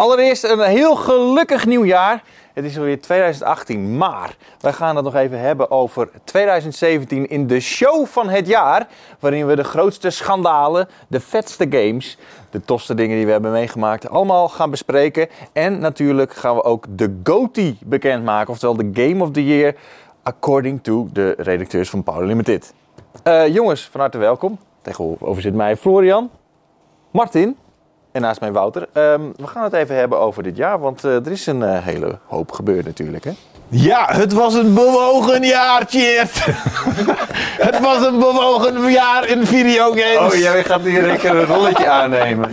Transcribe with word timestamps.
Allereerst 0.00 0.44
een 0.44 0.60
heel 0.60 0.96
gelukkig 0.96 1.66
nieuwjaar. 1.66 2.22
Het 2.52 2.64
is 2.64 2.78
alweer 2.78 3.00
2018, 3.00 3.96
maar 3.96 4.36
wij 4.60 4.72
gaan 4.72 4.96
het 4.96 5.04
nog 5.04 5.14
even 5.14 5.40
hebben 5.40 5.70
over 5.70 6.10
2017 6.24 7.28
in 7.28 7.46
de 7.46 7.60
show 7.60 8.06
van 8.06 8.28
het 8.28 8.46
jaar. 8.46 8.88
Waarin 9.18 9.46
we 9.46 9.56
de 9.56 9.64
grootste 9.64 10.10
schandalen, 10.10 10.88
de 11.08 11.20
vetste 11.20 11.66
games, 11.70 12.18
de 12.50 12.60
tofste 12.60 12.94
dingen 12.94 13.16
die 13.16 13.26
we 13.26 13.32
hebben 13.32 13.52
meegemaakt, 13.52 14.08
allemaal 14.08 14.48
gaan 14.48 14.70
bespreken. 14.70 15.28
En 15.52 15.78
natuurlijk 15.78 16.32
gaan 16.34 16.54
we 16.54 16.64
ook 16.64 16.84
de 16.88 17.20
GOTY 17.24 17.76
bekendmaken, 17.80 18.52
oftewel 18.52 18.76
de 18.76 18.90
Game 18.92 19.22
of 19.22 19.30
the 19.30 19.44
Year, 19.44 19.74
according 20.22 20.82
to 20.82 21.08
de 21.12 21.34
redacteurs 21.38 21.90
van 21.90 22.02
Power 22.02 22.26
Limited. 22.26 22.74
Eh, 23.22 23.54
jongens, 23.54 23.88
van 23.90 24.00
harte 24.00 24.18
welkom. 24.18 24.58
Tegenover 24.82 25.42
zit 25.42 25.54
mij 25.54 25.76
Florian, 25.76 26.30
Martin 27.10 27.56
en 28.12 28.20
naast 28.20 28.40
mij 28.40 28.52
Wouter. 28.52 28.88
Ehm, 28.92 29.20
we 29.36 29.46
gaan 29.46 29.62
het 29.64 29.72
even 29.72 29.96
hebben 29.96 30.18
over 30.18 30.42
dit 30.42 30.56
jaar, 30.56 30.78
want 30.80 31.04
eh, 31.04 31.14
er 31.14 31.30
is 31.30 31.46
een 31.46 31.62
eh, 31.62 31.84
hele 31.84 32.18
hoop 32.26 32.52
gebeurd 32.52 32.84
natuurlijk. 32.84 33.24
Hè? 33.24 33.32
Ja, 33.72 34.06
het 34.10 34.32
was 34.32 34.54
een 34.54 34.74
bewogen 34.74 35.44
jaartje. 35.44 36.24
het 37.68 37.80
was 37.80 38.06
een 38.06 38.18
bewogen 38.18 38.90
jaar 38.90 39.28
in 39.28 39.46
videogames. 39.46 40.34
Oh, 40.34 40.38
jij 40.38 40.64
gaat 40.64 40.80
hier 40.80 41.02
lekker 41.02 41.36
een 41.36 41.46
rolletje 41.46 41.88
aannemen. 41.88 42.50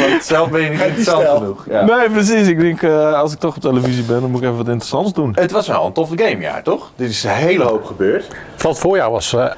Want 0.00 0.24
zelf 0.24 0.50
ben 0.50 0.60
je 0.60 0.70
niet 0.70 0.80
interessant 0.80 1.28
genoeg. 1.28 1.66
Ja. 1.68 1.84
Nee, 1.84 2.10
precies. 2.10 2.48
Ik 2.48 2.60
denk, 2.60 2.82
eh, 2.82 3.20
als 3.20 3.32
ik 3.32 3.38
toch 3.38 3.56
op 3.56 3.62
televisie 3.62 4.04
ben, 4.04 4.20
dan 4.20 4.30
moet 4.30 4.40
ik 4.40 4.46
even 4.46 4.56
wat 4.56 4.68
interessants 4.68 5.12
doen. 5.12 5.32
Het 5.34 5.50
was 5.50 5.66
wel 5.66 5.86
een 5.86 5.92
toffe 5.92 6.18
gamejaar, 6.18 6.62
toch? 6.62 6.90
Dit 6.96 7.10
is 7.10 7.24
een 7.24 7.30
hele 7.30 7.64
hoop 7.64 7.84
gebeurd. 7.84 8.26
Vooral 8.54 8.72
het 8.72 8.80
voorjaar 8.80 9.10
was 9.10 9.32
eh, 9.32 9.50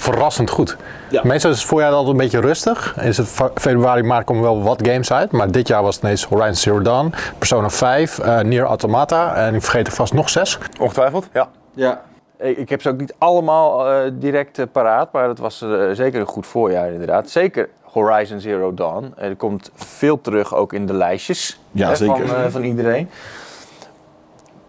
verrassend 0.00 0.50
goed. 0.50 0.76
Ja. 1.10 1.20
Meestal 1.24 1.50
is 1.50 1.58
het 1.58 1.66
voorjaar 1.68 1.90
altijd 1.90 2.10
een 2.10 2.16
beetje 2.16 2.40
rustig. 2.40 2.94
En 2.96 3.06
is 3.06 3.16
het 3.16 3.28
fe- 3.28 3.50
februari, 3.54 4.02
maart 4.02 4.24
komen 4.24 4.42
wel 4.42 4.62
wat 4.62 4.86
games 4.88 5.12
uit. 5.12 5.30
Maar 5.32 5.50
dit 5.50 5.68
jaar 5.68 5.82
was 5.82 5.94
het 5.94 6.04
ineens 6.04 6.24
Horizon 6.24 6.54
Zero 6.54 6.82
Dawn, 6.82 7.12
Persona 7.38 7.70
5, 7.70 8.18
eh 8.18 8.40
Nier 8.40 8.62
Automata. 8.64 9.34
En 9.34 9.54
ik 9.54 9.62
vergeet 9.62 9.86
er 9.86 9.92
vast 9.92 10.12
nog 10.12 10.28
zes. 10.30 10.58
Ongetwijfeld, 10.80 11.28
ja. 11.32 11.48
Ja. 11.74 12.00
Ik 12.38 12.56
ik 12.58 12.68
heb 12.68 12.82
ze 12.82 12.88
ook 12.88 12.98
niet 12.98 13.14
allemaal 13.18 13.88
eh, 13.90 14.10
direct 14.12 14.58
eh, 14.58 14.64
paraat, 14.72 15.12
maar 15.12 15.28
het 15.28 15.38
was 15.38 15.64
zeker 15.92 16.20
een 16.20 16.26
goed 16.26 16.46
voorjaar 16.46 16.92
inderdaad. 16.92 17.30
Zeker 17.30 17.68
Horizon 17.82 18.40
Zero 18.40 18.74
Dawn. 18.74 19.12
Er 19.16 19.36
komt 19.36 19.70
veel 19.74 20.20
terug 20.20 20.54
ook 20.54 20.72
in 20.72 20.86
de 20.86 20.92
lijstjes 20.92 21.60
Ja, 21.70 21.88
hè, 21.88 21.94
zeker. 21.96 22.28
Van, 22.28 22.36
eh, 22.36 22.44
van 22.50 22.62
iedereen. 22.62 23.10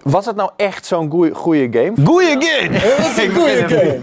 Was 0.10 0.26
het 0.26 0.36
nou 0.36 0.50
echt 0.58 0.86
zo'n 0.86 1.10
goeie- 1.12 1.34
goede 1.34 1.68
game? 1.72 1.94
Goeie 2.06 2.36
game! 2.40 2.76
Ik 2.76 3.32
vind 3.32 3.70
hem- 3.70 4.00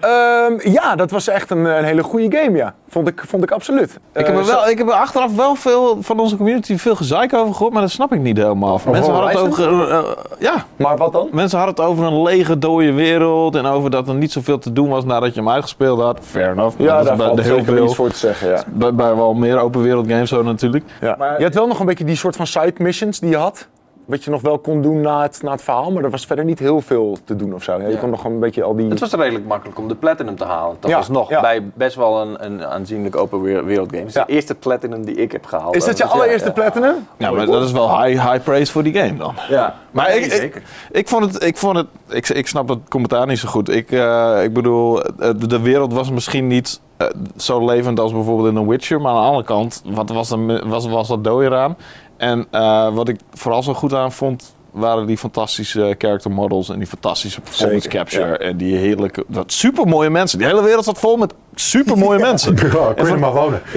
Ehm, 0.00 0.70
ja, 0.72 0.96
dat 0.96 1.10
was 1.10 1.28
echt 1.28 1.50
een, 1.50 1.64
een 1.64 1.84
hele 1.84 2.02
goede 2.02 2.36
game, 2.38 2.56
ja. 2.56 2.74
Vond 2.88 3.08
ik, 3.08 3.22
vond 3.26 3.42
ik 3.42 3.50
absoluut. 3.50 3.98
Ik 4.14 4.26
heb, 4.26 4.36
er 4.36 4.46
wel, 4.46 4.68
ik 4.68 4.78
heb 4.78 4.86
er 4.88 4.92
achteraf 4.94 5.36
wel 5.36 5.54
veel 5.54 5.98
van 6.00 6.18
onze 6.20 6.36
community 6.36 6.76
veel 6.76 6.96
gezeik 6.96 7.34
over 7.34 7.52
gehoord, 7.54 7.72
maar 7.72 7.82
dat 7.82 7.90
snap 7.90 8.12
ik 8.12 8.20
niet 8.20 8.36
helemaal. 8.36 8.80
Mensen 8.90 9.12
hadden, 9.12 9.30
het 9.30 9.38
over, 9.38 9.90
eh, 9.90 9.98
ja, 10.38 10.64
Maar 10.76 10.96
wat 10.96 11.12
dan? 11.12 11.28
mensen 11.32 11.58
hadden 11.58 11.76
het 11.76 11.84
over 11.92 12.04
een 12.04 12.22
lege, 12.22 12.58
dode 12.58 12.92
wereld 12.92 13.54
en 13.56 13.66
over 13.66 13.90
dat 13.90 14.08
er 14.08 14.14
niet 14.14 14.32
zoveel 14.32 14.58
te 14.58 14.72
doen 14.72 14.88
was 14.88 15.04
nadat 15.04 15.34
je 15.34 15.40
hem 15.40 15.48
uitgespeeld 15.50 16.00
had. 16.00 16.18
Fair 16.22 16.50
enough. 16.50 16.78
Ja, 16.78 16.86
dat 16.92 17.00
is 17.00 17.06
daar 17.08 17.16
valt 17.16 17.40
heel 17.40 17.56
zeker 17.58 17.74
veel, 17.74 17.84
iets 17.84 17.94
voor 17.94 18.08
te 18.10 18.16
zeggen, 18.16 18.48
ja. 18.48 18.62
bij, 18.66 18.94
bij 18.94 19.14
wel 19.14 19.34
meer 19.34 19.58
open 19.58 19.82
wereld 19.82 20.06
games 20.08 20.28
zo 20.28 20.42
natuurlijk. 20.42 20.84
ja. 21.00 21.16
je 21.38 21.44
had 21.44 21.54
wel 21.54 21.66
nog 21.66 21.80
een 21.80 21.86
beetje 21.86 22.04
die 22.04 22.16
soort 22.16 22.36
van 22.36 22.46
side 22.46 22.72
missions 22.76 23.18
die 23.20 23.30
je 23.30 23.36
had. 23.36 23.68
Wat 24.10 24.24
je 24.24 24.30
nog 24.30 24.40
wel 24.40 24.58
kon 24.58 24.82
doen 24.82 25.00
na 25.00 25.22
het, 25.22 25.42
na 25.42 25.50
het 25.50 25.62
verhaal, 25.62 25.90
maar 25.92 26.04
er 26.04 26.10
was 26.10 26.26
verder 26.26 26.44
niet 26.44 26.58
heel 26.58 26.80
veel 26.80 27.18
te 27.24 27.36
doen 27.36 27.54
of 27.54 27.62
zo. 27.62 27.80
Ja, 27.80 27.88
je 27.88 27.98
kon 27.98 28.10
nog 28.10 28.24
een 28.24 28.38
beetje 28.38 28.62
al 28.62 28.76
die... 28.76 28.88
Het 28.88 29.00
was 29.00 29.12
redelijk 29.12 29.46
makkelijk 29.46 29.78
om 29.78 29.88
de 29.88 29.94
Platinum 29.94 30.36
te 30.36 30.44
halen. 30.44 30.76
Dat 30.80 30.90
Ja, 30.90 30.96
was 30.96 31.08
nog 31.08 31.28
ja. 31.28 31.40
bij 31.40 31.62
best 31.74 31.96
wel 31.96 32.20
een, 32.20 32.44
een 32.44 32.64
aanzienlijk 32.64 33.16
open 33.16 33.42
wereld 33.42 33.88
game. 33.88 33.98
Het 34.00 34.08
is 34.08 34.14
Ja. 34.14 34.24
de 34.24 34.32
eerste 34.32 34.54
Platinum 34.54 35.04
die 35.04 35.14
ik 35.14 35.32
heb 35.32 35.46
gehaald. 35.46 35.76
Is 35.76 35.84
dat 35.84 35.96
je 35.96 36.02
Dus 36.02 36.12
ja, 36.12 36.18
allereerste 36.18 36.48
ja. 36.48 36.54
platinum? 36.54 36.94
Ja, 37.16 37.30
maar 37.30 37.46
dat 37.46 37.64
is 37.64 37.72
wel 37.72 38.02
high, 38.02 38.30
high 38.30 38.44
praise 38.44 38.72
voor 38.72 38.82
die 38.82 38.94
game 38.94 39.16
dan. 39.16 39.34
Ja, 39.48 39.74
Maar 39.90 40.08
Nee, 40.08 40.18
ik, 40.18 40.24
ik, 40.24 40.32
zeker. 40.32 40.62
ik 40.90 41.08
vond 41.08 41.24
het, 41.24 41.44
ik 41.44 41.56
vond 41.56 41.76
het, 41.76 41.86
ik, 42.08 42.28
ik 42.28 42.46
snap 42.46 42.68
het 42.68 42.78
commentaar 42.88 43.26
niet 43.26 43.38
zo 43.38 43.48
goed. 43.48 43.68
Ik, 43.68 43.92
eh, 43.92 44.42
ik 44.42 44.52
bedoel, 44.52 45.02
eh, 45.02 45.30
de, 45.46 45.60
wereld 45.60 45.92
was 45.92 46.10
misschien 46.10 46.46
niet 46.46 46.80
eh, 46.96 47.06
zo 47.36 47.64
levend 47.64 48.00
als 48.00 48.12
bijvoorbeeld 48.12 48.48
in 48.48 48.54
The 48.62 48.68
Witcher, 48.68 49.00
maar 49.00 49.12
aan 49.12 49.20
de 49.20 49.26
andere 49.26 49.44
kant, 49.44 49.82
wat 49.84 50.10
was, 50.10 50.30
er, 50.30 50.68
was, 50.68 50.86
was 50.86 51.08
dat 51.08 51.24
dooi 51.24 51.46
eraan? 51.46 51.76
En 52.20 52.46
eh, 52.50 52.94
wat 52.94 53.08
ik 53.08 53.20
vooral 53.32 53.62
zo 53.62 53.74
goed 53.74 53.94
aan 53.94 54.12
vond, 54.12 54.54
waren 54.70 55.06
die 55.06 55.18
fantastische 55.18 55.94
character 55.98 56.30
models 56.30 56.68
en 56.68 56.78
die 56.78 56.86
fantastische 56.86 57.40
performance 57.40 57.82
Zeker, 57.82 57.98
capture 57.98 58.38
en 58.38 58.56
die 58.56 58.76
heerlijke, 58.76 59.24
wat 59.28 59.52
super 59.52 59.86
mooie 59.86 60.10
mensen. 60.10 60.38
Die 60.38 60.46
hele 60.46 60.62
wereld 60.62 60.84
zat 60.84 60.98
vol 60.98 61.16
met 61.16 61.34
super 61.54 61.98
mooie 61.98 62.18
mensen. 62.18 62.54
Ja, 62.72 62.92
kun 62.94 63.06
je 63.06 63.12
er 63.12 63.18
maar 63.18 63.32
wonen. 63.32 63.62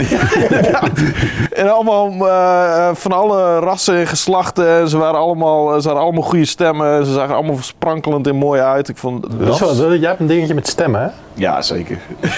En 1.54 1.74
allemaal 1.74 2.28
eh, 2.30 2.90
van 2.96 3.12
alle 3.12 3.60
rassen 3.60 3.96
en 3.96 4.08
geslachten. 4.08 4.68
En 4.68 4.88
Ze 4.90 4.98
waren 4.98 5.20
allemaal, 5.20 5.82
ze 5.82 5.88
hadden 5.88 6.04
allemaal 6.06 6.24
goede 6.24 6.46
stemmen. 6.46 7.06
Ze 7.06 7.14
zagen 7.14 7.36
allemaal 7.36 7.58
sprankelend 7.62 8.28
en 8.28 8.36
mooi 8.36 8.62
uit. 8.62 8.90
Ik 8.90 8.98
vond 8.98 9.26
Dat 9.40 9.62
is 9.72 9.80
wel, 9.80 9.96
jij 9.96 10.08
hebt 10.10 10.20
een 10.20 10.28
dingetje 10.28 10.54
met 10.54 10.68
stemmen, 10.68 11.02
hè? 11.02 11.08
Ja, 11.34 11.62
zeker. 11.62 11.98
dat 12.22 12.30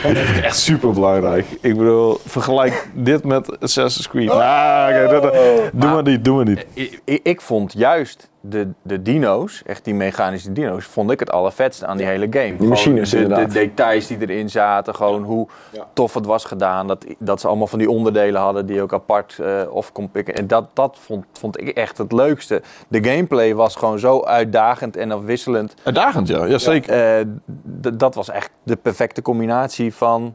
vind 0.00 0.36
ik 0.36 0.44
echt 0.44 0.58
super 0.58 0.92
belangrijk. 0.92 1.46
Ik 1.60 1.76
bedoel, 1.76 2.20
vergelijk 2.26 2.88
dit 2.94 3.24
met 3.24 3.60
Assassin's 3.60 4.08
Creed. 4.08 4.30
Ah, 4.30 5.10
dat- 5.10 5.22
dat- 5.22 5.34
doe 5.72 5.90
maar 5.90 6.02
niet, 6.02 6.24
doe 6.24 6.36
maar 6.36 6.44
niet. 6.44 6.66
Ik 7.22 7.40
vond 7.40 7.72
juist 7.76 8.28
de, 8.46 8.68
de 8.82 9.02
dino's, 9.02 9.62
echt 9.66 9.84
die 9.84 9.94
mechanische 9.94 10.52
dino's, 10.52 10.84
vond 10.84 11.10
ik 11.10 11.20
het 11.20 11.30
allervetste 11.30 11.86
aan 11.86 11.96
die 11.96 12.06
hele 12.06 12.26
game. 12.30 12.52
Gewoon 12.52 12.68
machines, 12.68 13.10
de, 13.10 13.16
de 13.16 13.22
inderdaad. 13.22 13.52
details 13.52 14.06
die 14.06 14.20
erin 14.20 14.50
zaten, 14.50 14.94
gewoon 14.94 15.22
hoe 15.22 15.48
tof 15.92 16.14
het 16.14 16.26
was 16.26 16.44
gedaan. 16.44 16.86
Dat, 16.86 17.04
dat 17.18 17.40
ze 17.40 17.46
allemaal 17.48 17.66
van 17.66 17.78
die 17.78 17.90
onderdelen 17.90 18.40
hadden 18.40 18.66
die 18.66 18.82
ook 18.82 18.92
apart 18.92 19.38
eh 19.38 19.62
of 19.70 19.92
kon 19.92 20.10
pikken. 20.10 20.34
En 20.34 20.46
dat, 20.46 20.68
dat 20.72 20.98
vond, 21.00 21.24
vond 21.32 21.60
ik 21.60 21.68
echt 21.68 21.98
het 21.98 22.12
leukste. 22.12 22.62
De 22.88 23.04
gameplay 23.04 23.54
was 23.54 23.76
gewoon 23.76 23.98
zo 23.98 24.22
uitdagend 24.24 24.96
en 24.96 25.12
afwisselend. 25.12 25.74
Uitdagend, 25.82 26.28
ja. 26.28 26.44
ja 26.44 26.58
zeker. 26.58 27.18
Eh, 27.18 27.26
dat 27.94 28.14
was 28.14 28.30
echt 28.30 28.50
de 28.62 28.76
perfecte 28.76 29.22
combinatie 29.22 29.94
van 29.94 30.34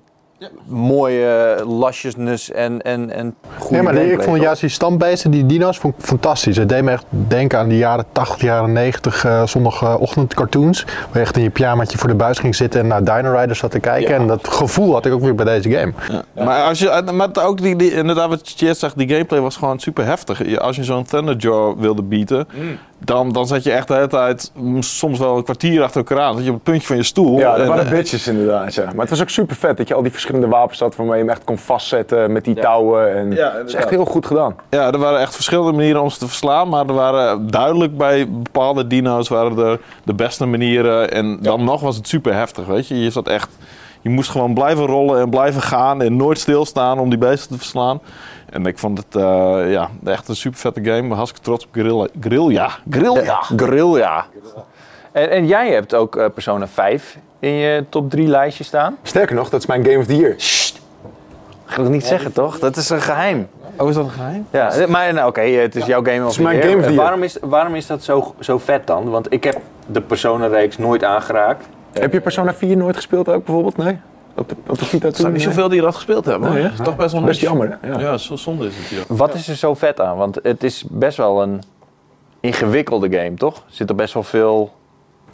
mooie 0.66 1.56
lasjesness 1.68 2.52
en, 2.52 2.82
en, 2.82 3.12
en 3.12 3.36
goede 3.58 3.74
Nee, 3.76 3.84
maar 3.84 3.96
ik 3.96 4.22
vond 4.22 4.36
toch? 4.36 4.46
juist 4.46 4.62
die 4.62 4.70
stambeesten, 4.70 5.32
die 5.32 5.46
dino's, 5.46 5.78
vond 5.78 5.94
ik 5.98 6.06
fantastisch. 6.06 6.58
Het 6.58 6.70
deed 6.70 6.84
me 6.84 6.92
echt 6.92 7.06
denken 7.10 7.60
aan 7.60 7.68
de 7.70 7.78
jaren 7.78 8.06
80, 8.12 8.42
jaren 8.42 8.72
90 8.74 9.26
eh 9.26 9.46
zondagochtendcartoons. 9.46 10.84
Waar 10.84 10.94
je 11.14 11.20
echt 11.20 11.38
in 11.38 11.44
je 11.44 11.50
pyjamaatje 11.50 11.98
voor 11.98 12.10
de 12.10 12.16
buis 12.16 12.40
ging 12.40 12.56
zitten 12.56 12.80
en 12.82 12.88
naar 12.88 13.04
Dino 13.04 13.36
Riders 13.36 13.60
zat 13.60 13.72
te 13.72 13.80
kijken. 13.80 14.16
En 14.16 14.28
dat 14.28 14.48
gevoel 14.48 14.94
had 14.94 15.06
ik 15.06 15.14
ook 15.14 15.22
weer 15.22 15.36
bij 15.36 15.46
deze 15.46 15.70
game. 15.72 15.94
Maar, 16.36 16.64
als 16.64 16.80
je, 16.80 17.04
maar 17.14 17.30
ook 17.42 17.62
die, 17.62 17.76
die, 17.76 17.92
inderdaad 17.94 18.30
wat 18.30 18.54
zegt, 18.56 18.98
die 18.98 19.10
gameplay 19.10 19.40
was 19.40 19.56
gewoon 19.58 19.80
super 19.80 20.06
heftig. 20.06 20.48
Je- 20.50 20.60
Als 20.60 20.76
je 20.76 20.84
zo'n 20.84 21.04
Thunderjaw 21.04 21.80
wilde 21.80 22.04
bieden, 22.04 22.48
dan, 23.00 23.32
dan 23.32 23.48
zat 23.48 23.64
je 23.64 23.72
echt 23.72 23.88
de 23.88 23.94
hele 23.94 24.08
tijd, 24.08 24.52
soms 24.80 25.20
wel 25.20 25.38
een 25.38 25.44
kwartier 25.44 25.84
achter 25.84 25.98
elkaar 25.98 26.20
aan. 26.20 26.34
Zat 26.34 26.44
je 26.44 26.50
op 26.50 26.56
het 26.56 26.64
puntje 26.64 26.88
van 26.88 26.96
je 26.96 27.04
stoel. 27.04 27.38
Ja, 27.38 27.52
dat 27.52 27.62
En, 27.62 27.68
waren 27.68 27.86
eh, 27.86 27.92
bitches 27.92 28.28
inderdaad, 28.28 28.74
ja. 28.74 28.84
Maar 28.84 29.00
het 29.00 29.10
was 29.10 29.22
ook 29.22 29.30
super 29.30 29.56
vet 29.56 29.78
dat 29.78 29.88
je 29.88 29.94
al 29.94 30.02
die 30.02 30.12
verschillende 30.12 30.48
wapens 30.48 30.80
had 30.80 30.96
waarmee 30.96 31.18
je 31.18 31.24
hem 31.24 31.32
echt 31.32 31.44
kon 31.44 31.58
vastzetten 31.58 32.32
met 32.32 32.44
die 32.44 32.56
touwen. 32.56 33.16
En 33.16 33.32
Ja, 33.32 33.52
dat 33.52 33.68
is 33.68 33.74
echt 33.74 33.90
heel 33.90 34.06
goed 34.06 34.26
gedaan. 34.26 34.56
Ja, 34.70 34.92
er 34.92 34.98
waren 34.98 35.20
echt 35.20 35.36
verschillende 35.36 35.72
manieren 35.72 36.02
om 36.02 36.10
ze 36.10 36.18
te 36.18 36.28
verslaan. 36.28 36.70
Maar 36.70 36.88
er 36.88 36.94
waren 36.94 37.52
duidelijk 37.52 37.98
bij 37.98 38.30
bepaalde 38.30 38.88
dino's 38.88 39.28
waren 39.28 39.58
er 39.58 39.80
de 40.04 40.14
beste 40.14 40.46
manieren. 40.46 41.12
En 41.12 41.38
dan 41.42 41.64
nog 41.64 41.82
was 41.82 41.96
het 41.96 42.08
super 42.08 42.34
heftig, 42.34 42.66
weet 42.66 42.88
je. 42.88 43.04
Je 43.04 43.10
zat 43.10 43.28
echt... 43.28 43.50
Je 44.02 44.10
moest 44.10 44.30
gewoon 44.30 44.54
blijven 44.54 44.86
rollen 44.86 45.22
en 45.22 45.30
blijven 45.30 45.62
gaan 45.62 46.02
en 46.02 46.16
nooit 46.16 46.40
stilstaan 46.40 47.00
om 47.00 47.10
die 47.10 47.18
beesten 47.18 47.50
te 47.52 47.58
verslaan. 47.58 48.02
En 48.50 48.66
ik 48.66 48.78
vond 48.78 48.98
het 48.98 49.16
eh, 49.16 49.72
ja, 49.72 49.90
echt 50.06 50.28
een 50.28 50.36
super 50.36 50.60
vette 50.60 50.84
game. 50.84 51.14
Hartstikke 51.16 51.46
trots 51.46 51.66
op 51.66 51.70
Guerrilla. 51.74 52.08
Guerrilla. 52.20 52.70
Guerrilla. 52.90 53.22
Ja, 53.24 53.42
Guerrilla. 53.56 54.26
En, 55.12 55.30
en 55.30 55.48
jij 55.48 55.72
hebt 55.72 55.96
ook 55.96 56.16
eh, 56.16 56.26
Persona 56.34 56.68
5 56.68 57.18
in 57.40 57.52
je 57.52 57.86
top 57.90 58.10
3 58.10 58.28
lijstje 58.28 58.64
staan. 58.64 58.98
Sterker 59.04 59.36
nog, 59.36 59.50
dat 59.50 59.60
is 59.60 59.66
mijn 59.66 59.86
Game 59.86 59.98
of 59.98 60.06
the 60.06 60.16
Year. 60.16 60.34
Ga 61.66 61.76
ik 61.78 61.84
dat 61.84 61.92
niet 61.92 62.06
zeggen, 62.06 62.32
toch? 62.34 62.60
Dat 62.60 62.76
is 62.76 62.90
een 62.90 63.02
geheim. 63.02 63.48
Oh, 63.78 63.90
is 63.90 63.96
dat 63.96 64.04
een 64.06 64.12
geheim? 64.12 64.48
Ja, 64.52 64.72
maar 64.88 65.14
nou, 65.14 65.28
oké, 65.28 65.42
het 65.42 65.76
is 65.76 65.86
jouw 65.86 66.04
game 66.04 66.24
of 66.24 66.30
is 66.30 66.36
the 66.36 66.42
mijn 66.42 66.56
year. 66.58 66.68
game 66.70 66.78
of 66.80 66.84
the 66.86 66.90
Eh, 66.90 66.94
year. 66.96 67.06
Waarom 67.06 67.24
is, 67.24 67.38
waarom 67.42 67.76
is 67.76 67.88
dat 67.88 68.04
zo, 68.04 68.34
zo 68.40 68.58
vet 68.58 68.88
dan? 68.88 69.10
Want 69.10 69.34
ik 69.34 69.44
heb 69.44 69.58
de 69.88 70.02
Persona-reeks 70.02 70.78
nooit 70.78 71.04
aangeraakt. 71.04 71.66
Heb 71.94 72.14
je 72.14 72.22
Persona 72.22 72.54
4 72.54 72.78
nooit 72.78 72.96
gespeeld 72.96 73.30
ook 73.30 73.46
bijvoorbeeld? 73.46 73.78
Nee? 73.78 74.00
Op 74.36 74.50
de, 74.50 74.56
op 74.68 74.80
de 74.80 74.86
Vita 74.86 75.08
Er 75.08 75.16
zijn 75.16 75.32
niet 75.34 75.42
zoveel 75.42 75.70
die 75.70 75.82
dat 75.82 75.96
gespeeld 75.96 76.26
hebben. 76.26 76.50
Nee, 76.54 76.62
hè? 76.62 76.70
Dat 76.70 76.80
is 76.80 76.86
toch 76.86 76.96
best 76.96 77.12
wel 77.14 77.22
Best 77.24 77.42
niche. 77.42 77.54
jammer, 77.54 77.78
hè? 77.82 77.88
Ja. 77.88 78.00
Ja, 78.00 78.18
zo 78.18 78.36
zonde 78.36 78.66
is 78.68 78.76
het, 78.78 78.88
ja. 78.88 79.16
Wat 79.16 79.34
is 79.34 79.48
er 79.48 79.56
zo 79.56 79.74
vet 79.74 80.00
aan? 80.02 80.18
Want 80.18 80.40
het 80.44 80.64
is 80.64 80.86
best 80.90 81.18
wel 81.18 81.42
een 81.42 81.62
ingewikkelde 82.40 83.10
game, 83.18 83.34
toch? 83.34 83.56
Er 83.56 83.62
zit 83.68 83.90
er 83.90 83.96
best 83.96 84.14
wel 84.14 84.24
veel... 84.24 84.72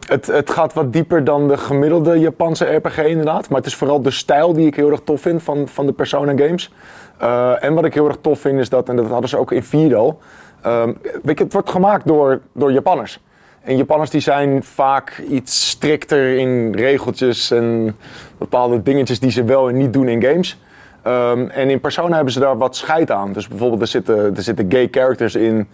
Het, 0.08 0.28
het 0.28 0.50
gaat 0.50 0.74
wat 0.74 0.94
dieper 0.94 1.24
dan 1.24 1.48
de 1.48 1.58
gemiddelde 1.58 2.20
Japanse 2.20 2.66
RPG 2.76 2.98
inderdaad. 2.98 3.50
Maar 3.50 3.58
het 3.58 3.68
is 3.68 3.76
vooral 3.76 4.02
de 4.02 4.12
stijl 4.12 4.54
die 4.54 4.68
ik 4.68 4.76
heel 4.76 4.92
erg 4.92 5.02
tof 5.04 5.22
vind 5.22 5.44
van, 5.44 5.68
van 5.68 5.86
de 5.86 5.92
Persona 5.92 6.34
games. 6.38 6.72
Eh, 7.18 7.64
en 7.64 7.74
wat 7.74 7.86
ik 7.86 7.94
heel 7.94 8.08
erg 8.08 8.18
tof 8.22 8.40
vind 8.40 8.60
is 8.60 8.70
dat, 8.70 8.90
en 8.90 8.96
dat 8.96 9.08
hadden 9.08 9.30
ze 9.30 9.38
ook 9.38 9.52
in 9.52 9.64
4 9.64 9.96
al. 9.96 10.20
ehm, 10.62 10.94
weet 11.24 11.38
je, 11.38 11.44
het 11.44 11.54
wordt 11.54 11.70
gemaakt 11.70 12.08
door, 12.08 12.42
door 12.54 12.72
Japanners. 12.72 13.20
En 13.66 13.78
Japanners 13.78 14.10
die 14.10 14.22
zijn 14.22 14.64
vaak 14.64 15.24
iets 15.30 15.70
strikter 15.70 16.38
in 16.38 16.74
regeltjes 16.76 17.52
en 17.52 17.96
bepaalde 18.38 18.82
dingetjes 18.82 19.20
die 19.20 19.32
ze 19.32 19.44
wel 19.44 19.70
en 19.70 19.78
niet 19.78 19.94
doen 19.94 20.08
in 20.08 20.24
games. 20.24 20.60
Ehm, 21.02 21.48
en 21.48 21.70
in 21.70 21.80
Persona 21.80 22.16
hebben 22.16 22.34
ze 22.34 22.40
daar 22.40 22.58
wat 22.58 22.76
scheid 22.76 23.12
aan. 23.12 23.34
Dus 23.34 23.48
bijvoorbeeld 23.48 23.82
er 23.82 23.88
zitten, 23.88 24.36
er 24.36 24.42
zitten 24.42 24.66
gay 24.70 24.88
characters 24.92 25.36
in. 25.36 25.68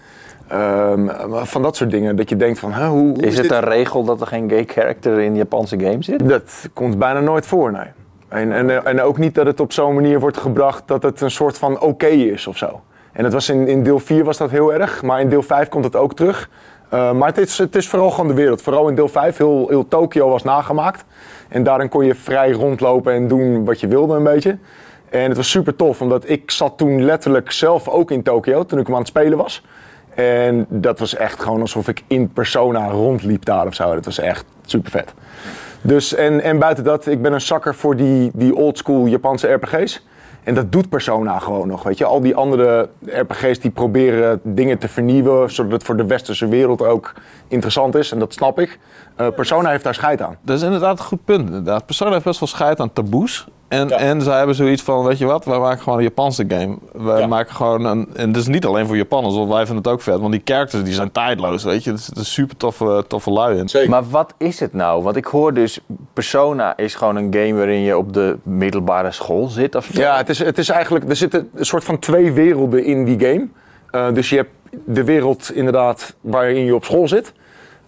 Ehm, 0.47 1.07
van 1.45 1.61
dat 1.61 1.75
soort 1.75 1.91
dingen. 1.91 2.15
Dat 2.15 2.29
je 2.29 2.35
denkt 2.35 2.59
van, 2.59 2.71
hè, 2.71 2.87
hoe, 2.87 3.13
hoe 3.13 3.25
Is 3.25 3.33
het 3.33 3.43
dit? 3.43 3.51
een 3.51 3.63
regel 3.63 4.03
dat 4.03 4.21
er 4.21 4.27
geen 4.27 4.49
gay 4.49 4.63
character 4.67 5.19
in 5.19 5.35
Japanse 5.35 5.79
games 5.79 6.05
zit? 6.05 6.29
Dat 6.29 6.69
komt 6.73 6.99
bijna 6.99 7.19
nooit 7.19 7.45
voor, 7.45 7.71
nee. 7.71 7.87
En, 8.27 8.51
en, 8.51 8.85
en 8.85 9.01
ook 9.01 9.17
niet 9.17 9.35
dat 9.35 9.45
het 9.45 9.59
op 9.59 9.71
zo'n 9.71 9.93
manier 9.93 10.19
wordt 10.19 10.37
gebracht 10.37 10.83
dat 10.85 11.03
het 11.03 11.21
een 11.21 11.31
soort 11.31 11.57
van 11.57 11.79
oké 11.79 12.07
is 12.07 12.47
of 12.47 12.57
zo. 12.57 12.81
En 13.11 13.23
dat 13.23 13.33
was 13.33 13.49
in, 13.49 13.67
in 13.67 13.83
deel 13.83 13.99
4 13.99 14.23
was 14.23 14.37
dat 14.37 14.49
heel 14.49 14.73
erg, 14.73 15.01
maar 15.01 15.21
in 15.21 15.29
deel 15.29 15.41
5 15.41 15.69
komt 15.69 15.85
het 15.85 15.95
ook 15.95 16.15
terug. 16.15 16.49
Uh, 16.93 17.11
maar 17.11 17.27
het 17.27 17.37
is, 17.37 17.57
het 17.57 17.75
is 17.75 17.87
vooral 17.87 18.11
gewoon 18.11 18.27
de 18.27 18.33
wereld. 18.33 18.61
Vooral 18.61 18.87
in 18.87 18.95
deel 18.95 19.07
5, 19.07 19.37
heel, 19.37 19.65
heel 19.69 19.87
Tokio 19.87 20.29
was 20.29 20.43
nagemaakt. 20.43 21.05
En 21.47 21.63
daarin 21.63 21.89
kon 21.89 22.05
je 22.05 22.15
vrij 22.15 22.51
rondlopen 22.51 23.13
en 23.13 23.27
doen 23.27 23.65
wat 23.65 23.79
je 23.79 23.87
wilde 23.87 24.15
een 24.15 24.23
beetje. 24.23 24.57
En 25.09 25.27
het 25.27 25.37
was 25.37 25.49
super 25.49 25.75
tof, 25.75 26.01
omdat 26.01 26.29
ik 26.29 26.51
zat 26.51 26.77
toen 26.77 27.05
letterlijk 27.05 27.51
zelf 27.51 27.87
ook 27.87 28.11
in 28.11 28.23
Tokio 28.23 28.65
toen 28.65 28.79
ik 28.79 28.85
hem 28.85 28.95
aan 28.95 29.01
het 29.01 29.09
spelen 29.09 29.37
was. 29.37 29.63
En 30.15 30.65
dat 30.69 30.99
was 30.99 31.15
echt 31.15 31.41
gewoon 31.41 31.61
alsof 31.61 31.87
ik 31.87 32.03
in 32.07 32.31
persona 32.33 32.89
rondliep 32.89 33.45
daar 33.45 33.67
of 33.67 33.73
zo. 33.73 33.93
Dat 33.93 34.05
was 34.05 34.19
echt 34.19 34.45
super 34.65 34.91
vet. 34.91 35.13
Dus, 35.81 36.13
en, 36.13 36.41
en 36.41 36.59
buiten 36.59 36.83
dat, 36.83 37.07
ik 37.07 37.21
ben 37.21 37.33
een 37.33 37.41
zakker 37.41 37.75
voor 37.75 37.95
die, 37.95 38.31
die 38.33 38.55
oldschool 38.55 39.05
Japanse 39.05 39.51
RPG's. 39.51 40.05
En 40.43 40.53
dat 40.53 40.71
doet 40.71 40.89
Persona 40.89 41.39
gewoon 41.39 41.67
nog, 41.67 41.83
weet 41.83 41.97
je. 41.97 42.05
Al 42.05 42.21
die 42.21 42.35
andere 42.35 42.89
RPG's 43.05 43.59
die 43.59 43.71
proberen 43.71 44.39
dingen 44.43 44.77
te 44.77 44.87
vernieuwen... 44.87 45.51
zodat 45.51 45.71
het 45.71 45.83
voor 45.83 45.97
de 45.97 46.05
westerse 46.05 46.47
wereld 46.47 46.81
ook 46.81 47.13
interessant 47.47 47.95
is. 47.95 48.11
En 48.11 48.19
dat 48.19 48.33
snap 48.33 48.59
ik. 48.59 48.79
Uh, 49.21 49.27
Persona 49.35 49.69
heeft 49.69 49.83
daar 49.83 49.93
scheid 49.93 50.21
aan. 50.21 50.37
Dat 50.41 50.57
is 50.57 50.63
inderdaad 50.63 50.99
een 50.99 51.05
goed 51.05 51.25
punt. 51.25 51.45
Inderdaad. 51.47 51.85
Persona 51.85 52.11
heeft 52.11 52.23
best 52.25 52.39
wel 52.39 52.49
scheid 52.49 52.79
aan 52.79 52.93
taboes. 52.93 53.47
En, 53.67 53.87
Ja. 53.87 53.97
en 53.97 54.21
zij 54.21 54.37
hebben 54.37 54.55
zoiets 54.55 54.81
van, 54.81 55.05
weet 55.05 55.17
je 55.17 55.25
wat, 55.25 55.45
wij 55.45 55.59
maken 55.59 55.83
gewoon 55.83 55.97
een 55.97 56.03
Japanse 56.03 56.45
game. 56.47 56.77
Wij 56.93 57.19
Ja. 57.19 57.27
maken 57.27 57.55
gewoon 57.55 57.85
een... 57.85 58.09
En 58.13 58.31
dat 58.31 58.41
is 58.41 58.47
niet 58.47 58.65
alleen 58.65 58.87
voor 58.87 58.97
Japanners, 58.97 59.35
want 59.35 59.49
wij 59.49 59.65
vinden 59.65 59.83
het 59.83 59.87
ook 59.93 60.01
vet. 60.01 60.19
Want 60.19 60.31
die 60.31 60.41
characters 60.45 60.83
die 60.83 60.93
zijn 60.93 61.11
tijdloos, 61.11 61.63
weet 61.63 61.83
je. 61.83 61.91
Er 61.91 61.97
zitten 61.97 62.25
super 62.25 62.57
toffe, 62.57 63.05
toffe 63.07 63.31
lui 63.31 63.57
in. 63.57 63.69
Zeker. 63.69 63.89
Maar 63.89 64.09
wat 64.09 64.33
is 64.37 64.59
het 64.59 64.73
nou? 64.73 65.03
Want 65.03 65.15
ik 65.15 65.25
hoor 65.25 65.53
dus, 65.53 65.79
Persona 66.13 66.77
is 66.77 66.95
gewoon 66.95 67.15
een 67.15 67.33
game 67.33 67.53
waarin 67.53 67.79
je 67.81 67.97
op 67.97 68.13
de 68.13 68.37
middelbare 68.43 69.11
school 69.11 69.47
zit 69.47 69.75
of 69.75 69.89
zo. 69.93 70.01
Ja, 70.01 70.17
het 70.17 70.29
is, 70.29 70.39
het 70.39 70.57
is 70.57 70.69
eigenlijk, 70.69 71.09
er 71.09 71.15
zitten 71.15 71.49
een 71.55 71.65
soort 71.65 71.83
van 71.83 71.99
twee 71.99 72.31
werelden 72.31 72.83
in 72.83 73.05
die 73.05 73.19
game. 73.19 73.47
Eh, 73.91 74.13
dus 74.13 74.29
je 74.29 74.35
hebt 74.35 74.49
de 74.85 75.03
wereld 75.03 75.51
inderdaad 75.53 76.15
waarin 76.21 76.65
je 76.65 76.75
op 76.75 76.85
school 76.85 77.07
zit. 77.07 77.33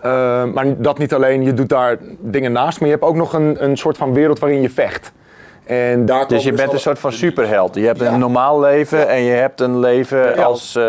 Eh, 0.04 0.44
maar 0.54 0.82
dat 0.82 0.98
niet 0.98 1.14
alleen, 1.14 1.44
je 1.44 1.54
doet 1.54 1.70
daar 1.70 1.98
dingen 2.20 2.52
naast, 2.52 2.80
maar 2.80 2.90
je 2.90 2.96
hebt 2.96 3.08
ook 3.08 3.16
nog 3.16 3.34
een, 3.34 3.64
een 3.64 3.78
soort 3.78 3.98
van 3.98 4.14
wereld 4.14 4.40
waarin 4.40 4.62
je 4.62 4.70
vecht. 4.70 5.12
En 5.66 6.06
daar 6.06 6.28
Dus 6.28 6.38
je 6.44 6.50
komen 6.50 6.56
bent 6.56 6.68
al- 6.68 6.74
een 6.74 6.80
soort 6.80 7.00
van 7.00 7.12
superheld. 7.12 7.76
Je 7.76 7.86
hebt 7.86 8.00
Ja. 8.00 8.14
een 8.14 8.20
normaal 8.20 8.60
leven 8.60 9.10
en 9.10 9.22
je 9.22 9.32
hebt 9.32 9.62
een 9.62 9.80
leven 9.80 10.36
Ja. 10.36 10.44
als... 10.44 10.76
eh, 10.76 10.84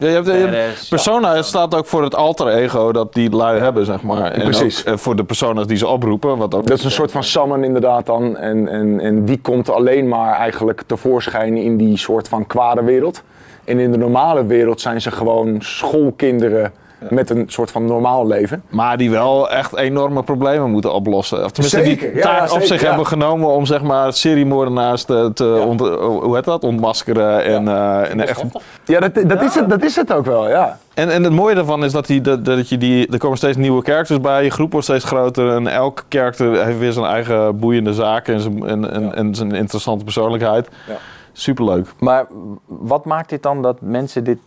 Ja, 0.00 0.06
je 0.08 0.12
hebt, 0.14 0.26
je 0.26 0.86
persona 0.88 1.42
staat 1.42 1.74
ook 1.74 1.86
voor 1.86 2.02
het 2.02 2.14
alter 2.14 2.48
ego 2.48 2.92
dat 2.92 3.14
die 3.14 3.30
lui 3.36 3.60
hebben, 3.60 3.84
zeg 3.84 4.02
maar. 4.02 4.30
En 4.32 4.42
Precies. 4.42 4.80
ook, 4.86 4.92
eh, 4.94 4.98
voor 5.00 5.16
de 5.16 5.24
persona's 5.24 5.66
die 5.66 5.76
ze 5.76 5.86
oproepen. 5.86 6.36
Wat 6.36 6.54
ook 6.54 6.66
Dat 6.66 6.78
is 6.78 6.84
een 6.84 6.90
soort 6.90 7.10
van 7.10 7.24
summon 7.24 7.64
inderdaad 7.64 8.06
dan. 8.06 8.36
En, 8.36 8.68
en, 8.68 9.00
en 9.00 9.24
die 9.24 9.38
komt 9.40 9.70
alleen 9.70 10.08
maar 10.08 10.34
eigenlijk 10.34 10.82
tevoorschijn 10.86 11.56
in 11.56 11.76
die 11.76 11.96
soort 11.96 12.28
van 12.28 12.46
kwade 12.46 12.82
wereld. 12.84 13.22
En 13.64 13.78
in 13.78 13.90
de 13.92 13.98
normale 13.98 14.46
wereld 14.46 14.80
zijn 14.80 15.00
ze 15.00 15.10
gewoon 15.10 15.56
schoolkinderen 15.58 16.72
met 17.10 17.30
een 17.30 17.44
soort 17.46 17.70
van 17.70 17.84
normaal 17.84 18.26
leven. 18.26 18.62
Maar 18.68 18.96
die 18.96 19.10
wel 19.10 19.50
echt 19.50 19.76
enorme 19.76 20.22
problemen 20.22 20.70
moeten 20.70 20.92
oplossen. 20.94 21.44
Of 21.44 21.50
tenminste, 21.50 21.82
Zeker, 21.84 22.06
die 22.08 22.16
ja, 22.16 22.22
taak 22.22 22.52
op 22.52 22.62
zich 22.62 22.80
ja. 22.80 22.88
hebben 22.88 23.06
genomen 23.06 23.48
om 23.48 23.66
zeg 23.66 23.82
maar 23.82 24.12
seriemoordenaars 24.12 25.04
te, 25.04 25.30
te 25.34 25.64
ont- 25.66 25.80
hoe 25.80 26.34
heet 26.34 26.44
dat? 26.44 26.64
ontmaskeren. 26.64 27.44
En, 27.44 27.68
eh, 27.68 28.10
en, 28.10 28.20
echt, 28.20 28.42
Ja, 28.84 29.00
dat, 29.00 29.14
dat, 29.28 29.42
Is, 29.42 29.54
het, 29.54 29.68
dat 29.68 29.82
is 29.82 29.96
het 29.96 30.12
ook 30.12 30.26
wel, 30.26 30.48
ja. 30.48 30.78
en, 30.94 31.10
en 31.10 31.24
het 31.24 31.32
mooie 31.32 31.54
daarvan 31.54 31.84
is 31.84 31.92
dat, 31.92 32.06
die, 32.06 32.20
dat, 32.20 32.44
dat 32.44 32.68
je 32.68 32.78
die, 32.78 33.06
er 33.12 33.18
komen 33.18 33.36
steeds 33.36 33.56
nieuwe 33.56 33.82
characters 33.82 34.20
bij. 34.20 34.44
Je 34.44 34.50
groep 34.50 34.70
wordt 34.72 34.86
steeds 34.86 35.04
groter. 35.04 35.54
En 35.54 35.66
elke 35.66 36.02
character 36.08 36.64
heeft 36.64 36.78
weer 36.78 36.92
zijn 36.92 37.06
eigen 37.06 37.58
boeiende 37.58 37.92
zaken 37.92 38.34
en 38.34 38.40
zijn, 38.40 38.66
en, 38.66 38.92
en, 38.92 39.14
en 39.14 39.34
zijn 39.34 39.52
interessante 39.52 40.04
persoonlijkheid. 40.04 40.68
Ja. 40.88 40.94
Superleuk. 41.32 41.86
Maar 41.98 42.26
wat 42.66 43.04
maakt 43.04 43.28
dit 43.28 43.42
dan 43.42 43.62
dat 43.62 43.76
mensen 43.80 44.24
dit 44.24 44.38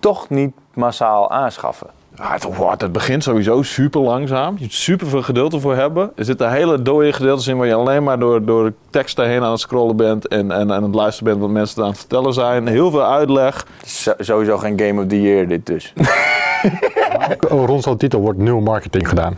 toch 0.00 0.28
niet 0.28 0.52
massaal 0.74 1.30
aanschaffen? 1.30 1.86
Ja, 2.16 2.32
het, 2.32 2.56
wordt- 2.56 2.82
het 2.82 2.92
begint 2.92 3.22
sowieso 3.22 3.62
super 3.62 4.00
langzaam. 4.00 4.54
Je 4.54 4.62
moet 4.62 4.72
super 4.72 5.06
veel 5.06 5.22
geduld 5.22 5.52
ervoor 5.52 5.74
hebben. 5.74 6.10
Er 6.16 6.24
zitten 6.24 6.50
hele 6.50 6.82
dode 6.82 7.12
gedeeltes 7.12 7.46
in 7.46 7.56
waar 7.56 7.66
je 7.66 7.74
alleen 7.74 8.04
maar 8.04 8.18
door, 8.18 8.44
door 8.44 8.64
de 8.64 8.72
teksten 8.90 9.26
heen 9.28 9.42
aan 9.42 9.50
het 9.50 9.60
scrollen 9.60 9.96
bent. 9.96 10.28
En, 10.28 10.50
en 10.52 10.72
aan 10.72 10.82
het 10.82 10.94
luisteren 10.94 11.28
bent 11.32 11.40
wat 11.44 11.50
mensen 11.54 11.82
aan 11.82 11.88
het 11.88 11.98
vertellen 11.98 12.32
zijn. 12.32 12.66
Heel 12.66 12.90
veel 12.90 13.04
uitleg. 13.04 13.66
Zo- 13.86 14.12
sowieso 14.18 14.58
geen 14.58 14.80
Game 14.80 15.00
of 15.02 15.06
the 15.08 15.20
Year 15.22 15.48
dit 15.48 15.66
dus. 15.66 15.92
Oh, 17.48 17.64
Rond 17.66 17.82
zo'n 17.82 17.96
titel 17.96 18.20
wordt 18.20 18.38
nul 18.38 18.60
marketing 18.60 19.08
gedaan. 19.08 19.36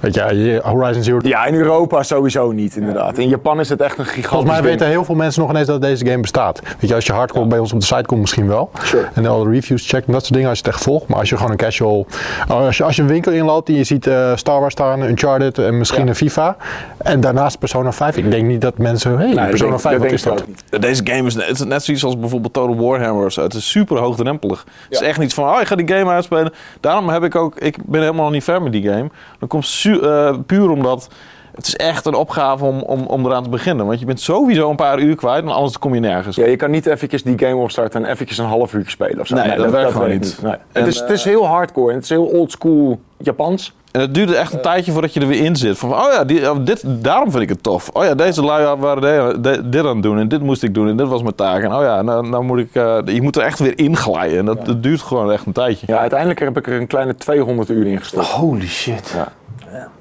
Weet 0.00 0.14
je, 0.14 0.60
Horizon 0.64 1.02
Zero 1.02 1.18
Ja, 1.22 1.44
in 1.44 1.54
Europa 1.54 2.02
sowieso 2.02 2.50
niet, 2.52 2.76
inderdaad. 2.76 3.18
In 3.18 3.28
Japan 3.28 3.60
is 3.60 3.68
het 3.68 3.80
echt 3.80 3.98
een 3.98 4.04
gigantisch 4.04 4.30
Volgens 4.30 4.50
mij 4.52 4.62
weten 4.62 4.86
heel 4.86 5.04
veel 5.04 5.14
mensen 5.14 5.40
nog 5.42 5.50
ineens 5.50 5.66
dat 5.66 5.80
deze 5.82 6.06
game 6.06 6.20
bestaat. 6.20 6.60
Weet 6.80 6.88
je, 6.90 6.94
als 6.94 7.06
je 7.06 7.12
hardcore 7.12 7.46
bij 7.46 7.58
ons 7.58 7.72
op 7.72 7.80
de 7.80 7.86
site 7.86 8.02
komt, 8.06 8.20
misschien 8.20 8.48
wel. 8.48 8.70
Sure. 8.82 9.08
En 9.14 9.26
al 9.26 9.44
de 9.44 9.50
reviews 9.50 9.88
checkt 9.88 10.06
en 10.06 10.12
dat 10.12 10.20
soort 10.22 10.34
dingen 10.34 10.48
als 10.48 10.58
je 10.58 10.64
het 10.64 10.74
echt 10.74 10.82
volgt. 10.84 11.08
Maar 11.08 11.18
als 11.18 11.28
je 11.28 11.36
gewoon 11.36 11.50
een 11.50 11.56
casual. 11.56 12.06
Als 12.48 12.76
je, 12.76 12.84
als 12.84 12.96
je 12.96 13.02
een 13.02 13.08
winkel 13.08 13.32
inloopt 13.32 13.68
en 13.68 13.74
je 13.74 13.84
ziet 13.84 14.06
eh, 14.06 14.32
Star 14.36 14.60
Wars 14.60 14.72
staan, 14.72 15.02
Uncharted 15.02 15.58
en 15.58 15.78
misschien 15.78 16.02
Ja. 16.02 16.08
een 16.08 16.14
FIFA. 16.14 16.56
En 16.98 17.20
daarnaast 17.20 17.58
Persona 17.58 17.92
5. 17.92 18.16
Ik 18.16 18.30
denk 18.30 18.46
niet 18.46 18.60
dat 18.60 18.78
mensen. 18.78 19.18
Hey, 19.18 19.32
Nee, 19.34 19.48
Persona 19.48 19.68
denk- 19.70 19.80
5, 19.80 19.82
dat 19.82 19.92
wat 19.92 20.00
denk 20.00 20.12
is 20.12 20.22
dat? 20.22 20.40
ook 20.40 20.46
niet. 20.46 20.82
Deze 20.82 21.00
game 21.04 21.26
is 21.26 21.34
net, 21.34 21.46
het 21.46 21.58
is 21.58 21.64
net 21.64 21.82
zoiets 21.84 22.04
als 22.04 22.18
bijvoorbeeld 22.18 22.52
Total 22.52 22.76
Warhammer 22.76 23.24
of 23.26 23.32
zo. 23.32 23.42
Het 23.42 23.54
is 23.54 23.70
super 23.70 23.98
hoogdrempelig. 23.98 24.64
Het 24.88 24.92
is 25.00 25.06
echt 25.06 25.18
niet 25.18 25.34
van, 25.34 25.48
oh, 25.54 25.60
ik 25.60 25.66
ga 25.66 25.76
die 25.76 25.88
game 25.88 26.10
uitspelen. 26.10 26.52
Daarom 26.80 27.08
heb 27.08 27.24
ik 27.24 27.34
ook, 27.36 27.58
ik 27.58 27.76
ben 27.86 28.00
helemaal 28.00 28.24
nog 28.24 28.32
niet 28.32 28.44
ver 28.44 28.62
met 28.62 28.72
die 28.72 28.82
game. 28.82 29.10
Dat 29.38 29.48
komt 29.48 29.66
eh, 29.86 30.34
puur 30.46 30.70
omdat 30.70 31.08
het 31.56 31.66
is 31.66 31.76
echt 31.76 32.06
een 32.06 32.14
opgave 32.14 32.64
om, 32.64 32.80
om, 32.80 33.06
om 33.06 33.26
eraan 33.26 33.42
te 33.42 33.48
beginnen. 33.48 33.86
Want 33.86 34.00
je 34.00 34.06
bent 34.06 34.20
sowieso 34.20 34.70
een 34.70 34.76
paar 34.76 34.98
uur 34.98 35.16
kwijt, 35.16 35.44
want 35.44 35.56
anders 35.56 35.78
kom 35.78 35.94
je 35.94 36.00
nergens. 36.00 36.36
Ja, 36.36 36.46
je 36.46 36.56
kan 36.56 36.70
niet 36.70 36.86
eventjes 36.86 37.22
die 37.22 37.38
game 37.38 37.56
opstarten 37.56 38.04
en 38.04 38.10
eventjes 38.10 38.38
een 38.38 38.44
half 38.44 38.74
uur 38.74 38.84
spelen 38.86 39.20
of 39.20 39.26
zo. 39.26 39.34
Nee, 39.34 39.56
dat 39.56 39.70
werkt 39.70 39.92
gewoon 39.92 40.10
niet. 40.10 40.38
Nee. 40.42 40.52
En, 40.52 40.60
het, 40.72 40.86
is, 40.86 40.98
het 40.98 41.10
is 41.10 41.24
heel 41.24 41.46
hardcore 41.46 41.88
en 41.88 41.94
het 41.94 42.04
is 42.04 42.10
heel 42.10 42.26
oldschool 42.26 43.00
Japans. 43.16 43.74
En 43.92 44.02
het 44.02 44.14
duurde 44.14 44.36
echt 44.36 44.52
een 44.52 44.60
tijdje 44.60 44.92
voordat 44.92 45.14
je 45.14 45.20
er 45.20 45.26
weer 45.26 45.44
in 45.44 45.56
zit. 45.56 45.78
Van, 45.78 45.92
oh 45.92 46.12
ja, 46.12 46.24
die, 46.24 46.50
oh, 46.50 46.64
dit, 46.64 46.82
daarom 46.86 47.30
vind 47.30 47.42
ik 47.42 47.48
het 47.48 47.62
tof. 47.62 47.90
Oh 47.92 48.04
ja, 48.04 48.14
deze 48.14 48.42
lui 48.44 48.76
waren 48.76 49.42
dit 49.70 49.86
aan 49.86 49.94
het 49.94 50.02
doen 50.02 50.18
en 50.18 50.28
dit 50.28 50.42
moest 50.42 50.62
ik 50.62 50.74
doen 50.74 50.88
en 50.88 50.96
dit 50.96 51.06
was 51.08 51.22
mijn 51.22 51.34
taak. 51.34 51.62
En 51.62 51.74
oh 51.74 51.82
ja, 51.82 52.02
nou, 52.02 52.28
nou 52.28 52.44
moet 52.44 52.58
ik, 52.58 52.74
eh, 52.74 52.98
je 53.04 53.22
moet 53.22 53.36
er 53.36 53.42
echt 53.42 53.58
weer 53.58 53.78
inglijden. 53.78 54.38
En 54.38 54.44
dat, 54.44 54.66
dat 54.66 54.82
duurt 54.82 55.00
gewoon 55.00 55.32
echt 55.32 55.46
een 55.46 55.52
tijdje. 55.52 55.86
Ja, 55.90 55.98
uiteindelijk 55.98 56.40
heb 56.40 56.56
ik 56.56 56.66
er 56.66 56.80
een 56.80 56.86
kleine 56.86 57.14
200 57.14 57.70
uur 57.70 57.86
in 57.86 57.98
gestopt. 57.98 58.26
Holy 58.26 58.66
shit. 58.66 59.12
Ja. 59.14 59.32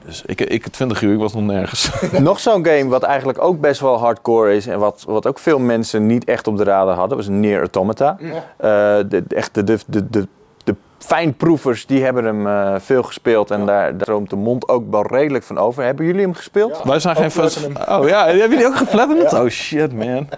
Dus 0.05 0.24
ik, 0.25 0.41
ik 0.41 0.67
20 0.67 1.01
uur, 1.01 1.13
ik 1.13 1.20
was 1.20 1.34
nog 1.34 1.44
nergens. 1.44 1.91
Nog 2.20 2.39
zo'n 2.39 2.65
game 2.65 2.88
wat 2.88 3.03
eigenlijk 3.03 3.41
ook 3.41 3.60
best 3.60 3.82
wel 3.82 3.98
hardcore 3.98 4.55
is 4.55 4.67
en 4.67 4.79
wat, 4.79 5.03
wat 5.08 5.27
ook 5.27 5.39
veel 5.39 5.60
mensen 5.60 6.05
niet 6.05 6.25
echt 6.25 6.48
op 6.48 6.58
de 6.58 6.63
radar 6.63 6.96
hadden, 6.96 7.17
was 7.17 7.27
Near 7.27 7.60
Automata. 7.60 8.17
Eh, 8.20 8.27
de, 8.58 9.24
de, 9.27 9.36
echt 9.36 9.53
de, 9.53 9.63
de, 9.63 9.77
de, 9.88 10.10
de, 10.10 10.27
de 10.63 10.75
fijnproevers 10.98 11.86
die 11.86 12.03
hebben 12.03 12.25
hem 12.25 12.48
eh, 12.48 12.74
veel 12.79 13.03
gespeeld 13.03 13.51
en 13.51 13.65
daar, 13.65 13.91
daar 13.91 14.01
stroomt 14.01 14.29
de 14.29 14.36
mond 14.36 14.67
ook 14.67 14.91
wel 14.91 15.08
redelijk 15.08 15.44
van 15.44 15.58
over. 15.58 15.84
Hebben 15.84 16.05
jullie 16.05 16.22
hem 16.22 16.34
gespeeld? 16.34 16.82
Wij 16.84 17.00
zijn 17.00 17.15
geen 17.15 17.32
fans. 17.32 17.67
Oh 17.89 18.08
ja, 18.08 18.25
hebben 18.25 18.50
jullie 18.50 18.65
ook 18.65 18.77
geflatterd? 18.77 19.34
Oh 19.34 19.48
shit, 19.48 19.94
man. 19.94 20.29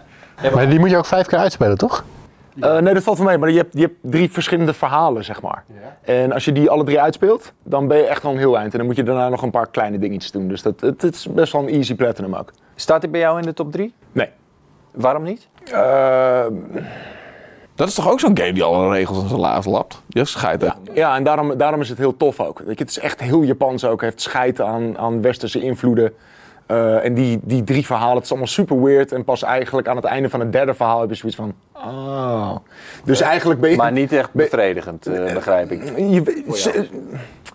Maar 0.53 0.69
die 0.69 0.79
moet 0.79 0.89
je 0.89 0.97
ook 0.97 1.05
vijf 1.05 1.27
keer 1.27 1.39
uitspelen, 1.39 1.77
toch? 1.77 2.03
Eh, 2.59 2.77
nee, 2.77 2.93
dat 2.93 3.03
valt 3.03 3.17
wel 3.17 3.27
mee, 3.27 3.37
maar 3.37 3.49
je 3.49 3.57
hebt, 3.57 3.73
je 3.73 3.81
hebt 3.81 3.95
drie 4.01 4.31
verschillende 4.31 4.73
verhalen, 4.73 5.23
zeg 5.23 5.41
maar. 5.41 5.63
En 6.01 6.31
als 6.31 6.45
je 6.45 6.51
die 6.51 6.69
alle 6.69 6.83
drie 6.83 7.01
uitspeelt, 7.01 7.53
dan 7.63 7.87
ben 7.87 7.97
je 7.97 8.03
echt 8.03 8.23
al 8.23 8.31
een 8.31 8.37
heel 8.37 8.57
eind. 8.57 8.71
En 8.71 8.77
dan 8.77 8.87
moet 8.87 8.95
je 8.95 9.03
daarna 9.03 9.29
nog 9.29 9.41
een 9.41 9.51
paar 9.51 9.67
kleine 9.69 9.99
dingetjes 9.99 10.31
doen. 10.31 10.47
Dus 10.47 10.61
dat, 10.61 10.81
het, 10.81 11.01
het 11.01 11.13
is 11.15 11.27
best 11.27 11.53
wel 11.53 11.61
een 11.61 11.73
easy 11.73 11.95
platinum 11.95 12.35
ook. 12.35 12.51
Staat 12.75 13.01
hij 13.01 13.11
bij 13.11 13.19
jou 13.19 13.37
in 13.39 13.45
de 13.45 13.53
top 13.53 13.71
3? 13.71 13.93
Nee. 14.11 14.29
Waarom 14.91 15.23
niet? 15.23 15.47
Eh, 15.71 16.45
Dat 17.75 17.87
is 17.87 17.93
toch 17.93 18.09
ook 18.11 18.19
zo'n 18.19 18.37
game 18.37 18.53
die 18.53 18.63
alle 18.63 18.91
regels 18.91 19.21
aan 19.21 19.27
zijn 19.27 19.39
laars 19.39 19.65
lapt? 19.65 20.01
Je 20.07 20.25
scheid 20.25 20.61
ja, 20.61 20.75
ja, 20.93 21.15
en 21.15 21.23
daarom, 21.23 21.57
daarom 21.57 21.81
is 21.81 21.89
het 21.89 21.97
heel 21.97 22.17
tof 22.17 22.39
ook. 22.39 22.59
Weet 22.59 22.77
je, 22.77 22.83
het 22.83 22.89
is 22.89 22.99
echt 22.99 23.19
heel 23.21 23.41
Japans 23.41 23.85
ook. 23.85 24.01
Het 24.01 24.09
heeft 24.09 24.21
scheid 24.21 24.61
aan, 24.61 24.97
aan 24.97 25.21
westerse 25.21 25.61
invloeden. 25.61 26.13
Eh, 26.67 27.05
en 27.05 27.13
die, 27.13 27.39
die 27.43 27.63
drie 27.63 27.85
verhalen, 27.85 28.15
het 28.15 28.23
is 28.23 28.29
allemaal 28.29 28.47
super 28.47 28.81
weird. 28.83 29.11
En 29.11 29.23
pas 29.23 29.43
eigenlijk 29.43 29.87
aan 29.87 29.95
het 29.95 30.05
einde 30.05 30.29
van 30.29 30.39
het 30.39 30.51
derde 30.51 30.73
verhaal 30.73 30.99
heb 30.99 31.09
je 31.09 31.15
zoiets 31.15 31.37
van... 31.37 31.53
Oh. 31.73 32.55
Dus 33.03 33.21
eigenlijk 33.21 33.59
ben 33.59 33.69
je... 33.69 33.75
Maar 33.75 33.91
niet 33.91 34.11
echt 34.11 34.33
bevredigend, 34.33 35.05
eh, 35.07 35.33
begrijp 35.33 35.71
ik. 35.71 35.83
Je- 35.97 36.45
ze- 36.53 36.87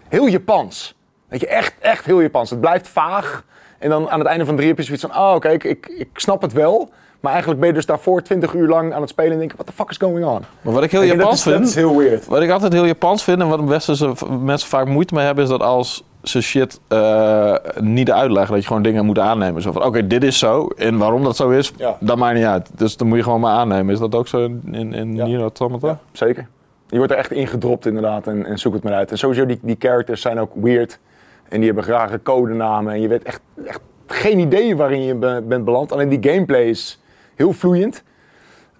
heel 0.08 0.26
Japans. 0.26 0.94
Weet 1.28 1.40
je, 1.40 1.46
echt, 1.46 1.74
echt 1.80 2.04
heel 2.04 2.20
Japans. 2.20 2.50
Het 2.50 2.60
blijft 2.60 2.88
vaag. 2.88 3.44
En 3.78 3.90
dan 3.90 4.10
aan 4.10 4.18
het 4.18 4.28
einde 4.28 4.44
van 4.44 4.56
drie 4.56 4.68
heb 4.68 4.76
je 4.78 4.82
zoiets 4.84 5.04
van... 5.04 5.16
Oh, 5.16 5.34
oké, 5.34 5.48
ik, 5.48 5.64
ik, 5.64 5.86
ik 5.98 6.08
snap 6.14 6.42
het 6.42 6.52
wel. 6.52 6.90
Maar 7.20 7.30
eigenlijk 7.32 7.60
ben 7.60 7.68
je 7.70 7.74
dus 7.76 7.86
daarvoor 7.86 8.22
20 8.22 8.54
uur 8.54 8.68
lang 8.68 8.94
aan 8.94 9.00
het 9.00 9.10
spelen 9.10 9.32
en 9.32 9.38
denken... 9.38 9.56
What 9.56 9.66
the 9.68 9.72
fuck 9.76 9.90
is 9.90 9.96
going 9.96 10.24
on? 10.26 10.44
Maar 10.60 10.72
wat 10.74 10.82
ik 10.82 10.90
heel 10.90 11.02
Japans 11.02 11.38
is, 11.38 11.44
dat 11.44 11.54
vind... 11.54 11.66
is 11.68 11.74
heel 11.74 11.96
weird. 11.96 12.26
Wat 12.26 12.42
ik 12.42 12.50
altijd 12.50 12.72
heel 12.72 12.86
Japans 12.86 13.24
vind 13.24 13.40
en 13.40 13.48
wat 13.48 13.60
westerse 13.64 14.12
mensen 14.40 14.68
vaak 14.68 14.86
moeite 14.86 15.14
mee 15.14 15.24
hebben, 15.24 15.44
is 15.44 15.50
dat 15.50 15.60
als 15.60 16.04
zijn 16.22 16.42
shit 16.42 16.80
eh, 16.88 17.54
niet 17.80 18.10
uitleggen. 18.10 18.52
Dat 18.52 18.60
je 18.62 18.66
gewoon 18.68 18.82
dingen 18.82 19.04
moet 19.06 19.18
aannemen. 19.18 19.62
Zo 19.62 19.72
van, 19.72 19.84
oké, 19.84 20.06
dit 20.06 20.22
is 20.24 20.38
zo. 20.38 20.66
En 20.66 20.98
waarom 20.98 21.24
dat 21.24 21.36
zo 21.36 21.50
is, 21.50 21.72
Ja. 21.76 21.96
dat 22.00 22.16
maakt 22.16 22.34
niet 22.36 22.44
uit. 22.44 22.70
Dus 22.74 22.96
dan 22.96 23.08
moet 23.08 23.16
je 23.16 23.22
gewoon 23.22 23.40
maar 23.40 23.52
aannemen. 23.54 23.92
Is 23.92 23.98
dat 24.00 24.14
ook 24.14 24.28
zo 24.28 24.44
in, 24.44 24.62
in, 24.70 24.92
in 24.92 25.14
Ja. 25.14 25.24
Nier? 25.24 25.50
Ja, 25.80 25.98
zeker. 26.12 26.46
Je 26.88 26.96
wordt 26.96 27.12
er 27.12 27.18
echt 27.18 27.30
ingedropt 27.32 27.86
inderdaad 27.86 28.26
en, 28.26 28.46
en 28.46 28.58
zoek 28.58 28.74
het 28.74 28.82
maar 28.82 28.92
uit. 28.92 29.10
En 29.10 29.18
sowieso, 29.18 29.46
die, 29.46 29.58
die 29.62 29.76
characters 29.78 30.20
zijn 30.20 30.38
ook 30.40 30.52
weird. 30.54 30.98
En 31.48 31.60
die 31.60 31.66
hebben 31.72 31.84
rare 31.84 32.22
codenamen. 32.22 32.92
En 32.92 33.00
je 33.00 33.08
weet 33.08 33.22
echt, 33.22 33.40
echt 33.66 33.80
geen 34.06 34.38
idee 34.38 34.76
waarin 34.76 35.02
je 35.02 35.14
be- 35.14 35.42
bent 35.48 35.64
beland. 35.64 35.92
Alleen 35.92 36.08
die 36.08 36.30
gameplay 36.32 36.62
is 36.64 37.00
heel 37.34 37.52
vloeiend. 37.52 38.02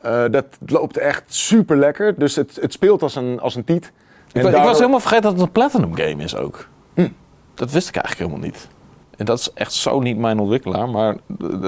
Eh, 0.01 0.25
dat 0.31 0.47
loopt 0.67 0.97
echt 0.97 1.23
super 1.27 1.77
lekker. 1.77 2.15
Dus 2.19 2.37
het, 2.37 2.59
het 2.61 2.73
speelt 2.73 3.03
als 3.03 3.15
een, 3.17 3.41
als 3.41 3.55
een 3.55 3.65
tiet. 3.65 3.85
Ik, 3.85 3.93
En 4.33 4.41
ik 4.41 4.43
daardoor- 4.43 4.63
was 4.71 4.79
helemaal 4.79 5.01
vergeten 5.01 5.23
dat 5.25 5.33
het 5.33 5.43
een 5.43 5.53
Platinum 5.53 5.95
game 5.97 6.23
is 6.23 6.37
ook. 6.37 6.67
Hm. 6.95 7.09
Dat 7.55 7.71
wist 7.71 7.89
ik 7.89 7.97
eigenlijk 7.97 8.31
helemaal 8.31 8.51
niet. 8.51 8.69
En 9.17 9.25
dat 9.25 9.39
is 9.39 9.53
echt 9.53 9.73
zo 9.73 10.01
niet 10.01 10.19
mijn 10.19 10.39
ontwikkelaar. 10.39 10.89
Maar 10.89 11.17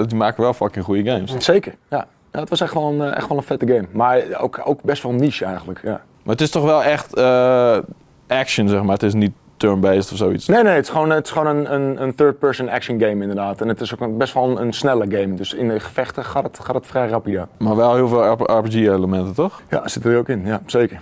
die 0.07 0.17
maken 0.17 0.43
wel 0.43 0.53
fucking 0.53 0.85
goede 0.85 1.11
games. 1.11 1.37
Zeker, 1.39 1.75
ja. 1.89 2.07
ja. 2.33 2.41
Het 2.41 2.49
was 2.49 2.61
echt 2.61 2.75
wel, 2.75 2.93
een, 2.93 3.01
eh, 3.01 3.17
echt 3.17 3.29
wel 3.29 3.37
een 3.37 3.43
vette 3.43 3.67
game. 3.67 3.87
Maar 3.93 4.23
ook, 4.41 4.61
ook 4.65 4.83
best 4.83 5.03
wel 5.03 5.13
niche 5.13 5.45
eigenlijk, 5.45 5.81
ja. 5.83 6.01
Maar 6.23 6.33
het 6.33 6.41
is 6.41 6.51
toch 6.51 6.65
wel 6.65 6.83
echt 6.83 7.15
eh, 7.15 7.79
action, 8.27 8.69
zeg 8.69 8.83
maar. 8.83 8.93
Het 8.93 9.03
is 9.03 9.15
niet 9.15 9.33
turn-based 9.57 10.13
of 10.13 10.17
zoiets. 10.17 10.47
Nee, 10.47 10.63
nee, 10.63 10.75
het 10.75 10.85
is 10.85 10.91
gewoon, 10.91 11.11
het 11.11 11.27
is 11.27 11.33
gewoon 11.33 11.57
een, 11.57 11.75
een, 11.75 12.03
een 12.03 12.15
third-person 12.15 12.69
action 12.69 13.01
game 13.01 13.23
inderdaad. 13.23 13.61
En 13.61 13.69
het 13.69 13.81
is 13.81 13.95
ook 13.95 14.01
een, 14.01 14.17
best 14.17 14.35
wel 14.35 14.45
een, 14.45 14.61
een 14.61 14.73
snelle 14.73 15.07
game. 15.09 15.35
Dus 15.35 15.53
in 15.53 15.69
de 15.69 15.81
gevechten 15.81 16.25
gaat 16.25 16.43
het, 16.43 16.59
gaat 16.63 16.75
het 16.75 16.87
vrij 16.87 17.09
rapido. 17.09 17.47
Maar 17.59 17.77
wel 17.77 17.95
heel 17.95 18.09
veel 18.09 18.59
RPG-elementen, 18.59 19.35
toch? 19.35 19.63
Ja, 19.71 19.89
zit 19.89 20.05
er 20.05 20.19
ook 20.19 20.29
in. 20.29 20.47
Ja, 20.47 20.61
zeker. 20.67 21.01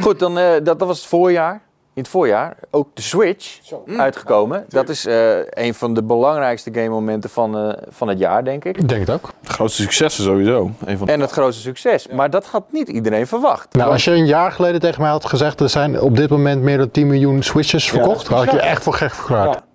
Goed, 0.00 0.18
dan, 0.18 0.38
eh, 0.38 0.52
dat, 0.52 0.78
dat 0.78 0.88
was 0.88 0.98
het 0.98 1.06
voorjaar. 1.06 1.60
In 1.98 2.04
het 2.04 2.12
voorjaar 2.12 2.56
ook 2.70 2.88
de 2.94 3.02
Switch 3.02 3.58
uitgekomen. 3.96 4.64
Dat 4.68 4.88
is 4.88 5.06
eh, 5.06 5.38
een 5.50 5.74
van 5.74 5.94
de 5.94 6.02
belangrijkste 6.02 6.70
game 6.72 6.88
momenten 6.88 7.30
van, 7.30 7.58
eh, 7.58 7.72
van 7.88 8.08
het 8.08 8.18
jaar, 8.18 8.44
denk 8.44 8.64
ik. 8.64 8.76
Ik 8.76 8.88
denk 8.88 9.00
het 9.06 9.10
ook. 9.10 9.30
Het 9.40 9.50
grootste 9.50 9.82
successen 9.82 10.24
sowieso. 10.24 10.70
Een 10.84 10.98
van 10.98 11.08
En 11.08 11.20
het 11.20 11.30
grootste 11.30 11.62
succes. 11.62 12.08
Maar 12.08 12.30
dat 12.30 12.46
had 12.46 12.64
niet 12.72 12.88
iedereen 12.88 13.26
verwacht. 13.26 13.74
Nou, 13.74 13.90
als 13.92 14.04
je 14.04 14.10
een 14.10 14.26
jaar 14.26 14.52
geleden 14.52 14.80
tegen 14.80 15.02
mij 15.02 15.10
had 15.10 15.24
gezegd, 15.24 15.60
er 15.60 15.68
zijn 15.68 16.00
op 16.00 16.16
dit 16.16 16.30
moment 16.30 16.62
meer 16.62 16.78
dan 16.78 16.90
10 16.90 17.06
miljoen 17.06 17.42
Switches 17.42 17.90
verkocht, 17.90 18.22
is 18.22 18.28
had 18.28 18.44
ik 18.44 18.50
je 18.50 18.60
echt 18.60 18.82
voor 18.82 18.94
gek 18.94 19.14
verklaard. 19.14 19.54
Ja. 19.54 19.66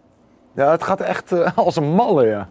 Ja, 0.63 0.72
het 0.72 0.84
gaat 0.84 1.01
echt 1.01 1.32
eh, 1.32 1.48
als 1.65 1.75
een 1.75 1.94
malle, 1.94 2.25
ja. 2.25 2.50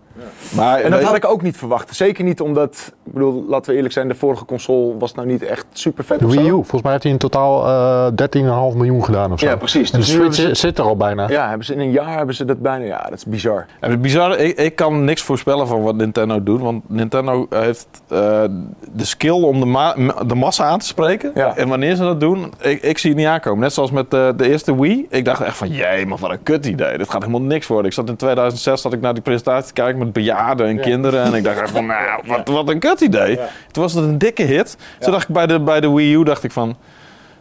Maar 0.56 0.80
En 0.80 0.90
dat 0.90 1.02
had 1.02 1.16
ik 1.16 1.24
ook 1.26 1.42
niet 1.42 1.56
verwacht. 1.56 1.94
Zeker 1.96 2.24
niet 2.24 2.40
omdat, 2.40 2.92
ik 3.04 3.12
bedoel, 3.12 3.44
laten 3.48 3.70
we 3.70 3.76
eerlijk 3.76 3.94
zijn, 3.94 4.08
de 4.08 4.14
vorige 4.14 4.44
console 4.44 4.96
was 4.98 5.14
nou 5.14 5.26
niet 5.28 5.42
echt 5.42 5.66
super 5.72 6.04
vet 6.04 6.18
De 6.18 6.26
Wii 6.26 6.46
U, 6.46 6.50
volgens 6.50 6.82
mij 6.82 6.90
heeft 6.90 7.02
hij 7.02 7.12
in 7.12 7.18
totaal 7.18 7.66
eh 7.66 8.70
13,5 8.72 8.76
miljoen 8.76 9.04
gedaan 9.04 9.32
of 9.32 9.40
zo. 9.40 9.46
Ja, 9.46 9.56
precies. 9.56 9.90
En 9.90 10.00
de 10.00 10.06
Dus 10.06 10.34
Switch 10.36 10.56
zit 10.56 10.78
er 10.78 10.84
al 10.84 10.96
bijna. 10.96 11.28
Ja, 11.28 11.48
hebben 11.48 11.66
ze 11.66 11.72
in 11.72 11.80
een 11.80 11.90
jaar 11.90 12.16
hebben 12.16 12.34
ze 12.34 12.44
dat 12.44 12.60
bijna, 12.60 12.84
ja, 12.84 13.02
dat 13.02 13.12
is 13.12 13.24
bizar. 13.24 13.66
En 13.80 13.90
het 13.90 14.02
bizarre, 14.02 14.36
ik, 14.36 14.58
ik 14.58 14.76
kan 14.76 15.04
niks 15.04 15.22
voorspellen 15.22 15.66
van 15.66 15.82
wat 15.82 15.94
Nintendo 15.94 16.42
doet. 16.42 16.60
Want 16.60 16.82
Nintendo 16.88 17.46
heeft 17.50 17.86
eh, 18.08 18.18
de 18.92 19.04
skill 19.04 19.30
om 19.42 19.60
de, 19.60 19.66
ma- 19.66 19.94
de 20.26 20.34
massa 20.34 20.64
aan 20.64 20.78
te 20.78 20.86
spreken. 20.86 21.30
Ja. 21.34 21.56
En 21.56 21.68
wanneer 21.68 21.94
ze 21.96 22.02
dat 22.02 22.20
doen, 22.20 22.52
ik, 22.60 22.82
ik 22.82 22.98
zie 22.98 23.10
het 23.10 23.18
niet 23.18 23.28
aankomen. 23.28 23.60
Net 23.60 23.72
zoals 23.72 23.90
met 23.90 24.10
de, 24.10 24.32
de 24.36 24.48
eerste 24.48 24.80
Wii. 24.80 25.06
Ik 25.10 25.24
dacht 25.24 25.40
echt 25.42 25.56
van, 25.56 25.68
jee, 25.68 26.06
maar 26.06 26.18
wat 26.18 26.30
een 26.30 26.42
kut 26.42 26.66
idee. 26.66 26.98
Dit 26.98 27.10
gaat 27.10 27.20
helemaal 27.20 27.46
niks 27.46 27.66
worden. 27.66 27.86
Ik 27.86 27.92
zat 27.92 28.08
in 28.08 28.16
2006 28.16 28.80
zat 28.80 28.92
ik 28.92 29.00
naar 29.00 29.14
die 29.14 29.22
presentatie 29.22 29.66
te 29.66 29.72
kijken 29.72 29.98
met 30.04 30.12
bejaarden 30.12 30.66
en 30.66 30.80
kinderen. 30.80 31.22
En 31.22 31.34
ik 31.34 31.44
dacht 31.44 31.60
echt 31.60 31.70
van, 31.70 31.86
nou, 31.86 32.20
wat, 32.26 32.48
wat 32.48 32.68
een 32.68 32.78
kut 32.78 33.00
idee. 33.00 33.36
Toen 33.70 33.82
was 33.82 33.92
het 33.92 34.04
een 34.04 34.18
dikke 34.18 34.42
hit. 34.42 34.76
Toen 34.98 35.12
dacht 35.12 35.28
ik 35.28 35.34
bij 35.34 35.46
de, 35.46 35.60
bij 35.60 35.80
de 35.80 35.90
Wii 35.90 36.14
U, 36.14 36.24
dacht 36.24 36.44
ik 36.44 36.52
van... 36.52 36.76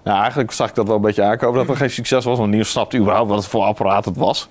Nou, 0.03 0.20
eigenlijk 0.20 0.51
zag 0.51 0.70
ik 0.70 0.75
dat 0.75 0.88
wel 0.88 0.96
een 0.96 1.01
beetje 1.01 1.24
aankomen 1.24 1.58
dat 1.58 1.68
het 1.68 1.77
geen 1.77 1.89
succes 1.89 2.25
was. 2.25 2.38
Want 2.38 2.50
niemand 2.50 2.70
snapte 2.70 2.98
überhaupt 2.98 3.30
wat 3.30 3.38
het 3.38 3.48
voor 3.48 3.63
apparaat 3.63 4.06
het 4.06 4.18
was. 4.18 4.50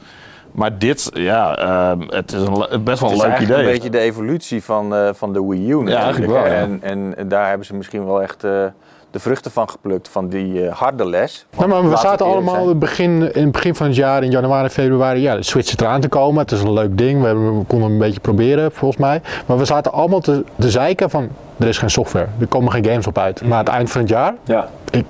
Maar 0.52 0.79
dit, 0.79 1.11
ja, 1.12 1.57
ehm, 1.57 2.00
het 2.09 2.33
is 2.33 2.40
een, 2.40 2.85
best 2.85 3.00
wel 3.00 3.11
een 3.11 3.17
leuk 3.17 3.38
idee. 3.38 3.59
een 3.59 3.64
beetje 3.64 3.90
de 3.90 3.99
evolutie 3.99 4.64
van, 4.64 4.95
eh, 4.95 5.09
van 5.12 5.33
de 5.33 5.47
Wii 5.47 5.71
U 5.71 5.75
natuurlijk. 5.75 5.97
eigenlijk 5.97 6.33
wel, 6.33 6.47
ja. 6.47 6.52
en, 6.52 7.14
en 7.17 7.29
daar 7.29 7.49
hebben 7.49 7.67
ze 7.67 7.75
misschien 7.75 8.05
wel 8.05 8.23
echt 8.23 8.45
eh, 8.45 8.64
de 9.11 9.19
vruchten 9.19 9.50
van 9.50 9.71
geplukt. 9.71 10.09
Van 10.09 10.29
die 10.29 10.67
eh, 10.67 10.73
harde 10.76 11.07
les. 11.09 11.47
Ja, 11.59 11.67
maar 11.67 11.90
we 11.90 11.97
zaten 11.97 12.26
allemaal 12.26 12.55
zijn. 12.55 12.62
in 12.62 12.69
het, 12.69 12.79
begin, 12.79 13.35
in 13.35 13.43
het 13.43 13.52
begin 13.52 13.75
van 13.75 13.87
het 13.87 13.97
jaar, 13.97 14.23
in 14.23 14.31
januari, 14.31 14.69
februari, 14.69 15.21
ja, 15.21 15.37
de 15.37 15.43
Switch 15.43 15.69
zit 15.69 15.81
eraan 15.81 16.00
te 16.00 16.09
komen. 16.09 16.40
Het 16.43 16.52
is 16.52 16.62
een 16.62 16.73
leuk 16.73 16.99
ding, 16.99 17.21
we, 17.21 17.26
hebben, 17.26 17.59
we 17.59 17.64
konden 17.64 17.90
een 17.90 17.99
beetje 17.99 18.21
proberen 18.21 18.73
volgens 18.73 19.00
mij. 19.00 19.21
Maar 19.47 19.59
we 19.59 19.64
zaten 19.64 19.93
allemaal 19.93 20.21
te, 20.21 20.45
te 20.59 20.71
zeiken 20.71 21.11
van, 21.11 21.29
er 21.59 21.69
is 21.69 21.79
geen 21.79 21.90
software, 21.90 22.26
er 22.40 22.47
komen 22.47 22.73
geen 22.73 22.85
games 22.85 23.07
op 23.07 23.19
uit. 23.19 23.43
Maar 23.43 23.52
aan 23.52 23.64
het 23.64 23.69
eind 23.69 23.90
van 23.90 24.00
het 24.00 24.11
jaar, 24.11 24.35
Ja. 24.45 24.69
ik 24.90 25.05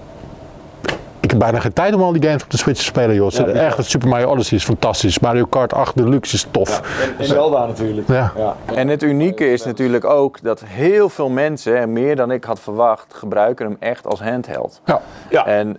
heb 1.31 1.39
bijna 1.39 1.61
geen 1.61 1.73
tijd 1.73 1.95
om 1.95 2.03
al 2.03 2.13
die 2.13 2.23
games 2.23 2.43
op 2.43 2.51
de 2.51 2.57
Switch 2.57 2.79
te 2.79 2.85
spelen 2.85 3.15
joh. 3.15 3.31
Ja, 3.31 3.47
Echt, 3.47 3.77
het 3.77 3.87
Super 3.87 4.09
Mario 4.09 4.27
Odyssey 4.27 4.57
is 4.57 4.65
fantastisch, 4.65 5.19
Mario 5.19 5.45
Kart 5.45 5.73
8 5.73 5.97
Deluxe 5.97 6.35
is 6.35 6.47
tof. 6.51 6.83
En, 7.03 7.15
en 7.19 7.25
Zelda 7.25 7.67
natuurlijk. 7.67 8.09
Ja. 8.09 8.33
Ja. 8.37 8.57
En 8.75 8.89
het 8.89 9.03
unieke 9.03 9.53
is 9.53 9.65
natuurlijk 9.65 10.05
ook 10.05 10.43
dat 10.43 10.63
heel 10.65 11.09
veel 11.09 11.29
mensen, 11.29 11.79
en 11.79 11.93
meer 11.93 12.17
dan 12.17 12.31
ik 12.31 12.45
had 12.45 12.61
verwacht, 12.61 13.15
gebruiken 13.15 13.67
hem 13.67 13.77
echt 13.81 14.07
als 14.07 14.21
handheld. 14.21 14.81
Ja. 14.85 15.01
Ja. 15.31 15.47
En, 15.47 15.79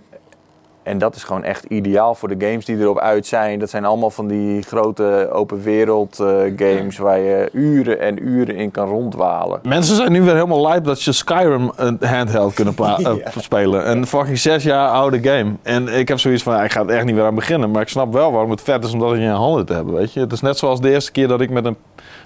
en 0.82 0.98
dat 0.98 1.16
is 1.16 1.24
gewoon 1.24 1.44
echt 1.44 1.64
ideaal 1.64 2.14
voor 2.14 2.28
de 2.28 2.46
games 2.46 2.64
die 2.64 2.78
erop 2.78 2.98
uit 2.98 3.26
zijn. 3.26 3.58
Dat 3.58 3.70
zijn 3.70 3.84
allemaal 3.84 4.10
van 4.10 4.26
die 4.26 4.62
grote 4.62 5.28
open 5.32 5.62
wereld 5.62 6.20
eh, 6.20 6.26
games 6.56 6.98
waar 6.98 7.18
je 7.18 7.48
uren 7.52 8.00
en 8.00 8.28
uren 8.28 8.56
in 8.56 8.70
kan 8.70 8.88
rondwalen. 8.88 9.60
Mensen 9.62 9.96
zijn 9.96 10.12
nu 10.12 10.22
weer 10.22 10.34
helemaal 10.34 10.62
lijp 10.62 10.84
dat 10.84 11.02
je 11.02 11.12
Skyrim 11.12 11.72
een 11.76 11.98
handheld 12.00 12.54
kunnen 12.54 12.74
eh, 12.78 13.14
spelen. 13.36 13.90
Een 13.90 14.06
fucking 14.06 14.38
zes 14.38 14.64
jaar 14.64 14.88
oude 14.88 15.22
game. 15.22 15.52
En 15.62 15.88
ik 15.88 16.08
heb 16.08 16.18
zoiets 16.18 16.42
van, 16.42 16.54
ja, 16.54 16.64
ik 16.64 16.72
ga 16.72 16.80
er 16.80 16.88
echt 16.88 17.04
niet 17.04 17.14
weer 17.14 17.24
aan 17.24 17.34
beginnen. 17.34 17.70
Maar 17.70 17.82
ik 17.82 17.88
snap 17.88 18.12
wel 18.12 18.32
waarom 18.32 18.50
het 18.50 18.62
vet 18.62 18.84
is 18.84 18.92
om 18.92 18.98
dat 18.98 19.14
in 19.14 19.20
je 19.20 19.28
handen 19.28 19.66
te 19.66 19.72
hebben, 19.72 19.94
weet 19.94 20.12
je. 20.12 20.20
Het 20.20 20.32
is 20.32 20.40
net 20.40 20.58
zoals 20.58 20.80
de 20.80 20.90
eerste 20.90 21.12
keer 21.12 21.28
dat 21.28 21.40
ik 21.40 21.50
met 21.50 21.64
een 21.64 21.76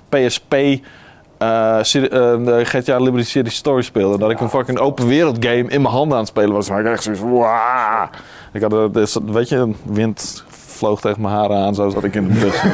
PSP... 0.08 0.54
eh, 1.38 1.78
serie- 1.82 2.08
eh, 2.08 2.44
de 2.44 2.64
GTA 2.64 2.98
Liberty 2.98 3.26
City 3.26 3.50
Story 3.50 3.82
speelde. 3.82 4.18
Dat 4.18 4.30
ik 4.30 4.40
een 4.40 4.48
fucking 4.48 4.78
open 4.78 5.06
wereld 5.06 5.36
game 5.44 5.64
in 5.68 5.82
mijn 5.82 5.94
handen 5.94 6.12
aan 6.12 6.22
het 6.22 6.28
spelen 6.32 6.52
was. 6.52 6.68
Echt 6.68 7.02
zoiets 7.02 7.22
"Wauw." 7.22 8.08
Ik 8.52 8.62
had, 8.62 8.72
eh, 8.72 8.84
dus, 8.92 9.16
weet 9.24 9.48
je, 9.48 9.72
wind 9.84 10.44
vloog 10.48 11.00
tegen 11.00 11.20
mijn 11.22 11.34
haren 11.34 11.56
aan. 11.56 11.74
Zo 11.74 11.88
zat 11.88 12.04
ik 12.04 12.14
in 12.14 12.28
de 12.28 12.38
bus. 12.38 12.62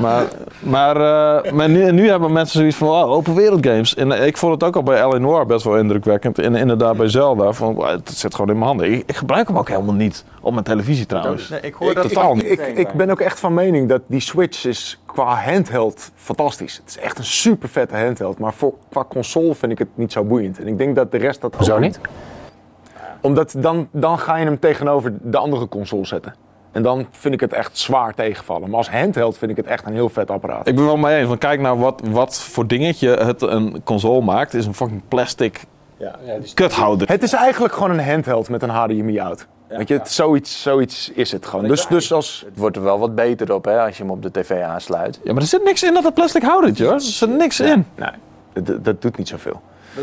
Maar, 0.00 0.26
maar, 0.58 0.96
eh, 0.96 1.52
maar 1.52 1.68
nu, 1.68 1.92
nu 1.92 2.08
hebben 2.08 2.32
mensen 2.32 2.58
zoiets 2.58 2.76
van 2.76 2.88
oh, 2.88 3.10
open 3.10 3.34
wereld 3.34 3.66
games. 3.66 3.94
En 3.94 4.12
eh, 4.12 4.26
ik 4.26 4.36
vond 4.36 4.52
het 4.52 4.64
ook 4.64 4.76
al 4.76 4.82
bij 4.82 5.02
L.A. 5.02 5.18
Noir 5.18 5.46
best 5.46 5.64
wel 5.64 5.76
indrukwekkend. 5.76 6.38
En 6.38 6.54
inderdaad 6.54 6.96
bij 6.96 7.08
Zelda. 7.08 7.52
Van, 7.52 7.74
wow, 7.74 7.88
het 7.88 8.10
zit 8.10 8.34
gewoon 8.34 8.50
in 8.50 8.58
mijn 8.58 8.66
handen. 8.66 8.92
Ik, 8.92 9.02
ik 9.06 9.16
gebruik 9.16 9.48
hem 9.48 9.58
ook 9.58 9.68
helemaal 9.68 9.94
niet 9.94 10.24
op 10.40 10.52
mijn 10.52 10.64
televisie 10.64 11.06
trouwens. 11.06 11.48
Nee, 11.48 11.58
ik 11.58 11.66
Ik, 11.66 11.74
hoor 11.74 11.94
dat 11.94 12.08
totaal 12.08 12.36
ik, 12.36 12.42
niet. 12.42 12.60
ik, 12.60 12.78
ik 12.78 12.92
ben 12.92 13.10
ook 13.10 13.20
echt 13.20 13.40
van 13.40 13.54
mening 13.54 13.88
dat 13.88 14.00
die 14.06 14.20
Switch 14.20 14.64
is 14.64 15.00
qua 15.06 15.34
handheld 15.34 16.10
fantastisch. 16.14 16.76
Het 16.76 16.88
is 16.88 16.98
echt 16.98 17.18
een 17.18 17.24
super 17.24 17.68
vette 17.68 17.96
handheld. 17.96 18.38
Maar 18.38 18.52
voor, 18.52 18.74
qua 18.90 19.04
console 19.08 19.54
vind 19.54 19.72
ik 19.72 19.78
het 19.78 19.88
niet 19.94 20.12
zo 20.12 20.24
boeiend. 20.24 20.58
En 20.58 20.66
ik 20.66 20.78
denk 20.78 20.96
dat 20.96 21.10
de 21.10 21.18
rest 21.18 21.40
dat 21.40 21.54
ook 21.54 21.62
Zo 21.62 21.78
niet? 21.78 22.00
Omdat 23.20 23.54
dan, 23.58 23.88
dan 23.90 24.18
ga 24.18 24.36
je 24.36 24.44
hem 24.44 24.58
tegenover 24.58 25.12
de 25.22 25.38
andere 25.38 25.68
console 25.68 26.06
zetten. 26.06 26.34
En 26.74 26.82
dan 26.82 27.06
vind 27.10 27.34
ik 27.34 27.40
het 27.40 27.52
echt 27.52 27.78
zwaar 27.78 28.14
tegenvallen. 28.14 28.68
Maar 28.68 28.78
als 28.78 28.90
handheld 28.90 29.38
vind 29.38 29.50
ik 29.50 29.56
het 29.56 29.66
echt 29.66 29.86
een 29.86 29.92
heel 29.92 30.08
vet 30.08 30.30
apparaat. 30.30 30.66
Ik 30.66 30.74
ben 30.74 30.84
wel 30.84 30.96
mee 30.96 31.18
eens. 31.18 31.28
Want 31.28 31.38
kijk 31.38 31.60
nou 31.60 31.78
wat, 31.78 32.02
wat 32.04 32.40
voor 32.40 32.66
dingetje 32.66 33.08
het 33.08 33.42
een 33.42 33.80
console 33.84 34.20
maakt. 34.20 34.52
Het 34.52 34.60
is 34.60 34.66
een 34.66 34.74
fucking 34.74 35.02
plastic 35.08 35.64
kuthouder. 36.54 37.08
Het 37.08 37.22
is 37.22 37.32
eigenlijk 37.32 37.74
gewoon 37.74 37.90
een 37.90 38.04
handheld 38.04 38.48
met 38.48 38.62
een 38.62 38.68
HDMI-out. 38.68 39.46
Weet 39.68 39.88
je, 39.88 39.94
het, 39.94 40.10
zoiets, 40.10 40.62
zoiets 40.62 41.10
is 41.14 41.32
het 41.32 41.46
gewoon. 41.46 41.66
Dus, 41.66 41.86
dus 41.86 42.12
als... 42.12 42.42
Het 42.46 42.58
wordt 42.58 42.76
er 42.76 42.82
wel 42.82 42.98
wat 42.98 43.14
beter 43.14 43.54
op 43.54 43.64
hè, 43.64 43.80
als 43.80 43.96
je 43.96 44.02
hem 44.02 44.12
op 44.12 44.22
de 44.22 44.30
tv 44.30 44.62
aansluit. 44.62 45.20
Ja, 45.24 45.32
maar 45.32 45.42
er 45.42 45.48
zit 45.48 45.64
niks 45.64 45.82
in 45.82 45.94
dat 45.94 46.04
het 46.04 46.14
plastic 46.14 46.42
houdertje 46.42 46.84
hoor. 46.84 46.94
Er 46.94 47.00
zit 47.00 47.36
niks 47.36 47.60
in. 47.60 47.86
Nee, 47.94 48.10
dat, 48.64 48.84
dat 48.84 49.02
doet 49.02 49.16
niet 49.16 49.28
zoveel. 49.28 49.60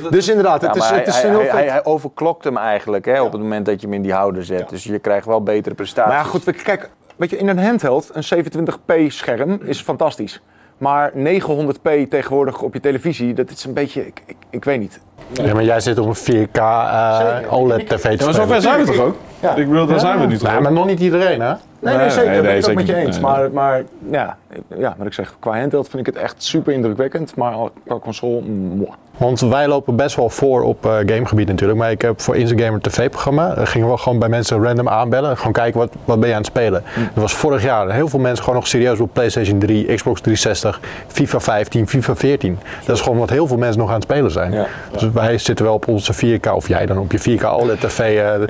Dus 0.10 0.28
inderdaad, 0.28 0.62
het 0.62 0.76
is, 0.76 0.90
het 0.90 1.08
is 1.08 1.22
hij, 1.22 1.24
een 1.24 1.40
heel 1.40 1.52
hij, 1.52 1.68
hij, 1.68 1.86
overklokt 1.86 2.44
hem 2.44 2.58
eigenlijk 2.58 3.06
hè, 3.06 3.22
op 3.22 3.32
het 3.32 3.42
moment 3.42 3.66
dat 3.66 3.82
je 3.82 3.88
hem 3.88 3.96
in 3.96 4.02
die 4.02 4.14
houder 4.14 4.46
zet. 4.46 4.70
Dus 4.70 4.84
je 4.84 5.00
krijgt 5.00 5.26
wel 5.26 5.44
betere 5.44 5.76
prestaties. 5.76 6.14
Maar 6.14 6.26
goed, 6.26 6.64
kijk, 6.64 6.90
weet 7.16 7.30
je, 7.30 7.38
in 7.38 7.48
een 7.48 7.60
handheld, 7.60 8.10
een 8.14 8.46
27p 8.46 9.08
scherm 9.08 9.60
is 9.64 9.82
fantastisch. 9.82 10.42
Maar 10.78 11.12
900p 11.12 12.08
tegenwoordig 12.10 12.62
op 12.62 12.74
je 12.74 12.80
televisie, 12.80 13.34
dat 13.34 13.50
is 13.50 13.64
een 13.64 13.74
beetje, 13.74 14.08
ik, 14.08 14.22
ik, 14.26 14.38
ik 14.50 14.64
weet 14.64 14.80
niet. 14.80 15.00
Ja, 15.32 15.54
maar 15.54 15.64
jij 15.64 15.80
zit 15.80 15.98
op 16.00 16.08
een 16.08 16.16
4K 16.48 16.58
eh, 16.58 17.38
OLED 17.50 17.88
tv 17.90 18.02
te 18.02 18.10
Ja, 18.18 18.26
maar 18.26 18.34
zover 18.34 18.62
zijn 18.62 18.80
we 18.86 18.92
toch 18.92 19.06
ook? 19.06 19.16
Ja. 19.40 19.56
Ik 19.56 19.68
bedoel, 19.70 19.86
daar 19.86 20.00
zijn 20.00 20.20
we 20.20 20.26
Nee, 20.26 20.56
ook? 20.56 20.62
maar 20.62 20.72
nog 20.72 20.86
niet 20.86 21.00
iedereen 21.00 21.42
hè? 21.42 21.54
Nee, 21.80 21.96
nee, 21.96 21.98
Nee, 21.98 22.10
zeker, 22.10 22.30
nee, 22.30 22.36
dat 22.36 22.46
ben 22.46 22.56
ik 22.56 22.62
nee, 22.66 22.70
ook 22.70 22.76
met 22.76 22.88
je 22.88 22.96
eens. 22.96 23.06
niet. 23.18 23.26
Nee, 23.26 23.32
maar, 23.36 23.52
maar 23.52 23.84
ja, 24.12 24.38
ik- 24.54 24.78
ja, 24.78 24.96
wat 24.98 25.08
ik 25.08 25.14
zeg, 25.14 25.36
qua 25.40 25.60
handheld 25.60 25.90
vind 25.90 26.08
ik 26.08 26.14
het 26.14 26.24
echt 26.24 26.36
super 26.44 26.74
indrukwekkend. 26.74 27.36
Maar 27.36 27.52
al- 27.54 27.72
qua 27.86 28.00
console, 28.00 28.42
mwah. 28.42 28.90
Want 29.18 29.40
wij 29.40 29.68
lopen 29.68 29.96
best 29.96 30.16
wel 30.16 30.30
voor 30.30 30.62
op 30.64 30.86
eh, 30.86 30.92
gamegebied 30.92 31.48
natuurlijk. 31.48 31.80
Maar 31.80 31.92
ik 31.92 32.02
heb 32.02 32.22
voor 32.22 32.36
Instagamer 32.36 32.82
TV-programma, 32.82 33.54
eh, 33.54 33.66
gingen 33.66 33.90
we 33.92 33.98
gewoon 33.98 34.20
bij 34.20 34.30
mensen 34.30 34.64
random 34.64 34.90
aanbellen. 34.90 35.38
Gewoon 35.38 35.54
kijken, 35.54 35.80
wat, 35.80 35.90
wat 36.06 36.20
ben 36.20 36.28
je 36.30 36.36
aan 36.36 36.42
het 36.42 36.50
spelen? 36.50 36.84
Dat 37.14 37.22
was 37.24 37.34
vorig 37.36 37.64
jaar. 37.64 37.92
Heel 37.92 38.08
veel 38.08 38.20
mensen 38.20 38.44
gewoon 38.44 38.60
nog 38.60 38.68
serieus 38.68 39.00
op 39.00 39.10
PlayStation 39.14 39.60
3, 39.60 39.86
Xbox 39.96 40.22
360, 40.22 40.80
FIFA 41.08 41.40
15, 41.40 41.88
FIFA 41.88 42.16
14. 42.16 42.60
Dat 42.86 42.96
is 42.96 43.02
gewoon 43.02 43.18
wat 43.18 43.30
heel 43.30 43.48
veel 43.48 43.58
mensen 43.58 43.80
nog 43.80 43.88
aan 43.90 43.94
het 43.96 44.04
spelen 44.04 44.32
zijn. 44.32 44.52
Ja. 44.52 44.66
Dus 44.92 45.11
wij 45.14 45.38
zitten 45.38 45.66
wel 45.66 45.74
op 45.74 45.88
onze 45.88 46.14
4K, 46.14 46.52
of 46.54 46.68
jij 46.68 46.86
dan 46.86 46.98
op 46.98 47.12
je 47.12 47.20
4K 47.40 47.44
OLED 47.44 47.80
TV 47.80 48.00
eh 48.00 48.48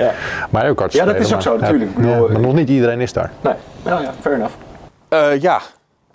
Ja. 0.52 0.74
Kart 0.74 0.92
te 0.92 0.98
Ja, 0.98 1.06
dat 1.06 1.16
is 1.16 1.26
ook 1.26 1.32
maar- 1.32 1.42
zo, 1.42 1.58
natuurlijk. 1.58 1.98
Maar 1.98 2.40
nog 2.40 2.54
niet 2.54 2.70
iedereen 2.70 3.00
is 3.00 3.14
daar. 3.14 3.32
Nee, 3.42 3.54
nou 3.84 4.02
ja, 4.04 4.14
fair 4.20 4.36
enough. 4.36 4.54
Eh, 5.08 5.42
ja, 5.42 5.62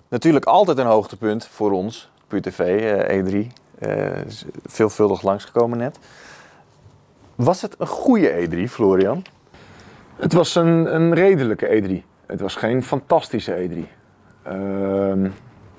natuurlijk 0.09 0.45
altijd 0.45 0.77
een 0.77 0.85
hoogtepunt 0.85 1.47
voor 1.51 1.71
ons, 1.71 2.09
Puur 2.27 2.41
TV, 2.41 2.59
eh, 2.59 3.17
E3. 3.17 3.47
Eh, 3.79 4.25
is 4.25 4.45
veelvuldig 4.65 5.21
langsgekomen 5.21 5.77
net. 5.77 5.99
Was 7.35 7.61
het 7.61 7.75
een 7.77 7.87
goede 7.87 8.31
E3, 8.47 8.69
Florian? 8.69 9.23
Het 10.15 10.33
was 10.33 10.55
een, 10.55 10.95
een 10.95 11.13
redelijke 11.13 11.67
E3. 11.81 12.03
Het 12.27 12.41
was 12.41 12.55
geen 12.55 12.83
fantastische 12.83 13.53
E3. 13.69 13.87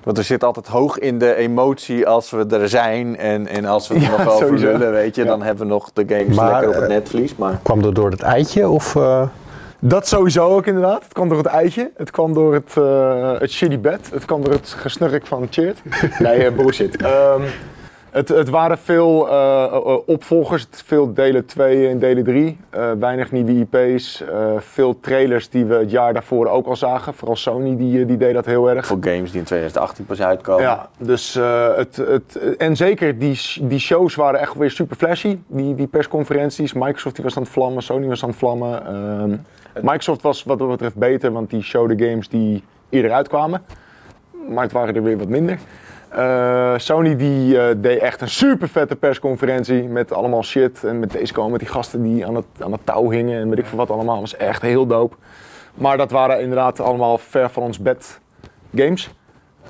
Want 0.03 0.17
er 0.17 0.23
zit 0.23 0.43
altijd 0.43 0.67
hoog 0.67 0.99
in 0.99 1.19
de 1.19 1.35
emotie 1.35 2.07
als 2.07 2.29
we 2.29 2.45
er 2.49 2.69
zijn 2.69 3.17
en, 3.17 3.47
en 3.47 3.65
als 3.65 3.87
we 3.87 3.95
er 3.95 4.01
Ja, 4.09 4.09
nog 4.09 4.27
over 4.33 4.47
sowieso. 4.47 4.65
lullen, 4.71 4.91
weet 4.91 5.15
je. 5.15 5.21
Ja. 5.23 5.27
Dan 5.27 5.41
hebben 5.41 5.67
we 5.67 5.71
nog 5.73 5.89
de 5.93 6.03
games 6.07 6.35
Maar, 6.35 6.51
lekker 6.51 6.67
op 6.69 6.73
het 6.73 6.83
eh, 6.83 6.89
netvlies. 6.89 7.35
Maar 7.35 7.59
Kwam 7.63 7.81
dat 7.81 7.95
door 7.95 8.11
het 8.11 8.21
eitje 8.21 8.67
of... 8.69 8.95
eh, 8.95 9.21
dat 9.79 10.07
sowieso 10.07 10.47
ook 10.55 10.65
inderdaad. 10.65 11.03
Het 11.03 11.13
kwam 11.13 11.29
door 11.29 11.37
het 11.37 11.45
eitje. 11.47 11.91
Het 11.97 12.11
kwam 12.11 12.33
door 12.33 12.53
het, 12.53 12.71
eh, 12.77 13.31
het 13.39 13.51
shitty 13.51 13.79
bed. 13.79 14.09
Het 14.13 14.25
kwam 14.25 14.43
door 14.43 14.53
het 14.53 14.67
gesnurk 14.77 15.25
van 15.25 15.47
Cheert. 15.49 15.81
Nee, 16.19 16.51
bullshit. 16.51 16.95
Ehm, 17.01 17.41
het, 18.11 18.29
het 18.29 18.49
waren 18.49 18.77
veel 18.77 19.29
eh, 19.29 19.63
eh, 19.63 19.97
opvolgers. 20.05 20.67
Veel 20.71 21.13
delen 21.13 21.45
2 21.45 21.87
en 21.87 21.99
delen 21.99 22.23
3. 22.23 22.57
Eh, 22.69 22.91
weinig 22.99 23.31
nieuwe 23.31 23.51
IP's. 23.51 24.23
veel 24.57 24.99
trailers 24.99 25.49
die 25.49 25.65
we 25.65 25.75
het 25.75 25.91
jaar 25.91 26.13
daarvoor 26.13 26.47
ook 26.47 26.67
al 26.67 26.75
zagen. 26.75 27.13
Vooral 27.13 27.35
Sony 27.35 27.77
die, 27.77 28.05
die 28.05 28.17
deed 28.17 28.33
dat 28.33 28.45
heel 28.45 28.69
erg. 28.69 28.85
voor 28.85 28.97
games 29.01 29.31
die 29.31 29.39
in 29.39 29.45
2018 29.45 30.05
pas 30.05 30.21
uitkomen. 30.21 30.63
Ja, 30.63 30.89
dus 30.97 31.33
het, 31.75 31.95
het, 31.95 32.55
en 32.57 32.75
zeker 32.75 33.19
die, 33.19 33.39
die 33.61 33.79
shows 33.79 34.15
waren 34.15 34.39
echt 34.39 34.53
weer 34.53 34.71
super 34.71 34.95
flashy. 34.95 35.39
Die, 35.47 35.75
die 35.75 35.87
persconferenties. 35.87 36.73
Microsoft 36.73 37.15
die 37.15 37.23
was 37.23 37.35
aan 37.35 37.43
het 37.43 37.51
vlammen, 37.51 37.83
Sony 37.83 38.07
was 38.07 38.23
aan 38.23 38.29
het 38.29 38.37
vlammen. 38.37 38.85
Ehm, 38.85 39.35
Microsoft 39.81 40.21
was 40.21 40.43
wat 40.43 40.59
dat 40.59 40.67
betreft 40.67 40.95
beter, 40.95 41.31
want 41.31 41.49
die 41.49 41.61
showde 41.61 42.05
games 42.05 42.29
die 42.29 42.63
eerder 42.89 43.11
uitkwamen. 43.11 43.61
Maar 44.49 44.63
het 44.63 44.71
waren 44.71 44.95
er 44.95 45.03
weer 45.03 45.17
wat 45.17 45.27
minder. 45.27 45.59
Eh, 46.09 46.73
Sony 46.77 47.15
die 47.15 47.59
eh, 47.61 47.75
deed 47.77 47.99
echt 47.99 48.21
een 48.21 48.29
super 48.29 48.69
vette 48.69 48.95
persconferentie 48.95 49.83
met 49.83 50.13
allemaal 50.13 50.43
shit. 50.43 50.83
En 50.83 50.99
met 50.99 51.11
deze 51.11 51.33
komen 51.33 51.51
met 51.51 51.59
die 51.59 51.69
gasten 51.69 52.03
die 52.03 52.25
aan 52.25 52.35
het, 52.35 52.45
aan 52.59 52.71
het 52.71 52.85
touw 52.85 53.09
hingen 53.09 53.39
en 53.41 53.49
weet 53.49 53.59
ik 53.59 53.65
veel 53.65 53.77
wat 53.77 53.89
allemaal. 53.91 54.19
was 54.19 54.35
echt 54.35 54.61
heel 54.61 54.85
dope. 54.85 55.15
Maar 55.73 55.97
dat 55.97 56.11
waren 56.11 56.41
inderdaad 56.41 56.79
allemaal 56.79 57.17
ver 57.17 57.49
van 57.49 57.63
ons 57.63 57.79
bed 57.79 58.19
games. 58.75 59.09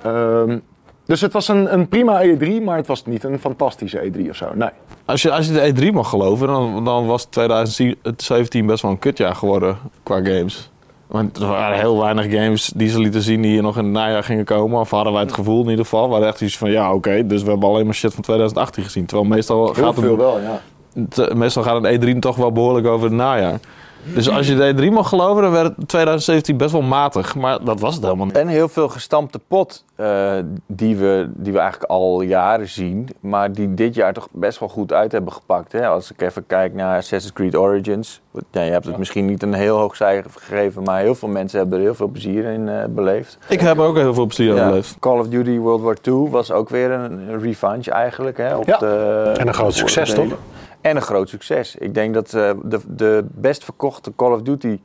Ehm, 0.01 0.59
dus 1.05 1.21
het 1.21 1.33
was 1.33 1.47
een, 1.47 1.73
een 1.73 1.87
prima 1.87 2.23
E3, 2.23 2.63
maar 2.63 2.77
het 2.77 2.87
was 2.87 3.05
niet 3.05 3.23
een 3.23 3.39
fantastische 3.39 4.11
E3 4.11 4.29
of 4.29 4.35
zo. 4.35 4.51
Nee. 4.53 4.69
Als 5.05 5.21
je, 5.21 5.31
als 5.31 5.47
je 5.47 5.53
de 5.53 5.91
E3 5.91 5.93
mag 5.93 6.09
geloven, 6.09 6.47
dan, 6.47 6.85
dan 6.85 7.05
was 7.05 7.25
2017 7.25 8.65
best 8.65 8.81
wel 8.81 8.91
een 8.91 8.99
kutjaar 8.99 9.35
geworden 9.35 9.77
qua 10.03 10.15
games. 10.15 10.71
Want 11.09 11.37
er 11.37 11.47
waren 11.47 11.77
heel 11.79 11.99
weinig 12.01 12.31
games 12.31 12.71
die 12.75 12.89
ze 12.89 12.99
lieten 12.99 13.21
zien 13.21 13.41
die 13.41 13.51
hier 13.51 13.61
nog 13.61 13.77
in 13.77 13.83
het 13.83 13.93
najaar 13.93 14.23
gingen 14.23 14.45
komen. 14.45 14.79
Of 14.79 14.89
hadden 14.89 15.13
wij 15.13 15.21
het 15.21 15.33
gevoel 15.33 15.63
in 15.63 15.69
ieder 15.69 15.83
geval. 15.85 16.05
We 16.05 16.11
hadden 16.11 16.29
echt 16.29 16.41
iets 16.41 16.57
van, 16.57 16.71
ja 16.71 16.93
oké, 16.93 17.27
dus 17.27 17.43
we 17.43 17.49
hebben 17.49 17.69
alleen 17.69 17.85
maar 17.85 17.93
shit 17.93 18.13
van 18.13 18.23
2018 18.23 18.83
gezien. 18.83 19.05
Terwijl 19.05 19.29
meestal 19.29 19.63
Heel 19.73 19.73
gaat, 19.85 19.95
het, 19.95 20.15
wel, 20.15 20.39
ja. 20.39 20.61
te- 21.09 21.31
meestal 21.35 21.63
gaat 21.63 21.83
een 21.83 22.15
E3 22.15 22.19
toch 22.19 22.35
wel 22.35 22.51
behoorlijk 22.51 22.87
over 22.87 23.05
het 23.07 23.15
najaar. 23.15 23.59
Dus 24.03 24.29
als 24.29 24.47
je 24.47 24.55
de 24.55 24.73
E3 24.89 24.93
mag 24.93 25.09
geloven, 25.09 25.41
dan 25.41 25.51
werd 25.51 25.73
2017 25.85 26.57
best 26.57 26.71
wel 26.71 26.81
matig. 26.81 27.35
Maar 27.35 27.63
dat 27.63 27.79
was 27.79 27.95
het 27.95 28.03
helemaal 28.03 28.25
niet. 28.25 28.37
En 28.37 28.47
heel 28.47 28.67
veel 28.67 28.89
gestampte 28.89 29.39
pot 29.47 29.83
eh, 29.95 30.31
die, 30.67 30.95
we, 30.95 31.29
die 31.35 31.53
we 31.53 31.59
eigenlijk 31.59 31.91
al 31.91 32.21
jaren 32.21 32.67
zien, 32.67 33.09
maar 33.19 33.51
die 33.51 33.73
dit 33.73 33.95
jaar 33.95 34.13
toch 34.13 34.27
best 34.31 34.59
wel 34.59 34.69
goed 34.69 34.93
uit 34.93 35.11
hebben 35.11 35.33
gepakt. 35.33 35.71
Hè? 35.71 35.87
Als 35.87 36.11
ik 36.11 36.21
even 36.21 36.45
kijk 36.47 36.73
naar 36.73 36.97
Assassin's 36.97 37.33
Creed 37.33 37.55
Origins. 37.55 38.21
Ja, 38.51 38.61
je 38.61 38.71
hebt 38.71 38.85
het 38.85 38.97
misschien 38.97 39.25
niet 39.25 39.43
een 39.43 39.53
heel 39.53 39.77
hoog 39.77 39.95
cijfer 39.95 40.31
gegeven, 40.31 40.83
maar 40.83 40.99
heel 41.01 41.15
veel 41.15 41.27
mensen 41.27 41.59
hebben 41.59 41.77
er 41.77 41.83
heel 41.83 41.95
veel 41.95 42.07
plezier 42.07 42.45
in 42.45 42.69
eh, 42.69 42.85
beleefd. 42.89 43.37
Ik 43.47 43.59
heb 43.59 43.77
er 43.77 43.83
ook 43.83 43.95
heel 43.95 44.13
veel 44.13 44.25
plezier 44.25 44.55
Ja, 44.55 44.67
beleefd. 44.69 44.95
Call 44.99 45.19
of 45.19 45.27
Duty 45.27 45.57
World 45.57 45.81
War 45.81 45.97
II 46.03 46.29
was 46.29 46.51
ook 46.51 46.69
weer 46.69 46.91
een, 46.91 47.41
revanche 47.41 47.91
eigenlijk. 47.91 48.37
Hè, 48.37 48.55
op 48.55 48.65
Ja. 48.67 48.77
de, 48.77 49.33
En 49.37 49.47
een 49.47 49.53
groot 49.53 49.73
succes, 49.73 50.13
toch? 50.13 50.37
En 50.81 50.95
een 50.95 51.01
groot 51.01 51.29
succes. 51.29 51.75
Ik 51.75 51.93
denk 51.93 52.13
dat 52.13 52.33
eh, 52.33 52.51
de, 52.63 52.79
de 52.87 53.25
best 53.31 53.63
verkochte 53.63 54.13
Call 54.15 54.31
of 54.33 54.41
Duty 54.41 54.79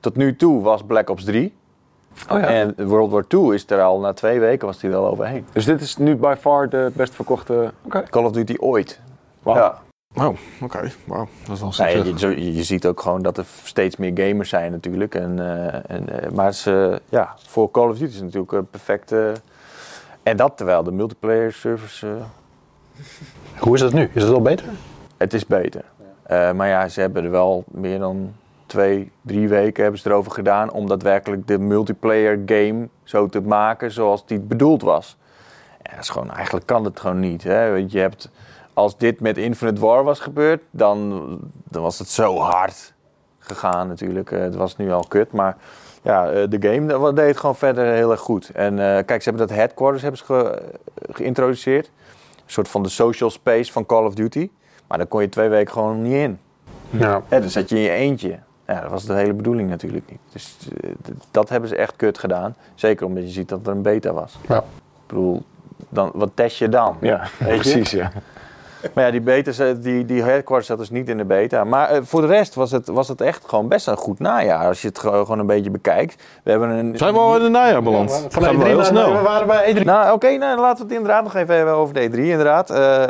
tot 0.00 0.16
nu 0.16 0.36
toe 0.36 0.62
was 0.62 0.82
Black 0.82 1.10
Ops 1.10 1.24
3. 1.24 1.54
Oh, 2.30 2.40
ja. 2.40 2.46
En 2.46 2.74
World 2.86 3.10
War 3.10 3.24
II 3.28 3.54
is 3.54 3.70
er 3.70 3.80
al 3.82 4.00
na 4.00 4.12
twee 4.12 4.40
weken 4.40 4.66
was 4.66 4.78
die 4.78 4.94
al 4.94 5.06
overheen. 5.10 5.46
Dus 5.52 5.64
dit 5.64 5.80
is 5.80 5.96
nu 5.96 6.16
by 6.16 6.34
far 6.38 6.68
de 6.68 6.90
best 6.94 7.14
verkochte... 7.14 7.72
Call 8.10 8.24
of 8.24 8.32
Duty 8.32 8.54
ooit. 8.58 9.00
Ja. 9.44 9.78
Oh, 10.14 10.36
oké. 10.62 10.90
Wauw, 11.04 11.28
dat 11.46 11.54
is 11.56 11.60
wel 11.60 11.72
Nee, 11.86 12.04
succes. 12.04 12.20
je, 12.20 12.44
je, 12.44 12.54
je 12.54 12.62
ziet 12.62 12.86
ook 12.86 13.00
gewoon 13.00 13.22
dat 13.22 13.38
er 13.38 13.44
steeds 13.64 13.96
meer 13.96 14.10
gamers 14.14 14.48
zijn 14.48 14.70
natuurlijk. 14.72 15.14
En, 15.14 15.38
eh, 15.38 15.90
en, 15.96 16.22
eh, 16.22 16.30
maar 16.30 16.54
ze, 16.54 17.00
ja, 17.08 17.34
voor 17.46 17.70
Call 17.70 17.88
of 17.88 17.98
Duty 17.98 18.04
is 18.10 18.14
het 18.14 18.24
natuurlijk 18.24 18.52
een 18.52 18.66
perfecte... 18.66 19.32
En 20.22 20.36
dat 20.36 20.56
terwijl 20.56 20.82
de 20.82 20.92
multiplayer 20.92 21.52
service... 21.52 22.06
eh, 22.06 22.12
Hoe 23.58 23.74
is 23.74 23.80
het 23.80 23.92
nu? 23.92 24.10
Is 24.12 24.22
het 24.22 24.32
al 24.32 24.42
beter? 24.42 24.64
Het 25.18 25.32
is 25.34 25.46
beter. 25.46 25.84
Eh, 26.22 26.52
maar 26.52 26.68
ja, 26.68 26.88
ze 26.88 27.00
hebben 27.00 27.24
er 27.24 27.30
wel 27.30 27.64
meer 27.66 27.98
dan 27.98 28.34
twee, 28.66 29.10
drie 29.22 29.48
weken 29.48 29.82
hebben 29.82 30.00
ze 30.00 30.08
erover 30.08 30.32
gedaan 30.32 30.72
om 30.72 30.86
daadwerkelijk 30.88 31.46
de 31.46 31.58
multiplayer 31.58 32.42
game 32.46 32.88
zo 33.02 33.26
te 33.28 33.40
maken 33.40 33.90
zoals 33.92 34.26
die 34.26 34.40
bedoeld 34.40 34.82
was. 34.82 35.16
Dat 35.82 35.98
is 36.00 36.08
gewoon, 36.08 36.30
eigenlijk 36.30 36.66
kan 36.66 36.84
het 36.84 37.00
gewoon 37.00 37.20
niet. 37.20 37.42
Hè? 37.42 37.72
Want 37.72 37.92
je 37.92 37.98
hebt, 37.98 38.30
als 38.74 38.96
dit 38.96 39.20
met 39.20 39.38
Infinite 39.38 39.80
War 39.80 40.04
was 40.04 40.20
gebeurd, 40.20 40.62
dan, 40.70 41.22
dan 41.64 41.82
was 41.82 41.98
het 41.98 42.08
zo 42.08 42.36
hard 42.38 42.94
gegaan 43.38 43.88
natuurlijk. 43.88 44.30
Eh, 44.32 44.40
het 44.40 44.54
was 44.54 44.76
nu 44.76 44.92
al 44.92 45.04
kut, 45.08 45.32
maar 45.32 45.56
ja, 46.02 46.30
eh, 46.30 46.48
de 46.48 46.68
game 46.68 46.86
dat 46.86 47.16
deed 47.16 47.26
het 47.26 47.36
gewoon 47.36 47.56
verder 47.56 47.84
heel 47.94 48.10
erg 48.10 48.20
goed. 48.20 48.50
En 48.50 48.76
kijk, 49.04 49.22
ze 49.22 49.28
hebben 49.28 49.46
dat 49.48 49.56
headquarters 49.56 50.02
hebben 50.02 50.20
ze 50.20 50.24
ge- 50.26 50.62
geïntroduceerd. 51.12 51.86
Een 52.36 52.54
soort 52.54 52.68
van 52.68 52.82
de 52.82 52.88
social 52.88 53.30
space 53.30 53.72
van 53.72 53.86
Call 53.86 54.04
of 54.04 54.14
Duty. 54.14 54.50
Maar 54.88 54.98
daar 54.98 55.06
kon 55.06 55.20
je 55.20 55.28
twee 55.28 55.48
weken 55.48 55.72
gewoon 55.72 56.02
niet 56.02 56.12
in. 56.12 56.38
Ja. 56.90 57.22
Ja, 57.30 57.40
dan 57.40 57.48
zat 57.48 57.68
je 57.68 57.76
in 57.76 57.82
je 57.82 57.90
eentje. 57.90 58.38
Ja, 58.66 58.80
dat 58.80 58.90
was 58.90 59.04
de 59.04 59.12
hele 59.14 59.32
bedoeling 59.32 59.68
natuurlijk 59.68 60.04
niet. 60.10 60.18
Dus 60.32 60.56
eh, 60.82 60.90
dat 61.30 61.48
hebben 61.48 61.68
ze 61.68 61.76
echt 61.76 61.96
kut 61.96 62.18
gedaan. 62.18 62.54
Zeker 62.74 63.06
omdat 63.06 63.22
je 63.22 63.28
ziet 63.28 63.48
dat 63.48 63.66
er 63.66 63.72
een 63.72 63.82
beta 63.82 64.12
was. 64.12 64.38
Ja. 64.48 64.56
Ik 64.58 64.64
bedoel, 65.06 65.42
dan, 65.88 66.10
wat 66.14 66.30
test 66.34 66.58
je 66.58 66.68
dan? 66.68 66.96
Ja, 67.00 67.18
Weet 67.38 67.54
je? 67.54 67.60
precies, 67.60 67.90
ja. 67.90 68.10
Maar 68.94 69.04
ja, 69.04 69.10
die, 69.10 69.20
beta, 69.20 69.72
die, 69.72 70.04
die 70.04 70.22
headquarters 70.22 70.66
zat 70.66 70.78
dus 70.78 70.90
niet 70.90 71.08
in 71.08 71.16
de 71.16 71.24
beta. 71.24 71.64
Maar 71.64 71.88
eh, 71.88 71.98
voor 72.02 72.20
de 72.20 72.26
rest 72.26 72.54
was 72.54 72.70
het, 72.70 72.86
was 72.86 73.08
het 73.08 73.20
echt 73.20 73.44
gewoon 73.48 73.68
best 73.68 73.86
een 73.86 73.96
goed 73.96 74.18
najaar. 74.18 74.66
Als 74.66 74.82
je 74.82 74.88
het 74.88 74.98
gewoon, 74.98 75.38
een 75.38 75.46
beetje 75.46 75.70
bekijkt. 75.70 76.22
We 76.42 76.50
hebben 76.50 76.68
een... 76.68 76.96
Zijn 76.96 77.12
we 77.12 77.18
al 77.18 77.36
in 77.36 77.42
het 77.42 77.52
najaar 77.52 77.82
beland? 77.82 78.26
E3 78.30 78.38
heel 78.40 78.76
naar- 78.76 78.84
snel. 78.84 79.12
We 79.12 79.22
waren 79.22 79.46
bij 79.46 79.74
E3. 79.76 79.84
Nou, 79.84 80.12
oké, 80.12 80.36
nou, 80.36 80.60
laten 80.60 80.76
we 80.76 80.82
het 80.82 80.92
inderdaad 80.92 81.22
nog 81.22 81.34
even 81.34 81.54
hebben 81.56 81.74
over 81.74 81.94
de 81.94 82.08
E3. 82.10 82.14
Inderdaad. 82.14 82.70
Eh, 82.70 83.04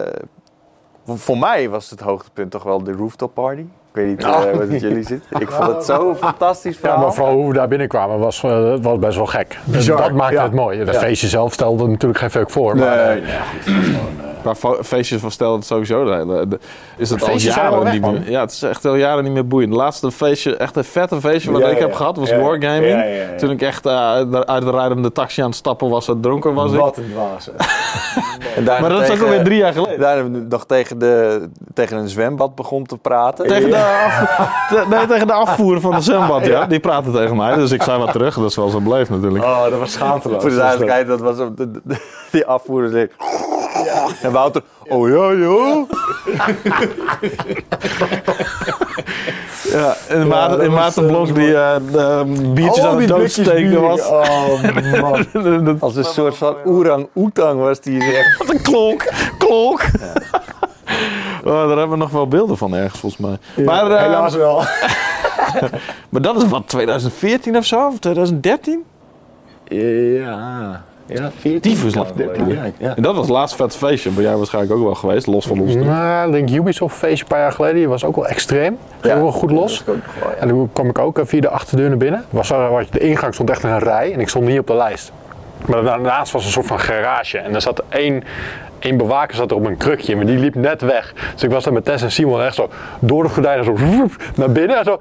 voor- 1.17 1.39
mij 1.39 1.69
was 1.69 1.91
het 1.91 2.01
hoogtepunt 2.01 2.51
toch 2.51 2.63
wel 2.63 2.83
de 2.83 2.93
rooftop 2.93 3.35
party. 3.35 3.65
Ik 3.99 4.05
weet 4.05 4.17
niet 4.17 4.25
eh, 4.25 4.53
hoe 4.53 4.61
het 4.61 4.81
jullie 4.81 5.03
zit. 5.03 5.23
Ik 5.39 5.51
vond 5.51 5.75
het 5.75 5.85
zo 5.85 6.15
fantastisch 6.15 6.79
Ja, 6.83 6.97
maar 6.97 7.15
vooral 7.15 7.35
hoe 7.35 7.49
we 7.49 7.55
daar 7.55 7.69
binnenkwamen 7.69 8.19
was, 8.19 8.43
eh, 8.43 8.75
was 8.81 8.99
best 8.99 9.17
wel 9.17 9.27
gek. 9.27 9.59
Bizar, 9.65 9.97
dat 9.97 10.13
maakte 10.13 10.35
ja. 10.35 10.43
het 10.43 10.53
mooi. 10.53 10.79
Het 10.79 10.93
Ja. 10.93 10.99
feestje 10.99 11.29
zelf 11.29 11.53
stelde 11.53 11.87
natuurlijk 11.87 12.21
geen 12.21 12.31
fuck 12.31 12.51
voor. 12.51 12.77
Maar, 12.77 12.97
Nee, 13.07 13.23
feestjes 14.83 15.21
van 15.21 15.31
stel 15.31 15.53
het 15.55 15.65
sowieso. 15.67 16.27
Is 16.97 17.11
het 17.11 17.23
al 17.29 17.37
jaren 17.39 17.83
weg, 17.83 17.93
niet 17.93 18.03
meer. 18.03 18.31
Ja, 18.31 18.41
het 18.41 18.51
is 18.51 18.63
echt 18.63 18.85
al 18.85 18.95
jaren 18.95 19.25
niet 19.25 19.33
meer 19.33 19.47
boeiend. 19.47 19.73
Het 19.73 19.83
laatste 19.83 20.11
feestje, 20.11 20.57
echt 20.57 20.77
een 20.77 20.85
vette 20.85 21.21
feestje 21.21 21.51
wat 21.53 21.61
Ja, 21.61 21.67
ik 21.67 21.75
ja, 21.75 21.81
heb 21.81 21.91
ja. 21.91 21.97
gehad, 21.97 22.17
was. 22.17 22.31
Wargaming. 22.31 22.85
Ja, 22.93 23.03
ja, 23.03 23.15
ja. 23.15 23.37
Toen 23.37 23.51
ik 23.51 23.63
echt 23.63 23.87
eh, 23.87 24.13
uit 24.41 24.63
de 24.63 24.71
rijdende 24.71 25.13
taxi 25.13 25.41
aan 25.43 25.49
het 25.49 25.57
stappen 25.57 25.89
was, 25.89 26.09
en 26.09 26.21
dronken 26.21 26.55
was 26.55 26.73
ik. 26.73 26.79
Wat 26.79 26.97
een 26.97 27.11
dwaas. 27.13 27.51
Daarna 28.65 28.81
Maar 28.81 28.91
dat 28.91 29.03
is 29.03 29.11
ook 29.11 29.23
alweer 29.23 29.45
drie 29.45 29.59
jaar 29.59 29.73
geleden. 29.73 30.01
Daar 30.01 30.15
hebben 30.15 30.33
we 30.33 30.47
nog 30.49 30.67
tegen, 30.67 30.99
de, 30.99 31.49
tegen 31.75 31.97
een 31.97 32.09
zwembad 32.09 32.55
begon 32.55 32.87
te 32.87 32.99
praten. 32.99 33.47
Tegen 33.47 33.71
de, 33.71 33.88
af, 33.89 34.31
te- 34.71 34.85
nee, 34.91 35.07
tegen 35.07 35.27
de 35.27 35.33
afvoer 35.33 35.81
van 35.81 35.91
de 35.95 36.01
zwembad, 36.01 36.47
ja. 36.47 36.67
Die 36.67 36.81
praatte 36.81 37.11
tegen 37.11 37.37
mij, 37.37 37.55
dus 37.55 37.71
ik 37.71 37.83
zei 37.83 37.99
wat 37.99 38.13
terug. 38.13 38.35
Dat 38.35 38.51
is 38.51 38.57
wel 38.57 38.69
zo 38.69 38.79
bleef 38.79 39.11
natuurlijk. 39.11 39.45
Oh, 39.45 39.63
dat 39.71 39.79
was 39.79 39.93
schaamteloos. 39.93 40.41
Voor 40.41 40.51
de 40.51 40.57
duidelijkheid, 40.57 41.07
dat 41.07 41.21
was 41.21 41.39
op 41.39 41.57
de, 41.57 41.71
de- 41.85 41.97
die 42.31 42.47
afvoerder 42.47 42.91
zei. 42.91 43.09
En 44.23 44.33
Wouter, 44.33 44.63
oh 44.89 45.09
ja, 45.09 45.33
joh. 45.33 45.91
Ja, 49.73 49.97
en 50.09 50.27
Maarten, 50.29 50.61
en 50.61 50.73
Maarten 50.73 51.07
Blok 51.07 51.35
die 51.35 51.55
eh, 51.57 51.77
de 51.93 52.25
biertjes 52.55 52.85
aan 52.85 52.99
het 52.99 53.09
doodsteken 53.09 53.81
was. 53.81 54.07
Oh, 54.09 54.63
man. 55.01 55.77
Als 55.81 55.97
een 55.97 56.05
soort 56.05 56.37
van 56.37 56.57
orang-oetang 56.65 57.61
was 57.61 57.81
die. 57.81 57.99
Wat 58.39 58.49
een 58.55 58.63
klonk, 58.63 59.13
klonk. 59.39 59.91
Oh, 61.49 61.69
daar 61.69 61.77
hebben 61.77 61.91
we 61.91 61.97
nog 61.97 62.11
wel 62.11 62.29
beelden 62.29 62.57
van 62.57 62.75
ergens 62.75 63.01
volgens 63.01 63.23
mij. 63.27 63.65
maar, 63.65 63.91
eh, 63.91 64.01
Helaas 64.03 64.35
wel. 64.35 64.57
maar 66.11 66.23
dat 66.23 66.37
is 66.43 66.49
wat, 66.49 66.63
2014 66.67 67.57
of 67.57 67.65
zo? 67.65 67.87
Of 67.87 67.99
2013? 67.99 68.85
Ja. 69.65 70.83
Ja, 71.07 71.31
14. 71.39 71.61
Tyfus 71.61 71.95
lang 71.95 72.07
geleden. 72.17 72.49
Ja, 72.49 72.63
ja. 72.79 72.97
En 72.97 73.03
dat 73.03 73.15
was 73.15 73.27
het 73.27 73.35
laatste 73.35 73.57
vette 73.57 73.79
feestje. 73.79 74.11
Ben 74.11 74.23
jij 74.25 74.37
waarschijnlijk 74.37 74.75
ook 74.75 74.83
wel 74.85 74.95
geweest, 74.95 75.27
los 75.27 75.47
van 75.47 75.61
ons. 75.61 75.75
Nou, 75.75 76.27
ik 76.27 76.33
denk 76.33 76.51
Ubisoft 76.61 76.97
feestje 76.97 77.23
een 77.25 77.31
paar 77.31 77.41
jaar 77.41 77.53
geleden, 77.53 77.77
die 77.77 77.89
was 77.89 78.05
ook 78.05 78.15
wel 78.17 78.27
extreem. 78.27 78.79
Ging 79.01 79.15
Ja, 79.15 79.21
wel 79.21 79.33
goed 79.33 79.51
los. 79.51 79.85
dat 79.85 79.95
is 79.95 80.01
ook 80.03 80.31
ja. 80.33 80.37
En 80.41 80.49
toen 80.49 80.71
kwam 80.73 80.89
ik 80.89 80.99
ook 80.99 81.19
eh, 81.19 81.25
via 81.27 81.41
de 81.41 81.49
achterdeur 81.49 81.89
naar 81.89 81.99
binnen. 81.99 82.25
Was, 82.31 82.51
er- 82.51 82.87
de 82.91 82.99
ingang 82.99 83.35
stond 83.35 83.51
echt 83.51 83.63
in 83.63 83.69
een 83.71 83.79
rij 83.79 84.13
en 84.13 84.21
ik 84.21 84.29
stond 84.29 84.45
niet 84.47 84.59
op 84.59 84.67
de 84.67 84.75
lijst. 84.75 85.13
Maar 85.67 85.83
daarnaast 85.83 86.33
was 86.33 86.45
een 86.45 86.51
soort 86.51 86.67
van 86.67 86.81
garage. 86.81 87.39
En 87.39 87.55
er 87.55 87.61
zat 87.61 87.83
één, 87.89 88.23
één 88.79 88.97
bewaker 88.97 89.37
zat 89.37 89.51
er 89.51 89.57
op 89.57 89.67
een 89.67 89.77
krukje, 89.77 90.17
maar 90.17 90.27
die 90.27 90.39
liep 90.39 90.55
net 90.55 90.81
weg. 90.81 91.15
Dus 91.33 91.43
ik 91.43 91.51
was 91.51 91.65
daar 91.65 91.73
met 91.73 91.85
Tess 91.85 92.03
en 92.03 92.13
Simon 92.13 92.43
echt 92.43 92.55
zo 92.55 92.69
door 93.01 93.23
de 93.23 93.29
gordijnen 93.29 93.65
zo 93.65 93.77
naar 94.37 94.51
binnen. 94.51 94.79
En 94.79 94.85
zo, 94.85 95.01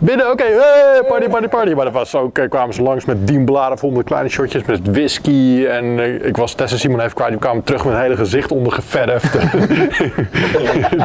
Binnen, 0.00 0.30
oké, 0.30 0.44
hey, 0.44 1.02
party, 1.08 1.28
party, 1.28 1.48
party. 1.48 1.72
Maar 1.72 1.84
dat 1.84 1.94
was 1.94 2.14
ook, 2.14 2.38
eh, 2.38 2.48
kwamen 2.48 2.74
ze 2.74 2.82
langs 2.82 3.04
met 3.04 3.26
dienbladen 3.26 3.78
vol 3.78 3.90
met 3.90 4.04
kleine 4.04 4.28
shotjes 4.28 4.64
met 4.64 4.80
whisky. 4.82 5.64
En 5.66 5.98
eh, 5.98 6.26
ik 6.26 6.36
was 6.36 6.54
Tess 6.54 6.72
en 6.72 6.78
Simon 6.78 7.00
even 7.00 7.14
kwijt. 7.14 7.30
Die 7.30 7.38
kwamen 7.38 7.62
terug 7.64 7.84
met 7.84 7.94
een 7.94 8.00
hele 8.00 8.16
gezicht 8.16 8.52
ondergeverfd. 8.52 9.32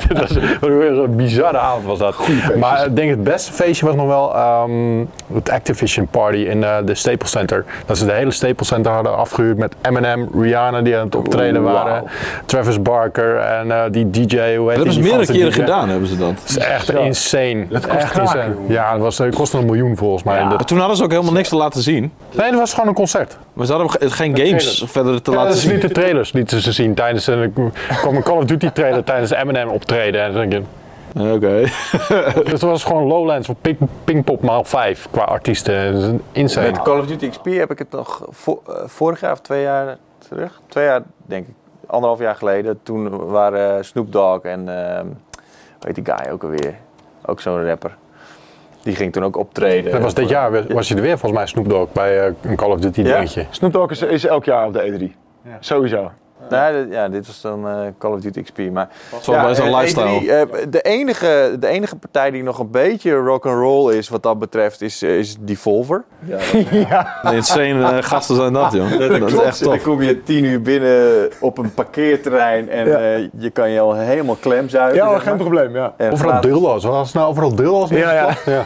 dat 0.07 0.19
was 0.19 0.35
een 0.35 1.15
bizarre 1.15 1.57
avond 1.57 1.85
was 1.85 1.99
dat. 1.99 2.15
Maar 2.59 2.85
ik 2.85 2.95
denk 2.95 3.09
het 3.09 3.23
beste 3.23 3.53
feestje 3.53 3.85
was 3.85 3.95
nog 3.95 4.07
wel 4.07 4.35
ehm, 4.35 5.05
het 5.33 5.49
Activision 5.49 6.07
Party 6.07 6.37
in 6.37 6.63
eh, 6.63 6.75
de 6.85 6.95
Staples 6.95 7.31
Center. 7.31 7.65
Dat 7.85 7.97
ze 7.97 8.05
de 8.05 8.11
hele 8.11 8.31
Staples 8.31 8.67
Center 8.67 8.91
hadden 8.91 9.17
afgehuurd 9.17 9.57
met 9.57 9.75
Eminem, 9.81 10.29
Rihanna 10.39 10.81
die 10.81 10.97
aan 10.97 11.05
het 11.05 11.15
optreden 11.15 11.63
waren. 11.63 12.03
Travis 12.45 12.81
Barker 12.81 13.37
en 13.37 13.71
eh, 13.71 13.81
die 13.91 14.09
DJ, 14.09 14.35
hoe 14.35 14.45
heet 14.45 14.57
Dat 14.57 14.75
hebben 14.75 14.93
ze 14.93 14.99
meerdere 14.99 15.25
keren 15.25 15.51
DJ? 15.51 15.59
gedaan, 15.59 15.89
hebben 15.89 16.07
ze 16.07 16.17
dat. 16.17 16.33
Dat 16.35 16.49
is 16.49 16.57
echt 16.57 16.91
insane. 16.91 17.65
Dat 17.69 17.87
kost 17.87 18.03
echt 18.03 18.17
insane. 18.17 18.53
jongen. 18.55 18.81
Ja, 18.83 18.91
dat 18.91 19.01
was, 19.01 19.17
het 19.17 19.35
kostte 19.35 19.57
een 19.57 19.65
miljoen 19.65 19.97
volgens 19.97 20.23
mij. 20.23 20.35
Ja. 20.35 20.47
Dat- 20.47 20.57
Maar 20.57 20.65
toen 20.65 20.77
hadden 20.77 20.97
ze 20.97 21.03
ook 21.03 21.11
helemaal 21.11 21.33
niks 21.33 21.49
te 21.49 21.55
laten 21.55 21.81
zien. 21.81 22.11
Nee, 22.31 22.49
dat 22.49 22.59
was 22.59 22.73
gewoon 22.73 22.87
een 22.89 22.93
concert. 22.95 23.37
Maar 23.53 23.65
ze 23.65 23.71
hadden 23.73 23.91
ge- 23.91 24.09
geen 24.09 24.37
games 24.37 24.83
verder 24.87 25.21
te 25.21 25.31
Ja, 25.31 25.37
laten 25.37 25.57
zien. 25.57 25.71
niet 25.71 25.81
de 25.81 25.91
trailers 25.91 26.31
lieten 26.31 26.61
ze 26.61 26.71
zien 26.71 26.93
tijdens 26.93 27.27
een, 27.27 27.39
er 27.39 27.51
kwam 28.01 28.15
een 28.15 28.23
Call 28.23 28.37
of 28.37 28.45
Duty 28.45 28.69
trailer 28.69 29.03
tijdens 29.03 29.29
de 29.29 29.35
Eminem 29.37 29.67
optreden. 29.69 30.21
En 30.23 30.33
dan 30.33 30.49
denk 30.49 30.65
je, 31.13 31.31
Oké. 31.33 31.61
dus 32.43 32.51
het 32.51 32.61
was 32.61 32.83
gewoon 32.83 33.03
Lowlands 33.03 33.49
of 33.49 33.55
Pink, 33.61 33.77
Pinkpop 34.03 34.41
maal 34.41 34.63
5 34.63 35.07
qua 35.11 35.21
artiesten. 35.23 35.93
Dat 35.93 36.03
is 36.03 36.09
insane. 36.31 36.71
Met 36.71 36.81
Call 36.81 36.99
of 36.99 37.05
Duty 37.05 37.29
XP 37.29 37.45
heb 37.45 37.71
ik 37.71 37.79
het 37.79 37.91
nog 37.91 38.21
vo- 38.29 38.61
eh, 38.67 38.73
vorig 38.85 39.19
jaar 39.19 39.31
of 39.31 39.39
twee 39.39 39.61
jaar 39.61 39.97
terug. 40.29 40.61
Twee 40.67 40.85
jaar, 40.85 41.01
denk 41.25 41.47
ik. 41.47 41.53
Anderhalf 41.87 42.19
jaar 42.19 42.35
geleden. 42.35 42.79
Toen 42.83 43.25
waren 43.25 43.85
Snoop 43.85 44.11
Dogg 44.11 44.41
en 44.43 44.59
ehm 44.95 45.05
hoe 45.05 45.91
heet 45.93 45.95
die 46.05 46.15
guy 46.15 46.31
ook 46.31 46.43
alweer? 46.43 46.75
Ook 47.25 47.39
zo'n 47.41 47.65
rapper. 47.65 47.95
Die 48.83 48.95
ging 48.95 49.13
toen 49.13 49.23
ook 49.23 49.37
optreden. 49.37 49.91
Dat 49.91 50.01
was 50.01 50.13
dit 50.13 50.29
jaar, 50.29 50.67
was 50.73 50.87
je 50.87 50.95
er 50.95 51.01
weer 51.01 51.17
volgens 51.17 51.39
mij 51.39 51.47
Snoop 51.47 51.69
Dogg 51.69 51.91
bij 51.91 52.25
eh, 52.27 52.33
een 52.41 52.55
Call 52.55 52.69
of 52.71 52.79
Duty 52.79 53.01
Ja? 53.01 53.13
dingetje. 53.15 53.45
Snoop 53.49 53.73
Dogg 53.73 53.91
is, 53.91 54.01
is 54.01 54.25
elk 54.25 54.45
jaar 54.45 54.65
op 54.67 54.73
de 54.73 55.11
E3. 55.11 55.15
Sowieso. 55.59 56.11
Nee, 56.49 56.71
dit- 56.83 56.93
ja, 56.93 57.09
dit 57.09 57.27
was 57.27 57.41
dan 57.41 57.67
eh, 57.67 57.75
Call 57.99 58.11
of 58.11 58.19
Duty 58.19 58.41
XP. 58.41 58.57
Maar 58.71 58.89
wel 59.25 59.41
bij 59.41 59.53
zijn 59.55 59.67
eh, 59.67 59.75
lifestyle. 59.79 60.21
E3, 60.21 60.27
eh, 60.27 60.65
de, 60.69 60.81
enige, 60.81 61.55
de 61.59 61.67
enige 61.67 61.95
partij 61.95 62.31
die 62.31 62.43
nog 62.43 62.59
een 62.59 62.71
beetje 62.71 63.13
rock 63.13 63.45
and 63.45 63.55
roll 63.59 63.93
is 63.93 64.09
wat 64.09 64.23
dat 64.23 64.39
betreft, 64.39 64.81
is, 64.81 65.01
eh, 65.01 65.17
is 65.17 65.35
Devolver. 65.39 66.03
De 67.23 67.35
insane 67.35 67.83
eh, 67.97 68.03
gasten 68.03 68.35
zijn 68.35 68.53
dat, 68.53 68.71
joh. 68.71 68.89
Dat, 68.91 69.31
is 69.31 69.39
echt 69.39 69.63
Dan 69.63 69.73
tof. 69.73 69.81
kom 69.83 70.01
je 70.01 70.23
tien 70.23 70.43
uur 70.43 70.61
binnen 70.61 71.29
op 71.39 71.57
een 71.57 71.73
parkeerterrein 71.73 72.69
en 72.69 72.87
Ja. 72.87 72.97
eh, 72.97 73.27
je 73.37 73.49
kan 73.49 73.69
je 73.69 73.79
al 73.79 73.93
helemaal 73.95 74.37
klemzuigen. 74.39 74.95
Ja, 75.03 75.09
zeg 75.11 75.19
geen 75.21 75.29
maar. 75.29 75.37
probleem, 75.41 75.75
ja. 75.75 75.93
En 75.97 76.11
Overal. 76.11 76.71
Was 76.71 76.83
het 77.05 77.13
nou 77.13 77.27
overal 77.29 77.55
dildo's? 77.55 77.89
Ja, 77.89 78.11
ja. 78.13 78.29
ja. 78.45 78.63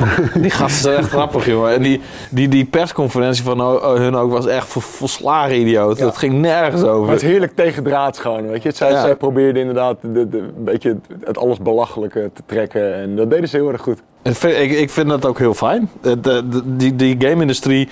Die 0.40 0.50
gasten 0.50 0.82
zijn 0.82 0.96
echt 0.96 1.08
grappig, 1.08 1.46
joh. 1.46 1.70
En 1.70 1.82
die, 1.82 2.00
die, 2.30 2.48
die 2.48 2.64
persconferentie 2.64 3.44
van 3.44 3.60
oh, 3.60 3.94
hun 3.94 4.14
ook 4.16 4.30
was 4.32 4.46
echt 4.46 4.66
vo- 4.66 4.80
volslagen 4.80 5.60
idioot. 5.60 5.98
Dat 5.98 6.16
ging 6.16 6.34
nergens 6.34 6.82
Maar 7.10 7.18
het 7.18 7.24
is 7.28 7.30
heerlijk 7.30 7.56
tegendraads 7.56 8.18
gewoon, 8.18 8.48
weet 8.48 8.62
je. 8.62 8.70
Zij, 8.74 8.90
Ja. 8.90 9.00
zij 9.00 9.16
probeerden 9.16 9.60
inderdaad 9.60 9.96
de, 10.02 10.28
de, 10.28 10.38
een 10.38 10.64
beetje 10.64 10.96
het, 11.24 11.38
alles 11.38 11.58
belachelijke 11.58 12.30
te 12.34 12.42
trekken. 12.46 12.94
En 12.94 13.16
dat 13.16 13.30
deden 13.30 13.48
ze 13.48 13.56
heel 13.56 13.72
erg 13.72 13.82
goed. 13.82 13.98
Ik 14.22 14.34
vind, 14.36 14.56
ik, 14.80 14.90
vind 14.90 15.08
dat 15.08 15.26
ook 15.26 15.38
heel 15.38 15.54
fijn. 15.54 15.90
De, 16.00 16.20
de- 16.20 16.62
die, 16.76 16.96
die 16.96 17.16
game-industrie 17.18 17.88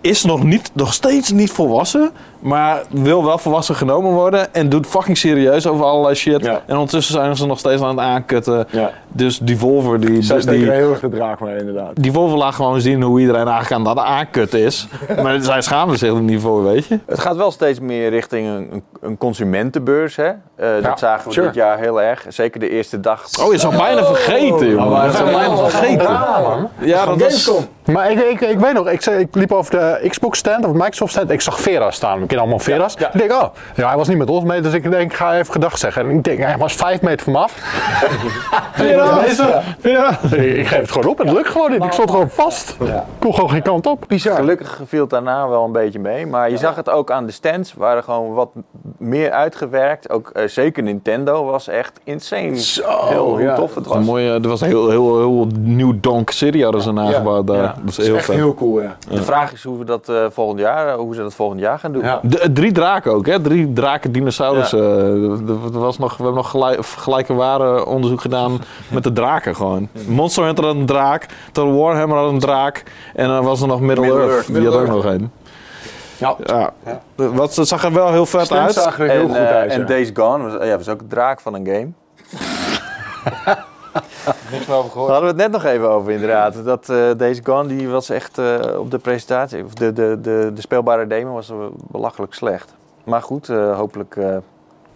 is 0.00 0.24
nog, 0.24 0.42
niet, 0.44 0.70
nog 0.72 0.92
steeds 0.92 1.30
niet 1.32 1.50
volwassen, 1.50 2.10
maar 2.46 2.82
wil 2.90 3.24
wel 3.24 3.38
volwassen 3.38 3.74
genomen 3.74 4.10
worden 4.10 4.54
en 4.54 4.68
doet 4.68 4.86
fucking 4.86 5.18
serieus 5.18 5.66
over 5.66 5.84
allerlei 5.84 6.14
shit. 6.14 6.44
Ja. 6.44 6.62
En 6.66 6.74
ondertussen 6.74 7.14
zijn 7.14 7.36
ze 7.36 7.46
nog 7.46 7.58
steeds 7.58 7.82
aan 7.82 7.88
het 7.88 7.98
aankutten. 7.98 8.66
Ja. 8.70 8.90
Dus 9.08 9.38
Devolver, 9.38 10.00
die, 10.00 10.22
Zij 10.22 10.34
die, 10.36 10.42
steken 10.42 10.60
er 10.60 10.70
die, 10.70 10.70
heel 10.70 10.90
erg 10.90 11.00
de 11.00 11.44
mee, 11.44 11.58
inderdaad. 11.58 12.02
Devolver 12.02 12.38
laat 12.38 12.54
gewoon 12.54 12.80
zien 12.80 13.02
hoe 13.02 13.20
iedereen 13.20 13.48
eigenlijk 13.48 13.72
aan 13.72 13.94
dat 13.94 14.04
aankutten 14.04 14.60
is. 14.60 14.88
maar 15.22 15.40
zij 15.40 15.62
schamen 15.62 15.98
zich 15.98 16.12
er 16.12 16.20
niet 16.20 16.40
voor, 16.40 16.64
weet 16.64 16.86
je. 16.86 16.98
Het 17.06 17.20
gaat 17.20 17.36
wel 17.36 17.50
steeds 17.50 17.80
meer 17.80 18.10
richting 18.10 18.48
een, 18.48 18.82
een, 19.00 19.18
consumentenbeurs. 19.18 20.16
Hè? 20.16 20.28
Eh, 20.56 20.82
dat 20.82 20.98
zagen 20.98 21.26
we 21.26 21.32
sure. 21.32 21.46
dit 21.46 21.54
jaar 21.54 21.78
heel 21.78 22.02
erg. 22.02 22.24
Zeker 22.28 22.60
de 22.60 22.68
eerste 22.68 23.00
dag. 23.00 23.24
Oh, 23.40 23.52
je 23.52 23.58
zou 23.58 23.76
bijna 23.76 24.04
vergeten, 24.04 24.66
je 24.66 24.74
zou 24.74 24.90
dat 24.90 25.12
is 25.12 25.22
bijna 25.22 25.56
vergeten. 25.56 26.10
Ja, 26.78 27.04
dat 27.04 27.20
was... 27.20 27.64
Maar 27.86 28.10
ik, 28.10 28.18
ik, 28.18 28.40
ik 28.40 28.58
weet 28.58 28.72
nog, 28.72 28.88
ik, 28.88 29.02
zei- 29.02 29.18
ik 29.18 29.34
liep 29.34 29.52
over 29.52 29.70
de 29.70 30.08
Xbox 30.08 30.38
stand 30.38 30.64
of 30.66 30.72
Microsoft 30.72 31.12
stand. 31.12 31.30
Ik 31.30 31.40
zag 31.40 31.60
Veras 31.60 31.96
staan. 31.96 32.22
Allemaal 32.38 32.58
Veras. 32.58 32.94
ja. 32.98 33.12
Ik 33.12 33.18
denk, 33.18 33.32
oh, 33.32 33.44
ja, 33.74 33.88
hij 33.88 33.96
was 33.96 34.08
niet 34.08 34.18
met 34.18 34.30
ons 34.30 34.44
mee. 34.44 34.60
Dus 34.60 34.72
ik 34.72 34.90
denk, 34.90 35.10
ik 35.10 35.16
ga 35.16 35.34
even 35.38 35.52
gedag 35.52 35.78
zeggen. 35.78 36.08
En 36.08 36.10
ik 36.10 36.24
denk, 36.24 36.38
hij 36.38 36.58
was 36.58 36.72
vijf 36.72 37.02
meter 37.02 37.24
van 37.24 37.32
me 37.32 37.38
af. 37.38 37.52
Veras! 38.72 39.36
Ja. 39.82 40.10
Ik 40.36 40.66
geef 40.66 40.80
het 40.80 40.90
gewoon 40.90 41.08
op 41.08 41.20
en 41.20 41.26
het 41.26 41.36
lukt 41.36 41.48
gewoon 41.48 41.70
niet. 41.70 41.84
Ik 41.84 41.92
stond 41.92 42.10
gewoon 42.10 42.30
vast. 42.30 42.76
Ik 42.80 42.92
kon 43.18 43.34
gewoon 43.34 43.50
geen 43.50 43.62
kant 43.62 43.86
op. 43.86 44.04
Bizar. 44.08 44.36
Gelukkig 44.36 44.80
viel 44.86 45.00
het 45.00 45.10
daarna 45.10 45.48
wel 45.48 45.64
een 45.64 45.72
beetje 45.72 45.98
mee. 45.98 46.26
Maar 46.26 46.50
je 46.50 46.56
zag 46.56 46.76
het 46.76 46.90
ook 46.90 47.10
aan 47.10 47.26
de 47.26 47.32
stands. 47.32 47.74
Waren 47.74 48.02
gewoon 48.04 48.32
wat 48.32 48.48
meer 48.98 49.30
uitgewerkt. 49.30 50.10
Ook 50.10 50.30
eh, 50.30 50.48
zeker 50.48 50.82
Nintendo 50.82 51.44
was 51.44 51.68
echt 51.68 52.00
insane. 52.04 52.52
heel, 53.08 53.28
hoe 53.28 53.40
ja. 53.42 53.54
tof 53.54 53.74
het 53.74 53.86
was 53.86 53.96
een 53.96 54.02
mooie, 54.04 54.30
er 54.32 54.48
was 54.48 54.60
een 54.60 54.66
heel, 54.68 54.90
heel, 54.90 55.18
heel 55.18 55.46
nieuw 55.58 56.00
Donk 56.00 56.30
City 56.30 56.60
hadden 56.62 56.82
ze 56.82 56.92
nagebouwd 56.92 57.46
daar. 57.46 57.56
ja. 57.56 57.74
Dat 57.80 57.98
is 57.98 58.06
heel 58.06 58.16
Echt 58.16 58.24
vet. 58.24 58.34
heel 58.34 58.54
cool, 58.54 58.82
ja. 58.82 58.96
De 59.10 59.22
vraag 59.22 59.52
is 59.52 59.62
hoe, 59.64 59.78
we 59.78 59.84
dat, 59.84 60.08
eh, 60.08 60.24
volgend 60.30 60.60
jaar, 60.60 60.96
hoe 60.96 61.14
ze 61.14 61.22
dat 61.22 61.34
volgend 61.34 61.60
jaar 61.60 61.78
gaan 61.78 61.92
doen. 61.92 62.04
Ja. 62.22 62.28
De, 62.28 62.52
drie 62.52 62.72
draken 62.72 63.12
ook, 63.12 63.26
hè? 63.26 63.40
Drie 63.40 63.72
draken 63.72 64.12
dinosaurussen. 64.12 64.80
Eh, 65.48 65.80
was 65.80 65.98
nog, 65.98 66.10
we 66.16 66.22
hebben 66.22 66.34
nog 66.42 66.50
gelijk, 66.50 66.86
gelijke 66.86 67.34
ware 67.34 67.86
onderzoek 67.86 68.20
gedaan 68.20 68.58
met 68.88 69.02
de 69.02 69.12
draken 69.12 69.56
gewoon. 69.56 69.88
Monster 70.06 70.44
Hunter 70.44 70.64
had 70.64 70.74
een 70.74 70.86
draak, 70.86 71.26
Total 71.52 71.74
Warhammer 71.74 72.18
had 72.18 72.30
een 72.30 72.38
draak 72.38 72.82
en 73.14 73.28
dan 73.28 73.44
was 73.44 73.60
er 73.60 73.66
nog 73.66 73.80
Middle, 73.80 74.04
Middle 74.04 74.20
Earth. 74.20 74.34
Earth. 74.34 74.54
Die 74.54 74.64
had 74.70 74.74
ook 74.74 74.86
nog 74.86 75.04
een. 75.04 75.30
Ja. 76.18 76.36
Ja. 76.44 76.72
Wat, 77.14 77.54
dat 77.54 77.68
zag 77.68 77.84
er 77.84 77.92
wel 77.92 78.12
heel 78.12 78.26
vet 78.26 78.44
Stands 78.44 78.64
uit. 78.64 78.84
zagen 78.84 79.04
er 79.04 79.10
heel 79.10 79.20
En, 79.20 79.28
goed 79.28 79.36
eh, 79.36 79.46
uit, 79.46 79.70
en. 79.70 79.86
Days 79.86 80.10
Gone 80.14 80.44
was, 80.44 80.66
ja, 80.66 80.76
was 80.76 80.88
ook 80.88 81.00
een 81.00 81.08
draak 81.08 81.40
van 81.40 81.54
een 81.54 81.66
game. 81.66 81.88
Niks 84.50 84.66
meer 84.66 84.76
over 84.76 84.82
Daar 84.82 84.90
gehoord. 84.90 85.10
hadden 85.10 85.34
we 85.36 85.42
het 85.42 85.50
net 85.52 85.62
nog 85.62 85.72
even 85.72 85.90
over 85.90 86.12
inderdaad. 86.12 86.64
Dat 86.64 86.88
eh 86.88 87.10
Days 87.16 87.40
Gone 87.44 87.68
die 87.68 87.88
was 87.88 88.08
echt 88.10 88.38
eh, 88.38 88.58
op 88.78 88.90
de 88.90 88.98
presentatie, 88.98 89.64
of 89.64 89.74
de, 89.74 89.92
de, 89.92 90.18
de, 90.20 90.50
de 90.54 90.60
speelbare 90.60 91.06
demo 91.06 91.32
was 91.32 91.50
eh, 91.50 91.56
belachelijk 91.72 92.34
slecht. 92.34 92.74
Maar 93.04 93.22
goed, 93.22 93.48
eh, 93.48 93.76
hopelijk... 93.76 94.16
eh, 94.16 94.36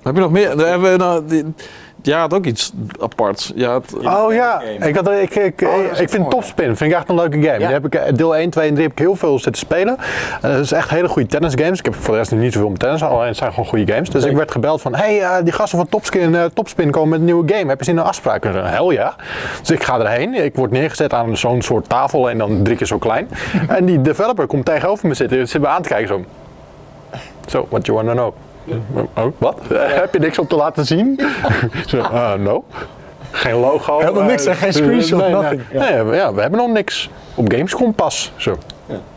Heb 0.03 0.15
je 0.15 0.21
nog 0.21 0.31
meer? 0.31 0.49
Hebben 0.67 0.91
we 0.91 0.97
nou, 0.97 1.25
die, 1.27 1.55
ja, 2.03 2.21
had 2.21 2.35
ook 2.35 2.45
iets 2.45 2.73
aparts. 3.01 3.53
Ja, 3.55 3.75
het, 3.75 3.95
Oh 3.99 4.33
ja, 4.33 4.61
ik, 4.81 4.97
had, 4.97 5.11
ik, 5.11 5.35
ik, 5.35 5.61
ik 5.99 6.09
vind 6.11 6.31
Topspin 6.31 6.77
vind 6.77 6.91
ik 6.91 6.97
echt 6.97 7.09
een 7.09 7.15
leuke 7.15 7.43
game. 7.43 7.59
Die 7.59 7.67
heb 7.67 7.87
ik, 7.87 7.95
eh, 7.95 8.15
deel 8.15 8.37
1, 8.37 8.51
2 8.51 8.69
en 8.69 8.75
3 8.75 8.87
heb 8.87 8.93
ik 8.93 8.99
heel 9.03 9.17
veel 9.17 9.39
zitten 9.39 9.61
spelen. 9.67 9.97
Eh, 10.43 10.51
Het 10.51 10.61
is 10.61 10.73
echt 10.73 10.91
hele 10.91 11.09
goede 11.09 11.29
tennisgames. 11.29 11.79
Ik 11.79 11.85
heb 11.85 11.95
voor 11.95 12.13
de 12.13 12.19
rest 12.19 12.33
niet 12.33 12.53
zoveel 12.53 12.69
met 12.69 12.79
tennis, 12.79 13.03
alleen 13.03 13.27
het 13.27 13.37
zijn 13.37 13.51
gewoon 13.53 13.69
goede 13.69 13.93
games. 13.93 14.11
Dus 14.11 14.25
ik 14.25 14.37
werd 14.37 14.51
gebeld 14.51 14.81
van, 14.81 14.95
hey, 14.95 15.21
eh, 15.23 15.37
die 15.43 15.53
gasten 15.53 15.79
van 15.79 15.89
Topspin, 15.89 16.35
eh, 16.35 16.45
Topspin 16.55 16.91
komen 16.91 17.09
met 17.09 17.19
een 17.19 17.25
nieuwe 17.25 17.53
game. 17.55 17.69
Heb 17.69 17.79
je 17.79 17.85
zin 17.85 17.95
in 17.95 18.01
een 18.01 18.07
afspraak? 18.07 18.45
En 18.45 18.51
ik 18.51 18.57
zei, 18.57 18.69
hel 18.69 18.91
ja. 18.91 19.15
Dus 19.61 19.71
ik 19.71 19.85
ga 19.85 19.99
erheen. 19.99 20.35
Ik 20.35 20.55
word 20.55 20.71
neergezet 20.71 21.13
aan 21.13 21.37
zo'n 21.37 21.63
soort 21.63 21.89
tafel 21.89 22.31
en 22.31 22.39
dan 22.39 22.63
drie 22.63 22.77
keer 22.77 22.87
zo 22.87 22.99
klein. 22.99 23.29
en 23.69 23.85
die 23.85 24.01
developer 24.01 24.47
komt 24.47 24.65
tegenover 24.65 25.09
me 25.09 25.15
zitten. 25.15 25.49
Zit 25.49 25.61
me 25.61 25.67
aan 25.67 25.83
te 25.83 25.89
kijken 25.89 26.09
zo. 26.09 26.25
So, 27.47 27.67
what 27.71 27.87
you 27.87 27.97
wanna 27.97 28.13
know? 28.13 28.35
Oh, 29.15 29.25
wat? 29.39 29.59
heb 29.73 30.13
je 30.13 30.19
niks 30.21 30.39
om 30.39 30.47
te 30.47 30.57
laten 30.57 30.87
zien? 30.87 31.21
Zo, 31.87 31.97
uh, 31.97 32.35
no. 32.35 32.65
Geen 33.31 33.55
logo. 33.55 33.99
Helemaal 33.99 34.23
niks, 34.23 34.45
hè? 34.45 34.55
Geen 34.55 34.73
screenshot, 34.73 35.19
Nee, 35.21 35.33
nee. 35.33 35.43
nothing. 35.43 35.63
Ja. 35.73 35.79
Nee, 35.79 36.15
ja, 36.17 36.35
we 36.35 36.41
hebben 36.41 36.61
nog 36.61 36.71
niks. 36.71 37.11
Op 37.35 37.53
Gamescom 37.53 37.95
pas. 37.95 38.33
Zo. 38.37 38.57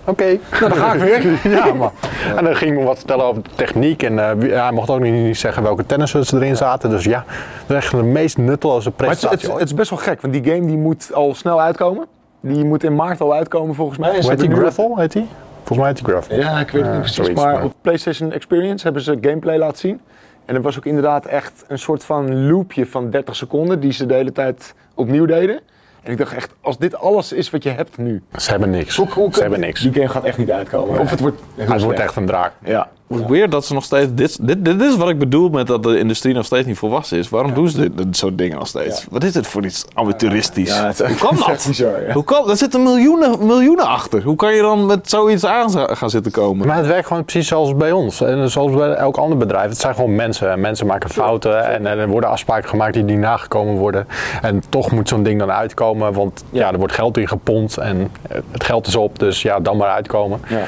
Oké. 0.06 0.24
Nou, 0.52 0.70
dan 0.70 0.72
ga 0.78 0.94
ik 0.94 1.00
weer. 1.00 1.40
ja, 1.58 1.74
maar. 1.74 1.92
En 2.36 2.44
dan 2.44 2.56
ging 2.56 2.72
ik 2.72 2.78
me 2.80 2.84
wat 2.84 2.98
vertellen 2.98 3.26
over 3.26 3.44
de 3.44 3.50
techniek. 3.56 4.04
En 4.04 4.20
eh, 4.42 4.50
ja, 4.50 4.64
hij 4.64 4.72
mocht 4.72 4.90
ook 4.90 5.00
niet, 5.00 5.38
zeggen 5.38 5.64
welke 5.64 5.86
tennissers 5.86 6.32
erin 6.32 6.56
zaten. 6.56 6.90
Dus 6.90 7.04
ja, 7.04 7.24
dat 7.68 7.78
is 7.78 7.84
echt 7.84 7.92
de 7.92 8.04
meest 8.04 8.38
nutteloze 8.38 8.92
Maar 8.98 9.08
het, 9.08 9.16
is- 9.18 9.24
presentatie 9.24 9.30
het, 9.30 9.42
is- 9.44 9.50
ooit. 9.50 9.60
het 9.60 9.70
is 9.70 9.76
best 9.76 9.90
wel 9.90 10.00
gek, 10.00 10.22
want 10.22 10.34
die 10.34 10.54
game 10.54 10.66
die 10.68 10.78
moet 10.78 11.10
al 11.14 11.34
snel 11.36 11.62
uitkomen. 11.62 12.06
Die 12.40 12.66
moet 12.66 12.84
in 12.84 12.96
maart 12.96 13.22
al 13.22 13.34
uitkomen 13.34 13.76
volgens 13.76 13.98
mij. 13.98 14.10
En 14.10 14.22
Hoe 14.22 14.30
heet 14.30 14.40
die? 14.40 14.56
Gravel 14.56 14.98
heet 14.98 15.12
die? 15.12 15.28
Volgens 15.64 16.04
mij 16.04 16.14
Gravel. 16.14 16.36
Ja, 16.38 16.60
ik 16.60 16.70
weet 16.70 16.82
het 16.82 16.92
niet 16.92 17.00
precies. 17.00 17.16
zoiets, 17.16 17.42
maar 17.42 17.54
maar- 17.54 17.64
op 17.64 17.74
PlayStation 17.82 18.32
Experience 18.32 18.84
hebben 18.84 19.02
ze 19.02 19.18
gameplay 19.22 19.58
laten 19.58 19.78
zien. 19.78 20.02
En 20.46 20.56
het 20.56 20.64
was 20.64 20.78
ook 20.78 20.86
inderdaad 20.86 21.26
echt 21.26 21.66
een 21.68 21.80
soort 21.80 22.04
van 22.06 22.48
loopje 22.48 22.86
van 22.86 23.10
30 23.10 23.36
seconden 23.36 23.80
die 23.80 23.92
ze 23.92 24.06
de 24.06 24.14
hele 24.14 24.32
tijd 24.32 24.74
opnieuw 24.96 25.26
deden. 25.26 25.60
En 26.04 26.12
ik 26.12 26.18
dacht 26.18 26.34
echt, 26.34 26.56
als 26.62 26.78
dit 26.78 26.96
alles 26.96 27.32
is 27.32 27.50
wat 27.50 27.64
je 27.64 27.70
hebt 27.70 27.98
nu. 27.98 28.24
Ze 28.36 28.50
hebben 28.50 28.70
niks. 28.70 28.96
Hoe, 28.96 29.10
hoe 29.12 29.34
Ze 29.34 29.42
hebben 29.42 29.60
niks. 29.60 29.82
Die 29.82 29.94
game 29.94 30.08
gaat 30.08 30.24
echt 30.24 30.38
niet 30.38 30.52
uitkomen. 30.52 31.00
Of 31.00 31.10
het 31.10 31.20
wordt 31.20 31.42
Het 31.56 31.82
wordt 31.84 32.00
echt 32.00 32.16
een 32.16 32.26
draak. 32.26 32.52
Ja. 32.64 32.90
Het 33.14 33.24
is 33.24 33.30
weird 33.30 33.52
dat 33.52 33.66
ze 33.66 33.74
nog 33.74 33.84
steeds... 33.84 34.08
Dit, 34.14 34.38
dit, 34.42 34.66
dit 34.66 34.82
is 34.82 34.96
wat 34.96 35.10
ik 35.10 35.20
bedoel 35.20 35.50
met 35.50 35.68
dat 35.68 35.84
de 35.84 36.00
industrie 36.00 36.34
nog 36.34 36.46
steeds 36.46 36.68
niet 36.68 36.78
volwassen 36.78 37.18
is. 37.18 37.30
Waarom 37.30 37.54
doen 37.54 37.70
ze 37.70 37.80
dit, 37.80 37.98
dit 37.98 38.18
soort 38.18 38.38
dingen 38.38 38.58
nog 38.58 38.68
steeds? 38.68 39.06
Wat 39.10 39.24
is 39.24 39.32
dit 39.32 39.48
voor 39.48 39.66
iets 39.66 39.86
amateuristisch? 39.94 40.80
Hoe 40.80 41.16
kan 41.20 41.36
dat? 41.36 41.66
bizar. 41.68 42.12
Hoe 42.14 42.24
kan, 42.24 42.50
er 42.50 42.58
zitten 42.58 42.84
miljoenen, 42.84 43.46
miljoenen 43.46 43.86
achter. 43.86 44.24
Hoe 44.24 44.36
kan 44.36 44.54
je 44.54 44.62
dan 44.62 44.86
met 44.86 45.10
zoiets 45.10 45.46
aan 45.46 45.72
gaan 45.96 46.10
zitten 46.10 46.32
komen? 46.32 46.68
Maar 46.68 46.78
het 46.78 46.88
werkt 46.88 47.08
gewoon 47.08 47.26
precies 47.26 47.48
zoals 47.48 47.76
bij 47.76 47.92
ons. 47.92 48.22
En 48.22 48.50
zoals 48.50 48.72
bij 48.72 48.90
elk 48.90 49.18
ander 49.18 49.38
bedrijf. 49.38 49.70
Het 49.70 49.80
zijn 49.80 49.96
gewoon 49.96 50.16
mensen. 50.16 50.52
En 50.52 50.62
Mensen 50.64 50.88
maken 50.88 51.10
fouten. 51.10 51.66
En, 51.66 51.86
en 51.86 51.98
er 51.98 52.08
worden 52.08 52.30
afspraken 52.30 52.70
gemaakt 52.70 52.94
die 52.94 53.04
niet 53.04 53.18
nagekomen 53.18 53.76
worden. 53.76 54.08
En 54.42 54.64
toch 54.70 54.92
moet 54.92 55.10
zo'n 55.10 55.24
ding 55.24 55.40
dan 55.40 55.52
uitkomen. 55.52 56.14
Want 56.14 56.44
ja, 56.50 56.72
er 56.72 56.78
wordt 56.78 56.94
geld 56.94 57.18
in 57.18 57.28
gepompt. 57.28 57.78
En 57.78 58.12
het 58.52 58.64
geld 58.64 58.88
is 58.88 58.96
op. 58.96 59.20
Dus 59.20 59.42
ja, 59.42 59.60
dan 59.60 59.78
maar 59.78 59.90
uitkomen. 59.90 60.42
Ja. 60.48 60.66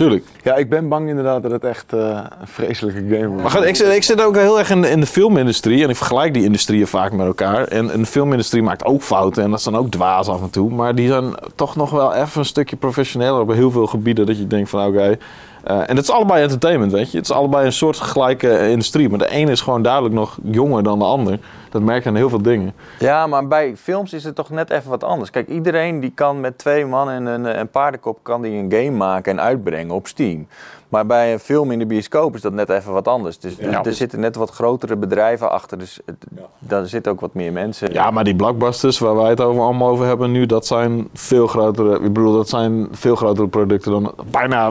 Tuurlijk. 0.00 0.24
ja, 0.42 0.54
ik 0.56 0.68
ben 0.68 0.88
bang 0.88 1.08
inderdaad 1.08 1.42
dat 1.42 1.50
het 1.50 1.64
echt 1.64 1.92
eh, 1.92 2.00
een 2.40 2.46
vreselijke 2.46 3.00
game 3.00 3.26
wordt. 3.26 3.42
Maar 3.42 3.50
goed, 3.50 3.64
ik, 3.64 3.76
zit- 3.76 3.94
ik 3.94 4.02
zit 4.02 4.22
ook 4.22 4.36
heel 4.36 4.58
erg 4.58 4.70
in 4.70 4.80
de, 4.82 4.90
in 4.90 5.00
de 5.00 5.06
filmindustrie. 5.06 5.82
En 5.84 5.88
ik 5.90 5.96
vergelijk 5.96 6.34
die 6.34 6.44
industrieën 6.44 6.86
vaak 6.86 7.12
met 7.12 7.26
elkaar. 7.26 7.64
En, 7.68 7.90
en 7.90 8.00
de 8.00 8.06
filmindustrie 8.06 8.62
maakt 8.62 8.84
ook 8.84 9.02
fouten. 9.02 9.42
En 9.42 9.50
dat 9.50 9.62
zijn 9.62 9.74
ook 9.76 9.90
dwaas 9.90 10.28
af 10.28 10.40
en 10.42 10.50
toe. 10.50 10.70
Maar 10.70 10.94
die 10.94 11.08
zijn 11.08 11.34
toch 11.54 11.76
nog 11.76 11.90
wel 11.90 12.14
even 12.14 12.38
een 12.40 12.44
stukje 12.44 12.76
professioneler 12.76 13.40
op 13.40 13.52
heel 13.52 13.70
veel 13.70 13.86
gebieden. 13.86 14.26
Dat 14.26 14.38
je 14.38 14.46
denkt 14.46 14.70
van 14.70 14.86
oké. 14.86 15.16
Eh, 15.64 15.76
en 15.76 15.96
het 15.96 16.04
is 16.04 16.10
allebei 16.10 16.42
entertainment, 16.42 16.92
weet 16.92 17.10
je. 17.10 17.16
Het 17.16 17.26
is 17.26 17.34
allebei 17.34 17.66
een 17.66 17.72
soort 17.72 17.96
gelijke 17.96 18.68
industrie. 18.68 19.08
Maar 19.08 19.18
de 19.18 19.30
ene 19.30 19.50
is 19.50 19.60
gewoon 19.60 19.82
duidelijk 19.82 20.14
nog 20.14 20.38
jonger 20.42 20.82
dan 20.82 20.98
de 20.98 21.04
ander. 21.04 21.38
Dat 21.70 21.82
merk 21.82 22.02
je 22.02 22.08
aan 22.08 22.14
heel 22.14 22.28
veel 22.28 22.42
dingen. 22.42 22.74
Ja, 22.98 23.26
maar 23.26 23.48
bij 23.48 23.76
films 23.76 24.12
is 24.12 24.24
het 24.24 24.34
toch 24.34 24.50
net 24.50 24.70
even 24.70 24.90
wat 24.90 25.04
anders. 25.04 25.30
Kijk, 25.30 25.48
iedereen 25.48 26.00
die 26.00 26.12
kan 26.14 26.40
met 26.40 26.58
twee 26.58 26.86
man 26.86 27.10
en 27.10 27.26
een, 27.26 27.58
een 27.58 27.68
paardenkop 27.68 28.18
kan 28.22 28.42
die 28.42 28.52
een 28.52 28.72
game 28.72 28.96
maken 28.96 29.32
en 29.32 29.40
uitbrengen 29.40 29.94
op 29.94 30.06
Steam. 30.06 30.46
Maar 30.90 31.06
bij 31.06 31.32
een 31.32 31.38
film 31.38 31.70
in 31.70 31.78
de 31.78 31.86
bioscoop 31.86 32.34
is 32.34 32.40
dat 32.40 32.52
net 32.52 32.68
even 32.68 32.92
wat 32.92 33.08
anders. 33.08 33.38
Dus 33.38 33.58
er- 33.58 33.70
Ja. 33.70 33.84
er 33.84 33.94
zitten 33.94 34.20
net 34.20 34.36
wat 34.36 34.50
grotere 34.50 34.96
bedrijven 34.96 35.50
achter. 35.50 35.78
Dus 35.78 36.00
het, 36.06 36.16
daar 36.58 36.86
zitten 36.86 37.12
ook 37.12 37.20
wat 37.20 37.34
meer 37.34 37.52
mensen. 37.52 37.92
Ja, 37.92 38.10
maar 38.10 38.24
die 38.24 38.36
blockbusters 38.36 38.98
waar 38.98 39.14
wij 39.16 39.28
het 39.30 39.40
over, 39.40 39.62
allemaal 39.62 39.88
over 39.88 40.06
hebben 40.06 40.30
nu, 40.30 40.46
dat 40.46 40.66
zijn 40.66 41.08
veel 41.14 41.46
grotere. 41.46 41.94
Ik 41.94 42.12
bedoel, 42.12 42.32
dat 42.32 42.48
zijn 42.48 42.88
veel 42.92 43.16
grotere 43.16 43.48
producten 43.48 43.92
dan 43.92 44.14
bijna. 44.30 44.70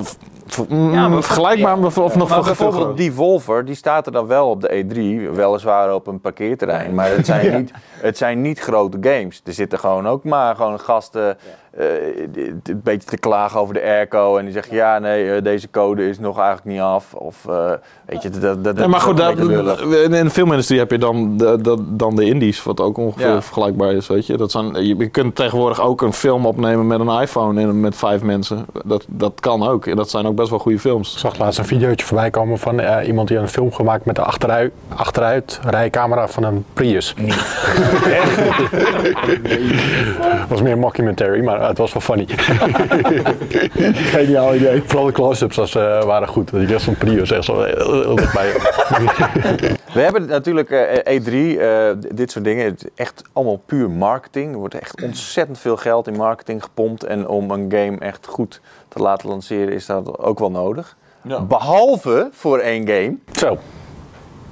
mm, 0.69 0.93
Ja, 0.93 1.07
maar- 1.07 1.23
vergelijkbaar 1.23 1.77
of 1.77 1.95
nog 2.15 2.29
Maar 2.29 2.41
bijvoorbeeld 2.43 2.81
groter. 2.83 2.95
Devolver, 3.03 3.65
die 3.65 3.75
staat 3.75 4.05
er 4.05 4.11
dan 4.11 4.27
wel 4.27 4.49
op 4.49 4.61
de 4.61 4.69
E3, 4.85 5.35
weliswaar 5.35 5.93
op 5.93 6.07
een 6.07 6.19
parkeerterrein. 6.21 6.93
Maar 6.95 7.09
het 7.09 7.25
zijn, 7.25 7.53
niet, 7.57 7.71
het 8.01 8.17
zijn 8.17 8.41
niet 8.41 8.59
grote 8.59 8.97
games. 9.01 9.41
Er 9.45 9.53
zitten 9.53 9.79
gewoon 9.79 10.07
ook 10.07 10.23
maar 10.23 10.55
gewoon 10.55 10.79
gasten 10.79 11.37
eh, 11.77 11.85
een 12.63 12.81
beetje 12.83 13.09
te 13.09 13.17
klagen 13.17 13.59
over 13.59 13.73
de 13.73 13.81
airco. 13.81 14.37
En 14.37 14.43
die 14.43 14.53
zeggen, 14.53 14.75
ja 14.75 14.99
nee, 14.99 15.31
eh, 15.35 15.43
deze 15.43 15.69
code 15.69 16.09
is 16.09 16.19
nog 16.19 16.37
eigenlijk 16.37 16.67
niet 16.67 16.79
af. 16.79 17.13
Of 17.13 17.45
eh, 17.49 17.71
weet 18.05 18.21
je, 18.21 18.29
dat, 18.29 18.63
dat, 18.63 18.77
Ja, 18.77 18.87
maar 18.87 18.97
is 18.99 19.03
goed, 19.05 19.17
dat, 19.17 19.37
in 19.91 20.11
de 20.11 20.29
filmindustrie 20.29 20.79
heb 20.79 20.91
je 20.91 20.97
dan 20.97 21.37
de, 21.37 21.61
de- 21.61 21.77
dan 21.95 22.15
de 22.15 22.25
indies, 22.25 22.63
wat 22.63 22.79
ook 22.79 22.97
ongeveer 22.97 23.27
Ja. 23.27 23.41
vergelijkbaar 23.41 23.91
is. 23.93 24.07
Weet 24.07 24.25
je? 24.25 24.37
Dat 24.37 24.51
zijn, 24.51 24.85
je, 24.85 25.07
kunt 25.07 25.35
tegenwoordig 25.35 25.81
ook 25.81 26.01
een 26.01 26.13
film 26.13 26.45
opnemen 26.45 26.87
met 26.87 26.99
een 26.99 27.21
iPhone 27.21 27.61
en 27.61 27.79
met 27.79 27.95
vijf 27.95 28.21
mensen. 28.21 28.65
Dat, 28.85 29.05
dat 29.07 29.39
kan 29.39 29.67
ook. 29.67 29.85
En 29.85 29.95
dat 29.95 30.09
zijn 30.09 30.25
ook 30.27 30.35
best 30.35 30.49
wel 30.49 30.59
goede 30.59 30.79
films. 30.79 31.13
Ik 31.13 31.19
zag 31.19 31.37
laatst 31.37 31.59
een 31.59 31.65
videootje 31.65 32.05
voorbij 32.05 32.29
komen 32.29 32.57
van 32.59 32.79
eh, 32.79 33.07
iemand 33.07 33.27
die 33.27 33.37
had 33.37 33.45
een 33.45 33.51
film 33.53 33.71
gemaakt 33.73 34.05
met 34.05 34.15
de 34.15 34.21
achteruit, 34.21 34.71
achteruit 34.95 35.59
rijcamera 35.63 36.27
van 36.27 36.43
een 36.43 36.65
Prius. 36.73 37.13
Het 40.39 40.49
was 40.49 40.61
meer 40.61 40.71
een 40.71 40.79
mockumentary, 40.79 41.43
maar 41.43 41.61
het 41.67 41.77
was 41.77 41.93
wel 41.93 42.01
funny. 42.01 42.25
Geniaal 43.93 44.55
idee. 44.55 44.83
Vooral 44.85 45.05
de 45.05 45.11
close-ups 45.11 45.57
eh, 45.75 46.03
waren 46.03 46.27
goed. 46.27 46.49
Die 46.51 46.65
rest 46.65 46.85
van 46.85 46.95
Prius 46.95 47.31
echt 47.31 47.43
zo 47.43 47.61
heel 47.63 48.15
dichtbij. 48.15 48.51
We 49.93 50.01
hebben 50.01 50.25
natuurlijk 50.25 50.69
eh, 50.69 51.19
E3, 51.21 51.59
eh, 51.59 51.89
d- 51.89 52.17
dit 52.17 52.31
soort 52.31 52.45
dingen. 52.45 52.75
Echt 52.95 53.21
allemaal 53.33 53.61
puur 53.65 53.89
marketing. 53.89 54.51
Er 54.53 54.57
wordt 54.59 54.79
echt 54.79 55.01
ontzettend 55.03 55.59
veel 55.59 55.77
geld 55.77 56.07
in 56.07 56.15
marketing 56.15 56.63
gepompt. 56.63 57.03
En 57.03 57.27
om 57.27 57.51
een 57.51 57.65
game 57.71 57.97
echt 57.99 58.25
goed 58.27 58.61
te 58.87 58.99
laten 58.99 59.29
lanceren 59.29 59.73
is 59.73 59.85
dat 59.85 60.17
ook 60.19 60.39
wel 60.39 60.51
nodig. 60.51 60.95
Ja. 61.21 61.41
Behalve 61.41 62.29
voor 62.33 62.57
één 62.59 62.87
game. 62.87 63.15
Zo, 63.31 63.57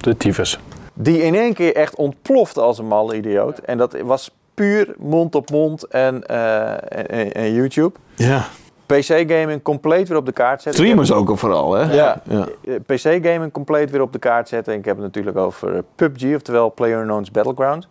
de 0.00 0.16
tyfus. 0.16 0.58
Die 1.00 1.22
in 1.22 1.34
één 1.34 1.54
keer 1.54 1.74
echt 1.74 1.96
ontplofte 1.96 2.60
als 2.60 2.78
een 2.78 2.86
malle 2.86 3.16
idioot. 3.16 3.58
En 3.58 3.78
dat 3.78 4.00
was 4.00 4.30
puur 4.54 4.94
mond 4.98 5.34
op 5.34 5.50
mond 5.50 5.84
en, 5.86 6.26
eh, 6.26 6.70
en, 6.70 7.32
en- 7.32 7.52
YouTube. 7.54 7.98
Ja. 8.14 8.44
PC-gaming 8.86 9.62
compleet 9.62 10.08
weer 10.08 10.16
op 10.18 10.26
de 10.26 10.32
kaart 10.32 10.62
zetten. 10.62 10.82
Streamers 10.82 11.12
ook 11.12 11.38
vooral, 11.38 11.72
hè? 11.74 11.92
Ja, 11.94 12.22
Ja. 12.28 12.46
eh, 12.64 12.74
PC-gaming 12.86 13.52
compleet 13.52 13.90
weer 13.90 14.00
op 14.02 14.12
de 14.12 14.18
kaart 14.18 14.48
zetten. 14.48 14.72
En 14.72 14.78
ik 14.78 14.84
heb 14.84 14.94
het 14.96 15.04
natuurlijk 15.04 15.36
over 15.36 15.74
eh, 15.74 15.80
PUBG, 15.94 16.34
oftewel 16.34 16.70
PlayerUnknown's 16.70 17.30
Battlegrounds. 17.30 17.88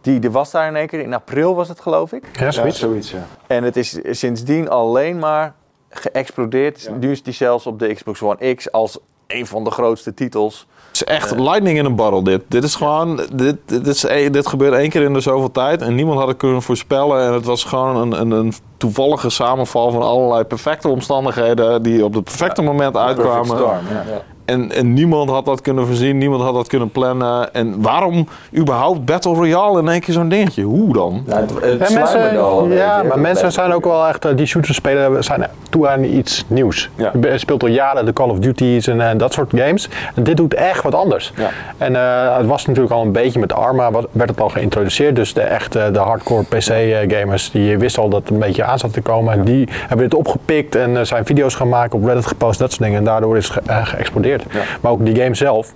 Die, 0.00 0.18
die 0.18 0.30
was 0.30 0.50
daar 0.50 0.68
in 0.68 0.76
één 0.76 0.86
keer, 0.86 1.00
in 1.00 1.14
april 1.14 1.54
was 1.54 1.68
het 1.68 1.80
geloof 1.80 2.12
ik. 2.12 2.24
Ja, 2.38 2.44
Ja, 2.44 2.50
zoiets. 2.50 2.78
zoiets, 2.78 3.10
ja. 3.10 3.26
En 3.46 3.64
het 3.64 3.76
is 3.76 3.98
sindsdien 4.10 4.68
alleen 4.68 5.18
maar 5.18 5.54
geëxplodeerd. 5.90 6.82
Ja. 6.82 6.92
Nu 6.94 7.10
is 7.10 7.22
die 7.22 7.32
zelfs 7.32 7.66
op 7.66 7.78
de 7.78 7.94
Xbox 7.94 8.22
One 8.22 8.54
X 8.54 8.72
als 8.72 8.98
een 9.26 9.46
van 9.46 9.64
de 9.64 9.70
grootste 9.70 10.14
titels. 10.14 10.66
Het 11.00 11.08
is 11.08 11.14
echt 11.16 11.38
lightning 11.38 11.78
in 11.78 11.84
een 11.84 11.94
barrel 11.94 12.22
dit. 12.22 12.42
Dit 12.48 12.64
is 12.64 12.74
gewoon, 12.74 13.20
dit, 13.34 13.56
dit, 13.66 13.86
is, 13.86 14.02
e- 14.02 14.30
dit 14.30 14.46
gebeurt 14.46 14.74
één 14.74 14.90
keer 14.90 15.02
in 15.02 15.12
de 15.12 15.20
zoveel 15.20 15.50
tijd 15.50 15.82
en 15.82 15.94
niemand 15.94 16.18
had 16.18 16.28
het 16.28 16.36
kunnen 16.36 16.62
voorspellen. 16.62 17.26
En 17.26 17.32
het 17.32 17.44
was 17.44 17.64
gewoon 17.64 17.96
een, 17.96 18.20
een, 18.20 18.30
een 18.30 18.52
toevallige 18.76 19.30
samenval 19.30 19.90
van 19.90 20.02
allerlei 20.02 20.44
perfecte 20.44 20.88
omstandigheden 20.88 21.82
die 21.82 22.04
op 22.04 22.14
het 22.14 22.24
perfecte 22.24 22.62
moment 22.62 22.96
uitkwamen. 22.96 23.46
storm, 23.46 23.86
ja. 23.90 24.22
En, 24.50 24.72
en 24.72 24.92
niemand 24.92 25.30
had 25.30 25.44
dat 25.44 25.60
kunnen 25.60 25.86
voorzien, 25.86 26.18
niemand 26.18 26.42
had 26.42 26.54
dat 26.54 26.66
kunnen 26.66 26.90
plannen. 26.90 27.54
En 27.54 27.82
waarom 27.82 28.28
überhaupt 28.56 29.04
Battle 29.04 29.34
Royale 29.34 29.80
in 29.80 29.88
één 29.88 30.00
keer 30.00 30.14
zo'n 30.14 30.28
dingetje? 30.28 30.62
Hoe 30.62 30.92
dan? 30.92 31.22
Ja, 31.26 31.36
het, 31.36 31.50
het 31.60 31.80
En 31.80 31.94
mensen, 31.94 32.40
al 32.40 32.66
ja, 32.68 33.02
maar 33.02 33.18
mensen 33.18 33.52
zijn 33.52 33.72
ook 33.72 33.84
wel 33.84 34.06
echt, 34.06 34.24
eh, 34.24 34.36
die 34.36 34.46
shooters 34.46 34.76
spelen, 34.76 35.24
zijn 35.24 35.46
toe 35.70 35.88
aan 35.88 36.04
iets 36.04 36.44
nieuws. 36.46 36.90
Ja. 36.94 37.12
Je 37.20 37.38
speelt 37.38 37.62
al 37.62 37.68
jaren 37.68 38.04
de 38.04 38.12
Call 38.12 38.28
of 38.28 38.38
Duty's 38.38 38.86
en 38.86 39.00
eh, 39.10 39.18
dat 39.18 39.32
soort 39.32 39.50
games. 39.54 39.88
En 40.14 40.22
dit 40.22 40.36
doet 40.36 40.54
echt 40.54 40.82
wat 40.82 40.94
anders. 40.94 41.32
Ja. 41.36 41.48
En 41.78 41.96
eh, 41.96 42.36
het 42.36 42.46
was 42.46 42.66
natuurlijk 42.66 42.94
al 42.94 43.02
een 43.02 43.12
beetje 43.12 43.38
met 43.40 43.52
Arma, 43.52 43.90
wat- 43.90 44.08
werd 44.12 44.30
het 44.30 44.40
al 44.40 44.48
geïntroduceerd. 44.48 45.16
Dus 45.16 45.32
de 45.34 45.40
echte, 45.42 45.88
de 45.92 45.98
hardcore 45.98 46.44
PC-gamers, 46.44 47.50
die 47.50 47.78
wisten 47.78 48.02
al 48.02 48.08
dat 48.08 48.20
het 48.20 48.30
een 48.30 48.38
beetje 48.38 48.64
aan 48.64 48.78
zat 48.78 48.92
te 48.92 49.00
komen. 49.00 49.32
En 49.32 49.44
die 49.44 49.68
hebben 49.88 50.08
dit 50.08 50.18
opgepikt 50.18 50.74
en 50.74 51.06
zijn 51.06 51.24
video's 51.26 51.54
gaan 51.54 51.68
maken, 51.68 51.98
op 51.98 52.04
Reddit 52.04 52.26
gepost, 52.26 52.58
dat 52.58 52.70
soort 52.70 52.82
dingen. 52.82 52.98
En 52.98 53.04
daardoor 53.04 53.36
is 53.36 53.48
het 53.48 53.62
ge- 53.66 53.84
geëxplodeerd. 53.84 54.39
Maar 54.80 54.92
ook 54.92 55.04
die 55.04 55.16
game 55.16 55.34
zelf, 55.34 55.74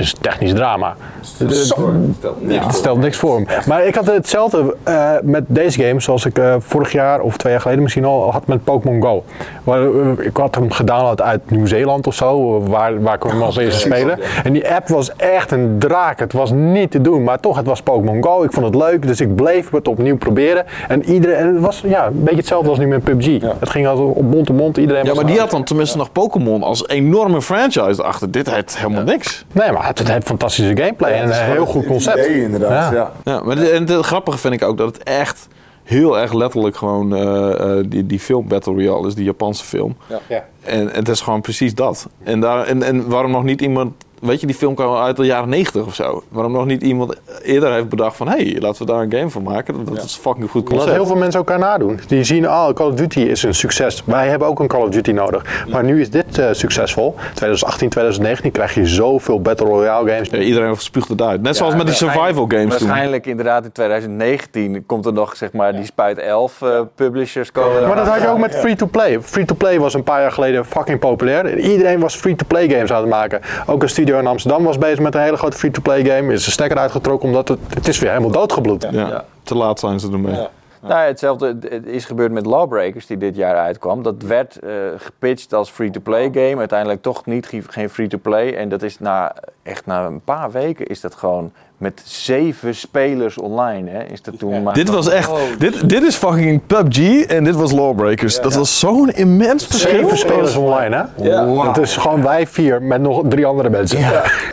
dus 0.00 0.14
technisch 0.20 0.52
drama. 0.52 0.96
Het 1.38 2.74
stelt 2.74 2.98
niks 2.98 3.16
voor 3.16 3.36
hem. 3.36 3.46
Maar 3.66 3.86
ik 3.86 3.94
had 3.94 4.06
hetzelfde 4.06 4.76
eh, 4.82 5.12
met 5.22 5.44
deze 5.46 5.82
game 5.82 6.00
zoals 6.00 6.24
ik 6.24 6.38
eh, 6.38 6.54
vorig 6.58 6.92
jaar 6.92 7.20
of 7.20 7.36
twee 7.36 7.52
jaar 7.52 7.60
geleden 7.60 7.82
misschien 7.82 8.04
al 8.04 8.32
had 8.32 8.46
met 8.46 8.64
Pokémon 8.64 9.02
Go. 9.02 9.24
Waar, 9.64 9.82
eh, 9.82 10.26
ik 10.26 10.36
had 10.36 10.54
hem 10.54 10.70
gedownload 10.70 11.20
uit 11.22 11.50
Nieuw-Zeeland 11.50 12.06
of 12.06 12.14
zo, 12.14 12.60
waar, 12.62 13.02
waar 13.02 13.14
ik 13.14 13.22
hem 13.22 13.42
als 13.42 13.56
eerste 13.56 13.80
spelen. 13.80 14.18
En 14.44 14.52
die 14.52 14.74
app 14.74 14.88
was 14.88 15.16
echt 15.16 15.50
een 15.50 15.76
draak. 15.78 16.18
Het 16.18 16.32
was 16.32 16.50
niet 16.50 16.90
te 16.90 17.00
doen, 17.00 17.24
maar 17.24 17.40
toch, 17.40 17.56
het 17.56 17.66
was 17.66 17.82
Pokémon 17.82 18.24
Go. 18.24 18.42
Ik 18.42 18.52
vond 18.52 18.66
het 18.66 18.74
leuk, 18.74 19.06
dus 19.06 19.20
ik 19.20 19.34
bleef 19.34 19.70
het 19.70 19.88
opnieuw 19.88 20.16
proberen. 20.16 20.64
En, 20.88 21.04
iedereen, 21.04 21.36
en 21.36 21.54
het 21.54 21.62
was 21.62 21.82
ja, 21.86 22.06
een 22.06 22.22
beetje 22.22 22.36
hetzelfde 22.36 22.68
als 22.68 22.78
nu 22.78 22.86
met 22.86 23.04
PUBG. 23.04 23.42
Het 23.58 23.68
ging 23.68 23.86
als 23.86 23.98
op 24.00 24.22
mond 24.22 24.46
to 24.46 24.54
mond. 24.54 24.76
Iedereen 24.76 25.04
Ja, 25.04 25.14
maar 25.14 25.26
die 25.26 25.38
had 25.38 25.50
dan 25.50 25.64
tenminste 25.64 25.96
nog 25.96 26.12
Pokémon 26.12 26.62
als 26.62 26.88
enorme 26.88 27.42
franchise 27.42 28.02
achter. 28.02 28.30
Dit 28.30 28.50
heeft 28.50 28.78
helemaal 28.78 29.02
niks. 29.02 29.44
Nee, 29.52 29.72
maar 29.72 29.82
het, 29.90 29.98
het 29.98 30.08
heeft 30.08 30.26
fantastische 30.26 30.76
gameplay 30.76 31.12
en 31.12 31.28
een 31.28 31.32
heel 31.32 31.66
goed 31.66 31.86
concept. 31.86 32.18
idee 32.18 32.42
inderdaad, 32.42 32.92
Ja. 32.92 32.98
ja. 33.24 33.32
Ja, 33.32 33.42
maar 33.42 33.58
en 33.58 33.88
het 33.88 34.04
grappige 34.04 34.38
vind 34.38 34.54
ik 34.54 34.62
ook 34.62 34.76
dat 34.76 34.94
het 34.94 35.02
echt 35.02 35.48
heel 35.90 36.18
erg 36.18 36.32
letterlijk 36.32 36.76
gewoon 36.76 37.14
eh, 37.14 37.78
eh, 37.78 37.84
die, 37.88 38.06
die 38.06 38.20
film 38.20 38.48
Battle 38.48 38.72
Royale 38.72 39.06
is, 39.06 39.14
die 39.14 39.24
Japanse 39.24 39.64
film. 39.64 39.96
Ja. 40.28 40.44
En, 40.62 40.88
het 40.88 41.08
is 41.08 41.20
gewoon 41.20 41.40
precies 41.40 41.74
dat. 41.74 42.08
En, 42.22 42.40
daar, 42.40 42.66
en, 42.66 42.82
en 42.82 43.08
waarom 43.08 43.30
nog 43.30 43.44
niet 43.44 43.60
iemand... 43.60 43.92
Weet 44.20 44.40
je, 44.40 44.46
die 44.46 44.56
film 44.56 44.74
kwam 44.74 44.96
uit 44.96 45.16
de 45.16 45.24
jaren 45.24 45.48
90 45.48 45.86
of 45.86 45.94
zo. 45.94 46.22
Waarom 46.28 46.52
nog 46.52 46.66
niet 46.66 46.82
iemand 46.82 47.14
eerder 47.42 47.72
heeft 47.72 47.88
bedacht 47.88 48.16
van... 48.16 48.28
hé, 48.28 48.36
hey, 48.36 48.60
laten 48.60 48.86
we 48.86 48.92
daar 48.92 49.02
een 49.02 49.12
game 49.12 49.30
van 49.30 49.42
maken. 49.42 49.74
Dat, 49.74 49.86
dat 49.86 50.04
is 50.04 50.14
een 50.14 50.20
fucking 50.20 50.50
goed 50.50 50.64
concept. 50.64 50.92
heel 50.92 51.06
veel 51.06 51.16
mensen 51.16 51.38
elkaar 51.38 51.58
nadoen. 51.58 52.00
Die 52.06 52.24
zien, 52.24 52.48
oh, 52.48 52.68
Call 52.68 52.86
of 52.86 52.94
Duty 52.94 53.20
is 53.20 53.42
een 53.42 53.54
succes. 53.54 54.02
Wij 54.04 54.28
hebben 54.28 54.48
ook 54.48 54.60
een 54.60 54.66
Call 54.66 54.82
of 54.82 54.88
Duty 54.88 55.10
nodig. 55.10 55.64
Maar 55.68 55.84
nu 55.84 56.00
is 56.00 56.10
dit 56.10 56.38
eh, 56.38 56.48
succesvol. 56.52 57.14
2018, 57.34 57.88
2019 57.88 58.50
krijg 58.52 58.74
je 58.74 58.86
zoveel 58.86 59.40
Battle 59.40 59.66
Royale 59.66 60.10
games. 60.10 60.28
Ja, 60.28 60.38
iedereen 60.38 60.76
spuugt 60.76 61.08
het 61.08 61.22
uit. 61.22 61.42
Net 61.42 61.56
zoals 61.56 61.74
met 61.74 61.86
die 61.86 61.94
survival 61.94 62.46
games 62.48 62.76
toen. 62.76 62.86
Waarschijnlijk 62.86 63.26
inderdaad 63.26 63.64
in 63.64 63.72
2019 63.72 64.86
komt 64.86 65.06
er 65.06 65.12
nog 65.12 65.36
zeg 65.36 65.52
maar 65.52 65.72
die 65.72 65.84
Spuit 65.84 66.18
11 66.18 66.62
eh, 66.62 66.80
publishers 66.94 67.52
komen. 67.52 67.86
Maar 67.86 67.96
dat 67.96 68.06
had 68.06 68.20
je 68.20 68.28
ook 68.28 68.38
met 68.38 68.56
free-to-play. 68.56 69.20
Free-to-play 69.20 69.80
was 69.80 69.94
een 69.94 70.02
paar 70.02 70.20
jaar 70.20 70.32
geleden 70.32 70.64
fucking 70.64 70.98
populair. 70.98 71.58
Iedereen 71.58 72.00
was 72.00 72.16
free-to-play 72.16 72.68
games 72.68 72.92
aan 72.92 73.00
het 73.00 73.10
maken. 73.10 73.40
Ook 73.66 73.82
een 73.82 73.88
studio 73.88 74.09
in 74.18 74.26
Amsterdam 74.26 74.64
was 74.64 74.78
bezig 74.78 74.98
met 74.98 75.14
een 75.14 75.20
hele 75.20 75.36
grote 75.36 75.56
free-to-play 75.56 76.04
game. 76.04 76.32
Is 76.32 76.46
een 76.46 76.52
stekker 76.52 76.78
uitgetrokken 76.78 77.28
omdat 77.28 77.48
het, 77.48 77.58
het 77.68 77.88
is 77.88 77.98
weer 77.98 78.10
helemaal 78.10 78.30
doodgebloed. 78.30 78.86
Ja. 78.90 79.24
Te 79.42 79.54
laat 79.56 79.80
zijn 79.80 80.00
ze 80.00 80.12
ermee. 80.12 80.34
Ja. 80.34 80.50
Nou, 80.82 81.06
hetzelfde 81.06 81.56
het 81.68 81.86
is 81.86 82.04
gebeurd 82.04 82.32
met 82.32 82.46
Lawbreakers, 82.46 83.06
die 83.06 83.16
dit 83.16 83.36
jaar 83.36 83.56
uitkwam. 83.56 84.02
Dat 84.02 84.22
werd 84.22 84.58
eh, 84.58 84.72
gepitcht 84.96 85.52
als 85.52 85.70
free-to-play 85.70 86.30
game. 86.32 86.56
Uiteindelijk 86.56 87.02
toch 87.02 87.26
niet, 87.26 87.50
geen 87.68 87.90
free-to-play. 87.90 88.54
En 88.54 88.68
dat 88.68 88.82
is 88.82 88.98
na, 88.98 89.34
echt 89.62 89.86
na 89.86 90.06
een 90.06 90.20
paar 90.20 90.50
weken 90.50 90.86
is 90.86 91.00
dat 91.00 91.14
gewoon 91.14 91.52
met 91.80 92.02
zeven 92.04 92.74
spelers 92.74 93.38
online. 93.38 93.90
Hè, 93.90 94.02
is 94.02 94.22
dat 94.22 94.38
toen 94.38 94.62
maar 94.62 94.74
Dit 94.74 94.88
was 94.88 95.08
echt, 95.08 95.30
dit, 95.58 95.88
dit 95.88 96.02
is 96.02 96.14
fucking 96.14 96.60
PUBG 96.66 97.22
en 97.22 97.44
dit 97.44 97.54
was 97.54 97.72
Lawbreakers. 97.72 98.40
dat 98.40 98.54
was 98.54 98.78
zo'n 98.78 99.10
immens 99.10 99.66
verschil. 99.66 99.90
Zeven 99.98 100.18
spelers 100.18 100.56
online, 100.56 100.96
hè? 100.96 101.28
Ja. 101.28 101.66
Het 101.68 101.76
is 101.78 101.96
gewoon 101.96 102.22
wij 102.22 102.46
vier 102.46 102.82
met 102.82 103.00
nog 103.00 103.22
drie 103.28 103.46
andere 103.46 103.70
mensen. 103.70 103.98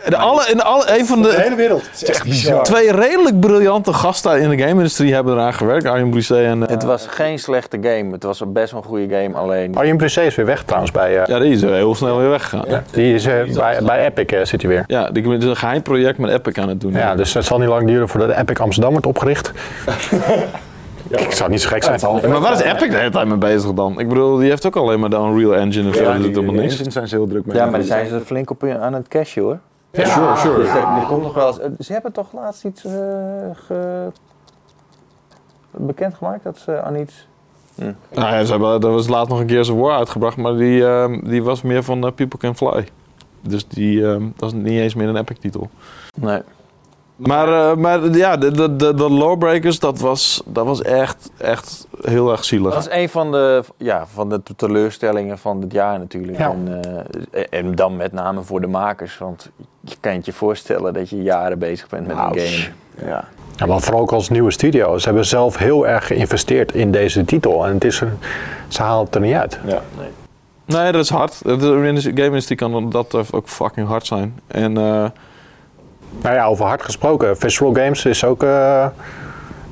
En 0.03 0.13
alle, 0.13 0.45
en 0.45 0.61
alle, 0.61 0.99
een 0.99 1.05
van 1.05 1.21
de, 1.21 1.33
hele 1.37 1.55
wereld. 1.55 1.83
Het 1.91 2.01
is 2.01 2.09
echt 2.09 2.23
bizar. 2.23 2.63
twee 2.63 2.91
redelijk 2.91 3.39
briljante 3.39 3.93
gasten 3.93 4.39
in 4.41 4.49
de 4.49 4.57
game-industrie 4.57 5.13
hebben 5.13 5.33
eraan 5.33 5.53
gewerkt. 5.53 5.85
Arjen 5.85 6.09
Brisset 6.09 6.37
en... 6.45 6.63
eh, 6.63 6.69
Het 6.69 6.83
was 6.83 7.05
geen 7.07 7.39
slechte 7.39 7.77
game. 7.81 8.11
Het 8.11 8.23
was 8.23 8.41
best 8.47 8.71
wel 8.71 8.81
een 8.81 8.87
goede 8.87 9.15
game. 9.15 9.35
Alleen 9.35 9.75
Arjen 9.75 9.97
Brisset 9.97 10.25
is 10.25 10.35
weer 10.35 10.45
weg 10.45 10.63
trouwens 10.63 10.91
bij, 10.91 11.17
eh, 11.17 11.25
ja, 11.27 11.39
die 11.39 11.51
is 11.51 11.61
heel 11.61 11.95
snel 11.95 12.17
weer 12.17 12.29
weggegaan. 12.29 12.65
Ja, 12.67 12.83
die 12.91 13.13
is, 13.13 13.25
eh, 13.25 13.33
bij, 13.53 13.77
bij 13.83 14.05
Epic 14.05 14.47
zit 14.47 14.61
hij 14.61 14.71
weer. 14.71 15.11
die 15.11 15.37
is 15.37 15.43
een 15.43 15.55
geheim 15.55 15.81
project 15.81 16.17
met 16.17 16.31
Epic 16.31 16.57
aan 16.61 16.69
het 16.69 16.81
doen. 16.81 16.91
Ja, 16.91 17.15
dus 17.17 17.33
het 17.33 17.45
zal 17.45 17.59
niet 17.59 17.67
lang 17.67 17.87
duren 17.87 18.09
voordat 18.09 18.37
Epic 18.37 18.59
Amsterdam 18.59 18.91
wordt 18.91 19.05
opgericht. 19.05 19.51
Ik 21.09 21.31
zou 21.31 21.49
niet 21.49 21.61
zo 21.61 21.69
gek 21.69 21.83
zijn. 21.83 21.99
Ja, 21.99 22.27
maar 22.27 22.39
waar 22.39 22.53
is 22.53 22.59
Epic 22.59 22.89
de 22.89 22.97
hele 22.97 23.09
tijd 23.09 23.27
mee 23.27 23.37
bezig 23.37 23.73
dan? 23.73 23.99
Ik 23.99 24.07
bedoel, 24.07 24.37
die 24.37 24.49
heeft 24.49 24.65
ook 24.65 24.75
alleen 24.75 24.99
maar 24.99 25.09
de 25.09 25.15
Unreal 25.15 25.55
Engine 25.55 25.89
of 25.89 25.95
zo. 25.95 26.03
Ja, 26.03 26.17
dat 26.17 26.33
die, 26.33 26.77
die 26.77 26.91
zijn 26.91 27.07
ze 27.07 27.15
heel 27.15 27.27
druk 27.27 27.45
mee. 27.45 27.55
ja, 27.55 27.63
maar 27.63 27.73
daar 27.73 27.83
zijn 27.83 28.07
ze 28.07 28.19
flink 28.19 28.49
op 28.49 28.63
aan 28.63 28.93
het 28.93 29.07
cashen 29.07 29.41
hoor. 29.41 29.59
Ja, 29.91 30.05
sure, 30.05 30.35
sure. 30.37 30.57
Dus 30.57 30.69
er, 30.69 30.75
er 30.75 31.05
komt 31.07 31.23
nog 31.23 31.33
wel 31.33 31.47
eens, 31.47 31.59
eh, 31.59 31.69
ze 31.79 31.93
hebben 31.93 32.11
toch 32.11 32.33
laatst 32.33 32.65
iets 32.65 32.85
eh 32.85 32.91
ge, 33.53 34.07
bekendgemaakt 35.71 36.43
dat 36.43 36.57
ze 36.57 36.81
aan 36.81 36.95
iets. 36.95 37.27
Nou 37.75 37.95
ja, 38.13 38.43
ze 38.43 38.51
hebben, 38.51 38.81
er 38.81 38.91
was 38.91 39.07
laatst 39.07 39.29
nog 39.29 39.39
een 39.39 39.45
keer 39.45 39.65
zijn 39.65 39.77
War 39.77 39.97
uitgebracht, 39.97 40.37
maar 40.37 40.55
die, 40.55 40.85
ehm, 40.85 41.29
die 41.29 41.43
was 41.43 41.61
meer 41.61 41.83
van 41.83 42.05
eh, 42.05 42.11
People 42.11 42.39
Can 42.39 42.55
Fly. 42.55 42.87
Dus 43.41 43.67
die, 43.67 44.07
ehm, 44.07 44.23
dat 44.35 44.53
is 44.53 44.61
niet 44.61 44.79
eens 44.79 44.95
meer 44.95 45.07
een 45.07 45.17
Epic-titel. 45.17 45.69
Nee. 46.15 46.41
Maar, 47.17 47.69
eh, 47.71 47.77
maar 47.77 48.09
ja, 48.09 48.37
de, 48.37 48.51
de, 48.51 48.75
de, 48.75 48.93
de 48.93 49.09
Lawbreakers, 49.09 49.79
dat 49.79 49.99
was, 49.99 50.41
dat 50.45 50.65
was 50.65 50.81
echt, 50.81 51.31
echt 51.37 51.87
heel 52.01 52.31
erg 52.31 52.45
zielig. 52.45 52.73
Dat 52.73 52.87
is 52.87 52.95
een 52.95 53.09
van 53.09 53.31
de, 53.31 53.63
ja, 53.77 54.05
van 54.13 54.29
de 54.29 54.41
teleurstellingen 54.55 55.37
van 55.37 55.59
dit 55.59 55.71
jaar 55.71 55.99
natuurlijk. 55.99 56.37
Ja. 56.37 56.51
En, 56.51 56.81
eh, 57.31 57.43
en 57.49 57.75
dan 57.75 57.95
met 57.95 58.11
name 58.11 58.43
voor 58.43 58.61
de 58.61 58.67
makers. 58.67 59.17
Want 59.17 59.49
je 59.81 59.95
kan 59.99 60.13
het 60.13 60.25
je 60.25 60.33
voorstellen 60.33 60.93
dat 60.93 61.09
je 61.09 61.21
jaren 61.21 61.59
bezig 61.59 61.87
bent 61.87 62.07
met 62.07 62.15
een 62.17 62.23
Ouch. 62.23 62.49
game. 62.49 62.73
Ja. 63.09 63.27
Ja, 63.55 63.65
maar 63.65 63.81
vooral 63.81 64.01
ook 64.01 64.11
als 64.11 64.29
nieuwe 64.29 64.51
studio. 64.51 64.97
Ze 64.97 65.05
hebben 65.05 65.25
zelf 65.25 65.57
heel 65.57 65.87
erg 65.87 66.07
geïnvesteerd 66.07 66.73
in 66.73 66.91
deze 66.91 67.25
titel. 67.25 67.65
En 67.65 67.73
het 67.73 67.83
is 67.83 67.99
een, 67.99 68.17
ze 68.67 68.81
halen 68.81 69.05
het 69.05 69.15
er 69.15 69.21
niet 69.21 69.35
uit. 69.35 69.59
Ja. 69.65 69.81
Nee, 70.65 70.91
dat 70.91 71.03
is 71.03 71.09
hard. 71.09 71.43
De 71.43 71.99
game-industrie 72.01 72.57
kan 72.57 72.89
dat 72.89 73.33
ook 73.33 73.47
fucking 73.47 73.87
hard 73.87 74.05
zijn. 74.05 74.39
En 74.47 74.77
eh, 74.77 75.05
Nou 76.21 76.35
ja, 76.35 76.45
over 76.45 76.65
hard 76.65 76.81
gesproken. 76.81 77.37
Visual 77.37 77.73
Games 77.73 78.05
is 78.05 78.23
ook, 78.25 78.43
eh, 78.43 78.85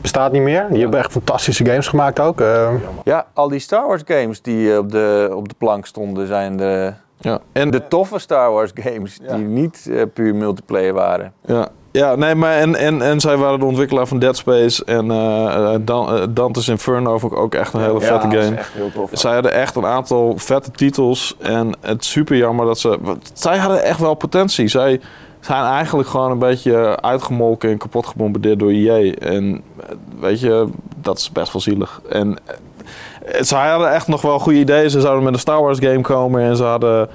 bestaat 0.02 0.32
niet 0.32 0.42
meer. 0.42 0.66
Die 0.70 0.82
hebben 0.82 1.00
echt 1.00 1.12
fantastische 1.12 1.66
games 1.66 1.88
gemaakt 1.88 2.20
ook. 2.20 2.42
Eh, 2.42 2.70
Ja, 3.04 3.26
al 3.34 3.50
die 3.50 3.60
Star 3.60 3.88
Wars 3.88 4.02
games 4.06 4.42
die 4.42 4.72
eh, 4.72 4.78
op 4.78 4.92
de, 4.92 5.30
op 5.36 5.50
de 5.50 5.56
plank 5.58 5.86
stonden 5.86 6.28
zijn 6.28 6.58
de, 6.58 6.94
ja, 7.18 7.40
en 7.52 7.72
de 7.72 7.88
toffe 7.88 8.20
Star 8.20 8.52
Wars 8.52 8.72
games. 8.74 9.18
Die 9.36 9.46
niet 9.46 9.90
puur 10.14 10.36
multiplayer 10.36 10.94
waren. 10.94 11.34
Ja, 11.46 11.68
ja 11.92 12.16
nee, 12.16 12.36
maar 12.36 12.54
en, 12.58 12.76
en, 12.76 13.02
en 13.02 13.20
zij 13.20 13.38
waren 13.38 13.60
de 13.60 13.66
ontwikkelaar 13.66 14.08
van 14.08 14.20
Dead 14.20 14.38
Space 14.38 14.86
en 14.86 15.12
eh, 15.12 15.74
eh, 15.74 15.80
Dan- 15.82 16.16
eh, 16.16 16.24
Dante's 16.30 16.68
Inferno 16.68 17.18
vond 17.18 17.32
ik 17.32 17.38
ook 17.38 17.56
echt 17.56 17.74
een 17.74 17.82
hele 17.82 18.02
vette 18.02 18.28
dat 18.28 18.34
is 18.38 18.44
game. 18.46 18.56
echt 18.56 18.74
heel 18.74 18.92
tof. 18.92 19.10
Zij 19.14 19.34
hadden 19.34 19.52
echt 19.54 19.76
een 19.76 19.86
aantal 19.86 20.34
vette 20.38 20.72
titels 20.72 21.36
en 21.42 21.76
het 21.82 22.02
is 22.02 22.10
super 22.10 22.36
jammer 22.38 22.66
dat 22.66 22.80
ze... 22.80 22.98
want 23.02 23.32
Zij 23.34 23.58
hadden 23.58 23.84
echt 23.84 24.00
wel 24.00 24.14
potentie. 24.14 24.68
Zij 24.68 25.02
zijn 25.46 25.64
eigenlijk 25.64 26.10
gewoon 26.10 26.32
een 26.32 26.40
beetje 26.40 27.02
uitgemolken 27.02 27.70
en 27.70 27.78
kapot 27.78 28.06
gebombardeerd 28.06 28.60
door 28.60 28.70
EA. 28.70 29.14
En 29.14 29.64
weet 30.20 30.40
je, 30.40 30.68
dat 31.02 31.18
is 31.18 31.32
best 31.32 31.54
wel 31.54 31.62
zielig. 31.62 32.02
En 32.10 32.38
eh, 32.46 33.42
zij 33.42 33.70
hadden 33.70 33.92
echt 33.94 34.08
nog 34.08 34.22
wel 34.22 34.40
goede 34.40 34.60
ideeën. 34.60 34.90
Ze 34.90 35.02
zouden 35.02 35.24
met 35.24 35.34
een 35.34 35.40
Star 35.40 35.62
Wars 35.62 35.80
game 35.80 36.02
komen 36.02 36.42
en 36.42 36.56
ze 36.56 36.64
hadden... 36.64 37.10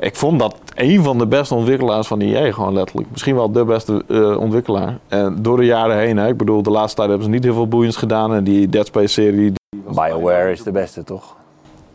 Ik 0.00 0.16
vond 0.16 0.38
dat 0.38 0.56
een 0.74 1.02
van 1.02 1.18
de 1.18 1.26
beste 1.26 1.54
ontwikkelaars 1.54 2.06
van 2.06 2.20
EA 2.20 2.52
gewoon 2.52 2.72
letterlijk. 2.72 3.10
Misschien 3.10 3.34
wel 3.34 3.52
de 3.52 3.64
beste 3.64 4.04
eh, 4.08 4.36
ontwikkelaar. 4.38 4.98
En 5.08 5.42
door 5.42 5.56
de 5.56 5.64
jaren 5.64 5.98
heen, 5.98 6.16
hè, 6.16 6.28
ik 6.28 6.36
bedoel, 6.36 6.62
de 6.62 6.70
laatste 6.70 6.96
tijd 6.96 7.08
hebben 7.08 7.26
ze 7.26 7.32
niet 7.32 7.44
heel 7.44 7.54
veel 7.54 7.68
boeiends 7.68 7.96
gedaan. 7.96 8.34
En 8.34 8.44
die 8.44 8.68
Dead 8.68 8.86
Space 8.86 9.06
serie, 9.06 9.52
BioWare 9.94 10.50
is 10.50 10.62
de 10.62 10.72
beste, 10.72 11.04
toch? 11.04 11.36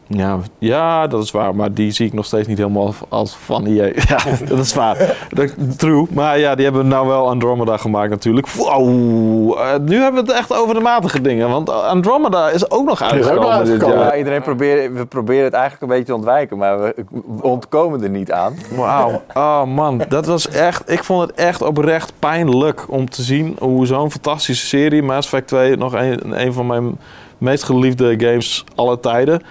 Ja, 0.07 0.39
ja, 0.59 1.07
dat 1.07 1.23
is 1.23 1.31
waar. 1.31 1.55
Maar 1.55 1.73
die 1.73 1.91
zie 1.91 2.05
ik 2.05 2.13
nog 2.13 2.25
steeds 2.25 2.47
niet 2.47 2.57
helemaal 2.57 2.93
als 3.09 3.35
van 3.35 3.65
EA. 3.65 3.85
Ja, 4.07 4.17
dat 4.47 4.59
is 4.59 4.73
waar. 4.73 5.17
Dat, 5.29 5.79
true. 5.79 6.05
Maar 6.09 6.39
ja, 6.39 6.55
die 6.55 6.63
hebben 6.63 6.87
nou 6.87 7.07
wel 7.07 7.27
Andromeda 7.27 7.77
gemaakt 7.77 8.09
natuurlijk. 8.09 8.47
Wow. 8.49 9.57
eh, 9.59 9.79
nu 9.79 10.01
hebben 10.01 10.25
we 10.25 10.31
het 10.31 10.39
echt 10.39 10.53
over 10.53 10.75
de 10.75 10.81
matige 10.81 11.21
dingen. 11.21 11.49
Want 11.49 11.69
Andromeda 11.69 12.49
is 12.49 12.71
ook 12.71 12.85
nog 12.85 13.01
uitgekomen 13.01 13.41
dit 13.41 13.49
uitgekomen. 13.49 13.97
jaar. 13.97 14.07
Ja, 14.07 14.17
iedereen 14.17 14.41
probeert, 14.41 14.93
we 14.93 15.05
proberen 15.05 15.43
het 15.43 15.53
eigenlijk 15.53 15.81
een 15.81 15.97
beetje 15.97 16.05
te 16.05 16.15
ontwijken, 16.15 16.57
maar 16.57 16.81
we, 16.81 16.93
we 17.11 17.43
ontkomen 17.43 18.03
er 18.03 18.09
niet 18.09 18.31
aan. 18.31 18.55
Wauw. 18.75 19.21
Oh 19.33 19.63
man, 19.63 20.01
dat 20.09 20.25
was 20.25 20.49
echt... 20.49 20.91
Ik 20.91 21.03
vond 21.03 21.21
het 21.21 21.31
echt 21.31 21.61
oprecht 21.61 22.13
pijnlijk 22.19 22.85
om 22.89 23.09
te 23.09 23.21
zien 23.21 23.55
hoe 23.59 23.85
zo'n 23.85 24.11
fantastische 24.11 24.65
serie... 24.65 25.03
Mass 25.03 25.27
Effect 25.27 25.47
2, 25.47 25.77
nog 25.77 25.93
een, 25.93 26.41
een 26.41 26.53
van 26.53 26.67
mijn 26.67 26.97
meest 27.37 27.63
geliefde 27.63 28.15
games 28.17 28.63
aller 28.75 28.99
tijden... 28.99 29.41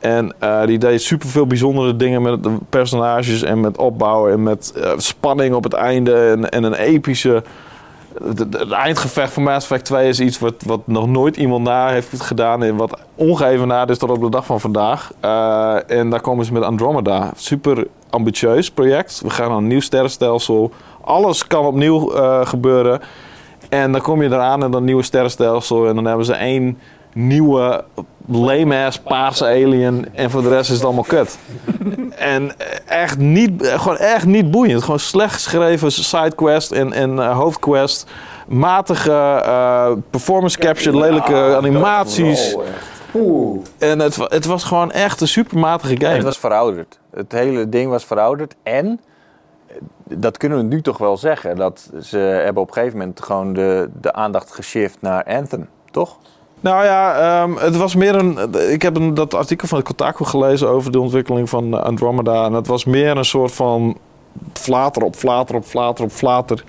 En 0.00 0.34
eh, 0.38 0.66
die 0.66 0.78
deed 0.78 1.02
superveel 1.02 1.46
bijzondere 1.46 1.96
dingen 1.96 2.22
met 2.22 2.42
de 2.42 2.56
personages 2.68 3.42
en 3.42 3.60
met 3.60 3.78
opbouw 3.78 4.28
en 4.28 4.42
met 4.42 4.72
eh, 4.76 4.92
spanning 4.96 5.54
op 5.54 5.64
het 5.64 5.72
einde 5.72 6.14
en, 6.14 6.50
en 6.50 6.64
een 6.64 6.74
epische... 6.74 7.42
Het, 8.24 8.70
eindgevecht 8.72 9.32
van 9.32 9.42
Mass 9.42 9.70
Effect 9.70 9.84
2 9.84 10.08
is 10.08 10.20
iets 10.20 10.38
wat, 10.38 10.54
wat 10.66 10.80
nog 10.84 11.06
nooit 11.06 11.36
iemand 11.36 11.64
na 11.64 11.88
heeft 11.88 12.20
gedaan 12.20 12.62
en 12.62 12.76
wat 12.76 13.00
ongeëvenaard 13.14 13.90
is 13.90 13.98
tot 13.98 14.10
op 14.10 14.20
de 14.20 14.30
dag 14.30 14.46
van 14.46 14.60
vandaag. 14.60 15.12
Eh, 15.20 15.76
en 15.86 16.10
daar 16.10 16.20
komen 16.20 16.44
ze 16.44 16.52
met 16.52 16.62
Andromeda. 16.62 17.30
Super 17.36 17.86
ambitieus 18.10 18.70
project. 18.70 19.20
We 19.22 19.30
gaan 19.30 19.48
naar 19.48 19.58
een 19.58 19.66
nieuw 19.66 19.80
sterrenstelsel. 19.80 20.70
Alles 21.00 21.46
kan 21.46 21.66
opnieuw 21.66 21.98
gebeuren. 22.44 23.00
En 23.68 23.92
dan 23.92 24.00
kom 24.00 24.22
je 24.22 24.28
eraan 24.28 24.62
en 24.64 24.70
dan 24.70 24.84
nieuwe 24.84 25.02
sterrenstelsel. 25.02 25.88
En 25.88 25.94
dan 25.94 26.04
hebben 26.04 26.26
ze 26.26 26.34
één 26.34 26.78
nieuwe 27.12 27.84
lame-ass 28.26 28.98
paarse 28.98 29.44
alien. 29.44 30.06
En 30.14 30.30
voor 30.30 30.42
de 30.42 30.48
rest 30.48 30.70
is 30.70 30.76
het 30.76 30.84
allemaal 30.84 31.04
kut. 31.04 31.38
en 32.16 32.52
echt 32.86 33.18
niet, 33.18 33.66
gewoon 33.66 33.96
echt 33.96 34.26
niet 34.26 34.50
boeiend. 34.50 34.82
Gewoon 34.82 34.98
slecht 34.98 35.34
geschreven 35.34 35.92
sidequest 35.92 36.72
en, 36.72 36.92
en 36.92 37.18
eh, 37.18 37.36
hoofdquest. 37.36 38.10
Matige 38.48 39.12
eh, 39.44 39.92
performance 40.10 40.58
capture, 40.58 40.98
lelijke 40.98 41.56
animaties. 41.56 42.56
En 43.78 43.98
het, 43.98 44.16
het 44.16 44.44
was 44.44 44.64
gewoon 44.64 44.90
echt 44.90 45.20
een 45.20 45.28
supermatige 45.28 45.96
game. 46.00 46.14
Het 46.14 46.22
was 46.22 46.38
verouderd. 46.38 46.98
Het 47.10 47.32
hele 47.32 47.68
ding 47.68 47.90
was 47.90 48.04
verouderd. 48.04 48.54
En, 48.62 49.00
eh, 49.66 49.74
dat 50.18 50.36
kunnen 50.36 50.58
we 50.58 50.64
nu 50.64 50.82
toch 50.82 50.98
wel 50.98 51.16
zeggen, 51.16 51.56
dat 51.56 51.90
ze 52.02 52.18
hebben 52.18 52.62
op 52.62 52.68
een 52.68 52.74
gegeven 52.74 52.98
moment 52.98 53.22
gewoon 53.22 53.52
de, 53.52 53.90
de 54.00 54.12
aandacht 54.12 54.52
geshift 54.52 54.96
naar 55.00 55.24
Anthem, 55.24 55.68
toch? 55.90 56.16
Nou 56.60 56.84
ja, 56.84 57.14
ehm, 57.42 57.56
het 57.56 57.76
was 57.76 57.94
meer 57.94 58.14
een. 58.14 58.38
Ik 58.70 58.82
heb 58.82 58.96
een, 58.96 59.14
dat 59.14 59.34
artikel 59.34 59.68
van 59.68 59.82
Kotaku 59.82 60.24
gelezen 60.24 60.68
over 60.68 60.92
de 60.92 61.00
ontwikkeling 61.00 61.48
van 61.48 61.76
eh, 61.76 61.82
Andromeda. 61.82 62.44
En 62.44 62.52
het 62.52 62.66
was 62.66 62.84
meer 62.84 63.16
een 63.16 63.24
soort 63.24 63.52
van 63.52 63.98
flater 64.52 65.02
op 65.02 65.14
flater 65.14 65.54
op 65.56 65.64
flater 65.64 66.04
op 66.04 66.10
flater. 66.10 66.64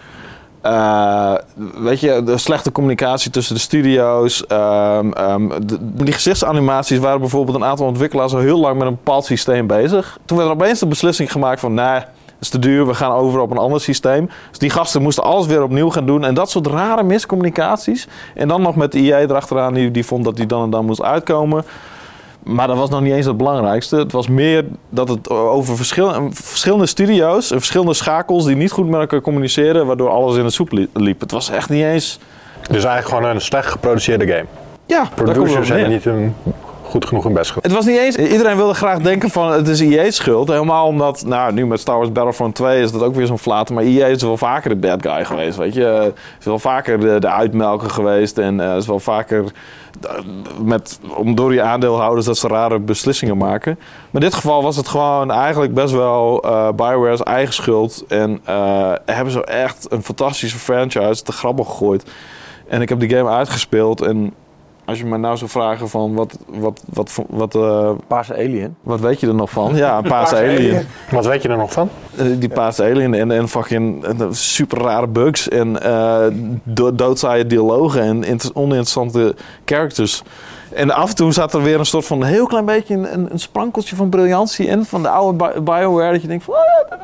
Eh, 0.62 1.34
weet 1.75 1.99
je, 1.99 2.23
de 2.23 2.38
slechte 2.38 2.71
communicatie 2.71 3.32
tussen 3.32 3.56
de 3.56 3.62
studio's. 3.62 4.45
ehm, 4.47 5.12
ehm, 5.12 5.49
de- 5.65 5.77
die 6.04 6.13
gezichtsanimaties 6.13 6.97
waren 6.99 7.19
bijvoorbeeld 7.19 7.58
een 7.58 7.63
aantal 7.65 7.86
ontwikkelaars 7.86 8.34
al 8.34 8.39
heel 8.39 8.60
lang 8.60 8.77
met 8.77 8.88
een 8.88 8.95
bepaald 9.04 9.25
systeem 9.25 9.67
bezig. 9.67 10.17
Toen 10.25 10.38
werd 10.38 10.49
er 10.49 10.56
opeens 10.56 10.80
de 10.80 10.88
beslissing 10.88 11.32
gemaakt 11.32 11.60
van, 11.60 11.75
dat 11.75 12.06
is 12.41 12.49
te 12.49 12.60
duur, 12.60 12.88
we 12.88 12.93
gaan 12.93 13.12
over 13.12 13.39
op 13.39 13.51
een 13.51 13.58
ander 13.58 13.82
systeem. 13.82 14.30
Dus 14.49 14.60
die 14.60 14.69
gasten 14.69 15.01
moesten 15.01 15.23
alles 15.23 15.45
weer 15.45 15.63
opnieuw 15.63 15.89
gaan 15.89 16.06
doen. 16.06 16.25
En 16.25 16.34
dat 16.34 16.49
soort 16.49 16.67
rare 16.67 17.04
miscommunicaties. 17.04 18.08
En 18.36 18.47
dan 18.47 18.62
nog 18.62 18.75
met 18.75 18.91
de 18.91 18.99
EA 18.99 19.19
erachteraan, 19.19 19.73
die, 19.73 19.91
die 19.91 20.06
vond 20.06 20.23
dat 20.23 20.36
die 20.36 20.45
dan 20.45 20.63
en 20.63 20.69
dan 20.69 20.86
moest 20.86 21.01
uitkomen. 21.01 21.63
Maar 22.43 22.67
dat 22.67 22.77
was 22.77 22.89
nog 22.89 23.01
niet 23.01 23.13
eens 23.13 23.25
het 23.25 23.38
belangrijkste. 23.38 23.95
Het 23.95 24.12
was 24.12 24.27
meer 24.27 24.65
dat 24.89 25.08
het 25.10 25.30
over 25.30 25.75
verschil, 25.75 26.30
verschillende 26.32 26.85
studio's 26.85 27.52
en 27.52 27.58
verschillende 27.58 27.94
schakels 27.94 28.46
die 28.46 28.56
niet 28.56 28.71
goed 28.71 28.87
met 28.89 29.00
elkaar 29.00 29.21
communiceren, 29.21 29.85
waardoor 29.85 30.10
alles 30.10 30.35
in 30.37 30.44
de 30.44 30.50
soep 30.50 30.71
li- 30.71 30.89
liep. 30.94 31.19
Het 31.19 31.31
was 31.31 31.50
echt 31.50 31.69
niet 31.69 31.83
eens. 31.83 32.19
dus 32.62 32.83
eigenlijk 32.83 33.08
gewoon 33.08 33.35
een 33.35 33.42
slecht 33.42 33.67
geproduceerde 33.67 34.27
game. 34.27 34.46
Ja, 34.85 35.10
Producers 35.15 35.69
hebben 35.69 35.89
niet 35.89 36.06
een 36.06 36.35
goed 36.92 37.06
genoeg 37.06 37.23
hun 37.23 37.33
best. 37.33 37.54
Het 37.62 37.71
was 37.71 37.85
niet 37.85 37.98
eens. 37.98 38.15
Iedereen 38.15 38.58
wilde 38.58 38.73
graag 38.73 39.00
denken 39.00 39.29
van 39.29 39.52
het 39.52 39.67
is 39.67 39.79
EA's 39.79 40.15
schuld. 40.15 40.48
Helemaal 40.48 40.87
omdat, 40.87 41.23
nou, 41.25 41.54
nu 41.54 41.67
met 41.67 41.79
Star 41.79 41.96
Wars 41.96 42.12
Battlefront 42.12 42.56
2 42.56 42.81
is 42.81 42.92
dat 42.92 43.04
ook 43.04 43.15
weer 43.15 43.25
zo'n 43.25 43.39
flater. 43.39 43.75
Maar 43.75 43.83
EA 43.83 44.06
is 44.06 44.21
wel 44.21 44.37
vaker 44.37 44.69
de 44.69 44.75
bad 44.75 45.02
guy 45.02 45.25
geweest, 45.25 45.58
weet 45.58 45.73
je. 45.73 46.13
Is 46.39 46.46
wel 46.46 46.60
vaker 46.60 47.00
de, 47.00 47.19
de 47.19 47.29
uitmelker 47.29 47.89
geweest. 47.89 48.37
En 48.37 48.60
eh, 48.60 48.75
is 48.75 48.87
wel 48.87 49.00
vaker 49.00 49.44
met, 50.63 51.00
om 51.15 51.35
door 51.35 51.54
je 51.54 51.62
aandeelhouders 51.62 52.25
dat 52.25 52.37
ze 52.37 52.48
rare 52.48 52.79
beslissingen 52.79 53.37
maken. 53.37 53.75
Maar 53.79 54.21
in 54.21 54.27
dit 54.27 54.33
geval 54.35 54.63
was 54.63 54.75
het 54.75 54.87
gewoon 54.87 55.31
eigenlijk 55.31 55.73
best 55.73 55.94
wel 55.94 56.42
eh 56.44 56.69
Bioware's 56.75 57.23
eigen 57.23 57.54
schuld. 57.54 58.04
En 58.08 58.39
eh, 58.44 58.94
hebben 59.06 59.33
ze 59.33 59.46
echt 59.46 59.92
een 59.92 60.04
fantastische 60.04 60.58
franchise 60.58 61.23
te 61.23 61.31
grabbel 61.31 61.65
gegooid. 61.65 62.04
En 62.67 62.81
ik 62.81 62.89
heb 62.89 63.00
die 63.00 63.10
game 63.10 63.29
uitgespeeld 63.29 64.02
en... 64.02 64.33
Als 64.92 65.00
je 65.00 65.06
me 65.06 65.17
nou 65.17 65.37
zou 65.37 65.50
vragen 65.50 65.89
van 65.89 66.13
wat, 66.13 66.37
wat, 66.48 66.83
wat, 66.94 67.12
wat, 67.15 67.25
wat, 67.29 67.56
eh, 67.56 67.92
Paarse 68.08 68.33
Alien. 68.33 68.75
wat 68.83 69.00
weet 69.00 69.19
je 69.19 69.27
er 69.27 69.33
nog 69.35 69.50
van? 69.50 69.75
Ja, 69.83 69.98
een 69.98 70.04
paarse 70.04 70.35
alien. 70.35 70.85
Wat 71.12 71.25
weet 71.25 71.42
je 71.42 71.50
er 71.50 71.58
nog 71.58 71.71
van? 71.71 71.89
Eh, 72.17 72.25
Die 72.37 72.50
paarse 72.50 72.83
alien 72.83 73.13
en, 73.13 73.31
en 73.31 73.48
fucking 73.48 74.04
eh, 74.06 74.27
super 74.31 74.77
rare 74.81 75.08
bugs 75.08 75.50
en 75.50 75.81
eh 75.83 76.25
do 76.63 76.96
doodzaaie 76.96 77.46
dialogen 77.48 78.02
en 78.02 78.23
inter- 78.23 78.52
oninteressante 78.54 79.35
characters. 79.65 80.23
En 80.73 80.92
af 80.92 81.10
en 81.10 81.15
toe 81.15 81.31
zat 81.33 81.54
er 81.54 81.63
weer 81.63 81.79
een 81.79 81.85
soort 81.85 82.06
van 82.06 82.23
heel 82.23 82.46
klein 82.48 82.65
beetje 82.65 82.94
een, 82.96 83.13
een, 83.13 83.31
een 83.31 83.39
sprankeltje 83.39 83.96
van 83.96 84.10
briljantie 84.10 84.65
in 84.67 84.85
van 84.85 85.02
de 85.02 85.10
oude 85.10 85.37
Bi- 85.54 85.62
Bioware. 85.62 86.12
Dat 86.12 86.21
je 86.21 86.27
denkt 86.27 86.44
van... 86.44 86.54
"Ah, 86.54 86.98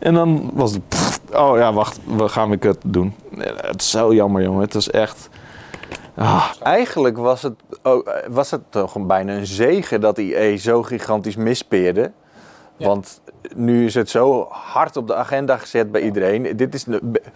En 0.00 0.14
dan 0.14 0.50
was 0.54 0.72
het... 0.72 0.88
pff, 0.88 1.20
oh 1.34 1.58
ja, 1.58 1.72
wacht, 1.72 2.00
we 2.16 2.28
gaan 2.28 2.48
weer 2.48 2.58
kut 2.58 2.78
doen. 2.84 3.14
Het 3.56 3.80
is 3.80 3.90
zo 3.90 4.14
jammer, 4.14 4.42
jongen. 4.42 4.60
Het 4.62 4.74
is 4.74 4.90
echt... 4.90 5.28
Ah, 6.16 6.50
Eigenlijk 6.62 7.16
was 7.16 7.42
het, 7.42 7.54
was 8.28 8.50
het 8.50 8.60
toch 8.68 8.94
een, 8.94 9.06
bijna 9.06 9.36
een 9.36 9.46
zegen 9.46 10.00
dat 10.00 10.18
IE 10.18 10.56
zo 10.56 10.82
gigantisch 10.82 11.36
mispeerde. 11.36 12.12
Want 12.76 13.20
nu 13.54 13.84
is 13.84 13.94
het 13.94 14.10
zo 14.10 14.46
hard 14.50 14.96
op 14.96 15.06
de 15.06 15.14
agenda 15.14 15.56
gezet 15.56 15.92
bij 15.92 16.00
iedereen. 16.00 16.56
Dit 16.56 16.74
is 16.74 16.86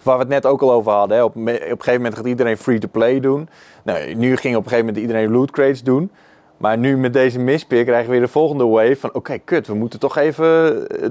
waar 0.03 0.15
we 0.15 0.21
het 0.21 0.27
net 0.27 0.45
ook 0.45 0.61
al 0.61 0.71
over 0.71 0.91
hadden. 0.91 1.17
Hè. 1.17 1.23
Op, 1.23 1.35
op 1.35 1.47
een 1.47 1.57
gegeven 1.57 1.93
moment 1.93 2.15
gaat 2.15 2.25
iedereen 2.25 2.57
free-to-play 2.57 3.19
doen. 3.19 3.49
Nou, 3.83 4.13
nu 4.15 4.35
ging 4.37 4.55
op 4.55 4.63
een 4.63 4.69
gegeven 4.69 4.85
moment 4.85 4.97
iedereen 4.97 5.31
loot 5.31 5.51
crates 5.51 5.83
doen. 5.83 6.11
Maar 6.59 6.77
nu 6.77 6.97
met 6.97 7.13
deze 7.13 7.39
mispeer 7.39 7.83
krijgen 7.83 8.05
we 8.05 8.11
weer 8.11 8.21
de 8.21 8.27
volgende 8.31 8.65
wave 8.65 8.95
van... 8.99 9.09
oké, 9.13 9.37
kut, 9.37 9.67
we 9.67 9.73
moeten 9.73 9.99
toch 9.99 10.17
even 10.17 10.47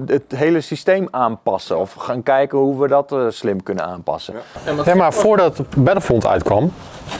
het 0.07 0.23
hele 0.35 0.61
systeem 0.61 1.07
aanpassen. 1.11 1.79
Of 1.79 1.93
gaan 1.93 2.23
kijken 2.23 2.57
hoe 2.57 2.81
we 2.81 2.87
dat 2.87 3.11
eh, 3.11 3.19
slim 3.29 3.63
kunnen 3.63 3.85
aanpassen. 3.85 4.33
Ja, 4.85 4.95
maar 4.95 5.13
voordat 5.13 5.61
Battlefront 5.77 6.25
uitkwam, 6.25 6.71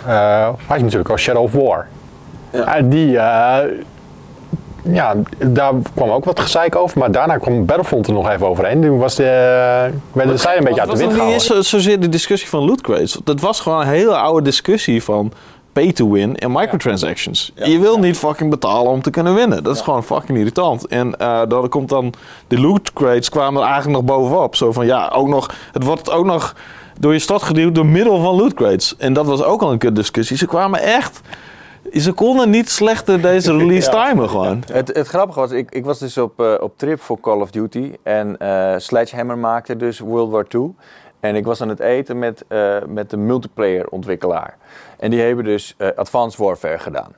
eh, 0.07 0.47
had 0.67 0.77
je 0.77 0.83
natuurlijk 0.83 1.09
al 1.09 1.17
Shadow 1.17 1.43
of 1.43 1.51
War. 1.53 1.87
Ja. 2.51 2.81
die, 2.81 3.17
eh, 3.17 3.57
ja, 4.83 5.15
daar 5.37 5.73
kwam 5.95 6.09
ook 6.09 6.25
wat 6.25 6.39
gezeik 6.39 6.75
over, 6.75 6.99
maar 6.99 7.11
daarna 7.11 7.37
kwam 7.37 7.65
Battlefront 7.65 8.07
er 8.07 8.13
nog 8.13 8.29
even 8.29 8.47
overheen. 8.47 8.81
Toen 8.81 8.97
was 8.97 9.15
de, 9.15 9.23
werden 10.11 10.33
de 10.35 10.37
zijden 10.41 10.59
een 10.59 10.63
beetje 10.73 10.81
uit 10.81 10.89
de 10.89 10.95
Het 10.97 10.99
wind 10.99 10.99
was 10.99 10.99
nog 10.99 11.09
niet 11.09 11.13
gehouden. 11.13 11.33
eens 11.33 11.45
zo- 11.47 11.77
zozeer 11.77 11.99
de 11.99 12.09
discussie 12.09 12.49
van 12.49 12.65
loot 12.65 12.81
crates. 12.81 13.19
Dat 13.23 13.39
was 13.39 13.59
gewoon 13.59 13.81
een 13.81 13.87
hele 13.87 14.15
oude 14.17 14.41
discussie 14.41 15.03
van 15.03 15.31
pay 15.73 15.91
to 15.91 16.11
win 16.11 16.37
en 16.37 16.51
microtransactions. 16.51 17.51
Je 17.55 17.79
wil 17.79 17.99
niet 17.99 18.17
fucking 18.17 18.49
betalen 18.49 18.91
om 18.91 19.01
te 19.01 19.09
kunnen 19.09 19.35
winnen. 19.35 19.63
Dat 19.63 19.75
is 19.75 19.81
gewoon 19.81 20.03
fucking 20.03 20.37
irritant. 20.37 20.87
En 20.87 21.17
eh 21.17 21.41
dan 21.47 21.69
komt 21.69 21.89
dan 21.89 22.13
de 22.47 22.59
loot 22.59 22.93
crates 22.93 23.29
kwamen 23.29 23.61
er 23.61 23.67
eigenlijk 23.67 24.05
nog 24.05 24.17
bovenop. 24.17 24.55
Zo 24.55 24.71
van 24.71 24.85
ja, 24.85 25.07
ook 25.07 25.27
nog, 25.27 25.53
het 25.71 25.83
wordt 25.83 26.11
ook 26.11 26.25
nog 26.25 26.55
door 26.99 27.13
je 27.13 27.19
stad 27.19 27.43
geduwd 27.43 27.75
door 27.75 27.85
middel 27.85 28.21
van 28.21 28.35
loot 28.35 28.53
crates. 28.53 28.95
En 28.97 29.13
dat 29.13 29.25
was 29.25 29.43
ook 29.43 29.61
al 29.61 29.71
een 29.71 29.77
kut 29.77 29.95
discussie. 29.95 30.37
Ze 30.37 30.45
kwamen 30.45 30.81
echt, 30.81 31.21
ze 31.93 32.11
konden 32.11 32.49
niet 32.49 32.69
slechter 32.69 33.21
deze 33.21 33.55
release 33.57 33.89
timen 33.89 34.29
gewoon. 34.29 34.63
Het, 34.71 34.87
het 34.93 35.07
grappige 35.07 35.39
was, 35.39 35.51
ik, 35.51 35.71
ik 35.71 35.85
was 35.85 35.99
dus 35.99 36.17
op, 36.17 36.39
eh, 36.39 36.53
op 36.59 36.77
trip 36.77 37.01
voor 37.01 37.19
Call 37.19 37.41
of 37.41 37.51
Duty. 37.51 37.91
En 38.03 38.37
eh, 38.37 38.73
Sledgehammer 38.77 39.37
maakte 39.37 39.77
dus 39.77 39.99
World 39.99 40.31
War 40.31 40.45
II. 40.49 40.73
En 41.19 41.35
ik 41.35 41.45
was 41.45 41.61
aan 41.61 41.69
het 41.69 41.79
eten 41.79 42.19
met, 42.19 42.45
eh, 42.47 42.77
met 42.87 43.09
de 43.09 43.17
multiplayer 43.17 43.87
ontwikkelaar. 43.87 44.57
En 44.97 45.11
die 45.11 45.21
hebben 45.21 45.45
dus 45.45 45.75
eh, 45.77 45.87
Advanced 45.95 46.39
Warfare 46.39 46.79
gedaan. 46.79 47.13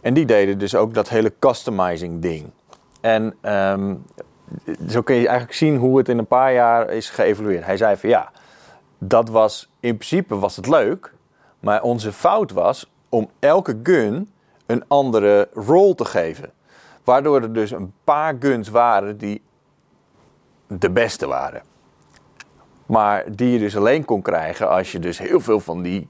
En 0.00 0.14
die 0.14 0.26
deden 0.26 0.58
dus 0.58 0.74
ook 0.74 0.94
dat 0.94 1.08
hele 1.08 1.32
customizing 1.38 2.22
ding. 2.22 2.50
En 3.00 3.34
ehm, 3.40 3.94
zo 4.88 5.02
kun 5.02 5.14
je 5.14 5.26
eigenlijk 5.26 5.58
zien 5.58 5.76
hoe 5.76 5.98
het 5.98 6.08
in 6.08 6.18
een 6.18 6.26
paar 6.26 6.52
jaar 6.52 6.90
is 6.90 7.10
geëvolueerd. 7.10 7.64
Hij 7.64 7.76
zei 7.76 7.96
van 7.96 8.08
ja, 8.08 8.30
dat 8.98 9.28
was 9.28 9.68
in 9.80 9.96
principe 9.96 10.38
was 10.38 10.56
het 10.56 10.68
leuk. 10.68 11.12
Maar 11.60 11.82
onze 11.82 12.12
fout 12.12 12.50
was 12.50 12.92
om 13.08 13.30
elke 13.38 13.80
gun 13.82 14.30
een 14.66 14.84
andere 14.88 15.48
rol 15.54 15.94
te 15.94 16.04
geven. 16.04 16.50
Waardoor 17.04 17.42
er 17.42 17.52
dus 17.52 17.70
een 17.70 17.92
paar 18.04 18.36
guns 18.40 18.68
waren 18.68 19.18
die 19.18 19.42
de 20.66 20.90
beste 20.90 21.26
waren. 21.26 21.62
Maar 22.92 23.24
die 23.30 23.52
je 23.52 23.58
dus 23.58 23.76
alleen 23.76 24.04
kon 24.04 24.22
krijgen 24.22 24.68
als 24.68 24.92
je 24.92 24.98
dus 24.98 25.18
heel 25.18 25.40
veel 25.40 25.60
van 25.60 25.82
die 25.82 26.08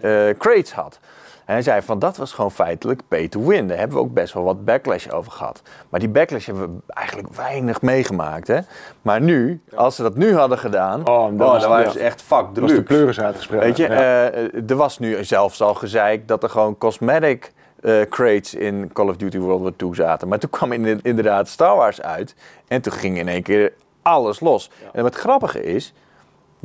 eh, 0.00 0.10
crates 0.38 0.72
had. 0.72 0.98
En 1.44 1.52
hij 1.52 1.62
zei 1.62 1.82
van 1.82 1.98
dat 1.98 2.16
was 2.16 2.32
gewoon 2.32 2.50
feitelijk 2.50 3.00
pay 3.08 3.28
to 3.28 3.44
win. 3.46 3.68
Daar 3.68 3.78
hebben 3.78 3.96
we 3.96 4.02
ook 4.02 4.12
best 4.14 4.32
wel 4.34 4.42
wat 4.42 4.64
backlash 4.64 5.08
over 5.08 5.32
gehad. 5.32 5.62
Maar 5.88 6.00
die 6.00 6.08
backlash 6.08 6.46
hebben 6.46 6.74
we 6.86 6.92
eigenlijk 6.92 7.28
weinig 7.34 7.82
meegemaakt. 7.82 8.46
Hè? 8.48 8.58
Maar 9.02 9.20
nu, 9.20 9.60
als 9.74 9.96
ze 9.96 10.02
dat 10.02 10.16
nu 10.16 10.34
hadden 10.36 10.58
gedaan, 10.58 11.08
Oh, 11.08 11.14
oh, 11.14 11.24
dan 11.24 11.36
was- 11.36 11.66
waren 11.66 11.90
ze 11.92 11.98
echt 11.98 12.22
fuck 12.22 12.46
de 12.54 12.60
deluxe. 12.60 12.82
pleuris 12.82 13.20
uitgesproken. 13.20 13.66
Weet 13.66 13.76
je, 13.76 13.82
Ja. 13.82 13.90
eh, 14.30 14.70
er 14.70 14.76
was 14.76 14.98
nu 14.98 15.24
zelfs 15.24 15.62
al 15.62 15.74
gezeik 15.74 16.28
dat 16.28 16.42
er 16.42 16.50
gewoon 16.50 16.78
cosmetic 16.78 17.52
eh, 17.80 18.00
crates 18.10 18.54
in 18.54 18.90
Call 18.92 19.08
of 19.08 19.16
Duty 19.16 19.38
World 19.38 19.60
War 19.62 19.72
II 19.76 19.94
zaten. 19.94 20.28
Maar 20.28 20.38
toen 20.38 20.50
kwam 20.50 20.72
in- 20.72 21.00
inderdaad 21.02 21.48
Star 21.48 21.76
Wars 21.76 22.02
uit 22.02 22.34
en 22.68 22.80
toen 22.82 22.92
ging 22.92 23.18
in 23.18 23.28
één 23.28 23.42
keer 23.42 23.72
alles 24.02 24.40
los. 24.40 24.70
En 24.92 25.02
wat 25.02 25.14
grappige 25.14 25.62
is, 25.62 25.92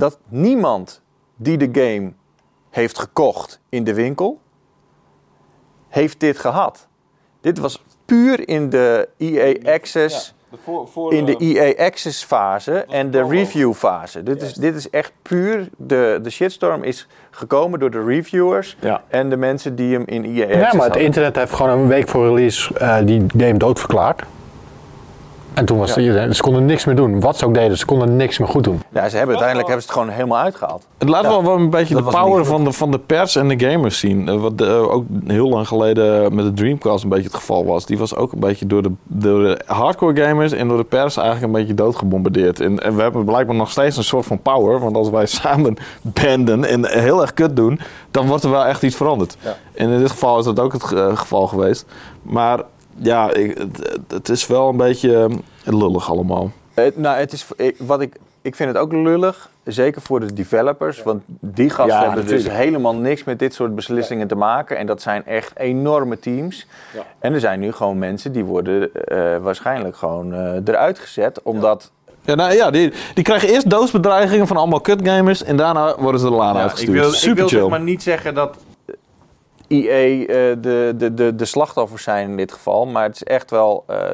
dat 0.02 0.20
niemand 0.28 1.02
die 1.36 1.58
de 1.58 1.70
game 1.82 2.12
heeft 2.70 3.00
gekocht 3.00 3.60
in 3.70 3.84
de 3.84 3.94
winkel, 3.94 4.40
heeft 5.90 6.20
dit 6.20 6.38
gehad. 6.40 6.88
Dit 7.42 7.58
was 7.60 7.84
puur 8.06 8.48
in 8.48 8.70
de 8.70 9.10
EA 9.18 9.74
Access 9.74 10.34
in 11.10 11.26
de 11.26 11.36
EA 11.38 11.86
Access 11.86 12.24
fase 12.24 12.74
en 12.90 13.12
de 13.12 13.24
review 13.24 13.74
fase. 13.74 14.24
Dit 14.24 14.42
is, 14.42 14.54
dit 14.54 14.76
is 14.76 14.90
echt 14.90 15.12
puur, 15.22 15.70
de, 15.78 16.20
de 16.22 16.30
shitstorm 16.30 16.84
is 16.84 17.08
gekomen 17.30 17.80
door 17.80 17.92
de 17.92 18.04
reviewers 18.04 18.78
Ja. 18.80 19.04
en 19.08 19.30
de 19.30 19.38
mensen 19.38 19.76
die 19.76 19.94
hem 19.94 20.04
in 20.06 20.24
EA 20.24 20.44
Access 20.44 20.54
Ja, 20.54 20.60
maar 20.60 20.72
het 20.72 20.80
hadden. 20.82 21.02
internet 21.02 21.36
heeft 21.36 21.54
gewoon 21.54 21.80
een 21.80 21.88
week 21.88 22.08
voor 22.08 22.28
release 22.28 22.74
eh, 22.78 22.98
die 23.06 23.26
game 23.38 23.58
doodverklaard. 23.58 24.24
En 25.54 25.66
toen 25.66 25.78
was 25.78 25.98
iedereen, 25.98 26.36
ze 26.36 26.42
konden 26.42 26.66
niks 26.66 26.86
meer 26.86 26.96
doen. 26.96 27.20
Wat 27.20 27.38
ze 27.38 27.46
ook 27.46 27.54
deden, 27.54 27.78
ze 27.78 27.86
konden 27.86 28.16
niks 28.16 28.38
meer 28.38 28.48
goed 28.48 28.64
doen. 28.64 28.82
Ja, 28.90 29.10
ze 29.10 29.18
hebben, 29.18 29.36
uiteindelijk 29.36 29.68
hebben 29.68 29.86
ze 29.86 29.92
het 29.92 30.00
gewoon 30.00 30.10
helemaal 30.14 30.38
uitgehaald. 30.38 30.86
Het 30.98 31.10
laat 31.10 31.22
wel, 31.22 31.44
wel 31.44 31.56
een 31.56 31.70
beetje 31.70 31.94
dat 31.96 32.06
de 32.06 32.12
power 32.12 32.46
van 32.46 32.64
de, 32.64 32.72
van 32.72 32.92
de 32.92 33.00
pers 33.00 33.36
en 33.36 33.48
de 33.48 33.70
gamers 33.70 34.00
zien. 34.00 34.28
Eh, 34.30 34.36
Wat 34.42 34.62
eh, 34.62 34.92
ook 34.94 35.06
heel 35.28 35.50
lang 35.50 35.68
geleden 35.68 36.36
met 36.36 36.46
de 36.46 36.54
Dreamcast 36.54 37.04
een 37.04 37.10
beetje 37.10 37.26
het 37.26 37.36
geval 37.36 37.66
was. 37.66 37.86
Die 37.86 37.98
was 37.98 38.16
ook 38.16 38.32
een 38.32 38.40
beetje 38.40 38.68
door 38.68 38.84
de, 38.84 38.92
door 39.04 39.44
de 39.44 39.62
hardcore 39.66 40.22
gamers 40.26 40.52
en 40.52 40.68
door 40.68 40.78
de 40.78 40.84
pers 40.84 41.18
eigenlijk 41.18 41.48
een 41.48 41.60
beetje 41.60 41.74
doodgebombardeerd. 41.74 42.60
En, 42.60 42.84
en 42.84 42.96
we 42.96 43.02
hebben 43.02 43.26
blijkbaar 43.26 43.56
nog 43.56 43.72
steeds 43.72 43.98
een 43.98 44.04
soort 44.04 44.26
van 44.26 44.42
power. 44.42 44.80
Want 44.80 44.96
als 44.96 45.10
wij 45.10 45.26
samen 45.42 45.76
banden 46.02 46.66
en 46.66 46.86
heel 47.00 47.22
erg 47.22 47.34
kut 47.34 47.56
doen, 47.56 47.80
dan 48.12 48.28
wordt 48.28 48.44
er 48.44 48.50
wel 48.52 48.66
echt 48.66 48.84
iets 48.84 48.96
veranderd. 48.96 49.38
En 49.74 49.90
in 49.90 50.00
dit 50.00 50.12
geval 50.12 50.40
is 50.40 50.46
dat 50.46 50.60
ook 50.60 50.74
het 50.74 50.92
eh, 50.92 51.18
geval 51.18 51.48
geweest. 51.48 51.86
Maar 52.22 52.60
ja, 52.96 53.34
ik, 53.34 53.58
het, 53.58 54.00
het 54.08 54.30
is 54.30 54.48
wel 54.48 54.70
een 54.70 54.78
beetje 54.78 55.24
eh, 55.64 55.74
lullig 55.78 56.10
allemaal. 56.10 56.52
Het, 56.74 56.98
nou, 56.98 57.18
het 57.18 57.34
is, 57.34 57.46
ik, 57.56 57.76
wat 57.80 58.02
ik, 58.02 58.16
ik 58.42 58.56
vind 58.56 58.70
het 58.70 58.78
ook 58.78 58.92
lullig, 58.92 59.50
zeker 59.64 60.02
voor 60.02 60.20
de 60.20 60.34
developers. 60.34 61.04
Want 61.04 61.24
die 61.28 61.70
gasten 61.70 61.96
Ja, 62.00 62.06
hebben 62.06 62.28
dus 62.28 62.50
helemaal 62.50 62.96
niks 62.96 63.24
met 63.24 63.40
dit 63.40 63.54
soort 63.54 63.76
beslissingen 63.76 64.28
te 64.28 64.36
maken. 64.36 64.78
En 64.78 64.86
dat 64.86 65.02
zijn 65.02 65.26
echt 65.26 65.52
enorme 65.58 66.20
teams. 66.20 66.68
En 67.20 67.34
er 67.34 67.40
zijn 67.40 67.60
nu 67.60 67.72
gewoon 67.72 68.00
mensen 68.00 68.32
die 68.32 68.46
worden 68.46 68.94
eh, 68.94 69.18
waarschijnlijk 69.42 69.96
gewoon 69.96 70.34
eh, 70.34 70.54
eruit 70.66 71.00
gezet. 71.00 71.42
Omdat 71.42 71.92
Ja, 72.26 72.36
nou, 72.36 72.54
ja 72.54 72.72
die, 72.72 72.94
die 73.14 73.24
krijgen 73.24 73.50
eerst 73.50 73.70
doosbedreigingen 73.70 74.48
van 74.48 74.58
allemaal 74.58 74.82
kutgamers 74.82 75.44
en 75.44 75.58
daarna 75.58 75.96
worden 76.00 76.22
ze 76.22 76.28
de 76.28 76.32
laan 76.36 76.54
Ja, 76.54 76.56
ik 76.56 76.62
uitgestuurd. 76.62 77.00
wil, 77.00 77.12
Super 77.12 77.30
ik 77.32 77.36
wil 77.38 77.48
chill. 77.48 77.60
zeg 77.60 77.70
maar 77.70 77.82
niet 77.82 78.04
zeggen 78.04 78.34
dat 78.34 78.58
EA 79.72 80.22
eh, 80.22 80.28
de, 80.62 80.94
de, 80.98 81.14
de, 81.14 81.36
de 81.36 81.46
slachtoffers 81.46 82.04
zijn 82.04 82.30
in 82.30 82.38
dit 82.38 82.52
geval. 82.52 82.86
Maar 82.86 83.04
het 83.04 83.16
is 83.16 83.24
echt 83.24 83.50
wel 83.50 83.84
eh, 83.88 84.12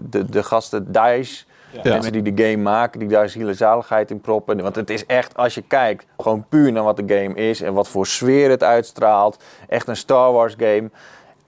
de, 0.00 0.24
de 0.24 0.42
gasten 0.42 0.92
DICE. 0.92 1.44
Ja. 1.70 1.92
Mensen 1.92 2.12
die 2.12 2.34
de 2.34 2.42
game 2.44 2.62
maken, 2.62 3.00
die 3.00 3.08
daar 3.08 3.28
ziele 3.28 3.54
zaligheid 3.54 4.10
in 4.10 4.20
proppen. 4.20 4.62
Want 4.62 4.76
het 4.76 4.90
is 4.90 5.06
echt, 5.06 5.36
als 5.36 5.54
je 5.54 5.62
kijkt, 5.62 6.06
gewoon 6.18 6.44
puur 6.48 6.72
naar 6.72 6.82
wat 6.82 6.96
de 6.96 7.14
game 7.18 7.34
is 7.34 7.60
en 7.60 7.72
wat 7.74 7.88
voor 7.88 8.06
sfeer 8.06 8.50
het 8.50 8.62
uitstraalt. 8.62 9.44
Echt 9.68 9.88
een 9.88 9.96
Star 9.96 10.32
Wars 10.32 10.54
game. 10.58 10.90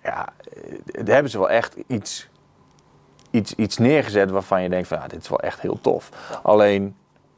Ja, 0.03 0.29
eh, 0.53 0.73
daar 1.05 1.15
hebben 1.15 1.31
ze 1.31 1.39
wel 1.39 1.51
echt 1.51 1.77
iets, 1.87 2.29
iets, 3.31 3.55
iets 3.55 3.79
neergezet 3.79 4.31
waarvan 4.31 4.63
je 4.63 4.69
denkt 4.69 4.89
van, 4.89 4.99
ja, 4.99 5.07
dit 5.07 5.23
is 5.23 5.29
wel 5.29 5.41
echt 5.41 5.61
heel 5.61 5.81
tof. 5.81 6.11
Alleen, 6.43 6.97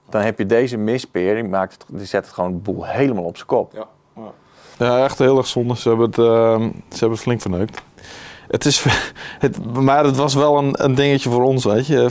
dan 0.09 0.23
heb 0.23 0.39
je 0.39 0.47
deze 0.47 0.77
mispeer, 0.77 1.35
die, 1.35 1.45
maakt 1.45 1.73
het, 1.73 1.85
die 1.89 2.07
zet 2.07 2.25
het 2.25 2.35
gewoon 2.35 2.53
de 2.53 2.59
boel 2.59 2.87
helemaal 2.87 3.25
op 3.25 3.37
zijn 3.37 3.49
kop. 3.49 3.73
Ja, 3.73 3.87
echt 4.81 5.19
heel 5.19 5.37
erg 5.37 5.47
zonde. 5.47 5.77
Ze 5.77 5.89
hebben 5.89 6.07
het, 6.07 6.19
ehm, 6.19 6.61
ze 6.71 6.99
hebben 6.99 7.11
het 7.11 7.21
flink 7.21 7.41
verneukt. 7.41 7.83
Het 8.49 8.65
is, 8.65 8.85
het, 9.39 9.75
maar 9.75 10.05
het 10.05 10.17
was 10.17 10.35
wel 10.35 10.59
een, 10.59 10.85
een 10.85 10.95
dingetje 10.95 11.31
voor 11.31 11.43
ons, 11.43 11.65
weet 11.65 11.87
je. 11.87 12.07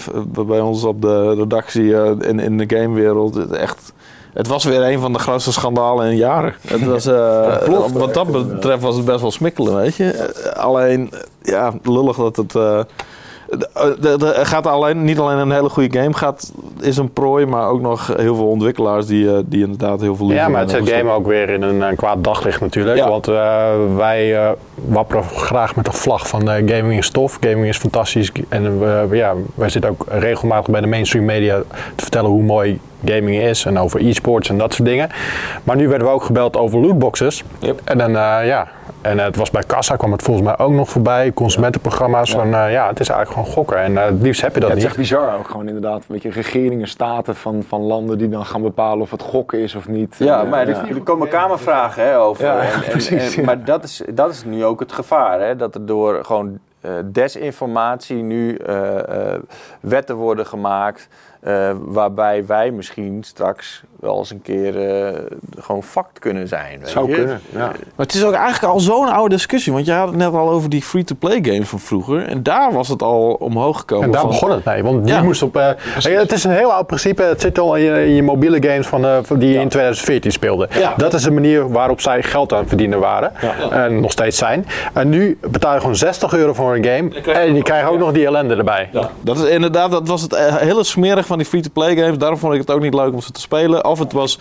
Bij 0.47 0.59
ons 0.59 0.83
op 0.83 1.01
de 1.01 1.33
redactie 1.35 1.95
eh, 1.97 2.11
in, 2.29 2.39
in 2.39 2.57
de 2.57 2.75
gamewereld. 2.77 3.35
Het 3.35 3.51
Echt, 3.51 3.93
het 4.33 4.47
was 4.47 4.63
weer 4.63 4.81
een 4.83 4.99
van 4.99 5.13
de 5.13 5.19
grootste 5.19 5.51
schandalen 5.51 6.09
in 6.11 6.17
jaren. 6.17 6.53
Het 6.67 6.85
was, 6.85 7.05
eh, 7.05 7.57
wat 7.93 8.13
dat 8.13 8.31
betreft 8.31 8.81
was 8.81 8.95
het 8.95 9.05
best 9.05 9.21
wel 9.21 9.31
smikkelen, 9.31 9.75
weet 9.75 9.95
je. 9.95 10.11
Eh, 10.11 10.63
Alleen, 10.63 11.11
ja, 11.41 11.73
lullig 11.83 12.15
dat 12.15 12.35
het... 12.35 12.55
eh, 12.55 12.79
er 14.01 14.45
gaat 14.45 14.67
alleen, 14.67 15.03
niet 15.03 15.19
alleen 15.19 15.37
een 15.37 15.51
hele 15.51 15.69
goede 15.69 15.99
game 15.99 16.13
gaat, 16.13 16.53
is 16.79 16.97
een 16.97 17.13
prooi, 17.13 17.45
maar 17.45 17.67
ook 17.67 17.81
nog 17.81 18.07
heel 18.17 18.35
veel 18.35 18.47
ontwikkelaars 18.47 19.05
die, 19.05 19.33
eh, 19.33 19.39
die 19.45 19.61
inderdaad 19.61 20.01
heel 20.01 20.15
veel 20.15 20.25
liefde 20.25 20.41
Ja, 20.41 20.49
maar 20.49 20.61
het 20.61 20.69
zet 20.69 20.89
game 20.89 21.11
ook 21.11 21.27
weer 21.27 21.49
in 21.49 21.61
een, 21.61 21.83
eh, 21.83 21.97
kwaad 21.97 22.23
daglicht 22.23 22.61
natuurlijk. 22.61 22.97
Ja. 22.97 23.09
Want 23.09 23.27
eh, 23.27 23.35
wij 23.95 24.35
eh, 24.37 24.49
wapperen 24.75 25.23
graag 25.23 25.75
met 25.75 25.85
de 25.85 25.91
vlag 25.91 26.27
van 26.27 26.49
eh, 26.49 26.75
gaming 26.75 26.97
is 26.97 27.09
tof, 27.09 27.37
gaming 27.39 27.67
is 27.67 27.77
fantastisch. 27.77 28.31
En 28.49 28.79
ja, 29.11 29.33
wij 29.55 29.69
zitten 29.69 29.91
ook 29.91 30.05
regelmatig 30.09 30.71
bij 30.71 30.81
de 30.81 30.87
mainstream 30.87 31.25
media 31.25 31.59
te 31.95 32.03
vertellen 32.03 32.29
hoe 32.29 32.43
mooi 32.43 32.79
gaming 33.05 33.41
is. 33.41 33.65
En 33.65 33.79
over 33.79 34.07
e-sports 34.07 34.49
en 34.49 34.57
dat 34.57 34.73
soort 34.73 34.87
dingen. 34.87 35.09
Maar 35.63 35.75
nu 35.75 35.87
werden 35.87 36.07
we 36.07 36.13
ook 36.13 36.23
gebeld 36.23 36.57
over 36.57 36.79
lootboxes. 36.79 37.43
Yep. 37.59 37.81
En 37.83 37.97
dan, 37.97 38.15
eh, 38.15 38.45
ja... 38.45 38.67
En 39.01 39.19
eh, 39.19 39.25
het 39.25 39.35
was 39.35 39.51
bij 39.51 39.63
Kassa, 39.67 39.95
kwam 39.95 40.11
het 40.11 40.21
volgens 40.21 40.45
mij 40.45 40.57
ook 40.57 40.71
nog 40.71 40.89
voorbij. 40.89 41.31
Consumentenprogramma's 41.33 42.31
van, 42.31 42.53
eh, 42.53 42.71
ja, 42.71 42.87
het 42.87 42.99
is 42.99 43.09
eigenlijk 43.09 43.39
gewoon 43.39 43.55
gokken. 43.55 43.77
En 43.77 43.97
eh, 43.97 44.05
het 44.05 44.21
liefst 44.21 44.41
heb 44.41 44.53
je 44.53 44.59
dat 44.59 44.69
Ja, 44.69 44.75
het 44.75 44.83
is 44.83 44.89
niet. 44.89 44.99
echt 44.99 45.09
bizar 45.09 45.37
ook 45.37 45.47
gewoon 45.47 45.67
inderdaad. 45.67 46.03
Weet 46.07 46.21
je, 46.21 46.29
regeringen, 46.29 46.87
staten 46.87 47.35
van, 47.35 47.63
van 47.67 47.81
landen 47.81 48.17
die 48.17 48.29
dan 48.29 48.45
gaan 48.45 48.61
bepalen 48.61 49.01
of 49.01 49.11
het 49.11 49.21
gokken 49.21 49.59
is 49.59 49.75
of 49.75 49.87
niet. 49.87 50.15
Ja, 50.17 50.41
En, 50.41 50.49
maar 50.49 50.67
eh, 50.67 50.77
er, 50.77 50.89
er 50.95 51.01
komen 51.03 51.27
kamervragen 51.27 52.03
hè, 52.03 52.19
over. 52.19 52.45
Ja, 52.45 52.59
en, 52.59 52.73
en- 52.83 52.89
precies, 52.89 53.35
en- 53.35 53.39
ja. 53.41 53.45
Maar 53.45 53.63
dat 53.63 53.83
is, 53.83 54.01
dat 54.13 54.29
is 54.31 54.43
nu 54.45 54.65
ook 54.65 54.79
het 54.79 54.91
gevaar. 54.91 55.41
Hè? 55.41 55.55
Dat 55.55 55.75
er 55.75 55.85
door 55.85 56.25
gewoon 56.25 56.59
eh, 56.81 56.91
desinformatie 57.05 58.23
nu 58.23 58.55
eh, 58.55 59.33
eh, 59.33 59.39
wetten 59.81 60.15
worden 60.15 60.45
gemaakt. 60.45 61.07
Eh, 61.39 61.69
waarbij 61.79 62.45
wij 62.45 62.71
misschien 62.71 63.23
straks 63.23 63.81
wel 63.99 64.17
eens 64.17 64.29
een 64.31 64.41
keer 64.41 64.89
eh, 65.05 65.13
gewoon 65.59 65.83
fact 65.83 66.19
kunnen 66.19 66.47
zijn. 66.47 66.79
weet 66.79 66.89
zou 66.89 67.09
je? 67.09 67.15
kunnen. 67.15 67.41
Ja. 67.49 67.57
Maar 67.57 67.75
het 68.05 68.13
is 68.13 68.23
ook 68.23 68.33
eigenlijk 68.33 68.73
al 68.73 68.79
zo'n 68.79 69.09
oude 69.09 69.35
discussie. 69.35 69.73
Want 69.73 69.85
je 69.85 69.91
had 69.91 70.07
het 70.07 70.17
net 70.17 70.33
al 70.33 70.49
over 70.49 70.69
die 70.69 70.81
free-to-play 70.81 71.39
games 71.41 71.67
van 71.69 71.79
vroeger. 71.79 72.27
En 72.27 72.43
daar 72.43 72.73
was 72.73 72.87
het 72.87 73.01
al 73.01 73.33
omhoog 73.39 73.79
gekomen. 73.79 74.05
En 74.05 74.11
daar 74.11 74.21
van- 74.21 74.29
begon 74.29 74.51
het 74.51 74.65
mee, 74.65 74.83
want 74.83 75.03
die 75.05 75.13
Ja. 75.13 75.21
moest 75.23 75.41
op... 75.43 75.55
eh, 75.57 75.67
het 76.01 76.31
is 76.31 76.43
een 76.43 76.51
heel 76.51 76.73
oud 76.73 76.87
principe, 76.87 77.21
het 77.23 77.41
zit 77.41 77.59
al 77.59 77.75
in 77.75 77.83
je, 77.83 78.05
in 78.05 78.15
je 78.15 78.23
mobiele 78.23 78.63
games 78.69 78.87
van, 78.87 79.05
eh, 79.05 79.17
die 79.37 79.49
je 79.49 79.59
in 79.59 79.69
2014 79.69 80.31
speelden. 80.31 80.67
Ja. 80.79 80.93
Dat 80.97 81.13
is 81.13 81.23
de 81.23 81.31
manier 81.31 81.71
waarop 81.71 82.01
zij 82.01 82.23
geld 82.23 82.53
aan 82.53 82.59
het 82.59 82.67
verdienen 82.67 82.99
waren, 82.99 83.31
en 83.71 83.99
nog 84.01 84.11
steeds 84.11 84.37
zijn. 84.37 84.65
En 84.93 85.09
nu 85.09 85.37
betaal 85.47 85.73
je 85.73 85.79
gewoon 85.79 85.95
60 85.95 86.33
euro 86.33 86.53
voor 86.53 86.75
een 86.75 86.83
game 86.85 87.33
en 87.33 87.55
je 87.55 87.61
krijgt 87.61 87.89
ook 87.89 87.99
nog 87.99 88.11
die 88.11 88.25
ellende 88.25 88.55
erbij. 88.55 88.89
Dat 89.21 89.37
is 89.37 89.43
inderdaad, 89.49 89.91
dat 89.91 90.07
was 90.07 90.21
het 90.21 90.33
eh, 90.33 90.55
hele 90.55 90.83
smerig 90.83 91.27
van 91.29 91.37
die 91.37 91.47
free-to-play 91.47 91.95
games. 91.95 92.17
Daarom 92.17 92.37
vond 92.37 92.53
ik 92.53 92.59
het 92.59 92.71
ook 92.71 92.81
niet 92.81 92.93
leuk 92.93 93.13
om 93.13 93.21
ze 93.21 93.31
te 93.31 93.39
spelen. 93.39 93.85
Of 93.85 93.99
het 93.99 94.13
was 94.13 94.39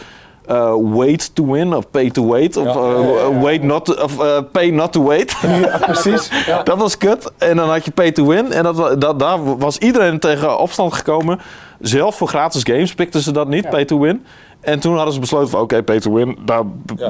eh, 0.49 0.75
wait 0.95 1.35
to 1.35 1.47
win 1.47 1.75
of 1.75 1.91
pay 1.91 2.11
to 2.11 2.27
wait. 2.27 2.57
Of 2.57 2.67
eh, 2.67 3.43
wait 3.43 3.63
not 3.63 3.85
to, 3.85 3.93
of 3.93 4.19
eh, 4.19 4.39
pay 4.53 4.71
not 4.71 4.93
to 4.93 5.03
wait. 5.03 5.37
Precies. 5.81 6.31
Ja. 6.47 6.63
Dat 6.69 6.79
was 6.79 6.99
kut. 6.99 7.33
En 7.39 7.57
dan 7.57 7.69
had 7.69 7.85
je 7.85 7.91
pay 7.91 8.13
to 8.13 8.27
win. 8.27 8.53
En 8.53 8.63
dat, 8.63 9.01
dat, 9.01 9.19
daar 9.19 9.59
was 9.59 9.79
iedereen 9.79 10.19
tegen 10.19 10.59
opstand 10.59 10.95
gekomen. 10.95 11.41
Zelfs 11.81 12.17
voor 12.17 12.29
gratis 12.29 12.63
games 12.63 12.95
pikten 12.95 13.21
ze 13.21 13.33
dat 13.33 13.49
niet, 13.49 13.71
pay 13.71 13.85
to 13.85 13.99
win. 14.01 14.25
En 14.61 14.81
toen 14.81 14.97
hadden 14.97 15.15
ze 15.15 15.21
besloten 15.21 15.49
van 15.49 15.61
oké, 15.61 15.83
pay 15.83 16.01
to 16.01 16.13
win, 16.13 16.39
daar 16.45 16.63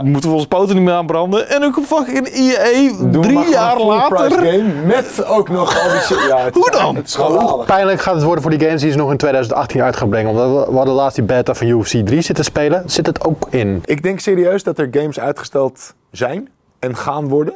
moeten 0.02 0.30
we 0.30 0.36
onze 0.36 0.48
poten 0.48 0.74
niet 0.74 0.84
meer 0.84 0.94
aan 0.94 1.06
branden. 1.06 1.48
En 1.50 1.64
ook 1.64 1.78
fucking 1.84 2.28
EA, 2.28 2.90
Doen 2.98 3.10
we 3.10 3.32
maar 3.32 3.42
drie 3.44 3.52
jaar 3.52 3.72
een 3.72 3.78
full 3.80 4.08
price 4.08 4.22
later. 4.22 4.38
game 4.50 4.62
met 4.86 5.24
ook 5.26 5.48
nog 5.48 5.82
al 5.82 5.90
die 5.90 6.00
shit. 6.00 6.18
Ja, 6.28 6.38
het 6.44 6.54
Hoe 6.54 6.70
dan? 6.70 6.96
Het 6.96 7.06
is 7.06 7.12
schandalig. 7.12 7.66
Pijnlijk 7.66 8.00
gaat 8.00 8.14
het 8.14 8.22
worden 8.24 8.42
voor 8.42 8.50
die 8.50 8.60
games 8.60 8.80
die 8.80 8.90
ze 8.90 8.96
nog 8.96 9.10
in 9.10 9.16
2018 9.16 9.82
uit 9.82 9.96
gaan 9.96 10.08
brengen. 10.08 10.30
Omdat 10.30 10.66
we, 10.66 10.70
we 10.70 10.76
hadden 10.76 10.94
laatst 10.94 11.16
die 11.16 11.24
beta 11.24 11.54
van 11.54 11.66
UFC 11.66 12.06
3 12.06 12.20
zitten 12.20 12.44
spelen, 12.44 12.82
zit 12.86 13.06
het 13.06 13.24
ook 13.24 13.46
in. 13.50 13.82
Ik 13.84 14.02
denk 14.02 14.20
serieus 14.20 14.62
dat 14.62 14.78
er 14.78 14.88
games 14.90 15.20
uitgesteld 15.20 15.94
zijn 16.10 16.48
en 16.78 16.96
gaan 16.96 17.28
worden. 17.28 17.54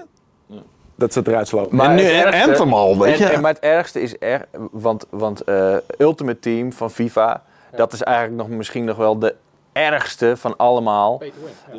Dat 1.02 1.12
ze 1.12 1.18
het 1.18 1.28
eruit 1.28 1.48
slopen. 1.48 1.80
En 1.80 1.94
nu 1.94 2.02
het 2.02 2.24
ergste- 2.24 2.48
Anthem 2.48 2.72
al, 2.72 2.98
weet 2.98 3.18
je. 3.18 3.24
En, 3.26 3.32
en, 3.32 3.40
maar 3.40 3.52
het 3.52 3.62
ergste 3.62 4.00
is 4.00 4.14
er, 4.20 4.46
want, 4.70 5.06
want 5.10 5.40
eh, 5.44 5.74
Ultimate 5.98 6.38
Team 6.38 6.72
van 6.72 6.90
FIFA, 6.90 7.42
dat 7.76 7.92
is 7.92 8.02
eigenlijk 8.02 8.36
nog 8.36 8.48
misschien 8.48 8.84
nog 8.84 8.96
wel 8.96 9.18
de 9.18 9.34
ergste 9.72 10.36
van 10.36 10.56
allemaal. 10.56 11.22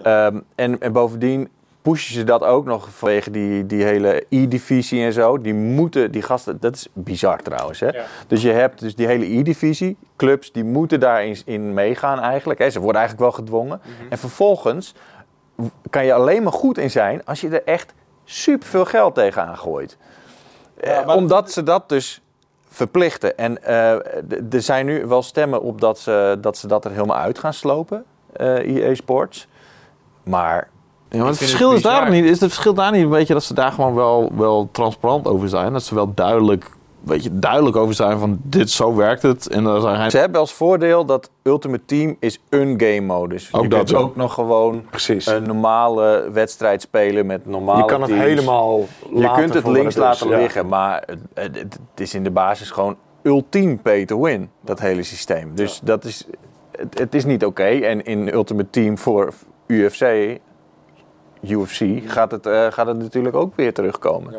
Ehm, 0.04 0.40
en, 0.56 0.80
en 0.82 0.92
bovendien 0.92 1.50
pushen 1.82 2.14
ze 2.14 2.24
dat 2.24 2.44
ook 2.44 2.66
nog 2.66 2.90
vanwege 2.92 3.32
die, 3.32 3.66
die 3.66 3.84
hele 3.84 4.26
E-divisie 4.30 5.04
en 5.04 5.14
zo. 5.14 5.38
Die 5.42 5.54
moeten, 5.54 6.12
die 6.12 6.22
gasten, 6.22 6.58
dat 6.60 6.76
is 6.76 6.88
bizar 6.94 7.42
trouwens. 7.42 7.80
Hè? 7.80 7.90
Dus 8.28 8.42
je 8.42 8.52
hebt 8.52 8.80
dus 8.80 8.96
die 8.96 9.08
hele 9.08 9.26
E-divisie, 9.38 9.98
clubs 10.16 10.52
die 10.52 10.64
moeten 10.64 11.00
daarin 11.00 11.38
in 11.46 11.74
meegaan 11.74 12.20
eigenlijk. 12.20 12.60
Hè? 12.60 12.70
Ze 12.70 12.80
worden 12.80 13.02
eigenlijk 13.02 13.32
wel 13.32 13.44
gedwongen. 13.44 13.82
En 14.10 14.18
vervolgens 14.18 14.94
kan 15.90 16.06
je 16.06 16.14
alleen 16.14 16.44
maar 16.44 16.52
goed 16.54 16.78
in 16.78 16.92
zijn 16.92 17.26
als 17.26 17.42
je 17.42 17.50
er 17.50 17.64
echt 17.66 17.94
super 18.26 18.68
veel 18.68 18.86
geld 18.86 19.16
tegenaan 19.16 19.58
gooit. 19.58 19.98
Eh, 20.80 21.16
omdat 21.16 21.52
ze 21.52 21.64
dat 21.64 21.90
dus 21.90 22.22
verplichten. 22.70 23.38
En 23.38 23.64
eh, 23.64 23.92
er 24.54 24.62
zijn 24.62 24.86
nu 24.86 25.06
wel 25.06 25.22
stemmen 25.22 25.62
op 25.62 25.82
dat 25.82 26.00
ze 26.00 26.38
dat, 26.42 26.58
ze 26.58 26.68
dat 26.68 26.86
er 26.86 26.92
helemaal 26.92 27.18
uit 27.18 27.40
gaan 27.40 27.54
slopen, 27.54 28.04
eh 28.34 28.58
EA 28.58 28.96
Sports. 28.96 29.48
Maar 30.24 30.70
Ja, 31.10 31.18
maar 31.20 31.28
het 31.28 31.38
verschil 31.38 31.68
het 31.68 31.78
is 31.78 31.84
daar 31.84 32.10
niet. 32.10 32.24
Is 32.24 32.40
het 32.40 32.52
verschil 32.52 32.74
daar 32.74 32.92
niet 32.92 33.04
een 33.04 33.10
beetje 33.10 33.34
dat 33.34 33.44
ze 33.44 33.54
daar 33.54 33.72
gewoon 33.72 33.96
wel, 33.96 34.32
wel 34.36 34.70
transparant 34.72 35.28
over 35.28 35.50
zijn? 35.50 35.74
Dat 35.74 35.84
ze 35.84 35.96
wel 35.96 36.14
duidelijk, 36.14 36.70
weet 37.04 37.24
je, 37.24 37.40
duidelijk 37.40 37.76
over 37.76 37.94
zijn 37.94 38.20
van 38.20 38.40
dit 38.44 38.70
zo 38.70 38.96
werkt 38.96 39.22
het. 39.22 39.48
En 39.48 39.64
dan 39.64 39.82
zijn 39.82 40.12
ze 40.12 40.18
hebben 40.18 40.40
als 40.40 40.54
voordeel 40.54 41.06
dat 41.06 41.30
Ultimate 41.44 41.86
Team 41.86 42.16
is 42.20 42.40
een 42.50 42.80
game 42.80 43.02
modus. 43.02 43.54
Ook 43.54 43.64
je 43.64 43.70
dat, 43.70 43.78
kunt 43.78 43.90
ja. 43.90 43.98
ook 43.98 44.16
nog 44.16 44.34
gewoon 44.34 44.86
Precies. 44.90 45.26
een 45.26 45.44
normale 45.44 46.30
wedstrijd 46.32 46.82
spelen 46.82 47.26
met 47.26 47.46
normale 47.46 47.78
je 47.78 47.86
kan 47.86 48.02
het 48.02 48.10
teams. 48.10 48.24
helemaal 48.24 48.80
Je 49.10 49.20
laten 49.20 49.42
kunt 49.42 49.54
het 49.54 49.68
links 49.68 49.96
het 49.96 49.96
is, 49.96 50.00
laten 50.00 50.30
ja. 50.30 50.38
liggen, 50.38 50.68
maar 50.68 51.04
het, 51.06 51.20
het, 51.34 51.58
het 51.62 52.00
is 52.00 52.14
in 52.14 52.24
de 52.24 52.32
basis 52.32 52.72
gewoon 52.72 52.98
ultiem 53.22 53.82
pay 53.82 54.06
to 54.06 54.22
win, 54.22 54.50
dat 54.62 54.80
hele 54.80 55.04
systeem. 55.04 55.52
Dus 55.56 55.80
dat 55.84 56.06
is, 56.06 56.28
het, 56.72 57.00
het 57.00 57.16
is 57.16 57.26
niet 57.26 57.46
oké. 57.46 57.64
En 57.64 58.04
in 58.04 58.34
Ultimate 58.34 58.70
Team 58.70 58.98
voor 58.98 59.34
UFC, 59.68 60.06
UFC 61.42 61.86
gaat, 62.06 62.32
het, 62.32 62.46
eh, 62.46 62.68
gaat 62.70 62.88
het 62.88 62.98
natuurlijk 62.98 63.36
ook 63.36 63.56
weer 63.56 63.74
terugkomen. 63.74 64.36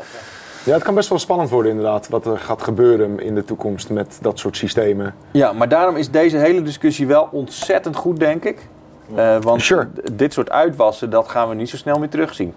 Ja, 0.65 0.73
het 0.73 0.83
kan 0.83 0.95
best 0.95 1.09
wel 1.09 1.19
spannend 1.19 1.51
worden 1.51 1.71
inderdaad. 1.71 2.09
Wat 2.09 2.27
er 2.27 2.39
gaat 2.39 2.62
gebeuren 2.62 3.21
in 3.21 3.35
de 3.35 3.45
toekomst 3.45 3.91
met 3.91 4.19
dat 4.21 4.39
soort 4.39 4.57
systemen. 4.57 5.15
Ja, 5.31 5.53
maar 5.53 5.69
daarom 5.69 5.97
is 5.97 6.11
deze 6.11 6.37
hele 6.37 6.62
discussie 6.62 7.07
wel 7.07 7.29
ontzettend 7.33 7.97
goed, 7.97 8.19
denk 8.21 8.45
ik. 8.45 8.69
Eh, 9.15 9.37
want 9.41 9.62
Sure. 9.62 9.89
dit 10.12 10.33
soort 10.33 10.51
uitwassen, 10.51 11.11
dat 11.11 11.29
gaan 11.29 11.49
we 11.49 11.55
niet 11.55 11.69
zo 11.69 11.77
snel 11.77 11.99
meer 11.99 12.09
terugzien. 12.09 12.53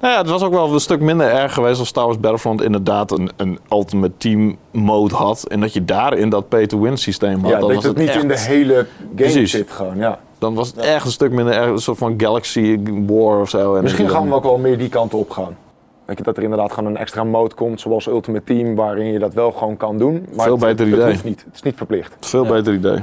Nou 0.00 0.12
ja, 0.12 0.18
het 0.20 0.28
was 0.30 0.42
ook 0.42 0.52
wel 0.52 0.72
een 0.72 0.80
stuk 0.80 1.00
minder 1.00 1.26
erg 1.30 1.54
geweest 1.54 1.78
als 1.78 1.88
Star 1.88 2.04
Wars 2.04 2.20
Battlefront 2.20 2.62
inderdaad 2.62 3.10
een, 3.10 3.30
een 3.36 3.58
Ultimate 3.70 4.12
Team 4.16 4.56
mode 4.70 5.14
had. 5.14 5.44
En 5.48 5.60
dat 5.60 5.72
je 5.72 5.84
daarin 5.84 6.28
dat 6.28 6.48
pay-to-win 6.48 6.96
systeem 6.98 7.40
had. 7.40 7.50
Ja, 7.50 7.58
dan 7.58 7.66
dat 7.68 7.74
was 7.76 7.84
het 7.84 7.96
niet 7.96 8.08
echt- 8.08 8.22
in 8.22 8.28
de 8.28 8.38
hele 8.38 8.74
game 8.74 8.86
Precies. 9.14 9.50
zit 9.50 9.70
gewoon, 9.70 9.96
ja. 9.96 10.18
Dan 10.38 10.54
was 10.54 10.68
het 10.68 10.76
echt 10.76 11.04
een 11.04 11.10
stuk 11.10 11.30
minder 11.32 11.54
erg. 11.54 11.66
Een 11.70 11.78
soort 11.78 11.98
van 11.98 12.14
Galaxy 12.16 12.78
War 13.06 13.40
of 13.40 13.48
zo. 13.48 13.74
En 13.74 13.82
Misschien 13.82 14.06
dan- 14.06 14.14
gaan 14.14 14.28
we 14.28 14.34
ook 14.34 14.42
wel 14.42 14.58
meer 14.58 14.78
die 14.78 14.88
kant 14.88 15.14
op 15.14 15.30
gaan. 15.30 15.56
Weet 16.10 16.18
je, 16.18 16.24
dat 16.24 16.36
er 16.36 16.42
inderdaad 16.42 16.72
gewoon 16.72 16.90
een 16.90 16.96
extra 16.96 17.24
mode 17.24 17.54
komt, 17.54 17.80
zoals 17.80 18.06
Ultimate 18.06 18.44
Team, 18.44 18.74
waarin 18.74 19.12
je 19.12 19.18
dat 19.18 19.34
wel 19.34 19.52
gewoon 19.52 19.76
kan 19.76 19.98
doen. 19.98 20.26
Maar 20.34 20.44
Veel 20.44 20.52
het, 20.56 20.64
beter 20.64 20.86
het 20.86 20.94
idee. 20.94 21.06
hoeft 21.10 21.24
niet. 21.24 21.44
Het 21.44 21.54
is 21.54 21.62
niet 21.62 21.76
verplicht. 21.76 22.16
Veel 22.20 22.46
beter 22.46 22.72
idee. 22.72 22.98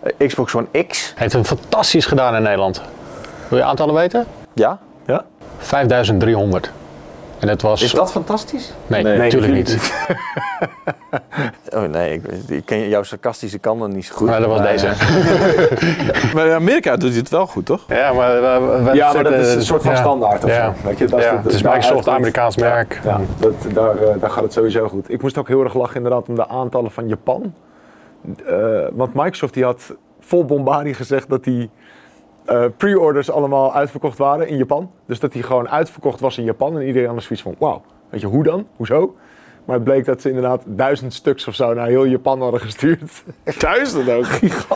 Eh, 0.00 0.26
Xbox 0.26 0.54
One 0.54 0.66
X, 0.86 1.12
Heeft 1.16 1.32
het 1.32 1.46
fantastisch 1.46 2.06
gedaan 2.06 2.34
in 2.34 2.42
Nederland. 2.42 2.82
Wil 3.48 3.58
je 3.58 3.64
aantallen 3.64 3.94
weten? 3.94 4.26
ja? 4.54 4.78
Ja? 5.06 5.24
5300. 5.58 6.72
En 7.38 7.48
het 7.48 7.62
was... 7.62 7.82
Is 7.82 7.90
dat 7.92 8.10
fantastisch? 8.10 8.72
Nee, 8.86 9.02
Nee, 9.02 9.18
natuurlijk 9.18 9.52
niet. 9.52 9.78
Oh 11.74 11.82
nee, 11.82 12.12
ik, 12.12 12.22
ik 12.48 12.64
ken 12.64 12.88
jouw 12.88 13.02
sarcastische 13.02 13.58
kant 13.58 13.78
nog 13.80 13.88
niet 13.88 14.06
zo 14.06 14.14
goed. 14.14 14.26
Maar 14.28 14.40
dat 14.40 14.48
was 14.48 14.60
deze. 14.62 14.86
Maar 16.34 16.46
in 16.46 16.52
Amerika 16.52 16.96
doet 16.96 17.08
hij 17.10 17.18
het 17.18 17.28
wel 17.28 17.46
goed, 17.46 17.66
toch? 17.66 17.84
Ja, 17.88 18.12
maar, 18.12 18.32
we- 18.40 18.82
we 18.84 18.94
Ja, 18.96 19.12
maar 19.12 19.22
dat 19.24 19.32
zitten- 19.32 19.48
is 19.50 19.54
een 19.54 19.62
soort 19.62 19.82
van 19.82 19.92
ja. 19.92 19.98
standaard 19.98 20.44
of 20.44 20.50
Ja. 20.50 20.74
zo. 20.82 20.88
Weet 20.88 20.98
je, 20.98 21.06
dat 21.06 21.22
Ja, 21.22 21.32
dat- 21.34 21.44
het 21.44 21.52
is 21.52 21.62
Microsoft. 21.62 22.08
Amerikaans 22.08 22.56
merk. 22.56 23.00
Ja, 23.04 23.20
dat, 23.38 23.52
daar, 23.74 23.96
eh, 24.02 24.20
daar 24.20 24.30
gaat 24.30 24.42
het 24.42 24.52
sowieso 24.52 24.88
goed. 24.88 25.10
Ik 25.10 25.22
moest 25.22 25.38
ook 25.38 25.48
heel 25.48 25.62
erg 25.64 25.74
lachen 25.74 25.96
inderdaad 25.96 26.28
om 26.28 26.34
de 26.34 26.48
aantallen 26.48 26.90
van 26.90 27.08
Japan. 27.08 27.54
Eh, 28.46 28.54
want 28.92 29.14
Microsoft 29.14 29.54
die 29.54 29.64
had 29.64 29.94
vol 30.20 30.44
bombardie 30.44 30.94
gezegd 30.94 31.28
dat 31.28 31.44
die 31.44 31.70
eh, 32.48 32.64
pre-orders 32.76 33.30
allemaal 33.30 33.74
uitverkocht 33.74 34.18
waren 34.18 34.48
in 34.48 34.56
Japan. 34.56 34.90
Dus 35.06 35.20
dat 35.20 35.32
die 35.32 35.42
gewoon 35.42 35.68
uitverkocht 35.68 36.20
was 36.20 36.38
in 36.38 36.44
Japan 36.44 36.78
en 36.78 36.86
iedereen 36.86 37.08
anders 37.08 37.26
zoiets 37.26 37.44
van 37.44 37.54
wauw. 37.58 37.82
Weet 38.08 38.20
je, 38.20 38.26
hoe 38.26 38.44
dan? 38.44 38.66
Hoezo? 38.76 39.16
Maar 39.64 39.74
het 39.74 39.84
bleek 39.84 40.04
dat 40.04 40.20
ze 40.20 40.28
inderdaad 40.28 40.62
duizend 40.66 41.14
stuks 41.14 41.48
of 41.48 41.54
zo 41.54 41.74
naar 41.74 41.86
heel 41.86 42.04
Japan 42.04 42.42
hadden 42.42 42.60
gestuurd. 42.60 43.24
Duizend 43.58 44.10
ook. 44.10 44.26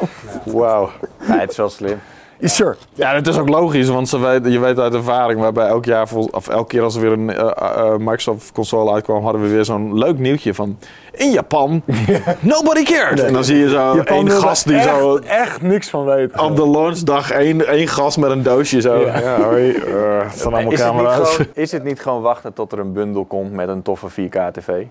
Wauw. 0.60 0.90
Ja, 1.26 1.38
het 1.38 1.50
is 1.50 1.56
wel 1.56 1.68
slim. 1.68 1.98
Sure. 2.45 2.76
Ja, 2.95 3.14
dat 3.20 3.26
is 3.34 3.38
ook 3.40 3.49
logisch, 3.49 3.88
want 3.88 4.09
ze 4.09 4.18
weet, 4.18 4.53
je 4.53 4.59
weet 4.59 4.78
uit 4.78 4.95
ervaring, 4.95 5.40
waarbij 5.40 5.66
elk 5.66 5.84
jaar, 5.84 6.09
vol- 6.09 6.28
of 6.32 6.49
elke 6.49 6.66
keer 6.66 6.82
als 6.82 6.95
er 6.95 7.01
weer 7.01 7.12
een 7.12 7.30
eh, 7.30 7.51
eh, 7.57 7.97
Microsoft 7.99 8.53
console 8.53 8.93
uitkwam, 8.93 9.22
hadden 9.22 9.43
we 9.43 9.49
weer 9.49 9.64
zo'n 9.64 9.99
leuk 9.99 10.18
nieuwtje 10.18 10.55
van 10.55 10.78
in 11.12 11.30
Japan, 11.30 11.82
nobody 12.40 12.82
cared. 12.84 13.20
En 13.22 13.32
dan 13.32 13.45
zie 13.45 13.57
je 13.57 13.68
zo 13.68 13.76
Japan 13.97 14.16
één 14.16 14.24
wil 14.24 14.34
er 14.34 14.40
gast 14.40 14.66
die 14.66 14.76
echt, 14.76 14.84
zo 14.88 15.16
echt 15.16 15.62
niks 15.62 15.90
van 15.90 16.05
weten. 16.05 16.40
op 16.40 16.57
de 16.57 16.68
launchdag 16.68 17.30
één, 17.30 17.66
één 17.66 17.88
gast 17.88 18.18
met 18.18 18.30
een 18.30 18.43
doosje 18.43 18.80
zo. 18.80 18.99
Ja, 19.01 19.40
hoi, 19.43 19.70
eh, 19.72 19.82
het 20.22 20.38
zijn 20.38 20.55
allemaal 20.55 20.72
Is 20.72 20.80
het, 20.80 20.93
niet 20.93 21.03
camera's. 21.03 21.30
gewoon, 21.34 21.47
is 21.64 21.72
het 21.72 21.84
niet 21.84 22.01
gewoon 22.01 22.22
wachten 22.22 22.53
tot 22.53 22.72
er 22.72 22.78
een 22.78 22.93
bundel 22.93 23.24
komt 23.24 23.53
met 23.53 23.68
een 23.68 23.82
toffe 23.82 24.07
4K-tv? 24.11 24.84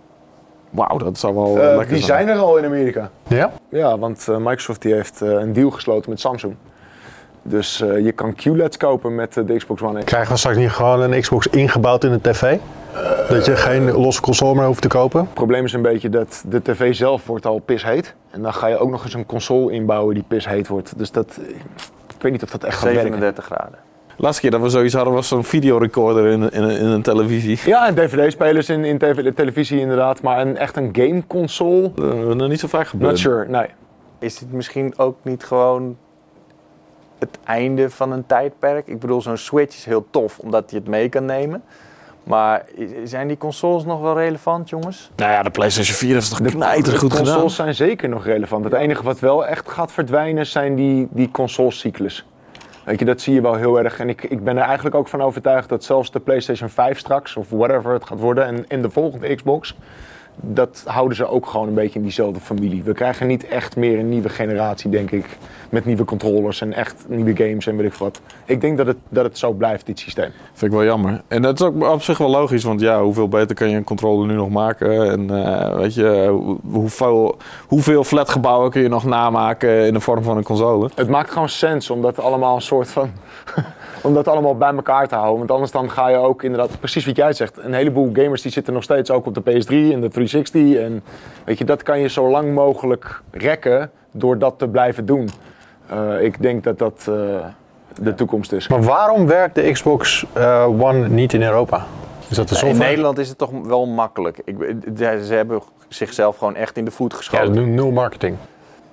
Wauw, 0.69 0.97
dat 0.97 1.17
zou 1.17 1.33
wel 1.35 1.57
Eh, 1.57 1.69
eh, 1.69 1.77
lekker 1.77 1.95
die 1.95 2.03
zijn. 2.03 2.25
zijn 2.25 2.37
er 2.37 2.43
al 2.43 2.57
in 2.57 2.65
Amerika. 2.65 3.09
Ja? 3.27 3.51
Ja, 3.69 3.97
want 3.97 4.27
eh, 4.29 4.37
Microsoft 4.37 4.81
die 4.81 4.93
heeft 4.93 5.21
eh, 5.21 5.29
een 5.29 5.53
deal 5.53 5.69
gesloten 5.69 6.09
met 6.09 6.19
Samsung. 6.19 6.55
Dus 7.43 7.81
eh, 7.81 8.05
je 8.05 8.11
kan 8.11 8.35
QLEDs 8.35 8.77
kopen 8.77 9.15
met 9.15 9.37
eh, 9.37 9.45
de 9.45 9.55
Xbox 9.55 9.81
One 9.81 9.99
X. 9.99 10.05
Krijgen 10.05 10.31
we 10.31 10.37
straks 10.37 10.57
niet 10.57 10.69
gewoon 10.69 11.01
een 11.01 11.21
Xbox 11.21 11.47
ingebouwd 11.47 12.03
in 12.03 12.11
de 12.11 12.21
tv? 12.21 12.57
Dat 13.29 13.45
je 13.45 13.55
geen 13.55 13.91
losse 13.91 14.21
console 14.21 14.55
meer 14.55 14.65
hoeft 14.65 14.81
te 14.81 14.87
kopen? 14.87 15.19
Het 15.19 15.33
probleem 15.33 15.65
is 15.65 15.73
een 15.73 15.81
beetje 15.81 16.09
dat 16.09 16.43
de 16.47 16.61
tv 16.61 16.95
zelf 16.95 17.25
wordt 17.25 17.45
al 17.45 17.59
pisheet. 17.59 18.15
En 18.31 18.41
dan 18.41 18.53
ga 18.53 18.67
je 18.67 18.77
ook 18.77 18.89
nog 18.89 19.03
eens 19.03 19.13
een 19.13 19.25
console 19.25 19.71
inbouwen 19.71 20.13
die 20.13 20.23
pisheet 20.27 20.67
wordt. 20.67 20.97
Dus 20.97 21.11
dat, 21.11 21.39
eh, 21.41 21.49
ik 22.15 22.21
weet 22.21 22.31
niet 22.31 22.43
of 22.43 22.49
dat 22.49 22.63
echt 22.63 22.75
gaat 22.75 22.83
werken. 22.83 23.01
37 23.01 23.45
graden. 23.45 23.79
Laatste 24.17 24.41
keer 24.41 24.51
dat 24.51 24.61
we 24.61 24.69
zoiets 24.69 24.93
hadden 24.93 25.13
was 25.13 25.27
zo'n 25.27 25.43
videorecorder 25.43 26.27
in, 26.27 26.51
in, 26.51 26.63
in 26.69 26.85
een 26.85 27.01
televisie. 27.01 27.59
Ja, 27.65 27.87
en 27.87 27.95
DVD-spelers 27.95 28.69
in, 28.69 28.85
in 28.85 28.97
tv 28.97 29.23
de 29.23 29.33
televisie 29.33 29.79
inderdaad. 29.79 30.21
Maar 30.21 30.41
een, 30.41 30.57
echt 30.57 30.77
een 30.77 30.89
gameconsole? 30.91 31.91
Dat 31.95 32.13
is 32.13 32.35
nog 32.35 32.47
niet 32.47 32.59
zo 32.59 32.67
vaak 32.67 32.87
gebeurd. 32.87 33.11
Not 33.11 33.19
sure, 33.19 33.47
nee. 33.47 33.67
Is 34.19 34.37
dit 34.37 34.51
misschien 34.51 34.93
ook 34.97 35.17
niet 35.21 35.43
gewoon 35.43 35.97
het 37.21 37.39
einde 37.43 37.89
van 37.89 38.11
een 38.11 38.25
tijdperk? 38.25 38.87
Ik 38.87 38.99
bedoel, 38.99 39.21
zo'n 39.21 39.37
Switch 39.37 39.75
is 39.75 39.85
heel 39.85 40.05
tof, 40.09 40.39
omdat 40.39 40.71
je 40.71 40.75
het 40.75 40.87
mee 40.87 41.09
kan 41.09 41.25
nemen. 41.25 41.63
Maar 42.23 42.65
zijn 43.03 43.27
die 43.27 43.37
consoles 43.37 43.85
nog 43.85 44.01
wel 44.01 44.17
relevant, 44.17 44.69
jongens? 44.69 45.11
Nou 45.15 45.31
ja, 45.31 45.43
de 45.43 45.49
PlayStation 45.49 45.95
4 45.95 46.13
heeft 46.13 46.29
het 46.29 46.37
toch 46.37 46.47
De, 46.47 46.53
knijter 46.53 46.93
de 46.93 46.99
goed 46.99 47.11
gedaan. 47.11 47.25
consoles 47.25 47.55
zijn 47.55 47.75
zeker 47.75 48.09
nog 48.09 48.25
relevant. 48.25 48.63
Het 48.63 48.73
enige 48.73 49.03
wat 49.03 49.19
wel 49.19 49.45
echt 49.45 49.69
gaat 49.69 49.91
verdwijnen 49.91 50.45
zijn 50.45 50.75
die, 50.75 51.07
die 51.11 51.31
consolecyclus. 51.31 52.25
Weet 52.85 52.99
je, 52.99 53.05
dat 53.05 53.21
zie 53.21 53.33
je 53.33 53.41
wel 53.41 53.55
heel 53.55 53.79
erg. 53.79 53.99
En 53.99 54.09
ik, 54.09 54.23
ik 54.23 54.43
ben 54.43 54.57
er 54.57 54.63
eigenlijk 54.63 54.95
ook 54.95 55.07
van 55.07 55.21
overtuigd 55.21 55.69
dat 55.69 55.83
zelfs 55.83 56.11
de 56.11 56.19
PlayStation 56.19 56.69
5 56.69 56.99
straks, 56.99 57.35
of 57.35 57.49
whatever 57.49 57.93
het 57.93 58.05
gaat 58.05 58.19
worden, 58.19 58.45
en, 58.45 58.65
en 58.67 58.81
de 58.81 58.89
volgende 58.89 59.35
Xbox, 59.35 59.75
dat 60.41 60.83
houden 60.85 61.15
ze 61.17 61.27
ook 61.27 61.45
gewoon 61.45 61.67
een 61.67 61.73
beetje 61.73 61.97
in 61.99 62.05
diezelfde 62.05 62.39
familie. 62.39 62.83
We 62.83 62.93
krijgen 62.93 63.27
niet 63.27 63.47
echt 63.47 63.75
meer 63.75 63.99
een 63.99 64.09
nieuwe 64.09 64.29
generatie, 64.29 64.89
denk 64.89 65.11
ik, 65.11 65.25
met 65.69 65.85
nieuwe 65.85 66.05
controllers 66.05 66.61
en 66.61 66.73
echt 66.73 67.05
nieuwe 67.07 67.35
games 67.35 67.67
en 67.67 67.77
weet 67.77 67.85
ik 67.85 67.93
wat. 67.93 68.21
Ik 68.45 68.61
denk 68.61 68.77
dat 68.77 68.87
het, 68.87 68.97
dat 69.09 69.23
het 69.23 69.37
zo 69.37 69.51
blijft, 69.51 69.85
dit 69.85 69.99
systeem. 69.99 70.29
Vind 70.53 70.71
ik 70.71 70.77
wel 70.77 70.87
jammer. 70.87 71.21
En 71.27 71.41
dat 71.41 71.59
is 71.59 71.65
ook 71.65 71.83
op 71.83 72.01
zich 72.01 72.17
wel 72.17 72.29
logisch, 72.29 72.63
want 72.63 72.79
ja, 72.81 73.01
hoeveel 73.03 73.27
beter 73.27 73.55
kan 73.55 73.69
je 73.69 73.75
een 73.75 73.83
controller 73.83 74.27
nu 74.27 74.33
nog 74.33 74.49
maken? 74.49 75.11
En 75.11 75.45
eh, 75.45 75.75
weet 75.75 75.93
je, 75.93 76.27
hoe- 76.31 76.57
hoeveel, 76.71 77.37
hoeveel 77.67 78.03
flatgebouwen 78.03 78.71
kun 78.71 78.81
je 78.81 78.87
nog 78.89 79.03
namaken 79.05 79.85
in 79.85 79.93
de 79.93 79.99
vorm 79.99 80.23
van 80.23 80.37
een 80.37 80.43
console? 80.43 80.89
Het 80.95 81.09
maakt 81.09 81.31
gewoon 81.31 81.49
sens 81.49 81.89
om 81.89 82.01
dat 82.01 82.19
allemaal 82.19 82.55
een 82.55 82.61
soort 82.61 82.87
van. 82.87 83.09
Om 84.01 84.13
dat 84.13 84.27
allemaal 84.27 84.57
bij 84.57 84.73
elkaar 84.73 85.07
te 85.07 85.15
houden. 85.15 85.37
Want 85.37 85.51
anders 85.51 85.71
dan 85.71 85.89
ga 85.91 86.07
je 86.09 86.17
ook 86.17 86.43
inderdaad, 86.43 86.79
precies 86.79 87.05
wat 87.05 87.15
jij 87.15 87.33
zegt. 87.33 87.57
Een 87.57 87.73
heleboel 87.73 88.09
gamers 88.13 88.41
die 88.41 88.51
zitten 88.51 88.73
nog 88.73 88.83
steeds 88.83 89.11
ook 89.11 89.25
op 89.25 89.33
de 89.33 89.41
PS3 89.41 89.67
en 89.93 90.01
de 90.01 90.09
360. 90.09 90.75
En 90.75 91.03
weet 91.45 91.57
je, 91.57 91.65
dat 91.65 91.83
kan 91.83 91.99
je 91.99 92.09
zo 92.09 92.29
lang 92.29 92.53
mogelijk 92.53 93.21
rekken 93.31 93.91
door 94.11 94.37
dat 94.37 94.53
te 94.59 94.67
blijven 94.67 95.05
doen. 95.05 95.29
Eh, 95.89 96.21
ik 96.23 96.41
denk 96.41 96.63
dat 96.63 96.79
dat 96.79 97.05
eh, 97.09 97.15
de 98.01 98.15
toekomst 98.15 98.51
is. 98.51 98.67
Maar 98.67 98.83
waarom 98.83 99.27
werkt 99.27 99.55
de 99.55 99.71
Xbox 99.71 100.25
eh, 100.33 100.65
One 100.79 101.07
niet 101.09 101.33
in 101.33 101.43
Europa? 101.43 101.85
Is 102.29 102.37
dat 102.37 102.49
de 102.49 102.67
In? 102.67 102.77
Nederland 102.77 103.17
is 103.17 103.29
het 103.29 103.37
toch 103.37 103.51
wel 103.63 103.85
makkelijk. 103.87 104.41
Ik, 104.45 104.55
ze 104.97 105.33
hebben 105.33 105.61
zichzelf 105.87 106.37
gewoon 106.37 106.55
echt 106.55 106.77
in 106.77 106.85
de 106.85 106.91
voet 106.91 107.11
Ja, 107.11 107.17
geschoten. 107.17 107.53
nul- 107.53 107.65
nul 107.65 107.91
marketing. 107.91 108.35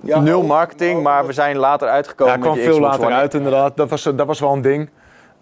Nul 0.01 0.43
marketing, 0.43 1.03
maar 1.03 1.27
we 1.27 1.33
zijn 1.33 1.57
later 1.57 1.89
uitgekomen 1.89 2.35
Ja, 2.35 2.41
kwam 2.41 2.55
met 2.55 2.65
veel 2.65 2.81
later 2.81 3.07
One. 3.07 3.15
uit 3.15 3.35
inderdaad. 3.35 3.77
Dat 3.77 3.91
was, 3.91 4.03
dat 4.03 4.27
was 4.27 4.41
wel 4.41 4.53
een 4.53 4.61
ding. 4.63 4.91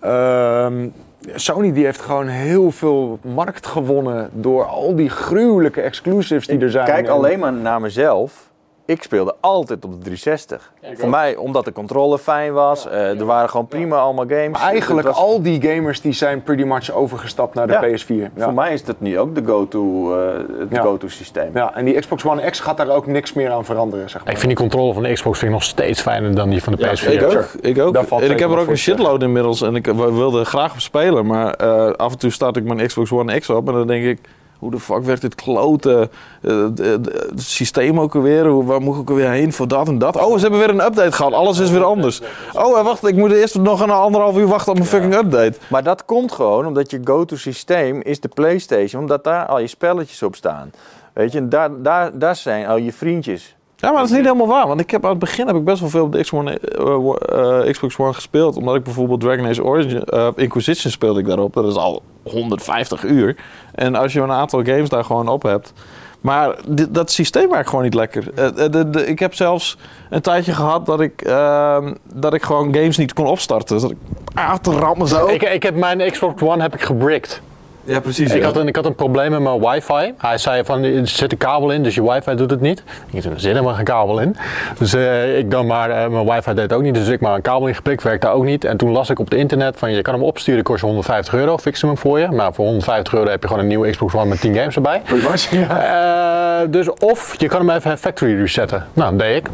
Ehm, 0.01 0.89
Sony 1.35 1.73
die 1.73 1.85
heeft 1.85 2.01
gewoon 2.01 2.27
heel 2.27 2.71
veel 2.71 3.19
markt 3.23 3.67
gewonnen 3.67 4.31
door 4.33 4.65
al 4.65 4.95
die 4.95 5.09
gruwelijke 5.11 5.81
exclusives 5.81 6.47
die 6.47 6.59
er 6.61 6.71
zijn. 6.71 6.87
Kijk 6.87 7.07
En- 7.07 7.13
alleen 7.13 7.39
maar 7.39 7.53
naar 7.53 7.81
mezelf. 7.81 8.51
Ik 8.87 9.03
speelde 9.03 9.35
altijd 9.41 9.85
op 9.85 9.91
de 9.91 9.99
360. 9.99 10.73
Voor 10.95 11.09
mij, 11.09 11.37
omdat 11.37 11.65
de 11.65 11.73
controle 11.73 12.19
fijn 12.19 12.53
was. 12.53 12.87
eh, 12.89 13.19
er 13.21 13.25
waren 13.25 13.51
gewoon 13.51 13.67
prima 13.67 13.97
allemaal 13.97 14.25
games. 14.29 14.49
Maar 14.49 14.61
eigenlijk 14.71 15.07
was- 15.07 15.17
al 15.17 15.43
die 15.43 15.63
gamers 15.63 16.01
die 16.01 16.13
zijn 16.13 16.43
pretty 16.43 16.63
much 16.63 16.91
overgestapt 16.93 17.55
naar 17.55 17.67
de 17.67 17.73
Ja. 17.73 17.81
PS4. 17.81 18.31
Ja. 18.37 18.45
Voor 18.45 18.55
mij 18.55 18.73
is 18.73 18.85
dat 18.85 18.97
nu 18.99 19.19
ook 19.19 19.35
de 19.35 19.43
go-to 19.47 20.15
eh, 20.21 20.35
het 20.59 20.69
Ja. 20.71 20.83
go-to 20.83 21.09
systeem. 21.09 21.51
Ja, 21.55 21.75
en 21.75 21.85
die 21.85 21.99
Xbox 22.01 22.25
One 22.25 22.51
X 22.51 22.61
gaat 22.61 22.77
daar 22.77 22.89
ook 22.89 23.07
niks 23.07 23.33
meer 23.33 23.51
aan 23.51 23.65
veranderen, 23.65 24.11
zeg 24.11 24.25
maar. 24.25 24.33
Ik 24.33 24.39
vind 24.39 24.49
die 24.49 24.61
controle 24.61 24.93
van 24.95 25.03
de 25.03 25.13
Xbox 25.13 25.39
vind 25.39 25.51
ik 25.51 25.57
nog 25.59 25.67
steeds 25.67 26.01
fijner 26.01 26.35
dan 26.35 26.49
die 26.51 26.63
van 26.63 26.73
de 26.75 26.87
PS4. 26.87 27.13
ik 27.13 27.23
ook. 27.23 27.45
Ik 27.61 27.79
ook. 27.81 27.95
En 28.21 28.31
ik 28.31 28.39
heb 28.39 28.51
er 28.51 28.59
ook 28.59 28.69
een 28.69 28.77
shitload 28.79 29.23
inmiddels 29.23 29.63
en 29.63 29.75
ik 29.77 29.87
wilde 29.87 30.45
graag 30.45 30.73
op 30.73 30.81
spelen, 30.81 31.27
maar 31.27 31.55
eh, 31.55 31.93
af 31.93 32.13
en 32.13 32.19
toe 32.19 32.31
start 32.31 32.57
ik 32.57 32.65
mijn 32.65 32.87
Xbox 32.87 33.13
One 33.13 33.39
X 33.41 33.51
op 33.51 33.69
en 33.69 33.75
dan 33.75 33.87
denk 33.87 34.05
ik, 34.05 34.19
hoe 34.59 34.71
de 34.71 34.81
fuck 34.81 35.05
werkt 35.05 35.21
dit 35.21 35.35
klote 35.35 36.11
eh, 36.43 36.65
d- 36.75 36.79
het 36.79 37.43
systeem 37.43 38.01
ook 38.01 38.15
alweer? 38.15 38.47
Hoe, 38.47 38.65
waar 38.65 38.81
moet 38.81 38.95
ik 38.95 39.01
ook 39.01 39.09
alweer 39.11 39.31
heen 39.31 39.53
voor 39.53 39.69
dat 39.69 39.89
en 39.89 39.99
dat? 39.99 40.17
Oh, 40.17 40.35
ze 40.35 40.41
hebben 40.41 40.59
weer 40.59 40.69
een 40.71 40.85
update 40.85 41.13
gehad. 41.13 41.33
Alles 41.33 41.59
is 41.59 41.71
weer 41.71 41.85
anders. 41.85 42.21
Oh, 42.55 42.79
eh, 42.79 42.85
wacht, 42.85 43.07
ik 43.07 43.17
moet 43.17 43.33
eerst 43.33 43.59
nog 43.59 43.81
een 43.81 43.91
anderhalf 43.91 44.37
uur 44.37 44.47
wachten 44.47 44.73
op 44.73 44.79
een 44.79 44.85
fucking 44.85 45.15
update. 45.15 45.59
Maar 45.69 45.83
dat 45.83 46.05
komt 46.05 46.33
gewoon 46.33 46.67
omdat 46.67 46.91
je 46.91 47.01
go-to 47.05 47.37
systeem 47.37 48.01
is 48.03 48.21
de 48.21 48.29
PlayStation. 48.29 49.01
Omdat 49.03 49.25
daar 49.25 49.47
al 49.47 49.59
je 49.59 49.67
spelletjes 49.67 50.23
op 50.23 50.37
staan. 50.37 50.71
Weet 51.13 51.33
je, 51.33 51.39
en 51.39 51.49
daar, 51.49 51.83
daar, 51.83 52.19
daar 52.19 52.37
zijn 52.37 52.67
al 52.67 52.77
je 52.77 52.93
vriendjes. 52.93 53.56
Ja, 53.77 53.91
maar 53.91 54.01
dat 54.01 54.11
is 54.11 54.17
niet 54.17 54.25
helemaal 54.25 54.47
waar. 54.47 54.67
Want 54.67 54.81
ik 54.81 54.91
heb 54.91 55.05
aan 55.05 55.11
het 55.11 55.19
begin 55.19 55.47
heb 55.47 55.57
ik 55.57 55.65
best 55.65 55.81
wel 55.81 55.89
veel 55.89 56.05
op 56.05 56.13
de 56.13 56.21
Xbox 56.21 56.43
One, 56.47 56.59
eh, 56.59 57.67
eh, 57.67 57.73
Xbox 57.73 57.99
One 57.99 58.13
gespeeld. 58.13 58.57
Omdat 58.57 58.75
ik 58.75 58.83
bijvoorbeeld 58.83 59.21
Dragon 59.21 59.47
Age 59.47 59.65
Origin, 59.65 60.03
eh, 60.05 60.29
Inquisition 60.37 60.93
speelde 60.93 61.21
ik 61.21 61.27
daarop. 61.27 61.53
Dat 61.55 61.67
is 61.67 61.75
al 61.75 62.03
150 62.23 63.05
uur. 63.05 63.37
En 63.75 63.95
als 63.95 64.13
je 64.13 64.21
een 64.21 64.31
aantal 64.33 64.65
games 64.65 64.89
daar 64.89 65.05
gewoon 65.05 65.29
op 65.29 65.43
hebt. 65.43 65.73
Maar 66.21 66.55
dit- 66.69 66.95
dat 66.95 67.11
systeem 67.11 67.51
werkt 67.51 67.69
gewoon 67.69 67.85
niet 67.85 67.95
lekker. 67.95 68.25
Eh, 68.35 68.47
eh, 68.47 68.55
de, 68.73 68.91
de- 68.91 69.07
ik 69.07 69.19
heb 69.19 69.35
zelfs 69.35 69.79
een 70.11 70.21
tijdje 70.21 70.53
gehad 70.53 70.87
dat 70.87 71.01
ik, 71.01 71.23
ehm, 71.23 71.95
dat 72.15 72.35
ik 72.35 72.43
gewoon 72.43 72.75
games 72.75 72.97
niet 72.97 73.13
kon 73.13 73.27
opstarten. 73.27 73.75
Dus 73.75 73.83
dat 73.83 73.91
ik 73.91 73.97
aan 74.35 74.61
te 74.61 74.71
rammen 74.73 75.09
zo. 75.09 75.27
Ik, 75.27 75.43
ik 75.43 75.63
heb 75.63 75.77
mijn 75.77 76.11
Xbox 76.11 76.43
One 76.43 76.63
heb 76.63 76.75
ik 76.75 76.81
gebricked. 76.83 77.41
Ja, 77.87 78.01
precies. 78.01 78.33
Ik 78.33 78.41
ja. 78.41 78.45
had, 78.45 78.57
een, 78.57 78.69
ik 78.69 78.77
had 78.77 78.85
een 78.85 78.95
probleem 78.95 79.31
met 79.31 79.41
mijn 79.41 79.61
wifi. 79.61 80.15
Hij 80.19 80.39
zei 80.39 80.65
van, 80.65 80.83
er 80.83 81.09
zit 81.09 81.33
een 81.33 81.39
kabel 81.39 81.71
in, 81.71 81.83
dus 81.83 81.95
je 81.95 82.13
wifi 82.13 82.35
doet 82.35 82.51
het 82.51 82.61
niet. 82.61 82.83
Ik 83.11 83.23
zei, 83.23 83.35
er 83.35 83.41
zit 83.41 83.53
helemaal 83.53 83.75
geen 83.75 83.85
kabel 83.85 84.19
in. 84.19 84.37
Dus 84.79 84.95
eh, 84.95 85.39
ik 85.39 85.51
dan 85.51 85.67
maar, 85.67 85.91
eh, 85.91 86.09
mijn 86.09 86.27
wifi 86.27 86.55
deed 86.55 86.63
het 86.63 86.73
ook 86.73 86.83
niet. 86.83 86.95
Dus 86.95 87.09
ik 87.09 87.21
maar 87.21 87.35
een 87.35 87.43
kabel 87.43 87.67
ingeprikt, 87.67 88.03
werkte 88.03 88.29
ook 88.29 88.45
niet. 88.45 88.65
En 88.65 88.77
toen 88.77 88.91
las 88.91 89.11
ik 89.11 89.19
op 89.19 89.25
het 89.25 89.39
internet 89.39 89.79
van, 89.79 89.93
je 89.93 90.03
kan 90.03 90.15
hem 90.15 90.23
opsturen, 90.23 90.63
kost 90.63 90.81
je 90.81 90.87
150 90.87 91.35
euro. 91.35 91.59
Fixen 91.59 91.89
hem 91.89 91.99
voor 91.99 92.19
je. 92.19 92.29
Maar 92.31 92.55
voor 92.55 92.65
150 92.65 93.15
euro 93.15 93.31
heb 93.31 93.43
je 93.43 93.49
gewoon 93.49 93.63
een 93.63 93.69
nieuwe 93.69 93.91
Xbox 93.91 94.15
One 94.15 94.27
met 94.27 94.41
10 94.41 94.55
games 94.55 94.75
erbij. 94.75 95.03
Ja. 95.51 96.61
Eh, 96.61 96.67
dus 96.71 96.91
of 96.91 97.35
je 97.39 97.49
kan 97.49 97.67
hem 97.67 97.77
even 97.77 97.99
factory 97.99 98.39
resetten. 98.39 98.87
Nou, 98.93 99.11
dat 99.11 99.19
deed 99.19 99.37
ik. 99.37 99.49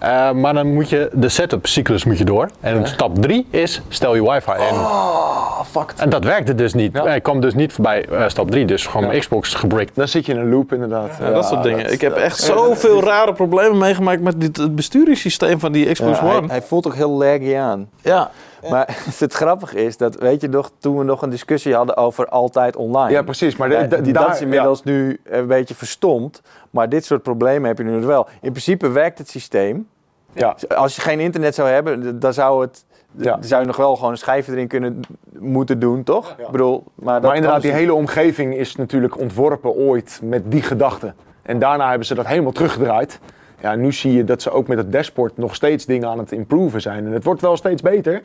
Eh, 0.00 0.30
maar 0.32 0.54
dan 0.54 0.72
moet 0.72 0.88
je 0.88 1.10
de 1.12 1.28
setup 1.28 1.66
cyclus 1.66 2.04
moet 2.04 2.18
je 2.18 2.24
door. 2.24 2.48
En 2.60 2.86
stap 2.86 3.22
3 3.22 3.46
is 3.50 3.82
stel 3.88 4.14
je 4.14 4.22
wifi 4.30 4.50
in. 4.52 4.74
Oh, 4.74 5.60
fuck. 5.70 5.92
En 5.96 6.08
dat 6.08 6.24
werkte 6.24 6.54
dus 6.54 6.74
niet. 6.74 6.90
Ja. 6.96 7.14
Ik 7.14 7.22
kwam 7.22 7.40
dus 7.40 7.54
niet 7.54 7.72
voorbij 7.72 8.04
eh, 8.06 8.28
stap 8.28 8.50
3. 8.50 8.64
Dus 8.64 8.86
gewoon 8.86 9.18
Xbox 9.18 9.54
gebrikt. 9.54 9.94
Dan 9.94 10.08
zit 10.08 10.26
je 10.26 10.32
in 10.32 10.38
een 10.38 10.50
loop 10.50 10.72
inderdaad. 10.72 11.10
Ja, 11.20 11.30
dat 11.30 11.44
soort 11.46 11.62
dingen. 11.62 11.82
dat- 11.82 11.92
ik 11.92 12.00
heb 12.00 12.14
dat- 12.14 12.22
echt 12.22 12.36
zoveel 12.38 13.02
rare 13.02 13.32
problemen 13.32 13.78
meegemaakt 13.78 14.20
met 14.20 14.40
dit, 14.40 14.56
het 14.56 14.74
besturingssysteem 14.74 15.58
van 15.60 15.72
die 15.72 15.92
Xbox 15.92 16.18
Ja, 16.18 16.24
hij, 16.26 16.36
One. 16.36 16.46
hij 16.48 16.62
voelt 16.62 16.86
ook 16.86 16.94
heel 16.94 17.10
laggy 17.10 17.56
aan. 17.56 17.88
Ja, 18.02 18.30
Maar 18.70 18.96
het 19.18 19.32
grappige 19.32 19.84
is 19.84 19.96
dat, 19.96 20.14
weet 20.14 20.40
je 20.40 20.48
nog, 20.48 20.70
toen 20.78 20.98
we 20.98 21.04
nog 21.04 21.22
een 21.22 21.30
discussie 21.30 21.74
hadden 21.74 21.96
over 21.96 22.26
altijd 22.28 22.76
online. 22.76 23.10
Ja, 23.10 23.22
precies. 23.22 23.56
Maar 23.56 23.68
de- 23.68 23.86
de- 23.88 24.00
die, 24.00 24.12
daar- 24.12 24.26
dat 24.26 24.34
is 24.34 24.40
inmiddels 24.40 24.82
nu 24.84 25.20
een 25.24 25.46
beetje 25.46 25.74
verstomd. 25.74 26.42
Maar 26.70 26.88
dit 26.88 27.04
soort 27.04 27.22
problemen 27.22 27.68
heb 27.68 27.78
je 27.78 27.84
nu 27.84 28.00
wel. 28.00 28.26
In 28.40 28.50
principe 28.50 28.88
werkt 28.88 29.18
het 29.18 29.28
systeem. 29.28 29.88
Ja. 30.32 30.56
Als 30.76 30.94
je 30.96 31.00
geen 31.00 31.20
internet 31.20 31.54
zou 31.54 31.68
hebben, 31.68 32.18
dan 32.20 32.32
zou 32.32 32.60
het... 32.62 32.84
Ja. 33.16 33.32
Dan 33.32 33.44
zou 33.44 33.60
je 33.60 33.66
nog 33.66 33.76
wel 33.76 33.96
gewoon 33.96 34.10
een 34.10 34.18
schijf 34.18 34.48
erin 34.48 34.66
kunnen 34.68 35.00
moeten 35.38 35.78
doen, 35.78 36.02
toch? 36.02 36.34
Ja. 36.38 36.44
Ik 36.44 36.50
bedoel, 36.50 36.84
maar, 36.94 37.14
dat 37.14 37.22
Maar 37.22 37.34
inderdaad, 37.34 37.62
die 37.62 37.70
dus 37.70 37.80
hele 37.80 37.94
omgeving 37.94 38.54
is 38.56 38.76
natuurlijk 38.76 39.18
ontworpen 39.18 39.74
ooit 39.74 40.20
met 40.22 40.42
die 40.50 40.62
gedachte. 40.62 41.14
En 41.42 41.58
daarna 41.58 41.88
hebben 41.88 42.06
ze 42.06 42.14
dat 42.14 42.26
helemaal 42.26 42.52
teruggedraaid. 42.52 43.18
Ja, 43.60 43.74
nu 43.74 43.92
zie 43.92 44.12
je 44.12 44.24
dat 44.24 44.42
ze 44.42 44.50
ook 44.50 44.66
met 44.68 44.78
het 44.78 44.92
dashboard 44.92 45.36
nog 45.36 45.54
steeds 45.54 45.86
dingen 45.86 46.08
aan 46.08 46.18
het 46.18 46.32
improven 46.32 46.80
zijn. 46.80 47.06
En 47.06 47.12
het 47.12 47.24
wordt 47.24 47.40
wel 47.40 47.56
steeds 47.56 47.82
beter. 47.82 48.22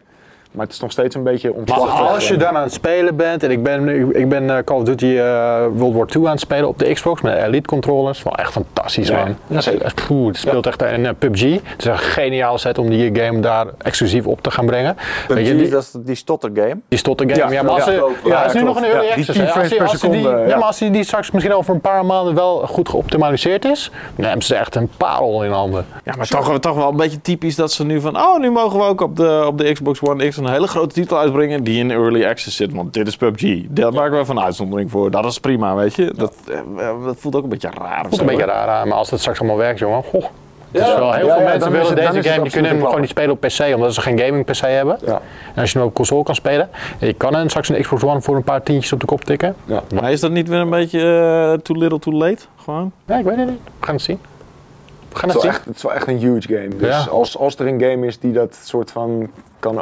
Maar 0.53 0.65
het 0.65 0.73
is 0.73 0.79
nog 0.81 0.91
steeds 0.91 1.15
een 1.15 1.23
beetje 1.23 1.49
Maar 1.49 1.57
omslachtig. 1.57 2.13
als 2.13 2.27
je 2.27 2.37
dan 2.37 2.57
aan 2.57 2.63
het 2.63 2.73
spelen 2.73 3.15
bent, 3.15 3.43
en 3.43 3.51
ik 3.51 3.63
ben, 3.63 3.89
ik, 3.89 4.15
ik 4.15 4.29
ben 4.29 4.57
eh, 4.57 4.63
Call 4.63 4.77
of 4.77 4.83
Duty 4.83 5.05
eh, 5.05 5.65
World 5.73 5.93
War 5.93 6.07
II 6.15 6.25
aan 6.25 6.31
het 6.31 6.39
spelen 6.39 6.67
op 6.67 6.79
de 6.79 6.93
Xbox 6.93 7.21
met 7.21 7.37
Elite 7.37 7.67
controllers. 7.67 8.23
Wel 8.23 8.35
echt 8.35 8.51
fantastisch 8.51 9.07
Ja, 9.07 9.17
man. 9.17 9.35
ja, 9.47 9.61
zeker. 9.61 9.85
Echt, 9.85 10.07
poeh, 10.07 10.27
het 10.27 10.37
speelt 10.37 10.67
echt 10.67 10.81
en 10.81 11.05
eh, 11.05 11.11
PUBG. 11.17 11.41
Het 11.41 11.61
is 11.77 11.85
een 11.85 11.97
geniaal 11.97 12.57
set 12.57 12.77
om 12.77 12.89
die 12.89 13.15
game 13.21 13.39
daar 13.39 13.65
exclusief 13.77 14.27
op 14.27 14.41
te 14.41 14.51
gaan 14.51 14.65
brengen. 14.65 14.97
Weet 15.27 15.47
je, 15.47 15.53
PUBG, 15.53 15.61
die, 15.61 15.69
dat 15.69 15.81
is 15.83 15.91
die 15.95 16.15
stottergame. 16.15 16.77
die 16.87 16.99
stotter 16.99 17.29
game. 17.29 17.41
Ja, 17.41 17.51
Ja, 17.51 17.63
maar 17.63 17.71
als 17.71 17.85
ja, 17.85 18.41
ze, 18.41 18.47
is 18.47 18.53
nu 18.53 18.63
nog 18.63 18.77
een 18.77 18.83
early 18.83 19.01
die 19.15 19.17
access. 19.17 19.37
10 19.37 19.41
hè. 19.41 19.53
Als 19.53 19.67
frames 19.67 19.91
die, 19.91 19.99
seconde, 19.99 20.29
ja. 20.47 20.57
maar 20.57 20.67
als 20.67 20.77
die, 20.77 20.91
die 20.91 21.03
straks 21.03 21.31
misschien 21.31 21.53
over 21.53 21.73
een 21.73 21.81
paar 21.81 22.05
maanden 22.05 22.35
wel 22.35 22.57
goed 22.67 22.89
geoptimaliseerd 22.89 23.65
is, 23.65 23.91
dan 24.15 24.25
hebben 24.25 24.45
ze 24.45 24.55
echt 24.55 24.75
een 24.75 24.89
parel 24.97 25.43
in 25.43 25.51
handen. 25.51 25.85
Ja, 26.03 26.13
maar 26.17 26.27
toch, 26.27 26.59
toch 26.59 26.75
wel 26.75 26.89
een 26.89 26.95
beetje 26.95 27.21
typisch 27.21 27.55
dat 27.55 27.71
ze 27.71 27.85
nu 27.85 28.01
van... 28.01 28.17
Oh, 28.17 28.39
nu 28.39 28.51
mogen 28.51 28.79
we 28.79 28.85
ook 28.85 29.01
op 29.01 29.15
de, 29.15 29.43
op 29.47 29.57
de 29.57 29.71
Xbox 29.71 30.01
One 30.01 30.27
X 30.27 30.37
een 30.45 30.51
hele 30.51 30.67
grote 30.67 30.93
titel 30.93 31.17
uitbrengen 31.19 31.63
die 31.63 31.79
in 31.79 31.91
early 31.91 32.25
access 32.25 32.55
zit. 32.55 32.73
Want 32.73 32.93
dit 32.93 33.07
is 33.07 33.17
PUBG. 33.17 33.61
Daar 33.69 33.93
maken 33.93 34.25
we 34.25 34.31
een 34.31 34.39
uitzondering 34.39 34.91
voor. 34.91 35.11
Dat 35.11 35.25
is 35.25 35.39
prima, 35.39 35.75
weet 35.75 35.95
je. 35.95 36.13
Dat, 36.15 36.33
eh, 36.77 37.05
dat 37.05 37.15
voelt 37.17 37.35
ook 37.35 37.43
een 37.43 37.49
beetje 37.49 37.69
raar. 37.77 38.05
voelt 38.07 38.19
een 38.21 38.25
beetje 38.25 38.45
raar 38.45 38.67
aan, 38.67 38.87
maar 38.87 38.97
als 38.97 39.09
het 39.11 39.19
straks 39.19 39.39
allemaal 39.39 39.57
werkt, 39.57 39.79
jongen. 39.79 40.03
Goh. 40.03 40.23
Het 40.71 40.81
is 40.81 40.87
Ja, 40.87 40.99
wel, 40.99 41.13
heel 41.13 41.25
ja, 41.27 41.33
veel 41.33 41.43
ja, 41.43 41.49
mensen 41.49 41.71
willen 41.71 41.95
deze 41.95 42.29
game, 42.29 42.41
die 42.43 42.51
kunnen 42.51 42.71
hem 42.71 42.83
gewoon 42.85 42.99
niet 43.01 43.09
spelen 43.09 43.31
op 43.31 43.39
PC, 43.41 43.59
omdat 43.75 43.93
ze 43.93 44.01
geen 44.01 44.19
gaming 44.19 44.45
PC 44.45 44.57
hebben. 44.59 44.97
Ja. 45.05 45.21
En 45.55 45.61
als 45.61 45.71
je 45.71 45.77
hem 45.77 45.87
op 45.87 45.93
console 45.93 46.23
kan 46.23 46.35
spelen, 46.35 46.69
en 46.99 47.07
je 47.07 47.13
kan 47.13 47.35
hem 47.35 47.49
straks 47.49 47.69
een 47.69 47.81
Xbox 47.81 48.03
One 48.03 48.21
voor 48.21 48.35
een 48.35 48.43
paar 48.43 48.63
tientjes 48.63 48.93
op 48.93 48.99
de 48.99 49.05
kop 49.05 49.23
tikken. 49.23 49.55
Ja. 49.65 49.83
Maar 50.01 50.11
is 50.11 50.19
dat 50.19 50.31
niet 50.31 50.47
weer 50.47 50.59
een 50.59 50.69
beetje 50.69 50.99
eh, 50.99 51.59
too 51.61 51.77
little 51.77 51.99
too 51.99 52.13
late? 52.13 52.37
Gewoon? 52.63 52.91
Ja, 53.05 53.17
ik 53.17 53.25
weet 53.25 53.37
het 53.37 53.49
niet. 53.49 53.59
We 53.79 53.85
gaan 53.85 53.95
het 53.95 54.03
zien. 54.03 54.19
We 55.09 55.19
gaan 55.19 55.29
Het 55.29 55.37
het 55.43 55.43
is, 55.43 55.43
wel 55.43 55.51
zien. 55.51 55.51
echt, 55.51 55.65
het 55.65 55.75
is 55.75 55.83
wel 55.83 55.93
echt 55.93 56.07
een 56.07 56.17
huge 56.17 56.47
game. 56.47 56.75
Dus 56.77 56.87
Ja. 57.05 57.11
als, 57.11 57.37
als 57.37 57.55
er 57.55 57.67
een 57.67 57.81
game 57.81 58.05
is 58.07 58.19
die 58.19 58.31
dat 58.31 58.59
soort 58.63 58.91
van 58.91 59.29
kan 59.59 59.79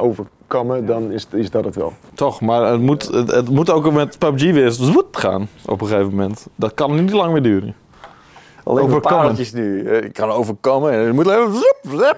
dan 0.86 1.12
is, 1.12 1.28
is 1.32 1.50
dat 1.52 1.66
het 1.66 1.76
wel. 1.76 1.94
Toch, 2.14 2.42
maar 2.42 2.72
het 2.72 2.82
moet, 2.82 3.04
het, 3.04 3.32
het 3.32 3.50
moet 3.50 3.70
ook 3.70 3.92
met 3.92 4.18
PUBG 4.18 4.52
weer 4.52 4.72
zoet 4.72 5.06
gaan 5.18 5.50
op 5.66 5.82
een 5.82 5.88
gegeven 5.88 6.10
moment. 6.10 6.48
Dat 6.56 6.74
kan 6.74 6.96
niet 6.96 7.12
lang 7.12 7.32
meer 7.34 7.44
duren. 7.44 7.76
Alleen 8.64 8.84
Overkomen. 8.84 9.36
nu. 9.54 9.88
Eh, 9.88 10.04
Ik 10.04 10.14
kan 10.14 10.30
overkomen 10.30 10.92
en 10.92 11.00
het 11.00 11.14
moet 11.14 11.28
even... 11.28 11.54
Zoep, 11.54 11.80
zoep. 11.84 12.18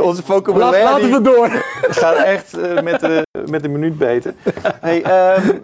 Onze 0.08 0.22
vocabulaire 0.22 0.84
laten 0.84 1.10
we 1.10 1.20
door. 1.20 1.48
gaat 2.02 2.16
echt 2.16 2.58
eh, 2.58 2.82
met, 2.82 3.00
de, 3.00 3.26
met 3.50 3.62
de 3.62 3.68
minuut 3.68 3.98
beter. 3.98 4.34
Hey, 4.62 5.02
ehm, 5.02 5.56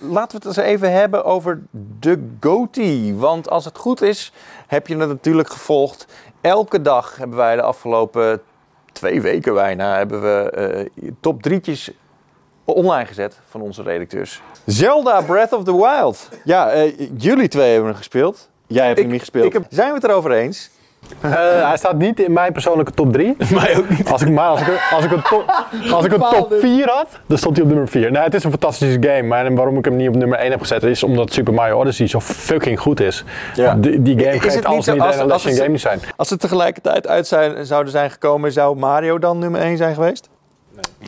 laten 0.00 0.40
we 0.40 0.48
het 0.48 0.56
eens 0.58 0.66
even 0.66 0.92
hebben 0.92 1.24
over 1.24 1.62
de 2.00 2.28
GOTY. 2.40 3.14
Want 3.14 3.50
als 3.50 3.64
het 3.64 3.78
goed 3.78 4.02
is, 4.02 4.32
heb 4.66 4.86
je 4.86 4.96
het 4.96 5.08
natuurlijk 5.08 5.50
gevolgd. 5.50 6.06
Elke 6.40 6.82
dag 6.82 7.16
hebben 7.16 7.36
wij 7.36 7.56
de 7.56 7.62
afgelopen 7.62 8.40
twee 8.98 9.20
weken 9.22 9.54
bijna... 9.54 9.96
hebben 9.96 10.22
we 10.22 10.50
eh, 10.50 11.08
top 11.20 11.42
drietjes 11.42 11.90
online 12.64 13.06
gezet 13.06 13.38
van 13.48 13.60
onze 13.60 13.82
redacteurs. 13.82 14.42
Zelda 14.66 15.20
Breath 15.22 15.52
of 15.52 15.64
the 15.64 15.76
Wild. 15.76 16.28
Ja, 16.44 16.70
eh, 16.70 16.92
jullie 17.18 17.48
twee 17.48 17.70
hebben 17.70 17.88
hem 17.88 17.96
gespeeld. 17.98 18.48
Jij 18.66 18.86
hebt 18.86 18.98
hem 18.98 19.08
niet 19.10 19.20
gespeeld. 19.20 19.44
ik 19.44 19.52
heb- 19.52 19.66
Zijn 19.70 19.88
we 19.88 19.94
het 19.94 20.04
erover 20.04 20.32
eens? 20.32 20.70
Eh, 21.20 21.30
hij 21.68 21.76
staat 21.76 21.96
niet 21.98 22.20
in 22.20 22.32
mijn 22.32 22.52
persoonlijke 22.52 22.92
top 22.92 23.12
3. 23.12 23.36
Mij 23.54 23.76
ook 23.78 23.88
niet. 23.88 24.10
Als 24.10 24.22
ik, 24.22 24.28
maar 24.30 24.48
als 24.48 24.60
ik, 24.60 24.88
als 24.94 25.04
ik 25.04 25.10
een, 25.12 25.22
top, 25.22 25.64
als 25.92 26.04
ik 26.04 26.12
een 26.12 26.18
top 26.30 26.54
4 26.60 26.88
had, 26.88 27.06
dan 27.26 27.38
stond 27.38 27.56
hij 27.56 27.64
op 27.64 27.70
nummer 27.70 27.88
4. 27.88 28.10
Nou, 28.12 28.24
het 28.24 28.34
is 28.34 28.44
een 28.44 28.50
fantastische 28.50 28.98
game, 29.00 29.22
maar 29.22 29.54
waarom 29.54 29.78
ik 29.78 29.84
hem 29.84 29.96
niet 29.96 30.08
op 30.08 30.14
nummer 30.16 30.38
1 30.38 30.50
heb 30.50 30.60
gezet, 30.60 30.82
is 30.82 31.02
omdat 31.02 31.32
Super 31.32 31.54
Mario 31.54 31.78
Odyssey 31.80 32.06
zo 32.06 32.20
fucking 32.20 32.80
goed 32.80 33.00
is. 33.00 33.24
Ja. 33.54 33.74
Die, 33.74 34.02
die 34.02 34.18
game 34.18 34.34
Is 34.34 34.40
geeft 34.42 34.54
het 34.54 34.64
alles 34.64 34.86
niet 34.86 35.00
als- 35.00 35.18
als 35.18 35.44
het- 35.44 35.56
game 35.56 35.68
niet 35.68 35.80
zijn. 35.80 36.00
Als 36.16 36.28
ze 36.28 36.36
tegelijkertijd 36.36 37.06
uit 37.08 37.26
zijn, 37.26 37.66
zouden 37.66 37.92
zijn 37.92 38.10
gekomen, 38.10 38.52
zou 38.52 38.76
Mario 38.76 39.18
dan 39.18 39.38
nummer 39.38 39.60
1 39.60 39.76
zijn 39.76 39.94
geweest? 39.94 40.28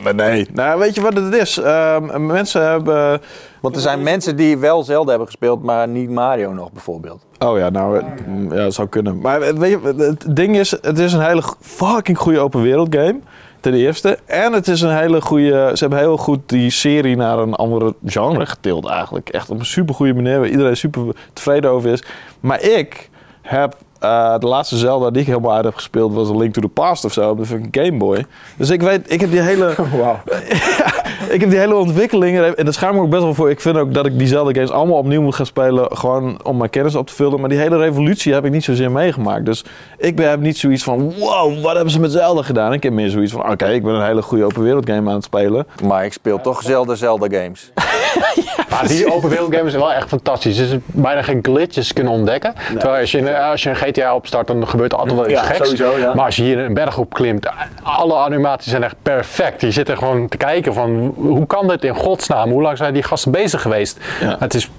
Maar 0.03 0.15
nee. 0.15 0.47
Nou, 0.53 0.79
weet 0.79 0.95
je 0.95 1.01
wat 1.01 1.13
het 1.13 1.33
is? 1.35 1.57
Ehm, 1.57 2.25
mensen 2.25 2.69
hebben... 2.69 3.21
Want 3.61 3.75
er 3.75 3.81
zijn 3.81 4.03
mensen 4.03 4.35
die 4.35 4.57
wel 4.57 4.83
Zelda 4.83 5.09
hebben 5.09 5.27
gespeeld, 5.27 5.63
maar 5.63 5.87
niet 5.87 6.09
Mario 6.09 6.53
nog 6.53 6.71
bijvoorbeeld. 6.71 7.25
Oh 7.39 7.57
ja, 7.57 7.69
nou, 7.69 8.01
mm, 8.27 8.53
ja, 8.53 8.63
dat 8.63 8.73
zou 8.73 8.87
kunnen. 8.87 9.19
Maar 9.21 9.39
weet 9.57 9.71
je, 9.71 9.93
het 9.97 10.35
ding 10.35 10.57
is, 10.57 10.71
het 10.71 10.99
is 10.99 11.13
een 11.13 11.21
hele 11.25 11.43
fucking 11.59 12.17
goede 12.17 12.39
open 12.39 12.61
wereld 12.61 12.95
game. 12.95 13.19
Ten 13.59 13.73
eerste. 13.73 14.17
En 14.25 14.53
het 14.53 14.67
is 14.67 14.81
een 14.81 14.97
hele 14.97 15.21
goede. 15.21 15.71
Ze 15.73 15.79
hebben 15.79 15.99
heel 15.99 16.17
goed 16.17 16.39
die 16.45 16.69
serie 16.69 17.15
naar 17.15 17.37
een 17.39 17.53
andere 17.53 17.95
genre 18.05 18.45
getild, 18.45 18.87
eigenlijk. 18.89 19.29
Echt 19.29 19.49
op 19.49 19.59
een 19.59 19.65
super 19.65 19.95
goede 19.95 20.13
manier, 20.13 20.39
waar 20.39 20.49
iedereen 20.49 20.77
super 20.77 21.03
tevreden 21.33 21.69
over 21.71 21.89
is. 21.91 22.03
Maar 22.39 22.61
ik 22.61 23.09
heb. 23.41 23.75
eh, 23.99 24.37
de 24.39 24.47
laatste 24.47 24.77
Zelda 24.77 25.09
die 25.11 25.21
ik 25.21 25.27
helemaal 25.27 25.53
uit 25.55 25.65
heb 25.65 25.75
gespeeld 25.75 26.13
was 26.13 26.29
A 26.29 26.35
Link 26.35 26.53
to 26.53 26.61
the 26.61 26.67
Past 26.67 27.05
of 27.05 27.13
zo 27.13 27.29
op 27.29 27.37
de 27.37 27.45
fucking 27.45 27.67
Game 27.71 27.97
Boy. 27.97 28.25
Dus 28.57 28.69
ik 28.69 28.81
weet, 28.81 29.11
ik 29.11 29.19
heb 29.21 29.31
die 29.31 29.41
hele, 29.41 29.73
Wauw. 29.97 30.19
ik 31.31 31.39
heb 31.39 31.49
die 31.49 31.59
hele 31.59 31.75
ontwikkeling 31.75 32.39
en 32.39 32.63
daar 32.63 32.73
schaam 32.73 32.89
ik 32.89 32.95
me 32.95 33.01
ook 33.01 33.09
best 33.09 33.23
wel 33.23 33.33
voor. 33.33 33.49
Ik 33.49 33.61
vind 33.61 33.77
ook 33.77 33.93
dat 33.93 34.05
ik 34.05 34.17
diezelfde 34.17 34.53
games 34.53 34.71
allemaal 34.71 34.97
opnieuw 34.97 35.21
moet 35.21 35.35
gaan 35.35 35.45
spelen, 35.45 35.97
gewoon 35.97 36.39
om 36.43 36.57
mijn 36.57 36.69
kennis 36.69 36.95
op 36.95 37.07
te 37.07 37.13
vullen. 37.13 37.39
Maar 37.39 37.49
die 37.49 37.57
hele 37.57 37.77
revolutie 37.77 38.33
heb 38.33 38.45
ik 38.45 38.51
niet 38.51 38.63
zozeer 38.63 38.91
meegemaakt. 38.91 39.45
Dus 39.45 39.65
ik 39.97 40.15
ben, 40.15 40.29
heb 40.29 40.39
niet 40.39 40.57
zoiets 40.57 40.83
van, 40.83 41.13
wow, 41.19 41.61
wat 41.61 41.73
hebben 41.73 41.91
ze 41.91 41.99
met 41.99 42.11
Zelda 42.11 42.41
gedaan? 42.41 42.73
Ik 42.73 42.83
heb 42.83 42.93
meer 42.93 43.09
zoiets 43.09 43.31
van, 43.31 43.51
oké, 43.51 43.67
ik 43.69 43.83
ben 43.83 43.93
een 43.93 44.05
hele 44.05 44.21
goede 44.21 44.43
open 44.43 44.63
wereld 44.63 44.89
game 44.89 45.09
aan 45.09 45.15
het 45.15 45.23
spelen. 45.23 45.67
Maar 45.83 46.05
ik 46.05 46.13
speel 46.13 46.41
toch 46.41 46.61
Zelda 46.61 46.95
Zelda 46.95 47.27
games. 47.37 47.71
Maar 48.69 48.87
die 48.87 49.13
open 49.13 49.29
wereld 49.29 49.55
games 49.55 49.71
zijn 49.71 49.83
wel 49.83 49.93
echt 49.93 50.07
fantastisch. 50.07 50.57
Er 50.57 50.63
is 50.65 50.75
bijna 50.85 51.21
geen 51.21 51.39
glitches 51.41 51.93
kunnen 51.93 52.13
ontdekken. 52.13 52.53
Terwijl 52.77 52.99
als 53.01 53.11
je, 53.11 53.17
een- 53.17 53.35
als 53.35 53.63
je 53.63 53.69
een 53.69 53.75
GTA 53.75 54.15
opstart, 54.15 54.47
dan 54.47 54.67
gebeurt 54.67 54.91
er 54.91 54.97
altijd 54.97 55.15
wel 55.17 55.29
iets 55.29 55.39
Ja, 55.39 55.45
geks. 55.45 55.57
sowieso, 55.69 55.97
ja. 55.97 56.13
Maar 56.13 56.25
als 56.25 56.35
je 56.35 56.43
hier 56.43 56.57
een 56.59 56.73
berg 56.73 56.97
op 56.97 57.13
klimt, 57.13 57.47
alle 57.83 58.15
animaties 58.15 58.69
zijn 58.71 58.83
echt 58.83 58.95
perfect. 59.01 59.61
Je 59.61 59.71
zit 59.71 59.89
er 59.89 59.97
gewoon 59.97 60.27
te 60.27 60.37
kijken 60.37 60.73
van, 60.73 61.13
hoe 61.15 61.45
kan 61.47 61.67
dit 61.67 61.83
in 61.83 61.95
godsnaam? 61.95 62.49
Hoe 62.51 62.61
lang 62.61 62.77
zijn 62.77 62.93
die 62.93 63.03
gasten 63.03 63.31
bezig 63.31 63.61
geweest? 63.61 63.97
Het 64.39 64.53
is 64.53 64.69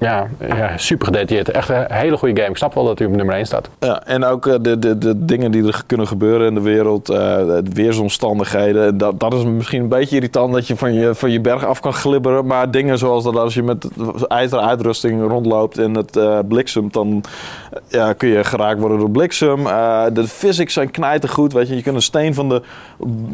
ja, 0.00 0.28
ja, 0.38 0.76
super 0.76 1.06
gedetailleerd. 1.06 1.50
Echt 1.50 1.68
een 1.68 1.84
hele 1.88 2.16
goede 2.16 2.36
game. 2.36 2.50
Ik 2.50 2.56
snap 2.56 2.74
wel 2.74 2.84
dat 2.84 2.98
hij 2.98 3.08
op 3.08 3.14
nummer 3.16 3.34
1 3.34 3.46
staat. 3.46 3.68
Ja, 3.78 4.06
en 4.06 4.24
ook 4.24 4.46
eh, 4.46 4.54
de, 4.60 4.78
de, 4.78 4.98
de 4.98 5.24
dingen 5.24 5.50
die 5.50 5.66
er 5.66 5.82
kunnen 5.86 6.06
gebeuren 6.06 6.46
in 6.46 6.54
de 6.54 6.60
wereld, 6.60 7.08
eh, 7.08 7.16
de 7.16 7.70
weersomstandigheden. 7.72 8.86
En 8.86 8.98
Dat, 8.98 9.20
dat 9.20 9.34
is 9.34 9.44
misschien 9.44 9.82
een 9.82 9.88
beetje 9.88 10.16
irritant 10.16 10.52
dat 10.52 10.66
je 10.66 10.76
van, 10.76 10.92
je 10.92 11.14
van 11.14 11.30
je 11.30 11.40
berg 11.40 11.64
af 11.64 11.80
kan 11.80 11.92
glibberen. 11.92 12.46
Maar 12.46 12.70
dingen 12.70 12.98
zoals 12.98 13.24
dat 13.24 13.36
als 13.36 13.54
je 13.54 13.62
met 13.62 13.88
ijzeren 14.28 14.64
uitrusting 14.64 15.28
rondloopt 15.28 15.78
en 15.78 15.94
het 15.94 16.16
eh, 16.16 16.38
bliksemt, 16.48 16.92
dan 16.92 17.24
eh, 17.69 17.69
ja, 17.88 18.12
kun 18.12 18.28
je 18.28 18.44
geraakt 18.44 18.80
worden 18.80 18.98
door 18.98 19.10
bliksem. 19.10 19.66
Eh, 19.66 20.04
de 20.12 20.28
physics 20.28 20.72
zijn 20.72 20.90
knijtergoed, 20.90 21.52
weet 21.52 21.68
je. 21.68 21.76
Je 21.76 21.82
kunt 21.82 21.96
een 21.96 22.02
steen 22.02 22.34
van 22.34 22.48
de 22.48 22.62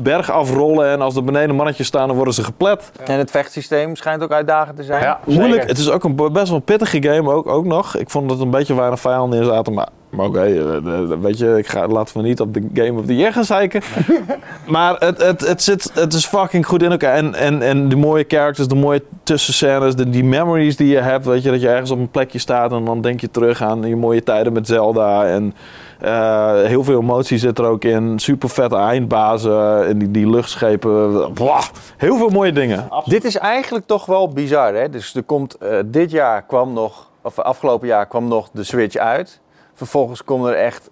berg 0.02 0.30
afrollen 0.30 0.90
en 0.90 1.00
als 1.00 1.16
er 1.16 1.24
beneden 1.24 1.56
mannetjes 1.56 1.86
staan, 1.86 2.06
dan 2.06 2.16
worden 2.16 2.34
ze 2.34 2.44
geplet. 2.44 2.92
En 3.04 3.18
het 3.18 3.30
vechtsysteem 3.30 3.96
schijnt 3.96 4.22
ook 4.22 4.32
uitdagend 4.32 4.76
te 4.76 4.82
zijn. 4.82 5.02
Ja, 5.02 5.20
Moeilijk. 5.24 5.68
Het 5.68 5.78
is 5.78 5.90
ook 5.90 6.04
een 6.04 6.32
best 6.32 6.48
wel 6.50 6.58
pittige 6.58 7.02
game 7.02 7.32
ook, 7.32 7.46
ook 7.46 7.64
nog. 7.64 7.96
Ik 7.96 8.10
vond 8.10 8.28
dat 8.28 8.40
een 8.40 8.50
beetje 8.50 8.74
weinig 8.74 9.00
vijanden 9.00 9.38
in 9.38 9.44
zaten. 9.44 9.72
Maar, 9.74 9.88
maar 10.10 10.26
oké, 10.26 10.40
eh, 10.40 11.18
weet 11.20 11.38
je, 11.38 11.58
ik 11.58 11.66
ga, 11.66 11.86
laten 11.86 12.16
we 12.16 12.22
niet 12.22 12.40
op 12.40 12.54
de 12.54 12.68
Game 12.74 12.98
of 12.98 13.06
the 13.06 13.16
Year 13.16 13.32
gaan 13.32 13.44
zeiken. 13.44 13.82
maar 14.66 14.96
het, 14.98 15.22
het, 15.22 15.46
het, 15.46 15.62
zit, 15.62 15.90
het 15.94 16.12
is 16.12 16.26
fucking 16.26 16.66
goed 16.66 16.82
in 16.82 16.90
elkaar. 16.90 17.14
En, 17.14 17.34
en, 17.34 17.62
en 17.62 17.88
de 17.88 17.96
mooie 17.96 18.24
characters, 18.28 18.68
de 18.68 18.74
mooie 18.74 19.02
tussenscènes, 19.22 19.94
de, 19.94 20.10
die 20.10 20.24
memories 20.24 20.76
die 20.76 20.88
je 20.88 20.98
hebt. 20.98 21.24
Weet 21.24 21.42
je, 21.42 21.50
dat 21.50 21.60
je 21.60 21.68
ergens 21.68 21.90
op 21.90 21.98
een 21.98 22.10
plekje 22.10 22.38
staat 22.38 22.72
en 22.72 22.84
dan 22.84 23.00
denk 23.00 23.20
je 23.20 23.30
terug 23.30 23.62
aan 23.62 23.82
je 23.82 23.96
mooie 23.96 24.22
tijden 24.22 24.52
met 24.52 24.66
Zelda. 24.66 25.26
En 25.26 25.54
eh, 26.00 26.62
heel 26.62 26.84
veel 26.84 27.00
emotie 27.00 27.38
zit 27.38 27.58
er 27.58 27.64
ook 27.64 27.84
in. 27.84 28.18
Super 28.18 28.48
vette 28.48 28.76
eindbazen 28.76 29.86
en 29.86 29.98
die, 29.98 30.10
die 30.10 30.30
luchtschepen. 30.30 31.32
Blah, 31.32 31.64
heel 31.96 32.16
veel 32.16 32.28
mooie 32.28 32.52
dingen. 32.52 32.88
Dit 33.04 33.24
is 33.24 33.36
eigenlijk 33.36 33.86
toch 33.86 34.06
wel 34.06 34.28
bizar, 34.28 34.74
hè? 34.74 34.88
Dus 34.88 35.14
er 35.14 35.22
komt, 35.22 35.54
eh, 35.54 35.78
dit 35.86 36.10
jaar 36.10 36.42
kwam 36.42 36.72
nog, 36.72 37.10
of 37.22 37.38
afgelopen 37.38 37.88
jaar 37.88 38.06
kwam 38.06 38.28
nog 38.28 38.48
de 38.52 38.64
Switch 38.64 38.96
uit. 38.96 39.40
Vervolgens 39.76 40.24
komen 40.24 40.50
er 40.50 40.56
echt 40.56 40.90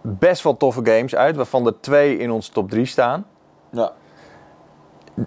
best 0.00 0.42
wel 0.42 0.56
toffe 0.56 0.80
games 0.84 1.14
uit, 1.14 1.36
waarvan 1.36 1.66
er 1.66 1.80
twee 1.80 2.18
in 2.18 2.30
onze 2.30 2.52
top 2.52 2.70
3 2.70 2.84
staan. 2.84 3.26
Ja. 3.70 3.92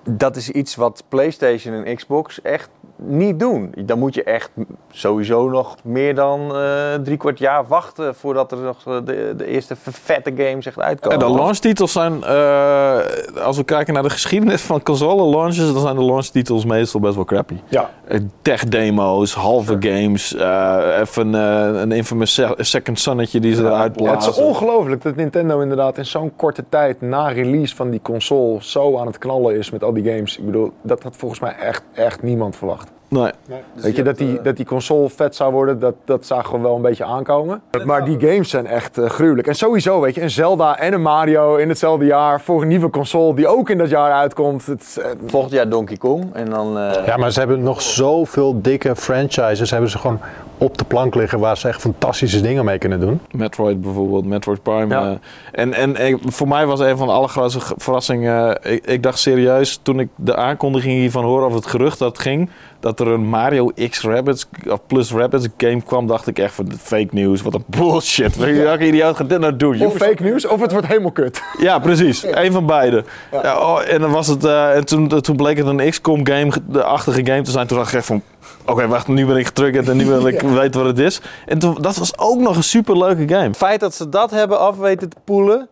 Dat 0.10 0.36
is 0.36 0.50
iets 0.50 0.76
wat 0.76 1.04
PlayStation 1.08 1.84
en 1.84 1.96
Xbox 1.96 2.42
echt 2.42 2.70
niet 2.98 3.40
doen. 3.40 3.74
Dan 3.86 4.00
moet 4.00 4.14
je 4.14 4.24
echt 4.24 4.50
sowieso 4.92 5.50
nog 5.50 5.76
meer 5.84 6.16
dan 6.16 6.56
eh 6.56 6.94
drie 7.04 7.18
kwart 7.18 7.40
jaar 7.40 7.68
wachten 7.68 8.16
voordat 8.16 8.52
er 8.52 8.58
nog 8.58 8.78
eh, 8.88 8.94
de, 9.06 9.34
de 9.38 9.46
eerste 9.46 9.76
vette 9.84 10.34
games 10.38 10.66
echt 10.66 10.80
uitkomen. 10.80 11.20
En 11.20 11.28
de 11.28 11.34
launchtitels 11.38 11.92
zijn, 11.92 12.24
eh, 12.24 12.98
als 13.44 13.58
we 13.58 13.64
kijken 13.64 13.94
naar 13.94 14.04
de 14.04 14.10
geschiedenis 14.10 14.62
van 14.62 14.84
console 14.84 15.30
launches, 15.38 15.74
dan 15.74 15.82
zijn 15.82 15.96
de 15.96 16.04
launchtitels 16.04 16.66
meestal 16.66 17.00
best 17.00 17.16
wel 17.16 17.26
crappy. 17.26 17.56
Ja. 17.68 17.90
Eh, 18.08 18.20
Tech-demo's, 18.42 19.34
halve 19.34 19.76
games, 19.80 20.36
eh, 20.36 20.98
even 21.00 21.34
een 21.34 21.92
infamous 21.92 22.34
se- 22.34 22.56
second 22.58 23.00
sunnetje 23.00 23.40
die 23.40 23.56
ze 23.56 23.64
eruit 23.64 24.00
Ja, 24.00 24.12
het 24.12 24.22
is 24.28 24.38
ongelooflijk 24.38 25.02
dat 25.04 25.16
Nintendo 25.16 25.60
inderdaad 25.60 25.98
in 25.98 26.06
zo'n 26.06 26.32
korte 26.36 26.64
tijd 26.70 27.02
na 27.02 27.28
release 27.28 27.76
van 27.76 27.90
die 27.90 28.02
console 28.02 28.58
zo 28.62 28.98
aan 28.98 29.08
het 29.08 29.18
knallen 29.18 29.56
is 29.58 29.72
met 29.72 29.84
al 29.84 29.94
die 29.94 30.04
games. 30.04 30.38
Ik 30.38 30.46
bedoel, 30.46 30.72
dat 30.82 31.04
had 31.04 31.16
volgens 31.16 31.40
mij 31.40 31.56
echt, 31.56 31.84
echt 31.94 32.22
niemand 32.24 32.56
verwacht. 32.56 32.87
Nee. 33.10 33.32
Weet 33.74 33.96
je, 33.96 34.04
dat 34.04 34.18
die, 34.18 34.42
dat 34.42 34.56
die 34.58 34.66
console 34.66 35.10
vet 35.10 35.36
zou 35.36 35.52
worden, 35.52 35.80
dat, 35.80 35.96
dat 36.06 36.26
zagen 36.26 36.56
we 36.56 36.62
wel 36.62 36.76
een 36.76 36.82
beetje 36.82 37.04
aankomen. 37.04 37.62
Maar 37.86 38.06
die 38.06 38.20
games 38.20 38.50
zijn 38.50 38.68
echt 38.68 38.98
eh, 38.98 39.10
gruwelijk. 39.10 39.48
En 39.48 39.56
sowieso, 39.56 40.00
weet 40.02 40.16
je, 40.16 40.22
een 40.22 40.30
Zelda 40.30 40.78
en 40.80 40.94
een 40.94 41.02
Mario 41.02 41.56
in 41.56 41.70
hetzelfde 41.70 42.06
jaar 42.06 42.42
voor 42.42 42.62
een 42.62 42.68
nieuwe 42.68 42.90
console 42.90 43.36
die 43.36 43.48
ook 43.48 43.70
in 43.70 43.78
dat 43.78 43.90
jaar 43.90 44.12
uitkomt. 44.12 44.66
Het, 44.66 44.98
eh, 45.02 45.10
Volgend 45.26 45.52
jaar 45.54 45.70
Donkey 45.70 45.98
Kong 45.98 46.34
en 46.34 46.50
dan... 46.50 46.78
eh, 46.78 47.06
Ja, 47.06 47.18
maar 47.18 47.32
ze 47.32 47.40
hebben 47.40 47.64
nog 47.64 47.82
zoveel 47.82 48.62
dikke 48.62 48.96
franchises. 48.96 49.72
Hebben 49.72 49.90
ze 49.90 49.98
gewoon 49.98 50.20
op 50.58 50.78
de 50.78 50.84
plank 50.86 51.16
liggen 51.16 51.40
waar 51.40 51.58
ze 51.58 51.68
echt 51.68 51.82
fantastische 51.82 52.42
dingen 52.42 52.66
mee 52.66 52.78
kunnen 52.78 53.00
doen. 53.00 53.20
Metroid 53.32 53.82
bijvoorbeeld, 53.82 54.26
Metroid 54.26 54.64
Prime. 54.64 54.88
Ja. 54.96 55.10
eh, 55.12 55.18
en 55.52 55.74
en 55.74 55.96
eh, 55.96 56.16
voor 56.26 56.48
mij 56.48 56.66
was 56.66 56.80
een 56.80 56.98
van 56.98 57.08
de 57.08 57.14
allergrootste 57.14 57.60
ge- 57.60 57.74
verrassingen. 57.78 58.62
eh, 58.64 58.74
ik, 58.74 58.86
ik 58.86 59.04
dacht 59.04 59.20
serieus, 59.20 59.80
toen 59.84 60.00
ik 60.00 60.08
de 60.16 60.36
aankondiging 60.36 60.94
hiervan 61.00 61.24
hoorde, 61.24 61.46
of 61.46 61.54
het 61.54 61.66
gerucht 61.66 62.00
dat 62.00 62.20
ging, 62.20 62.50
dat 62.80 63.00
er 63.00 63.08
een 63.08 63.26
Mario 63.30 63.72
X 63.90 64.02
Rabbids 64.02 64.48
of 64.68 64.80
Plus 64.88 65.12
Rabbids 65.12 65.48
game 65.58 65.82
kwam, 65.82 66.08
dacht 66.08 66.28
ik 66.28 66.40
echt 66.40 66.54
van 66.54 66.72
fake 66.80 67.08
news. 67.12 67.42
Wat 67.42 67.54
een 67.54 67.64
bullshit. 67.68 68.36
Welke 68.36 68.88
idioot 68.88 69.16
gaat 69.16 69.30
dit 69.30 69.40
nou 69.40 69.56
doen? 69.56 69.82
of 69.86 69.96
fake 69.96 70.24
nieuws, 70.24 70.48
of 70.48 70.62
het 70.62 70.72
wordt 70.72 70.88
helemaal 70.88 71.12
kut. 71.12 71.42
Ja, 71.60 71.80
precies. 71.80 72.24
Eén 72.32 72.52
van 72.52 72.66
beide. 72.66 73.04
Ja, 73.44 73.60
oh, 73.60 73.80
en 73.90 74.02
dan 74.02 74.12
was 74.12 74.28
het, 74.28 74.46
eh, 74.46 74.76
en 74.76 74.86
toen, 74.86 75.08
toen 75.08 75.36
bleek 75.36 75.58
het 75.58 75.66
een 75.68 75.90
XCOM 75.90 76.28
game, 76.28 76.52
de 76.68 76.84
achtige 76.84 77.26
game 77.26 77.42
te 77.42 77.52
zijn. 77.52 77.68
Toen 77.68 77.78
dacht 77.78 77.90
ik 77.92 77.98
echt 77.98 78.06
van, 78.06 78.22
oké, 78.66 78.88
wacht, 78.88 79.08
nu 79.08 79.26
ben 79.26 79.38
ik 79.38 79.46
getriggerd 79.46 79.90
en 79.90 79.98
nu 79.98 80.06
wil 80.06 80.28
ik 80.28 80.42
weten 80.62 80.80
wat 80.84 80.90
het 80.90 81.00
is. 81.00 81.22
En 81.46 81.60
toen, 81.60 81.78
dat 81.82 81.96
was 81.98 82.18
ook 82.20 82.40
nog 82.40 82.56
een 82.56 82.64
superleuke 82.64 83.28
game. 83.28 83.48
Het 83.48 83.58
feit 83.58 83.80
dat 83.80 83.94
ze 83.96 84.10
dat 84.10 84.32
hebben 84.32 84.60
af 84.60 84.78
weten 84.78 85.10
te 85.10 85.18
poelen, 85.24 85.70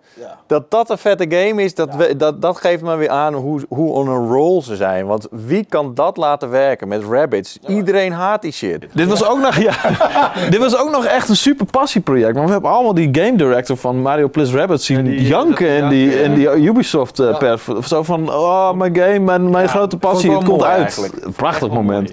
dat 0.48 0.72
dat 0.72 0.90
een 0.90 0.98
vette 0.98 1.26
game 1.30 1.64
is, 1.64 1.76
dat, 1.76 1.96
we- 1.96 2.16
dat, 2.16 2.42
dat 2.42 2.58
geeft 2.58 2.82
me 2.84 2.96
weer 2.96 3.10
aan 3.10 3.34
hoe, 3.34 3.62
hoe 3.70 3.92
on 3.94 4.08
a 4.10 4.34
roll 4.34 4.62
ze 4.62 4.76
zijn. 4.76 5.06
Want 5.06 5.28
wie 5.32 5.66
kan 5.70 5.94
dat 5.94 6.18
laten 6.18 6.50
werken 6.50 6.88
met 6.88 7.04
rabbits? 7.10 7.58
Iedereen 7.68 8.12
haat 8.12 8.42
die 8.42 8.52
shit. 8.52 8.86
Dit 8.94 9.08
was 9.08 9.26
ook 9.28 9.40
nog, 9.42 9.56
ja, 9.58 9.74
dit 10.50 10.58
was 10.60 10.78
ook 10.78 10.92
nog 10.92 11.06
echt 11.06 11.30
een 11.30 11.36
super 11.36 11.66
passieproject. 11.66 12.36
Maar 12.36 12.46
we 12.46 12.52
hebben 12.52 12.72
allemaal 12.72 12.94
die 12.94 13.10
game 13.12 13.36
director 13.36 13.78
van 13.78 14.02
Mario 14.02 14.28
Plus 14.30 14.54
Rabbids 14.54 14.86
zien 14.86 15.04
die- 15.04 15.22
janken 15.28 15.68
in 15.68 15.90
die, 15.90 16.22
in 16.24 16.34
die 16.34 16.50
Ubisoft 16.56 17.20
eh, 17.20 17.38
pers. 17.38 17.64
Zo 17.88 18.04
van, 18.04 18.30
oh 18.34 18.72
mijn 18.74 18.96
game, 18.96 19.20
mijn, 19.20 19.50
mijn 19.50 19.70
grote 19.70 19.98
passie, 19.98 20.32
het 20.32 20.44
komt 20.44 20.64
uit. 20.64 20.82
eigenlijk. 20.82 21.14
Een 21.26 21.34
prachtig 21.34 21.70
moment. 21.70 22.12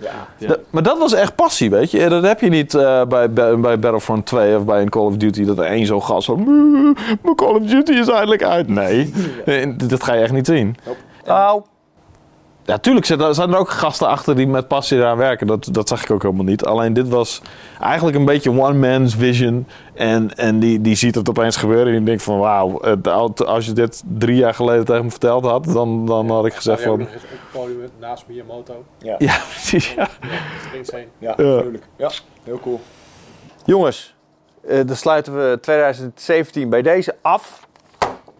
Maar 0.71 0.83
dat 0.83 0.99
was 0.99 1.13
echt 1.15 1.35
passie, 1.35 1.71
weet 1.71 1.91
je. 1.91 2.09
Dat 2.09 2.23
heb 2.23 2.41
je 2.41 2.49
niet 2.49 2.75
eh, 2.75 3.05
bij, 3.05 3.31
bij, 3.31 3.79
Battlefront 3.79 4.27
2 4.27 4.57
of 4.57 4.65
bij 4.65 4.81
een 4.83 4.89
Call 4.89 5.03
of 5.05 5.17
Duty. 5.17 5.45
Dat 5.45 5.59
er 5.59 5.65
één 5.65 5.87
zo'n 5.87 6.03
gast 6.03 6.27
van, 6.27 6.39
"Mm, 6.41 6.95
mijn 7.23 7.35
Call 7.37 7.55
of 7.55 7.63
Duty 7.63 7.93
is 7.93 8.09
eindelijk 8.09 8.43
uit. 8.43 8.69
Nee, 8.69 9.13
Eh, 9.45 9.69
dat 9.77 10.03
ga 10.05 10.15
je 10.15 10.23
echt 10.23 10.33
niet 10.33 10.47
zien. 10.47 10.77
Nou, 11.27 11.63
Ja, 12.65 12.79
tuurlijk 12.79 13.07
zijn 13.07 13.21
er 13.53 13.57
ook 13.57 13.71
gasten 13.71 14.09
achter 14.09 14.37
die 14.37 14.47
met 14.47 14.69
passie 14.69 14.99
eraan 14.99 15.17
werken. 15.17 15.47
Dat, 15.47 15.69
dat 15.71 15.89
zag 15.89 16.03
ik 16.03 16.11
ook 16.11 16.23
helemaal 16.23 16.45
niet. 16.45 16.65
Alleen 16.65 16.93
dit 16.93 17.09
was 17.09 17.43
eigenlijk 17.81 18.17
een 18.17 18.25
beetje 18.25 18.51
one 18.51 18.79
man's 18.91 19.15
vision. 19.15 19.67
En, 19.95 20.37
en 20.37 20.59
die, 20.59 20.81
die 20.81 20.95
ziet 20.95 21.15
het 21.15 21.29
opeens 21.29 21.57
gebeuren 21.57 21.87
en 21.87 21.93
die 21.93 22.05
denkt 22.05 22.23
van... 22.23 22.39
Wauw, 22.39 22.81
als 23.45 23.67
je 23.67 23.73
dit 23.73 24.03
drie 24.19 24.37
jaar 24.37 24.55
geleden 24.55 24.85
tegen 24.85 25.05
me 25.05 25.11
verteld 25.11 25.45
had... 25.45 25.65
dan, 25.65 26.07
dan 26.07 26.31
had 26.31 26.47
ik 26.47 26.55
gezegd 26.55 26.83
van... 26.83 27.09
podium 27.53 27.89
naast 28.01 28.25
Miyamoto. 28.29 28.85
Ja, 28.99 29.17
precies. 29.51 29.95
Ja. 29.95 30.09
Heen. 30.73 31.09
Ja, 31.19 31.29
Ja. 31.29 31.33
gruwelijk. 31.35 31.85
Ja, 31.97 32.11
heel 32.45 32.61
cool. 32.61 32.81
jongens, 33.65 34.15
eh, 34.69 34.81
dan 34.87 34.97
sluiten 34.97 35.35
we 35.35 35.59
2017 35.61 36.69
bij 36.69 36.83
deze 36.83 37.15
af. 37.23 37.67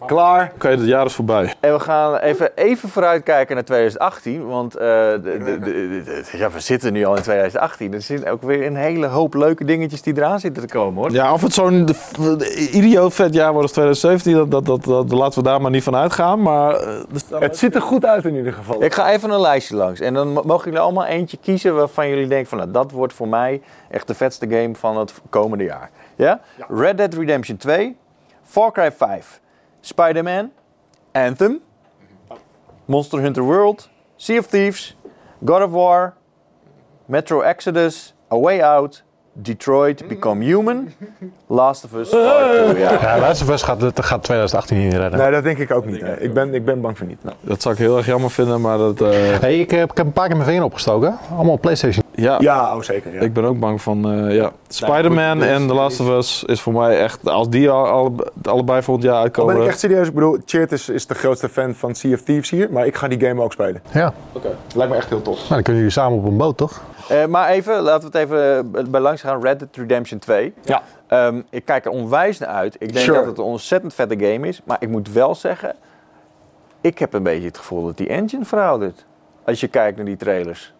Klaar. 0.07 0.53
Oké, 0.55 0.69
het 0.69 0.85
jaar 0.85 1.07
is 1.07 1.15
voorbij. 1.15 1.55
En 1.61 1.73
we 1.73 1.81
gaan 1.81 2.17
even, 2.17 2.51
even 2.57 2.89
vooruitkijken 2.89 3.55
naar 3.55 3.65
2018. 3.65 4.47
Want 4.47 4.75
eh, 4.77 4.87
de, 4.87 5.21
de, 5.23 5.59
de- 5.59 6.03
de- 6.05 6.39
ja, 6.39 6.51
we 6.51 6.61
zitten 6.61 6.93
nu 6.93 7.05
al 7.05 7.17
in 7.17 7.23
2018. 7.23 7.95
Er 7.95 8.03
zitten 8.03 8.31
ook 8.31 8.43
weer 8.43 8.67
een 8.67 8.77
hele 8.77 9.07
hoop 9.07 9.35
leuke 9.35 9.65
dingetjes 9.65 10.03
die 10.03 10.17
eraan 10.17 10.41
zitten 10.41 10.67
te 10.67 10.75
komen 10.75 11.03
hoor. 11.03 11.13
Ja, 11.13 11.33
of 11.33 11.43
het 11.43 11.53
zo'n 11.55 11.89
idioot 12.73 13.15
vet 13.15 13.35
jaar 13.35 13.53
wordt 13.53 13.63
als 13.63 13.73
2017... 13.73 14.35
Dat, 14.51 14.51
dat, 14.51 14.85
dat, 14.85 15.09
dat- 15.09 15.19
laten 15.19 15.39
we 15.43 15.49
daar 15.49 15.61
maar 15.61 15.71
niet 15.71 15.83
van 15.83 15.97
uitgaan. 15.97 16.43
Maar 16.43 16.75
eh, 16.75 17.41
Het 17.41 17.59
ziet 17.59 17.75
er 17.75 17.83
goed 17.83 18.05
uit 18.07 18.25
in 18.25 18.35
ieder 18.35 18.53
geval. 18.53 18.83
Ik 18.83 18.95
ga 18.95 19.11
even 19.11 19.31
een 19.31 19.41
lijstje 19.41 19.77
langs. 19.77 20.01
En 20.01 20.15
dan 20.15 20.29
mo- 20.33 20.43
mogen 20.45 20.65
jullie 20.65 20.81
allemaal 20.81 21.05
eentje 21.07 21.37
kiezen 21.43 21.75
waarvan 21.75 22.09
jullie 22.09 22.27
denken 22.27 22.49
van... 22.49 22.59
Nou, 22.59 22.71
dat 22.71 22.91
wordt 22.91 23.13
voor 23.13 23.29
mij 23.29 23.63
echt 23.91 24.07
de 24.07 24.15
vetste 24.15 24.47
game 24.49 24.75
van 24.75 24.97
het 24.99 25.13
komende 25.31 25.65
jaar. 25.65 25.91
Ja? 26.17 26.41
Red 26.69 26.97
Dead 26.97 27.15
Redemption 27.15 27.57
2. 27.57 27.97
Far 28.45 28.73
Cry 28.73 28.93
5. 28.93 29.41
Spider-Man. 29.83 30.51
Anthem. 31.13 31.61
Monster 32.87 33.21
Hunter 33.21 33.43
World. 33.43 33.89
Sea 34.17 34.39
of 34.39 34.47
Thieves. 34.47 34.97
God 35.45 35.63
of 35.63 35.71
War. 35.71 36.15
Metro 37.07 37.41
Exodus. 37.41 38.15
A 38.33 38.39
Way 38.39 38.61
Out. 38.63 39.03
Detroit 39.35 40.09
Become 40.09 40.45
Human. 40.45 40.93
Last 41.47 41.85
of 41.85 41.95
Us 41.95 42.09
Part 42.11 42.67
2. 42.71 42.79
Ja. 42.79 42.93
Ja, 43.01 43.19
Last 43.19 43.43
of 43.43 43.49
Us 43.51 43.63
gaat, 43.63 43.81
dat 43.81 44.05
gaat 44.05 44.23
2018 44.23 44.79
niet 44.79 44.93
redden. 44.95 45.19
Nee, 45.19 45.31
dat 45.31 45.43
denk 45.43 45.59
ik 45.59 45.71
ook 45.71 45.85
niet. 45.87 46.03
Ik 46.19 46.35
ben, 46.35 46.55
ik 46.55 46.65
ben 46.65 46.81
bang 46.81 46.99
voor 46.99 47.07
niet. 47.07 47.25
Nou, 47.25 47.37
dat 47.41 47.63
zou 47.63 47.75
ik 47.75 47.81
heel 47.81 47.97
erg 47.97 48.07
jammer 48.07 48.31
vinden. 48.31 48.61
Maar 48.61 48.79
dat... 48.79 49.01
eh, 49.01 49.09
Hey, 49.39 49.59
ik, 49.61 49.71
heb, 49.71 49.91
ik 49.91 49.97
heb 49.97 50.07
een 50.07 50.13
paar 50.13 50.27
keer 50.27 50.37
mijn 50.37 50.49
vinger 50.49 50.65
opgestoken. 50.65 51.19
Allemaal 51.35 51.53
op 51.55 51.61
PlayStation. 51.61 52.02
Ja, 52.15 52.37
ja, 52.41 52.77
oh 52.77 52.83
zeker. 52.83 53.15
Ja. 53.15 53.21
Ik 53.21 53.33
ben 53.33 53.45
ook 53.45 53.59
bang 53.59 53.83
van, 53.83 54.13
eh, 54.13 54.35
ja. 54.35 54.53
Spider-Man 54.69 55.43
en 55.43 55.67
The 55.67 55.75
Last 55.75 56.01
of 56.01 56.09
Us 56.09 56.45
is 56.45 56.61
voor 56.61 56.73
mij 56.73 56.99
echt, 57.01 57.29
als 57.29 57.49
die 57.49 57.71
al, 57.71 57.87
alle, 57.87 58.13
allebei 58.43 58.83
volgend 58.83 59.05
jaar 59.07 59.15
Al 59.17 59.23
uitkomen. 59.23 59.55
ben 59.55 59.63
ik 59.65 59.69
echt 59.69 59.79
serieus. 59.79 60.09
Ik 60.09 60.15
bedoel, 60.15 60.39
Cheert 60.45 60.73
is, 60.73 60.89
is 60.89 61.07
de 61.07 61.15
grootste 61.15 61.49
fan 61.49 61.75
van 61.75 61.95
Sea 61.95 62.13
of 62.15 62.21
Thieves 62.23 62.51
hier. 62.51 62.69
Maar 62.73 62.87
ik 62.87 62.97
ga 62.97 63.09
die 63.09 63.21
game 63.21 63.43
ook 63.43 63.53
spelen. 63.53 63.83
Ja, 63.93 64.13
Lijkt 64.75 64.91
me 64.93 64.99
echt 64.99 65.09
heel 65.09 65.23
tof. 65.23 65.37
nou, 65.37 65.49
dan 65.49 65.63
kunnen 65.63 65.83
jullie 65.83 65.97
samen 65.97 66.19
op 66.19 66.25
een 66.25 66.37
boot, 66.37 66.57
toch? 66.57 66.83
Eh, 67.09 67.27
maar 67.27 67.49
even, 67.49 67.81
laten 67.81 68.11
we 68.11 68.19
het 68.19 68.31
even 68.31 68.91
bij 68.91 69.01
langs 69.01 69.21
gaan. 69.23 69.43
Red 69.43 69.59
Dead 69.59 69.77
Redemption 69.77 70.19
2. 70.19 70.55
Ja. 70.65 70.83
Ehm, 71.07 71.41
ik 71.51 71.65
kijk 71.65 71.85
er 71.85 71.91
onwijs 71.91 72.39
naar 72.39 72.49
uit. 72.49 72.75
Ik 72.79 72.93
denk 72.93 73.05
Sure. 73.05 73.19
dat 73.19 73.27
het 73.27 73.39
een 73.39 73.45
ontzettend 73.45 73.95
vette 73.95 74.15
game 74.27 74.49
is. 74.49 74.61
Maar 74.65 74.77
ik 74.81 74.89
moet 74.89 75.13
wel 75.13 75.35
zeggen, 75.35 75.75
ik 76.81 76.99
heb 76.99 77.13
een 77.13 77.23
beetje 77.23 77.47
het 77.47 77.59
gevoel 77.59 77.85
dat 77.87 77.97
die 77.97 78.09
engine 78.09 78.45
veroudert. 78.45 79.05
Als 79.45 79.61
je 79.61 79.69
kijkt 79.69 79.97
naar 79.97 80.07
die 80.07 80.17
trailers. 80.17 80.75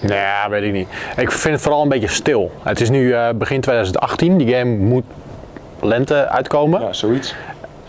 Nee, 0.00 0.48
weet 0.48 0.62
ik 0.62 0.72
niet. 0.72 0.88
Ik 1.16 1.32
vind 1.32 1.54
het 1.54 1.62
vooral 1.62 1.82
een 1.82 1.88
beetje 1.88 2.08
stil. 2.08 2.50
Het 2.62 2.80
is 2.80 2.90
nu 2.90 3.12
eh, 3.12 3.28
begin 3.34 3.60
2018. 3.60 4.36
Die 4.38 4.54
game 4.54 4.76
moet 4.76 5.04
lente 5.80 6.28
uitkomen. 6.28 6.80
Ja, 6.80 6.92
zoiets. 6.92 7.34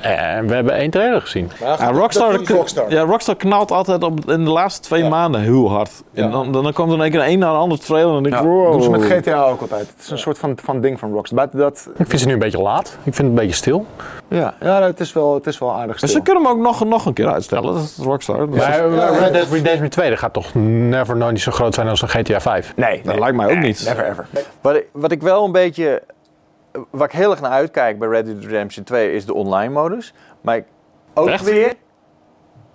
En 0.06 0.48
we 0.48 0.54
hebben 0.54 0.74
één 0.74 0.90
trailer 0.90 1.22
gezien. 1.22 1.52
Ja, 1.60 1.92
Rockstar, 1.92 2.32
dat. 2.46 2.86
Ja, 2.88 3.02
Rockstar 3.02 3.36
knalt 3.36 3.72
altijd 3.72 4.04
op, 4.04 4.30
in 4.32 4.44
de 4.44 4.50
laatste 4.52 4.82
twee 4.82 5.10
maanden 5.10 5.42
heel 5.42 5.70
hard. 5.70 5.92
En 6.14 6.24
Ja. 6.24 6.30
dan, 6.30 6.52
dan 6.52 6.74
komt 6.74 6.90
er 6.90 6.96
in 6.96 7.02
één 7.02 7.12
keer 7.12 7.28
een 7.28 7.40
naar 7.40 7.50
een 7.50 7.60
ander 7.60 7.80
trailer 7.80 8.08
en 8.08 8.14
dan 8.14 8.24
denk 8.24 8.36
ik, 8.36 8.42
Ja, 8.42 8.48
wow. 8.48 8.72
doen 8.72 8.82
ze 8.84 8.90
met 8.90 9.04
GTA 9.04 9.44
ook 9.44 9.62
altijd. 9.62 9.88
Het 9.96 10.04
is 10.04 10.10
een 10.10 10.18
soort 10.20 10.38
van, 10.38 10.58
van 10.64 10.82
ding 10.82 11.00
van 11.00 11.12
Rockstar. 11.14 11.38
Buiten 11.38 11.60
dat, 11.60 11.90
Ik 11.98 12.08
vind 12.08 12.22
ze 12.22 12.28
nu 12.28 12.34
een 12.34 12.40
beetje 12.40 12.62
laat. 12.62 12.88
Ik 12.88 12.94
vind 13.04 13.18
het 13.18 13.26
een 13.26 13.34
beetje 13.36 13.56
stil. 13.56 13.86
ja, 14.28 14.54
ja 14.62 14.82
het, 14.82 15.00
is 15.00 15.14
wel, 15.14 15.34
het 15.34 15.48
is 15.48 15.58
wel 15.60 15.72
aardig 15.74 15.92
En 16.02 16.08
stil. 16.08 16.10
ze 16.10 16.22
kunnen 16.22 16.44
hem 16.44 16.52
ook 16.52 16.60
nog, 16.60 16.86
nog 16.86 17.06
een 17.06 17.14
keer 17.14 17.28
uitstellen. 17.28 17.74
Dat 17.74 17.84
is 17.84 17.98
Rockstar. 18.02 18.50
Dus 18.52 18.60
Maar 18.60 18.94
eh, 18.94 19.20
Red 19.20 19.34
Dead 19.34 19.48
Redemption 19.52 19.90
2 19.90 20.10
dat 20.10 20.20
gaat 20.20 20.34
toch 20.34 20.54
never 20.54 21.16
nooit 21.18 21.32
niet 21.32 21.42
zo 21.42 21.52
groot 21.52 21.74
zijn 21.74 21.88
als 21.88 22.02
een 22.02 22.10
GTA 22.10 22.40
5? 22.42 22.74
Nee, 22.76 23.02
dat 23.04 23.20
lijkt 23.20 23.36
mij 23.38 23.52
ook 23.52 23.60
niet. 23.62 23.84
Never 23.88 24.06
ever. 24.10 24.28
Wat 24.62 24.76
ik, 24.76 24.86
wat 24.92 25.12
ik 25.12 25.22
wel 25.22 25.46
een 25.46 25.52
beetje. 25.52 26.02
Waar 26.90 27.08
ik 27.08 27.14
heel 27.14 27.32
erg 27.32 27.42
naar 27.42 27.52
uitkijk 27.52 28.00
bij 28.00 28.08
Red 28.08 28.26
Dead 28.26 28.44
Redemption 28.44 28.84
2 28.84 29.14
is 29.14 29.26
de 29.26 29.34
online 29.34 29.74
modus. 29.74 30.14
Maar 30.42 30.56
ik 30.56 30.66
ook 31.14 31.28
Echt? 31.28 31.44
weer. 31.44 31.74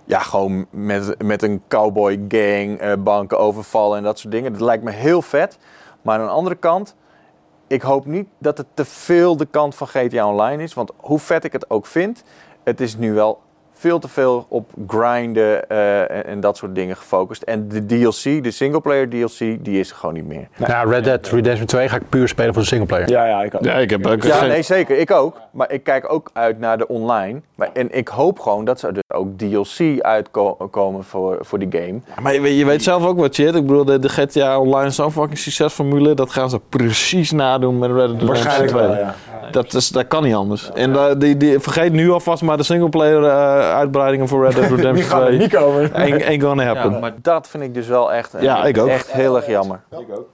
Ja, 0.05 0.19
gewoon 0.19 0.65
met, 0.69 1.23
met 1.23 1.41
een 1.41 1.61
cowboy 1.67 2.25
gang, 2.27 2.79
eh, 2.79 2.93
banken 2.99 3.39
overvallen 3.39 3.97
en 3.97 4.03
dat 4.03 4.19
soort 4.19 4.33
dingen. 4.33 4.51
Dat 4.51 4.61
lijkt 4.61 4.83
me 4.83 4.91
heel 4.91 5.21
vet. 5.21 5.57
Maar 6.01 6.19
aan 6.19 6.25
de 6.25 6.31
andere 6.31 6.55
kant, 6.55 6.95
ik 7.67 7.81
hoop 7.81 8.05
niet 8.05 8.27
dat 8.37 8.57
het 8.57 8.67
te 8.73 8.85
veel 8.85 9.37
de 9.37 9.45
kant 9.45 9.75
van 9.75 9.87
GTA 9.87 10.27
Online 10.27 10.63
is. 10.63 10.73
Want 10.73 10.91
hoe 10.97 11.19
vet 11.19 11.43
ik 11.43 11.51
het 11.51 11.69
ook 11.69 11.85
vind, 11.85 12.23
het 12.63 12.81
is 12.81 12.97
nu 12.97 13.13
wel 13.13 13.41
veel 13.81 13.99
te 13.99 14.07
veel 14.07 14.45
op 14.49 14.69
grinden 14.87 15.69
eh, 15.69 15.99
en, 15.99 16.25
en 16.25 16.39
dat 16.39 16.57
soort 16.57 16.75
dingen 16.75 16.95
gefocust. 16.97 17.41
En 17.41 17.67
de 17.67 17.85
DLC, 17.85 18.43
de 18.43 18.51
singleplayer 18.51 19.09
DLC, 19.09 19.37
die 19.39 19.79
is 19.79 19.89
er 19.89 19.95
gewoon 19.95 20.15
niet 20.15 20.27
meer. 20.27 20.47
Nou, 20.57 20.89
Red 20.89 21.03
Dead 21.03 21.27
Redemption 21.27 21.65
2 21.67 21.89
ga 21.89 21.95
ik 21.95 22.09
puur 22.09 22.27
spelen 22.27 22.53
voor 22.53 22.61
de 22.61 22.67
singleplayer. 22.67 23.09
Ja, 23.09 23.25
ja, 23.25 23.43
ik 23.43 23.55
ook. 23.55 23.63
Ja, 23.63 23.73
ik 23.73 23.89
heb 23.89 24.07
ook 24.07 24.23
Ja, 24.23 24.45
nee, 24.45 24.61
zeker. 24.61 24.97
Ik 24.97 25.11
ook. 25.11 25.41
Maar 25.51 25.71
ik 25.71 25.83
kijk 25.83 26.13
ook 26.13 26.29
uit 26.33 26.59
naar 26.59 26.77
de 26.77 26.87
online. 26.87 27.41
Maar, 27.55 27.69
en 27.73 27.97
ik 27.97 28.07
hoop 28.07 28.39
gewoon 28.39 28.65
dat 28.65 28.81
er 28.81 28.93
dus 28.93 29.03
ook 29.07 29.37
DLC 29.37 30.01
uitkomen 30.01 31.03
voor, 31.03 31.37
voor 31.41 31.59
die 31.59 31.67
game. 31.71 31.99
Maar 32.21 32.33
je, 32.33 32.41
weet- 32.41 32.57
je 32.57 32.65
weet 32.65 32.83
zelf 32.83 33.05
ook 33.05 33.19
wat 33.19 33.35
shit. 33.35 33.55
Ik 33.55 33.65
bedoel, 33.65 33.85
de, 33.85 33.99
de 33.99 34.09
GTA 34.09 34.59
Online 34.59 34.87
is 34.87 34.95
zo'n 34.95 35.11
fucking 35.11 35.37
succesformule. 35.37 36.13
Dat 36.13 36.31
gaan 36.31 36.49
ze 36.49 36.59
precies 36.69 37.31
nadoen 37.31 37.79
met 37.79 37.89
Red 37.89 37.97
Dead 37.97 38.09
Redemption 38.09 38.27
Waarschijnlijk 38.27 38.71
2. 38.71 38.87
wel, 38.87 38.97
ja. 38.97 39.15
Dat, 39.51 39.73
is, 39.73 39.89
dat 39.89 40.07
kan 40.07 40.23
niet 40.23 40.35
anders. 40.35 40.71
En 40.73 40.95
eh, 40.95 41.05
die, 41.17 41.37
die, 41.37 41.59
vergeet 41.59 41.91
nu 41.91 42.11
alvast 42.11 42.41
maar 42.41 42.57
de 42.57 42.63
singleplayer 42.63 43.23
eh, 43.23 43.70
uitbreidingen 43.71 44.27
voor 44.27 44.43
Red 44.45 44.55
Dead 44.55 44.67
Die 44.67 44.75
Redemption 44.75 45.07
gaan 45.09 45.21
er 45.21 45.27
2. 45.27 45.37
niet 45.39 45.53
komen. 45.53 45.93
Ain't, 45.93 46.23
ain't 46.25 46.43
gonna 46.43 46.63
happen. 46.63 46.99
Maar 46.99 47.13
dat 47.21 47.47
vind 47.47 47.63
ik 47.63 47.73
dus 47.73 47.87
wel 47.87 48.13
echt, 48.13 48.33
Ja, 48.39 48.65
ik 48.65 48.77
ook. 48.77 48.87
echt 48.87 49.11
heel 49.11 49.35
erg 49.35 49.47
jammer. 49.47 49.79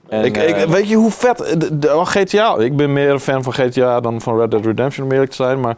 Ik, 0.08 0.36
eh, 0.36 0.48
ik, 0.62 0.68
weet 0.68 0.88
je 0.88 0.96
hoe 0.96 1.10
vet... 1.10 1.38
De, 1.60 1.78
de- 1.78 1.94
oh, 1.96 2.06
GTA, 2.06 2.56
ik 2.56 2.76
ben 2.76 2.92
meer 2.92 3.10
een 3.10 3.20
fan 3.20 3.42
van 3.42 3.52
GTA 3.52 4.00
dan 4.00 4.20
van 4.20 4.38
Red 4.38 4.50
Dead 4.50 4.64
Redemption 4.64 5.06
om 5.06 5.12
eerlijk 5.12 5.30
te 5.30 5.36
zijn. 5.36 5.60
Maar 5.60 5.76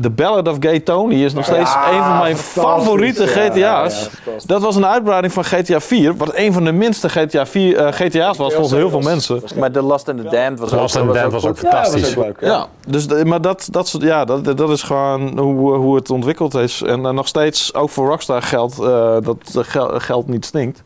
The 0.00 0.10
Ballad 0.10 0.48
of 0.48 0.56
Gay 0.60 0.80
Tony 0.80 1.24
is 1.24 1.32
nog 1.32 1.44
steeds 1.44 1.72
Ja, 1.72 1.92
een 1.92 2.02
van 2.04 2.18
mijn 2.18 2.36
fantastisch. 2.36 2.84
favoriete 2.84 3.26
GTA's. 3.26 3.56
ja, 3.56 3.82
ja, 3.82 3.90
fantastisch. 3.90 4.42
dat 4.44 4.62
was 4.62 4.76
een 4.76 4.86
uitbreiding 4.86 5.32
van 5.32 5.44
GTA 5.44 5.80
4, 5.80 6.16
wat 6.16 6.30
een 6.34 6.52
van 6.52 6.64
de 6.64 6.72
minste 6.72 7.08
GTA 7.08 7.46
4, 7.46 7.76
eh, 7.76 7.92
GTA's 7.92 8.36
was 8.36 8.52
volgens 8.54 8.70
heel 8.70 8.90
veel 8.90 9.00
mensen. 9.00 9.42
Maar 9.58 9.70
The 9.70 9.82
Last 9.82 10.08
and 10.08 10.18
the 10.18 10.28
Damned 10.28 10.58
was 10.60 10.68
The 10.68 10.76
Last 10.76 10.96
and 10.96 11.06
the 11.06 11.12
Damned 11.14 11.32
was 11.32 11.46
ook 11.46 11.58
fantastisch. 11.58 12.14
was 12.14 12.16
ook 12.16 12.24
leuk. 12.24 12.50
Ja, 12.50 12.66
dus, 12.88 13.06
maar 13.24 13.40
dat, 13.40 13.68
dat, 13.70 13.88
soort- 13.88 14.02
ja, 14.02 14.24
dat, 14.24 14.56
dat 14.56 14.70
is 14.70 14.82
gewoon 14.82 15.38
hoe, 15.38 15.74
hoe 15.74 15.94
het 15.96 16.10
ontwikkeld 16.10 16.54
is. 16.54 16.82
En 16.82 17.06
eh, 17.06 17.12
nog 17.12 17.28
steeds, 17.28 17.74
ook 17.74 17.90
voor 17.90 18.08
Rockstar 18.08 18.42
geldt 18.42 18.78
eh, 18.78 19.16
dat 19.22 19.66
geld 20.02 20.28
niet 20.28 20.44
stinkt. 20.44 20.82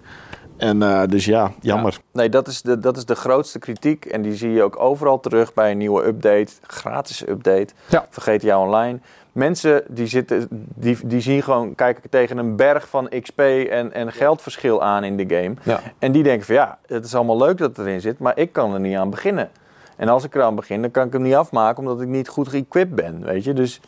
En 0.56 0.82
eh, 0.82 1.02
dus 1.06 1.24
ja, 1.24 1.52
jammer. 1.60 1.98
Nee, 2.12 2.28
dat 2.28 2.48
is, 2.48 2.62
de, 2.62 2.78
dat 2.78 2.96
is 2.96 3.04
de 3.04 3.14
grootste 3.14 3.58
kritiek. 3.58 4.04
En 4.04 4.22
die 4.22 4.34
zie 4.34 4.50
je 4.50 4.62
ook 4.62 4.80
overal 4.80 5.20
terug 5.20 5.54
bij 5.54 5.70
een 5.70 5.78
nieuwe 5.78 6.04
update. 6.06 6.52
Gratis 6.66 7.28
update 7.28 7.68
Ja. 7.88 8.06
van 8.10 8.22
GTA 8.22 8.60
Online. 8.60 8.98
Mensen 9.32 9.82
die, 9.88 10.06
zitten, 10.06 10.46
die, 10.74 10.98
die 11.04 11.20
zien 11.20 11.42
gewoon, 11.42 11.74
kijken 11.74 12.10
tegen 12.10 12.38
een 12.38 12.56
berg 12.56 12.88
van 12.88 13.08
XP 13.20 13.40
en, 13.40 13.92
en 13.92 14.12
geldverschil 14.12 14.82
aan 14.82 15.04
in 15.04 15.16
de 15.16 15.36
game. 15.36 15.54
Ja. 15.62 15.80
En 15.98 16.12
die 16.12 16.22
denken 16.22 16.46
van 16.46 16.54
ja, 16.54 16.78
het 16.86 17.04
is 17.04 17.14
allemaal 17.14 17.38
leuk 17.38 17.58
dat 17.58 17.76
het 17.76 17.86
erin 17.86 18.00
zit, 18.00 18.18
maar 18.18 18.38
ik 18.38 18.52
kan 18.52 18.74
er 18.74 18.80
niet 18.80 18.96
aan 18.96 19.10
beginnen. 19.10 19.50
En 19.96 20.08
als 20.08 20.24
ik 20.24 20.34
eraan 20.34 20.54
begin, 20.54 20.80
dan 20.80 20.90
kan 20.90 21.06
ik 21.06 21.12
hem 21.12 21.22
niet 21.22 21.34
afmaken 21.34 21.78
omdat 21.82 22.00
ik 22.00 22.08
niet 22.08 22.28
goed 22.28 22.48
geëquipt 22.48 22.94
ben, 22.94 23.24
weet 23.24 23.44
je. 23.44 23.52
Dus 23.52 23.80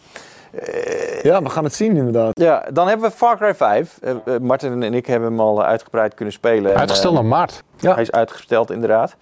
Ja, 1.22 1.42
we 1.42 1.48
gaan 1.50 1.64
het 1.64 1.74
zien 1.74 1.96
inderdaad. 1.96 2.40
ja, 2.40 2.64
dan 2.72 2.88
hebben 2.88 3.10
we 3.10 3.16
Far 3.16 3.36
Cry 3.36 3.54
5. 3.54 3.98
Eh, 4.02 4.10
eh, 4.10 4.40
Martin 4.40 4.82
en 4.82 4.94
ik 4.94 5.06
hebben 5.06 5.28
hem 5.28 5.40
al 5.40 5.64
uitgebreid 5.64 6.14
kunnen 6.14 6.34
spelen. 6.34 6.72
En, 6.72 6.78
Uitgesteld 6.78 7.14
eh, 7.14 7.20
naar 7.20 7.28
maart. 7.28 7.62
Ja. 7.76 7.92
Hij 7.92 8.02
is 8.02 8.10
uitgesteld, 8.12 8.70
inderdaad. 8.70 9.16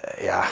Eh, 0.00 0.24
ja, 0.24 0.42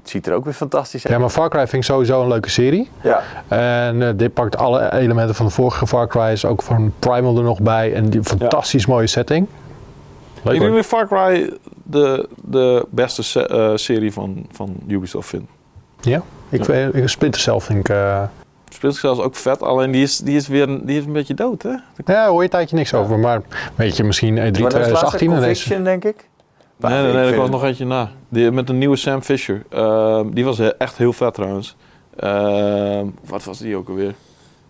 het 0.00 0.08
ziet 0.10 0.26
er 0.26 0.34
ook 0.34 0.44
weer 0.44 0.52
fantastisch 0.54 1.04
uit. 1.04 1.12
Ja, 1.14 1.20
maar 1.20 1.28
Far 1.30 1.48
Cry 1.48 1.58
vind 1.60 1.72
ik 1.72 1.82
sowieso 1.82 2.22
een 2.22 2.28
leuke 2.28 2.50
serie. 2.50 2.90
Ja. 3.02 3.22
En 3.48 4.02
eh, 4.02 4.08
dit 4.16 4.34
pakt 4.34 4.56
alle 4.56 4.92
elementen 4.92 5.34
van 5.34 5.46
de 5.46 5.52
vorige 5.52 5.86
Far 5.86 6.06
Cry's, 6.08 6.44
ook 6.44 6.62
van 6.62 6.92
Primal 6.98 7.36
er 7.36 7.42
nog 7.42 7.60
bij. 7.60 7.94
En 7.94 8.08
die 8.10 8.22
fantastisch 8.24 8.86
mooie 8.86 9.06
setting. 9.06 9.46
Leuk 10.42 10.54
Ik 10.54 10.60
denk 10.60 10.74
dat 10.74 10.84
Far 10.86 11.06
Cry 11.06 11.52
de, 11.82 12.28
de 12.44 12.86
beste 12.90 13.22
se- 13.22 13.46
eh, 13.46 13.70
serie 13.74 14.12
van, 14.12 14.46
van 14.52 14.76
Ubisoft 14.88 15.28
vind. 15.28 15.48
Ja, 16.00 16.22
ik, 16.48 16.66
ik, 16.66 16.94
ik 16.94 17.08
Splinter 17.08 17.40
Cell 17.40 17.60
vind 17.60 17.78
ik... 17.78 17.88
eh, 17.88 18.22
Speelt 18.72 18.92
zich 18.92 19.00
zelfs 19.02 19.20
ook 19.20 19.34
vet, 19.36 19.62
alleen 19.62 19.90
die 19.90 20.02
is, 20.02 20.18
die 20.18 20.36
is 20.36 20.48
weer 20.48 20.68
een- 20.68 20.86
die 20.86 20.98
is 20.98 21.04
een 21.04 21.12
beetje 21.12 21.34
dood, 21.34 21.62
hè? 21.62 21.74
ja, 22.04 22.28
hoor 22.28 22.36
je 22.36 22.42
een 22.44 22.48
tijdje 22.48 22.76
niks 22.76 22.94
over. 22.94 23.18
Maar 23.18 23.42
weet 23.74 23.96
je, 23.96 24.04
misschien 24.04 24.34
E3 24.38 24.60
Maar 24.60 24.70
dat 24.70 24.80
is 24.80 24.90
laatste 24.90 25.16
2018 25.16 25.30
en 25.32 25.40
deze... 25.40 25.44
Conviction, 25.68 25.84
denk 25.84 26.04
ik. 26.04 26.28
Nee, 26.76 26.92
nee, 26.92 27.08
ik 27.08 27.14
nee, 27.14 27.26
er 27.26 27.32
kwam 27.32 27.50
nog 27.50 27.64
eentje 27.64 27.84
na. 27.86 28.10
Die, 28.28 28.50
met 28.50 28.68
een 28.68 28.78
nieuwe 28.78 28.96
Sam 28.96 29.22
Fisher. 29.22 29.62
Ehm, 29.70 30.30
die 30.30 30.44
was 30.44 30.58
echt 30.58 30.96
heel 30.96 31.12
vet 31.12 31.34
trouwens. 31.34 31.76
Ehm, 32.16 33.06
wat 33.26 33.44
was 33.44 33.58
die 33.58 33.76
ook 33.76 33.88
alweer? 33.88 34.14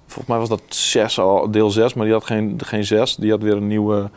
Volgens 0.07 0.27
mij 0.29 0.39
was 0.39 0.49
dat 0.49 0.63
6 0.69 1.19
al, 1.19 1.51
deel 1.51 1.71
6, 1.71 1.95
maar 1.95 2.05
die 2.05 2.15
had 2.15 2.25
geen, 2.25 2.55
geen 2.65 2.85
6. 2.85 3.17
Die 3.17 3.31
had 3.31 3.43
weer 3.43 3.57
een 3.57 3.67
nieuwe. 3.67 4.11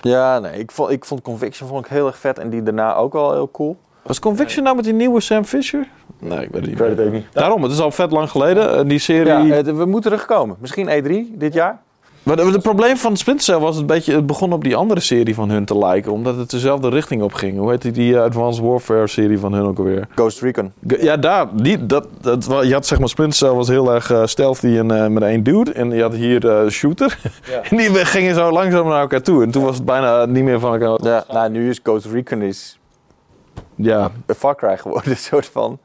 Ja, 0.00 0.38
nee, 0.38 0.58
ik 0.58 0.70
vond, 0.70 0.90
ik 0.90 1.04
vond 1.04 1.22
Conviction 1.22 1.68
vond 1.68 1.84
ik 1.84 1.90
heel 1.90 2.06
erg 2.06 2.18
vet 2.18 2.38
en 2.38 2.50
die 2.50 2.62
daarna 2.62 2.94
ook 2.94 3.12
wel 3.12 3.32
heel 3.32 3.50
cool. 3.50 3.76
Was 4.10 4.18
Conviction 4.18 4.64
nou 4.64 4.76
met 4.76 4.84
die 4.84 4.94
nieuwe 4.94 5.20
Sam 5.20 5.44
Fisher? 5.44 5.88
Nee, 6.18 6.38
ik 6.42 6.50
weet 6.50 6.52
het 6.52 6.62
Ik 6.62 6.68
niet. 6.68 6.78
weet 6.78 6.96
het 6.96 7.06
ook 7.06 7.12
niet. 7.12 7.26
Daarom, 7.32 7.62
het 7.62 7.72
is 7.72 7.80
al 7.80 7.90
vet 7.90 8.10
lang 8.10 8.30
geleden. 8.30 8.78
eh, 8.78 8.88
Die 8.88 8.98
serie. 8.98 9.46
Ja, 9.46 9.62
we 9.62 9.84
moeten 9.84 10.10
terugkomen. 10.10 10.56
Misschien 10.60 10.88
E3 10.88 11.38
dit 11.38 11.54
jaar. 11.54 11.80
Maar 12.22 12.36
het 12.38 12.62
probleem 12.62 12.96
van 12.96 13.16
Splinter 13.16 13.44
Cell 13.44 13.58
was 13.58 13.76
het 13.76 13.86
beetje, 13.86 14.14
het 14.14 14.26
begon 14.26 14.52
op 14.52 14.64
die 14.64 14.76
andere 14.76 15.00
serie 15.00 15.34
van 15.34 15.50
hun 15.50 15.64
te 15.64 15.78
lijken, 15.78 16.12
omdat 16.12 16.36
het 16.36 16.50
dezelfde 16.50 16.88
richting 16.88 17.22
op 17.22 17.32
ging. 17.32 17.58
Hoe 17.58 17.70
heet 17.70 17.82
die, 17.82 17.92
die 17.92 18.16
eh, 18.16 18.22
Advanced 18.22 18.64
Warfare 18.64 19.06
serie 19.06 19.38
van 19.38 19.52
hun 19.52 19.66
ook 19.66 19.78
alweer? 19.78 20.08
Ghost 20.14 20.40
Recon. 20.40 20.72
Ja, 21.00 21.16
daar, 21.16 21.46
die, 21.52 21.86
dat, 21.86 22.06
dat, 22.20 22.44
je 22.62 22.72
had 22.72 22.86
zeg 22.86 22.98
maar 22.98 23.08
Splinter 23.08 23.36
Cell 23.36 23.50
was 23.50 23.68
heel 23.68 23.94
erg 23.94 24.10
eh, 24.10 24.26
stealthy 24.26 24.76
en 24.78 25.12
met 25.12 25.22
één 25.22 25.42
dude. 25.42 25.72
En 25.72 25.90
je 25.90 26.02
had 26.02 26.14
hier 26.14 26.48
eh 26.48 26.68
shooter. 26.68 27.18
en 27.70 27.76
die 27.76 27.90
gingen 27.94 28.34
zo 28.34 28.50
langzaam 28.50 28.86
naar 28.88 29.00
elkaar 29.00 29.22
toe. 29.22 29.42
En 29.42 29.50
toen 29.50 29.64
was 29.64 29.76
het 29.76 29.84
bijna 29.84 30.24
niet 30.24 30.44
meer 30.44 30.60
van 30.60 30.72
elkaar. 30.80 31.08
Ja, 31.12 31.24
nou, 31.32 31.50
nu 31.50 31.68
is 31.68 31.80
Ghost 31.82 32.06
Recon 32.06 32.42
is 32.42 32.78
Ja. 33.82 34.10
een 34.26 34.34
Far 34.34 34.56
Cry 34.56 34.78
geworden, 34.78 35.10
een 35.12 35.16
soort 35.16 35.46
van. 35.46 35.78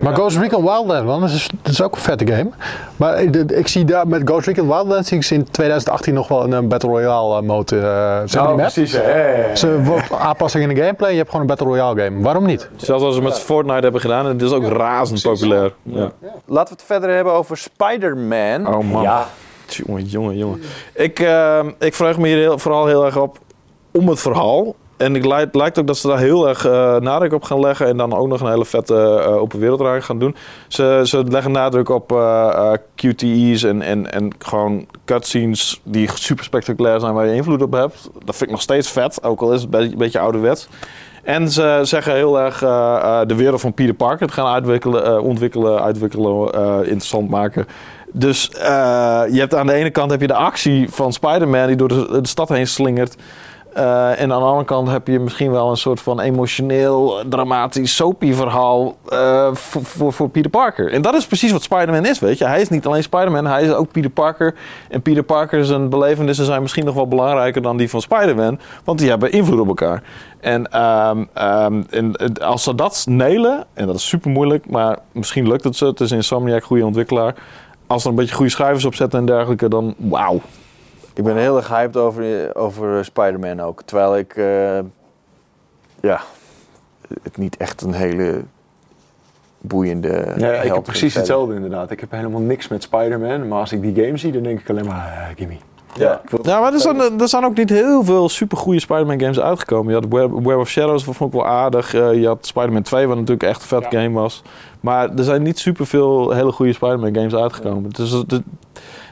Maar 0.00 0.14
Ghost 0.14 0.36
Recon 0.36 0.64
Wildlands, 0.64 1.04
man, 1.04 1.20
dat 1.20 1.30
is, 1.30 1.50
dat 1.62 1.72
is 1.72 1.82
ook 1.82 1.94
een 1.94 2.00
vette 2.00 2.26
game. 2.26 2.50
Maar 2.96 3.22
ik, 3.52 3.68
zie 3.68 3.84
daar 3.84 4.08
met 4.08 4.22
Ghost 4.24 4.46
Recon 4.46 4.68
Wildlands 4.68 5.08
zie 5.08 5.18
ik 5.18 5.30
in 5.30 5.50
2018 5.50 6.14
nog 6.14 6.28
wel 6.28 6.52
een 6.52 6.68
Battle 6.68 6.90
Royale 6.90 7.36
eh, 7.36 7.42
mode. 7.42 7.80
map? 8.34 8.56
precies. 8.56 8.92
hè. 8.92 9.20
Ja, 9.20 9.38
ja, 9.38 9.48
ja. 9.48 9.56
Ze 9.56 10.02
aanpassing 10.18 10.68
in 10.68 10.74
de 10.74 10.80
gameplay, 10.80 11.10
je 11.10 11.16
hebt 11.16 11.30
gewoon 11.30 11.40
een 11.40 11.48
Battle 11.48 11.66
Royale 11.66 12.02
game. 12.02 12.22
Waarom 12.22 12.46
niet? 12.46 12.68
Zelfs 12.76 13.04
als 13.04 13.14
ze 13.14 13.22
met 13.22 13.38
Fortnite 13.38 13.80
hebben 13.80 14.00
gedaan. 14.00 14.24
En 14.24 14.32
het 14.32 14.42
is 14.42 14.52
ook 14.52 14.66
razend 14.66 15.22
populair. 15.22 15.74
Ja. 15.82 16.12
Laten 16.46 16.74
we 16.74 16.80
het 16.80 16.82
verder 16.82 17.10
hebben 17.14 17.32
over 17.32 17.56
Spider-Man. 17.56 18.74
Oh 18.74 18.90
man. 18.90 19.02
Ja. 19.02 19.26
Jongen, 19.66 20.04
jongen, 20.04 20.36
jongen. 20.36 20.60
Ik, 20.94 21.20
eh, 21.20 21.64
ik 21.78 21.94
vraag 21.94 22.18
me 22.18 22.26
hier 22.26 22.36
heel, 22.36 22.58
vooral 22.58 22.86
heel 22.86 23.04
erg 23.04 23.16
op 23.16 23.38
om 23.90 24.08
het 24.08 24.20
verhaal. 24.20 24.74
En 24.96 25.14
het 25.14 25.54
lijkt, 25.54 25.78
ook 25.78 25.86
dat 25.86 25.96
ze 25.96 26.08
daar 26.08 26.18
heel 26.18 26.48
erg 26.48 26.66
eh, 26.66 26.96
nadruk 26.96 27.32
op 27.32 27.42
gaan 27.42 27.60
leggen. 27.60 27.86
En 27.86 27.96
dan 27.96 28.14
ook 28.14 28.28
nog 28.28 28.40
een 28.40 28.50
hele 28.50 28.64
vette 28.64 28.94
eh, 28.94 29.36
open 29.36 29.58
wereld 29.58 30.04
gaan 30.04 30.18
doen. 30.18 30.36
Ze, 30.68 31.00
ze 31.04 31.24
leggen 31.28 31.52
nadruk 31.52 31.88
op 31.88 32.12
eh, 32.12 32.72
QTE's 32.94 33.62
en, 33.62 33.82
en, 33.82 34.12
en 34.12 34.32
gewoon 34.38 34.86
cutscenes 35.04 35.80
die 35.82 36.10
super 36.14 36.44
spectaculair 36.44 37.00
zijn 37.00 37.14
waar 37.14 37.26
je 37.26 37.34
invloed 37.34 37.62
op 37.62 37.72
hebt. 37.72 38.10
Dat 38.24 38.36
vind 38.36 38.42
ik 38.42 38.50
nog 38.50 38.60
steeds 38.60 38.90
vet, 38.90 39.24
ook 39.24 39.40
al 39.40 39.52
is 39.52 39.62
het 39.62 39.74
een 39.74 39.94
beetje, 39.96 40.18
ouderwets. 40.18 40.68
En 41.22 41.50
ze 41.50 41.80
zeggen 41.82 42.14
heel 42.14 42.40
erg 42.40 42.58
de 43.26 43.34
wereld 43.36 43.60
van 43.60 43.74
Peter 43.74 43.94
Parker 43.94 44.28
gaan 44.30 44.64
ontwikkelen, 45.20 45.82
uitwikkelen, 45.82 46.54
interessant 46.78 47.30
maken. 47.30 47.66
Dus 48.12 48.50
je 49.30 49.36
hebt 49.38 49.54
aan 49.54 49.66
de 49.66 49.72
ene 49.72 49.90
kant 49.90 50.10
heb 50.10 50.20
je 50.20 50.26
de 50.26 50.34
actie 50.34 50.90
van 50.90 51.12
Spider-Man 51.12 51.66
die 51.66 51.76
door 51.76 51.88
de 51.88 52.18
stad 52.22 52.48
heen 52.48 52.66
slingert. 52.66 53.16
Eh, 53.76 54.20
en 54.20 54.32
aan 54.32 54.38
de 54.40 54.46
andere 54.46 54.64
kant 54.64 54.88
heb 54.88 55.06
je 55.06 55.18
misschien 55.18 55.50
wel 55.50 55.70
een 55.70 55.76
soort 55.76 56.00
van 56.00 56.20
emotioneel, 56.20 57.22
dramatisch, 57.28 57.96
soapy 57.96 58.32
verhaal 58.32 58.96
eh, 59.08 59.54
voor, 59.54 60.12
voor, 60.12 60.28
Peter 60.28 60.50
Parker. 60.50 60.92
En 60.92 61.02
dat 61.02 61.14
is 61.14 61.26
precies 61.26 61.52
wat 61.52 61.62
Spider-Man 61.62 62.06
is, 62.06 62.18
weet 62.18 62.38
je. 62.38 62.46
Hij 62.46 62.60
is 62.60 62.68
niet 62.68 62.86
alleen 62.86 63.02
Spider-Man, 63.02 63.46
hij 63.46 63.62
is 63.62 63.72
ook 63.72 63.92
Peter 63.92 64.10
Parker. 64.10 64.54
En 64.88 65.02
Peter 65.02 65.22
Parker 65.22 65.64
zijn 65.64 65.88
belevenissen 65.88 66.44
zijn 66.44 66.62
misschien 66.62 66.84
nog 66.84 66.94
wel 66.94 67.08
belangrijker 67.08 67.62
dan 67.62 67.76
die 67.76 67.90
van 67.90 68.00
Spider-Man. 68.00 68.58
Want 68.84 68.98
die 68.98 69.08
hebben 69.08 69.32
invloed 69.32 69.60
op 69.60 69.68
elkaar. 69.68 70.02
En, 70.40 70.72
ehm, 70.72 71.24
ehm, 71.32 71.82
en 71.90 72.38
als 72.38 72.62
ze 72.62 72.74
dat 72.74 73.04
nelen, 73.08 73.64
en 73.74 73.86
dat 73.86 73.96
is 73.96 74.08
super 74.08 74.30
moeilijk, 74.30 74.70
maar 74.70 74.98
misschien 75.12 75.48
lukt 75.48 75.64
het 75.64 75.76
ze. 75.76 75.86
Het 75.86 76.00
is 76.00 76.10
Insomniac, 76.10 76.64
goede 76.64 76.86
ontwikkelaar. 76.86 77.34
Als 77.86 78.04
er 78.04 78.10
een 78.10 78.16
beetje 78.16 78.34
goede 78.34 78.50
schrijvers 78.50 78.84
op 78.84 78.94
zetten 78.94 79.18
en 79.18 79.26
dergelijke, 79.26 79.68
dan 79.68 79.94
wauw. 79.98 80.40
Ik 81.16 81.24
ben 81.24 81.36
heel 81.36 81.56
erg 81.56 81.68
hyped 81.68 81.96
over, 81.96 82.54
over 82.56 83.04
Spider-Man 83.04 83.60
ook. 83.60 83.82
Terwijl 83.82 84.16
ik, 84.16 84.36
eh, 84.36 84.78
ja, 86.00 86.20
het 87.22 87.36
niet 87.36 87.56
echt 87.56 87.82
een 87.82 87.92
hele 87.92 88.40
boeiende. 89.58 90.34
Ja, 90.36 90.52
ik 90.52 90.72
heb 90.72 90.82
precies 90.82 91.14
hetzelfde 91.14 91.54
inderdaad. 91.54 91.90
Ik 91.90 92.00
heb 92.00 92.10
helemaal 92.10 92.40
niks 92.40 92.68
met 92.68 92.82
Spider-Man. 92.82 93.48
Maar 93.48 93.58
als 93.58 93.72
ik 93.72 93.82
die 93.82 94.04
game 94.04 94.16
zie, 94.16 94.32
dan 94.32 94.42
denk 94.42 94.60
ik 94.60 94.70
alleen 94.70 94.86
maar, 94.86 94.96
ah, 94.96 95.36
gimme. 95.36 95.56
Ja. 95.94 96.20
Ja, 96.42 96.60
maar 96.60 96.72
er 96.72 96.80
zijn, 96.80 97.20
er 97.20 97.28
zijn 97.28 97.44
ook 97.44 97.56
niet 97.56 97.70
heel 97.70 98.04
veel 98.04 98.28
supergoeie 98.28 98.80
Spider-Man 98.80 99.20
games 99.20 99.40
uitgekomen. 99.40 99.94
Je 99.94 100.00
had 100.00 100.08
Web, 100.12 100.44
Web 100.44 100.58
of 100.58 100.68
Shadows, 100.68 101.04
dat 101.04 101.16
vond 101.16 101.34
ik 101.34 101.40
wel 101.40 101.48
aardig. 101.48 101.94
Eh, 101.94 102.14
je 102.14 102.26
had 102.26 102.46
Spider-Man 102.46 102.82
2, 102.82 103.06
wat 103.06 103.16
natuurlijk 103.16 103.48
echt 103.48 103.60
een 103.60 103.68
vet 103.68 103.86
game 103.88 104.10
was. 104.10 104.42
Maar 104.80 105.14
er 105.14 105.24
zijn 105.24 105.42
niet 105.42 105.58
superveel 105.58 106.30
hele 106.30 106.52
goede 106.52 106.72
Spider-Man 106.72 107.14
games 107.14 107.34
uitgekomen. 107.34 107.90
Dus 107.90 108.10
het, 108.10 108.40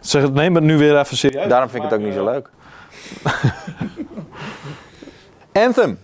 zeg, 0.08 0.30
neem 0.30 0.54
het 0.54 0.64
nu 0.64 0.78
weer 0.78 0.98
even 0.98 1.16
serieus. 1.16 1.48
Daarom 1.48 1.68
vind 1.68 1.84
ik 1.84 1.90
het 1.90 1.98
ook 1.98 2.06
niet 2.06 2.14
zo 2.14 2.24
leuk. 2.24 2.50
Anthem. 5.66 5.98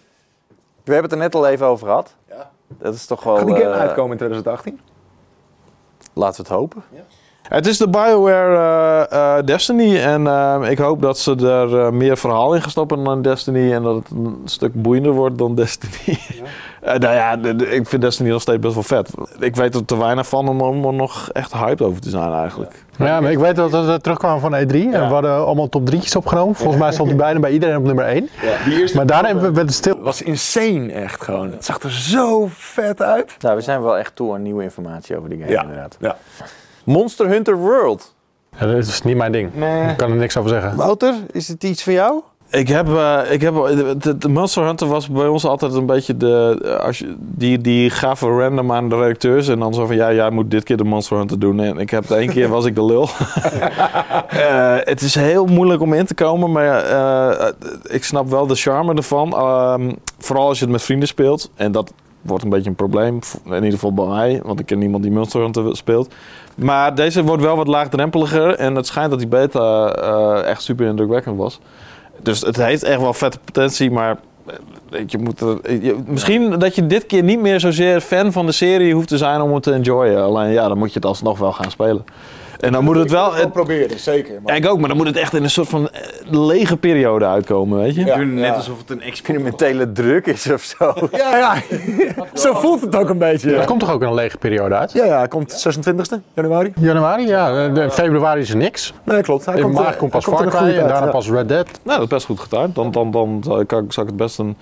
We 0.84 0.92
hebben 0.92 1.10
het 1.10 1.12
er 1.12 1.26
net 1.26 1.34
al 1.34 1.46
even 1.46 1.66
over 1.66 1.86
gehad. 1.86 2.14
Ja. 2.28 2.50
Dat 2.68 2.94
is 2.94 3.06
toch 3.06 3.22
wel. 3.22 3.36
Gaat 3.36 3.46
die 3.46 3.56
game 3.56 3.74
eh, 3.74 3.80
uitkomen 3.80 4.10
in 4.10 4.16
2018? 4.16 4.80
Laten 6.12 6.42
we 6.42 6.48
het 6.48 6.58
hopen. 6.58 6.82
Het 7.50 7.66
is 7.66 7.78
de 7.78 7.88
BioWare 7.88 9.06
eh, 9.08 9.38
eh, 9.38 9.44
Destiny. 9.44 9.98
En 10.00 10.26
eh, 10.26 10.70
ik 10.70 10.78
hoop 10.78 11.02
dat 11.02 11.18
ze 11.18 11.36
er 11.46 11.78
eh, 11.80 11.90
meer 11.90 12.16
verhaal 12.16 12.54
in 12.54 12.60
gaan 12.62 12.70
stoppen 12.70 13.04
dan 13.04 13.22
Destiny. 13.22 13.72
En 13.72 13.82
dat 13.82 13.94
het 13.94 14.10
een 14.10 14.40
stuk 14.44 14.82
boeiender 14.82 15.12
wordt 15.12 15.38
dan 15.38 15.54
Destiny. 15.54 16.18
Eh, 16.80 16.98
nou 16.98 17.14
ja, 17.14 17.36
de- 17.36 17.56
de- 17.56 17.68
ik 17.70 17.86
vind 17.88 18.02
Destiny 18.02 18.30
nog 18.30 18.40
steeds 18.40 18.58
best 18.58 18.74
wel 18.74 18.82
vet. 18.82 19.10
Ik 19.38 19.56
weet 19.56 19.74
er 19.74 19.84
te 19.84 19.96
weinig 19.98 20.26
van 20.28 20.48
om, 20.48 20.60
om 20.60 20.84
er 20.84 20.92
nog 20.92 21.30
echt 21.32 21.52
hyped 21.52 21.82
over 21.82 22.00
te 22.00 22.10
zijn 22.10 22.32
eigenlijk. 22.32 22.84
Ja, 22.98 23.20
maar 23.20 23.30
ik 23.30 23.38
weet 23.38 23.56
dat 23.56 23.70
we 23.70 23.98
terugkwamen 24.00 24.40
van 24.40 24.52
E3 24.54 24.72
en 24.72 24.90
we 24.90 24.96
hadden 24.96 25.44
allemaal 25.46 25.68
top 25.68 25.90
3'tjes 25.90 26.16
opgenomen. 26.16 26.54
Volgens 26.54 26.78
mij 26.78 26.92
stond 26.92 27.08
hij 27.08 27.16
bijna 27.18 27.40
bij 27.40 27.50
iedereen 27.50 27.76
op 27.76 27.84
nummer 27.84 28.04
1. 28.04 28.28
Die 28.64 28.80
eerste 28.80 28.96
Maar 28.96 29.06
daarna 29.06 29.28
hebben 29.28 29.52
we 29.54 29.60
het 29.60 29.72
stil. 29.72 29.94
Het 29.94 30.02
was 30.04 30.22
insane 30.22 30.92
echt 30.92 31.22
gewoon. 31.22 31.50
Het 31.50 31.64
zag 31.64 31.80
er 31.82 31.90
zo 31.92 32.46
vet 32.52 33.02
uit. 33.02 33.36
Nou, 33.40 33.56
we 33.56 33.62
zijn 33.62 33.82
wel 33.82 33.98
echt 33.98 34.16
toe 34.16 34.34
aan 34.34 34.42
nieuwe 34.42 34.62
informatie 34.62 35.16
over 35.16 35.28
die 35.28 35.38
game, 35.38 35.50
Ja. 35.50 35.62
inderdaad. 35.62 35.96
Ja. 36.00 36.16
Monster 36.84 37.26
Hunter 37.28 37.56
World. 37.56 38.14
Ja, 38.58 38.66
dat 38.66 38.76
is 38.76 39.02
niet 39.02 39.16
mijn 39.16 39.32
ding. 39.32 39.48
Ik 39.90 39.96
kan 39.96 40.10
er 40.10 40.16
niks 40.16 40.36
over 40.36 40.50
zeggen. 40.50 40.76
Wouter, 40.76 41.14
is 41.32 41.48
het 41.48 41.64
iets 41.64 41.82
voor 41.82 41.92
jou? 41.92 42.20
Ik 42.50 42.68
heb, 42.68 42.88
eh, 42.88 43.18
ik 43.30 43.40
heb 43.40 43.54
de, 44.00 44.18
de 44.18 44.28
Monster 44.28 44.64
Hunter 44.64 44.86
was 44.86 45.08
bij 45.08 45.26
ons 45.26 45.44
altijd 45.44 45.74
een 45.74 45.86
beetje 45.86 46.16
de. 46.16 46.60
eh, 46.64 46.84
Als 46.86 46.98
je, 46.98 47.14
die, 47.18 47.58
die 47.60 47.90
gaven 47.90 48.38
random 48.38 48.72
aan 48.72 48.88
de 48.88 48.96
redacteurs. 48.96 49.48
En 49.48 49.58
dan 49.58 49.74
zo 49.74 49.86
van 49.86 49.96
ja, 49.96 50.12
jij 50.12 50.30
moet 50.30 50.50
dit 50.50 50.62
keer 50.64 50.76
de 50.76 50.84
Monster 50.84 51.16
Hunter 51.16 51.38
doen. 51.38 51.60
En 51.60 51.78
ik 51.78 51.90
heb 51.90 52.06
de 52.06 52.14
één 52.14 52.28
keer 52.28 52.48
was 52.48 52.64
ik 52.64 52.74
de 52.74 52.84
lul. 52.84 53.08
Eh, 54.30 54.76
het 54.80 55.00
is 55.00 55.14
heel 55.14 55.46
moeilijk 55.46 55.82
om 55.82 55.92
in 55.94 56.06
te 56.06 56.14
komen. 56.14 56.52
Maar 56.52 56.78
eh, 56.84 57.48
ik 57.82 58.04
snap 58.04 58.28
wel 58.28 58.46
de 58.46 58.54
charme 58.54 58.94
ervan. 58.94 59.32
Ehm, 59.36 59.92
vooral 60.18 60.48
als 60.48 60.58
je 60.58 60.64
het 60.64 60.72
met 60.72 60.82
vrienden 60.82 61.08
speelt. 61.08 61.50
En 61.54 61.72
dat 61.72 61.92
wordt 62.22 62.44
een 62.44 62.50
beetje 62.50 62.68
een 62.70 62.76
probleem. 62.76 63.18
In 63.46 63.54
ieder 63.54 63.70
geval 63.70 63.92
bij 63.94 64.06
mij. 64.06 64.40
Want 64.44 64.60
ik 64.60 64.66
ken 64.66 64.78
niemand 64.78 65.02
die 65.02 65.12
Monster 65.12 65.40
Hunter 65.40 65.76
speelt. 65.76 66.14
Maar 66.56 66.94
deze 66.94 67.24
wordt 67.24 67.42
wel 67.42 67.56
wat 67.56 67.66
laagdrempeliger. 67.68 68.54
En 68.54 68.74
het 68.74 68.86
schijnt 68.86 69.10
dat 69.10 69.18
die 69.18 69.28
beta 69.28 69.92
eh, 69.94 70.48
echt 70.50 70.62
super 70.62 70.86
indrukwekkend 70.86 71.36
was. 71.36 71.60
Dus 72.22 72.40
het 72.40 72.56
heeft 72.56 72.82
echt 72.82 73.00
wel 73.00 73.12
vette 73.14 73.38
potentie, 73.44 73.90
maar 73.90 74.18
eh, 74.90 75.02
je 75.06 75.18
moet 75.18 75.40
er, 75.40 75.72
je- 75.82 75.96
misschien 76.06 76.58
dat 76.58 76.74
je 76.74 76.86
dit 76.86 77.06
keer 77.06 77.22
niet 77.22 77.40
meer 77.40 77.60
zozeer 77.60 78.00
fan 78.00 78.32
van 78.32 78.46
de 78.46 78.52
serie 78.52 78.94
hoeft 78.94 79.08
te 79.08 79.18
zijn 79.18 79.40
om 79.40 79.54
het 79.54 79.62
te 79.62 79.72
enjoyen. 79.72 80.22
Alleen 80.22 80.50
ja, 80.50 80.68
dan 80.68 80.78
moet 80.78 80.88
je 80.88 80.94
het 80.94 81.04
alsnog 81.06 81.38
wel 81.38 81.52
gaan 81.52 81.70
spelen. 81.70 82.04
En 82.60 82.72
dan 82.72 82.84
moet 82.84 82.96
het 82.96 83.10
wel... 83.10 83.38
Ik 83.38 83.52
proberen, 83.52 83.98
zeker. 83.98 84.40
Ja, 84.46 84.54
ik 84.54 84.66
ook, 84.66 84.78
maar 84.78 84.88
dan 84.88 84.96
moet 84.96 85.06
het 85.06 85.16
echt 85.16 85.34
in 85.34 85.42
een 85.42 85.50
soort 85.50 85.68
van 85.68 85.88
eh, 85.90 86.00
lege 86.30 86.76
periode 86.76 87.26
uitkomen, 87.26 87.78
weet 87.78 87.94
je? 87.94 88.04
Ja. 88.04 88.16
Net 88.16 88.54
alsof 88.54 88.78
het 88.78 88.90
een 88.90 89.02
experimentele 89.02 89.92
druk 89.92 90.26
is 90.26 90.50
of 90.50 90.62
zo. 90.62 90.92
Ja, 91.12 91.36
ja. 91.36 91.54
Zo 92.34 92.54
voelt 92.54 92.80
het 92.80 92.96
ook 92.96 93.08
een 93.08 93.18
beetje. 93.18 93.50
Het 93.50 93.66
komt 93.66 93.80
toch 93.80 93.90
ook 93.92 94.02
in 94.02 94.08
een 94.08 94.14
lege 94.14 94.38
periode 94.38 94.74
uit? 94.74 94.92
Ja, 94.92 95.04
ja, 95.04 95.18
hij 95.18 95.28
komt 95.28 95.66
26e 95.78 96.18
januari. 96.34 96.72
Januari, 96.80 97.26
ja. 97.26 97.68
De- 97.68 97.90
februari 97.90 98.40
is 98.40 98.50
er 98.50 98.56
niks. 98.56 98.92
Nee, 99.04 99.22
klopt. 99.22 99.44
Hij 99.44 99.54
In 99.56 99.62
komt, 99.62 99.74
maart 99.74 99.92
eh, 99.92 99.98
komt 99.98 100.10
pas 100.10 100.26
hij 100.26 100.34
Far 100.34 100.46
Cry 100.46 100.58
goed 100.58 100.68
en 100.68 100.88
daarna 100.88 101.04
ja. 101.04 101.10
pas 101.10 101.30
Red 101.30 101.48
Dead. 101.48 101.66
Nou, 101.82 101.98
dat 101.98 102.00
is 102.00 102.08
best 102.08 102.26
goed 102.26 102.40
gedaan. 102.40 102.70
Dan, 102.74 102.90
dan, 102.90 103.10
dan 103.10 103.40
zou, 103.44 103.60
ik, 103.60 103.70
zou 103.70 103.86
ik 103.86 104.12
het 104.12 104.16
best 104.16 104.38
een 104.38 104.56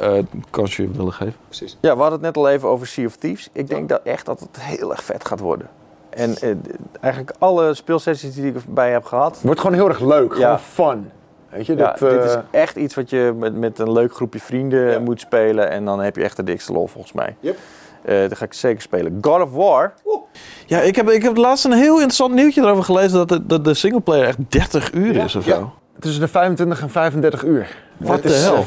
eh, 0.00 0.12
kansje 0.50 0.88
willen 0.92 1.12
geven. 1.12 1.34
Ja, 1.80 1.94
we 1.94 2.00
hadden 2.00 2.12
het 2.12 2.20
net 2.20 2.36
al 2.36 2.48
even 2.48 2.68
over 2.68 2.86
Sea 2.86 3.06
of 3.06 3.16
Thieves. 3.16 3.48
Ik 3.52 3.68
denk 3.68 3.88
dat 3.88 4.00
echt 4.04 4.26
dat 4.26 4.40
het 4.40 4.58
heel 4.60 4.90
erg 4.90 5.04
vet 5.04 5.24
gaat 5.24 5.40
worden. 5.40 5.66
En 6.10 6.36
eh, 6.36 6.50
eigenlijk 7.00 7.36
alle 7.38 7.74
speelsessies 7.74 8.34
die 8.34 8.46
ik 8.46 8.54
erbij 8.54 8.90
heb 8.90 9.04
gehad. 9.04 9.38
Wordt 9.42 9.60
gewoon 9.60 9.76
heel 9.76 9.88
erg 9.88 10.00
leuk. 10.00 10.34
Ja. 10.34 10.56
Gewoon 10.74 10.92
fun. 10.92 11.10
Weet 11.48 11.66
je, 11.66 11.76
Ja, 11.76 11.96
dat, 11.98 12.10
dit 12.10 12.24
is 12.24 12.34
eh, 12.34 12.40
echt 12.50 12.76
iets 12.76 12.94
wat 12.94 13.10
je 13.10 13.32
met, 13.36 13.56
met 13.56 13.78
een 13.78 13.92
leuk 13.92 14.14
groepje 14.14 14.40
vrienden 14.40 14.90
Ja. 14.90 14.98
moet 14.98 15.20
spelen. 15.20 15.70
En 15.70 15.84
dan 15.84 16.00
heb 16.00 16.16
je 16.16 16.22
echt 16.22 16.36
de 16.36 16.44
dikste 16.44 16.72
lol 16.72 16.86
volgens 16.86 17.12
mij. 17.12 17.36
Yep. 17.40 17.56
Eh, 18.04 18.20
dat 18.28 18.36
ga 18.38 18.44
ik 18.44 18.52
zeker 18.52 18.82
spelen. 18.82 19.18
God 19.20 19.42
of 19.42 19.52
War. 19.52 19.92
Ja, 20.66 20.80
ik 20.80 20.96
heb, 20.96 21.10
ik 21.10 21.22
heb 21.22 21.36
laatst 21.36 21.64
een 21.64 21.72
heel 21.72 21.94
interessant 21.94 22.34
nieuwtje 22.34 22.62
erover 22.62 22.84
gelezen 22.84 23.12
dat 23.12 23.28
de, 23.28 23.46
dat 23.46 23.64
de 23.64 23.74
singleplayer 23.74 24.26
echt 24.26 24.38
30 24.48 24.92
uur 24.92 25.16
is 25.16 25.34
of 25.36 25.44
ja. 25.44 25.54
zo. 25.54 25.72
tussen 25.98 26.20
de 26.20 26.28
25 26.28 26.82
en 26.82 26.90
35 26.90 27.44
uur. 27.44 27.76
Wat 27.96 28.22
de 28.22 28.28
is, 28.28 28.42
hel? 28.42 28.54
eh, 28.54 28.60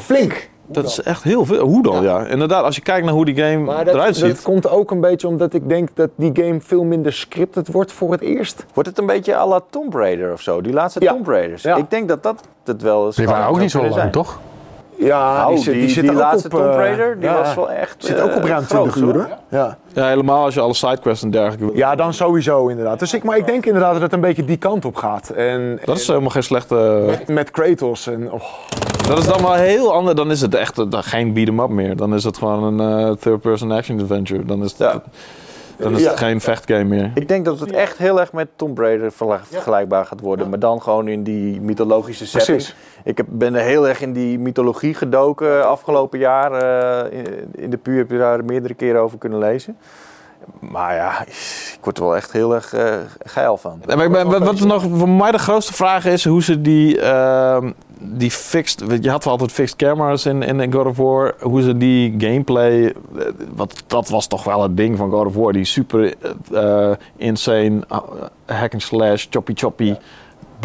Dat 0.66 0.84
is 0.84 1.02
echt 1.02 1.22
heel 1.22 1.44
veel. 1.44 1.66
Hoe 1.66 1.82
dan? 1.82 2.02
Ja. 2.02 2.26
inderdaad. 2.26 2.64
Als 2.64 2.76
je 2.76 2.82
kijkt 2.82 3.04
naar 3.04 3.14
hoe 3.14 3.24
die 3.24 3.36
game 3.36 3.56
Maar 3.58 3.84
dat, 3.84 3.94
eruit 3.94 4.16
ziet. 4.16 4.28
dat 4.34 4.42
komt 4.42 4.68
ook 4.68 4.90
een 4.90 5.00
beetje 5.00 5.28
omdat 5.28 5.54
ik 5.54 5.68
denk 5.68 5.88
dat 5.94 6.10
die 6.16 6.30
game 6.34 6.60
veel 6.60 6.84
minder 6.84 7.12
scripted 7.12 7.68
wordt 7.72 7.92
voor 7.92 8.12
het 8.12 8.20
eerst. 8.20 8.64
Wordt 8.74 8.88
het 8.88 8.98
een 8.98 9.06
beetje 9.06 9.36
à 9.36 9.46
la 9.46 9.60
Tomb 9.70 9.94
Raider 9.94 10.32
of 10.32 10.40
zo? 10.40 10.60
Die 10.60 10.72
laatste 10.72 11.00
Ja. 11.02 11.12
Tomb 11.12 11.26
Raiders. 11.26 11.62
Ja. 11.62 11.76
Ik 11.76 11.90
denk 11.90 12.08
dat 12.08 12.22
dat 12.22 12.40
het 12.64 12.82
wel 12.82 13.06
eens 13.06 13.16
Die 13.16 13.26
waren 13.26 13.48
ook 13.48 13.58
niet 13.58 13.70
zo 13.70 13.80
lang, 13.80 13.92
zijn. 13.94 14.10
toch? 14.10 14.38
Ja, 14.98 15.36
Nou, 15.42 15.56
zit- 15.58 15.72
die, 15.72 15.82
die, 15.82 15.90
zit 15.90 16.10
ook 16.10 16.16
laatste 16.16 16.48
op, 16.48 16.52
Tomb 16.54 16.66
eh, 16.66 16.74
Raider, 16.76 17.14
die 17.20 17.28
ja, 17.28 17.38
was 17.38 17.54
wel 17.54 17.70
echt 17.70 17.94
Zit 18.04 18.20
ook 18.20 18.34
op 18.36 18.42
eh, 18.42 18.48
ruim 18.48 18.64
groot, 18.64 18.92
20 18.92 18.96
uur, 18.96 19.12
hoor. 19.14 19.28
Ja. 19.50 19.76
Ja, 19.92 20.06
helemaal 20.08 20.44
als 20.44 20.54
je 20.54 20.60
alle 20.60 20.74
sidequests 20.74 21.22
en 21.24 21.30
dergelijke 21.30 21.64
wil. 21.64 21.76
ja, 21.76 21.94
dan 21.94 22.14
sowieso 22.14 22.68
inderdaad. 22.68 22.98
Dus 22.98 23.14
ik, 23.14 23.22
maar 23.24 23.36
ik 23.36 23.46
denk 23.46 23.66
inderdaad 23.66 23.92
dat 23.92 24.02
het 24.02 24.12
een 24.12 24.20
beetje 24.20 24.44
die 24.44 24.56
kant 24.56 24.84
op 24.84 24.96
gaat. 24.96 25.28
En, 25.30 25.80
Dat 25.84 25.96
is 25.96 26.06
helemaal 26.06 26.30
geen 26.30 26.42
slechte... 26.42 27.04
en 27.26 27.34
met 27.34 27.50
Kratos 27.50 28.06
en... 28.06 28.32
oh, 28.32 28.42
Dat 29.08 29.18
is 29.18 29.26
dan 29.26 29.42
wel 29.42 29.52
heel 29.52 29.92
anders. 29.92 30.16
Dan 30.16 30.30
is 30.30 30.40
het 30.40 30.54
echt 30.54 30.78
eh, 30.78 30.84
dan 30.88 31.02
geen 31.02 31.32
beat-em-up 31.32 31.68
meer. 31.68 31.96
Dan 31.96 32.14
is 32.14 32.24
het 32.24 32.36
gewoon 32.38 32.80
een 32.80 33.16
third-person 33.18 33.70
action 33.70 34.00
adventure. 34.00 34.44
Dan 34.44 34.62
is 34.64 34.70
het, 34.70 34.78
Ja. 34.78 35.02
Dan 35.78 35.92
is 35.94 36.02
Ja. 36.02 36.10
het 36.10 36.18
geen 36.18 36.40
vechtgame 36.40 36.84
meer. 36.84 37.10
Ik 37.14 37.28
denk 37.28 37.44
dat 37.44 37.60
het 37.60 37.72
echt 37.72 37.98
heel 37.98 38.20
erg 38.20 38.32
met 38.32 38.48
Tomb 38.56 38.78
Raider 38.78 39.12
vergelijkbaar 39.12 40.06
gaat 40.06 40.20
worden. 40.20 40.48
Maar 40.50 40.58
dan 40.58 40.82
gewoon 40.82 41.08
in 41.08 41.22
die 41.22 41.60
mythologische 41.60 42.26
setting. 42.26 42.56
Precies. 42.56 42.74
Ik 43.04 43.16
heb, 43.16 43.26
ben 43.30 43.54
er 43.54 43.62
heel 43.62 43.88
erg 43.88 44.00
in 44.00 44.12
die 44.12 44.38
mythologie 44.38 44.94
gedoken 44.94 45.66
afgelopen 45.68 46.18
jaar. 46.18 46.52
eh, 46.52 47.18
in, 47.18 47.26
in 47.54 47.70
de 47.70 47.76
puur 47.76 47.96
heb 47.96 48.10
je 48.10 48.18
daar 48.18 48.44
meerdere 48.44 48.74
keren 48.74 49.00
over 49.00 49.18
kunnen 49.18 49.38
lezen. 49.38 49.76
Maar 50.60 50.94
ja, 50.94 51.20
ik 51.22 51.78
word 51.80 51.98
er 51.98 52.04
wel 52.04 52.16
echt 52.16 52.32
heel 52.32 52.54
erg 52.54 52.72
eh, 52.72 52.94
geil 53.24 53.56
van. 53.56 53.80
Nee, 53.86 53.96
maar 53.96 54.06
ik 54.06 54.12
ben, 54.12 54.26
wat, 54.30 54.42
wat 54.42 54.60
nog 54.60 54.84
voor 54.94 55.08
mij 55.08 55.30
de 55.30 55.38
grootste 55.38 55.72
vraag 55.72 56.04
is 56.04 56.24
hoe 56.24 56.42
ze 56.42 56.60
die, 56.60 57.00
ehm, 57.00 57.70
die 57.98 58.30
fixed. 58.30 59.02
Je 59.02 59.10
had 59.10 59.24
wel 59.24 59.32
altijd 59.32 59.52
fixed 59.52 59.76
cameras 59.76 60.26
in, 60.26 60.42
in 60.42 60.72
God 60.72 60.86
of 60.86 60.96
War. 60.96 61.34
Hoe 61.40 61.62
ze 61.62 61.76
die 61.76 62.14
gameplay. 62.18 62.84
eh, 62.86 62.92
Wat, 63.54 63.82
dat 63.86 64.08
was 64.08 64.26
toch 64.26 64.44
wel 64.44 64.62
het 64.62 64.76
ding 64.76 64.96
van 64.96 65.10
God 65.10 65.26
of 65.26 65.34
War. 65.34 65.52
Die 65.52 65.64
super 65.64 66.14
eh, 66.52 66.90
insane 67.16 67.80
hack 68.46 68.72
and 68.72 68.82
slash, 68.82 69.26
choppy 69.30 69.52
choppy, 69.54 69.94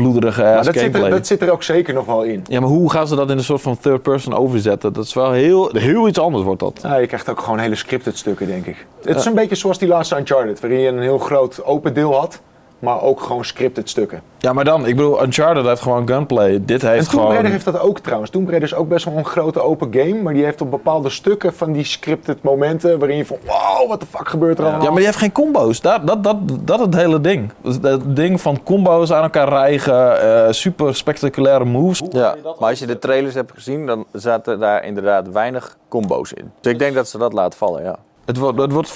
bloederige 0.02 0.42
maar 0.42 0.64
dat, 0.64 0.78
zit 0.78 0.96
er, 0.96 1.10
dat 1.10 1.28
zit 1.28 1.42
er 1.42 1.52
ook 1.52 1.64
zeker 1.64 1.94
nog 1.94 2.06
wel 2.06 2.24
in. 2.24 2.44
Ja, 2.48 2.60
maar 2.60 2.70
hoe 2.70 2.92
gaan 2.92 3.08
ze 3.08 3.16
dat 3.16 3.30
in 3.30 3.38
een 3.38 3.44
soort 3.44 3.62
van 3.62 3.78
third 3.78 4.02
person 4.02 4.34
overzetten? 4.34 4.94
Dat 4.94 5.06
is 5.06 5.14
wel 5.14 5.32
heel, 5.32 5.70
heel 5.74 6.08
iets 6.08 6.20
anders 6.20 6.44
wordt 6.44 6.60
dat. 6.60 6.80
Ja, 6.84 6.96
je 6.96 7.08
krijgt 7.08 7.30
ook 7.30 7.40
gewoon 7.40 7.60
hele 7.60 7.76
scripted 7.76 8.18
stukken, 8.18 8.48
denk 8.48 8.66
ik. 8.66 8.86
Het 9.04 9.18
is 9.18 9.26
een 9.26 9.34
beetje 9.34 9.56
zoals 9.56 9.78
die 9.78 9.88
laatste 9.88 10.18
Uncharted, 10.18 10.60
waarin 10.60 10.80
je 10.80 10.88
een 10.88 11.02
heel 11.02 11.18
groot 11.20 11.64
open 11.64 11.94
deel 11.94 12.16
had, 12.16 12.42
maar 12.80 13.02
ook 13.02 13.22
gewoon 13.22 13.46
scripted 13.46 13.90
stukken. 13.90 14.22
Ja, 14.38 14.54
maar 14.54 14.64
dan, 14.64 14.86
ik 14.86 14.96
bedoel, 14.96 15.24
Uncharted 15.24 15.66
heeft 15.66 15.82
gewoon 15.82 16.08
gunplay. 16.08 16.62
Dit 16.66 16.84
En 16.84 16.90
heeft 16.90 17.04
Tomb 17.04 17.20
gewoon... 17.20 17.32
Raider 17.32 17.52
heeft 17.52 17.66
dat 17.66 17.80
ook 17.80 18.00
trouwens. 18.00 18.32
Tomb 18.32 18.50
Raider 18.50 18.68
is 18.70 18.76
ook 18.76 18.88
best 18.88 19.06
wel 19.06 19.18
een 19.18 19.26
grote 19.26 19.62
open 19.62 19.94
game, 19.94 20.22
maar 20.22 20.34
die 20.34 20.44
heeft 20.44 20.62
op 20.62 20.72
bepaalde 20.72 21.10
stukken 21.10 21.54
van 21.54 21.72
die 21.72 21.84
scripted 21.84 22.42
momenten 22.42 23.00
waarin 23.00 23.18
je 23.18 23.26
van 23.26 23.38
wow, 23.46 23.88
wat 23.90 24.00
de 24.00 24.06
fuck 24.06 24.30
gebeurt 24.30 24.58
er 24.58 24.64
allemaal? 24.64 24.82
Ja, 24.82 24.88
maar 24.88 24.98
die 24.98 25.06
heeft 25.06 25.18
geen 25.18 25.32
combo's. 25.32 25.82
Dat, 25.82 26.08
dat, 26.08 26.24
dat, 26.24 26.38
dat 26.62 26.80
is 26.80 26.86
het 26.86 26.96
hele 26.96 27.22
ding. 27.22 27.52
Dus 27.62 27.80
Dat 27.80 28.16
ding 28.16 28.42
van 28.42 28.64
combo's 28.64 29.12
aan 29.12 29.24
elkaar 29.24 29.50
rijgen, 29.50 30.22
eh, 30.22 30.52
super 30.52 30.96
spectaculaire 30.96 31.66
moves. 31.66 32.02
Ja, 32.10 32.36
maar 32.44 32.70
als 32.70 32.80
je 32.80 32.86
de 32.86 33.00
trailers 33.00 33.34
hebt 33.36 33.52
gezien, 33.52 33.86
dan 33.86 34.06
zaten 34.12 34.60
daar 34.60 34.86
inderdaad 34.86 35.30
weinig 35.32 35.78
combo's 35.88 36.32
in. 36.32 36.52
Dus 36.62 36.72
ik 36.72 36.80
denk 36.80 36.96
dat 36.96 37.08
ze 37.08 37.18
dat 37.18 37.34
laten 37.34 37.58
vallen, 37.58 37.84
ja. 37.84 37.96
Het 38.30 38.38
wordt, 38.38 38.60
het 38.60 38.72
wordt 38.72 38.92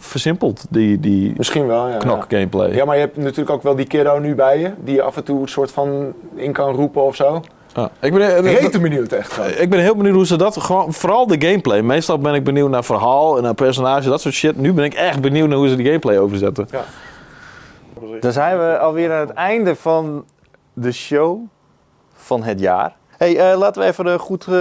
versimpeld, 0.00 0.66
die, 0.70 1.00
die 1.00 1.34
Misschien 1.36 1.66
wel, 1.66 1.88
ja. 1.88 1.96
knok 1.96 2.24
gameplay. 2.28 2.74
Ja, 2.74 2.84
maar 2.84 2.94
je 2.94 3.00
hebt 3.00 3.16
natuurlijk 3.16 3.50
ook 3.50 3.62
wel 3.62 3.74
die 3.74 3.86
kiddo 3.86 4.18
nu 4.18 4.34
bij 4.34 4.58
je, 4.58 4.72
die 4.84 4.94
je 4.94 5.02
af 5.02 5.16
en 5.16 5.24
toe 5.24 5.40
een 5.42 5.48
soort 5.48 5.70
van 5.70 6.12
in 6.34 6.52
kan 6.52 6.74
roepen 6.74 7.02
of 7.02 7.16
zo. 7.16 7.42
Ja. 7.74 7.90
Ik, 8.00 8.14
ben, 8.14 8.40
Rete 8.40 8.80
benieuwd 8.80 9.12
echt 9.12 9.32
gewoon. 9.32 9.50
ik 9.50 9.70
ben 9.70 9.80
heel 9.80 9.96
benieuwd 9.96 10.14
hoe 10.14 10.26
ze 10.26 10.36
dat... 10.36 10.56
Gewoon, 10.56 10.92
vooral 10.92 11.26
de 11.26 11.46
gameplay. 11.46 11.82
Meestal 11.82 12.18
ben 12.18 12.34
ik 12.34 12.44
benieuwd 12.44 12.70
naar 12.70 12.84
verhaal 12.84 13.36
en 13.36 13.42
naar 13.42 13.54
personage, 13.54 14.08
dat 14.08 14.20
soort 14.20 14.34
shit. 14.34 14.56
Nu 14.56 14.72
ben 14.72 14.84
ik 14.84 14.94
echt 14.94 15.20
benieuwd 15.20 15.48
naar 15.48 15.58
hoe 15.58 15.68
ze 15.68 15.76
die 15.76 15.86
gameplay 15.86 16.18
overzetten. 16.18 16.68
Dan 18.20 18.32
zijn 18.32 18.58
we 18.58 18.78
alweer 18.78 19.12
aan 19.12 19.20
het 19.20 19.32
einde 19.32 19.76
van 19.76 20.24
de 20.72 20.92
show 20.92 21.38
van 22.14 22.42
het 22.42 22.60
jaar. 22.60 22.94
Hey, 23.22 23.52
eh, 23.52 23.58
laten 23.58 23.82
we 23.82 23.88
even 23.88 24.06
een 24.06 24.18
goed 24.18 24.46
eh, 24.46 24.56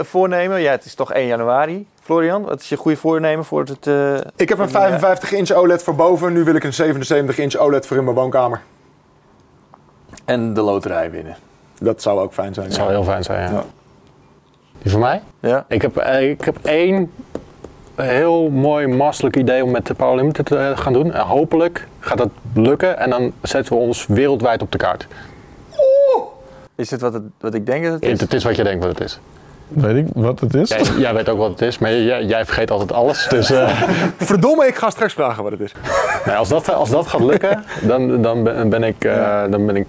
voornemen. 0.00 0.60
Ja, 0.60 0.70
het 0.70 0.84
is 0.84 0.94
toch 0.94 1.12
1 1.12 1.26
januari. 1.26 1.86
Florian, 2.02 2.42
wat 2.42 2.60
is 2.60 2.68
je 2.68 2.76
goede 2.76 2.96
voornemen 2.96 3.44
voor 3.44 3.64
het... 3.64 3.86
eh, 3.86 4.14
Ik 4.36 4.48
heb 4.48 4.58
een 4.58 4.68
55 4.68 5.32
inch 5.32 5.50
OLED 5.50 5.82
voor 5.82 5.94
boven, 5.94 6.32
nu 6.32 6.44
wil 6.44 6.54
ik 6.54 6.64
een 6.64 6.74
77 6.74 7.38
inch 7.38 7.56
OLED 7.56 7.86
voor 7.86 7.96
in 7.96 8.04
mijn 8.04 8.16
woonkamer. 8.16 8.60
En 10.24 10.54
de 10.54 10.60
loterij 10.60 11.10
winnen. 11.10 11.36
Dat 11.80 12.02
zou 12.02 12.20
ook 12.20 12.32
fijn 12.32 12.54
zijn. 12.54 12.66
Dat 12.66 12.76
ja. 12.76 12.82
zou 12.82 12.94
heel 12.94 13.04
fijn 13.04 13.22
zijn, 13.22 13.42
ja. 13.42 13.50
Ja. 13.56 13.64
Die 14.82 14.90
van 14.90 15.00
mij? 15.00 15.22
Ja? 15.40 15.64
Ik 15.68 15.82
heb, 15.82 16.02
ik 16.20 16.44
heb 16.44 16.56
één 16.62 17.10
heel 17.94 18.50
mooi 18.50 18.86
masterlijk 18.86 19.36
idee 19.36 19.64
om 19.64 19.70
met 19.70 19.86
de 19.86 19.94
Power 19.94 20.16
Limited 20.16 20.46
te 20.46 20.72
gaan 20.74 20.92
doen. 20.92 21.12
En 21.12 21.20
hopelijk 21.26 21.88
gaat 22.00 22.18
dat 22.18 22.28
lukken 22.54 22.98
en 22.98 23.10
dan 23.10 23.32
zetten 23.42 23.72
we 23.72 23.78
ons 23.80 24.06
wereldwijd 24.06 24.62
op 24.62 24.72
de 24.72 24.78
kaart. 24.78 25.06
Is 26.78 26.90
het 26.90 27.00
wat, 27.00 27.12
het 27.12 27.22
wat 27.40 27.54
ik 27.54 27.66
denk 27.66 27.84
dat 27.84 27.92
het 27.92 28.02
is? 28.02 28.20
Het 28.20 28.34
is 28.34 28.44
wat 28.44 28.56
je 28.56 28.64
denkt 28.64 28.84
wat 28.84 28.98
het 28.98 29.08
is. 29.08 29.20
Weet 29.68 29.96
ik 29.96 30.06
wat 30.14 30.40
het 30.40 30.54
is? 30.54 30.68
Jij, 30.68 30.82
jij 30.98 31.14
weet 31.14 31.28
ook 31.28 31.38
wat 31.38 31.50
het 31.50 31.60
is, 31.60 31.78
maar 31.78 31.92
jij, 31.92 32.24
jij 32.24 32.44
vergeet 32.44 32.70
altijd 32.70 32.92
alles. 32.92 33.26
Dus 33.28 33.50
eh, 33.50 33.82
Verdomme, 34.16 34.66
ik 34.66 34.74
ga 34.74 34.90
straks 34.90 35.12
vragen 35.12 35.42
wat 35.42 35.52
het 35.52 35.60
is. 35.60 35.72
nee, 36.26 36.34
als, 36.36 36.48
dat, 36.48 36.74
als 36.74 36.90
dat 36.90 37.06
gaat 37.06 37.20
lukken, 37.20 37.64
dan, 37.82 38.22
dan 38.22 38.42
ben, 38.44 38.68
ben 38.68 38.82
ik, 38.82 39.04
eh, 39.04 39.42
dan 39.50 39.66
ben 39.66 39.76
ik, 39.76 39.86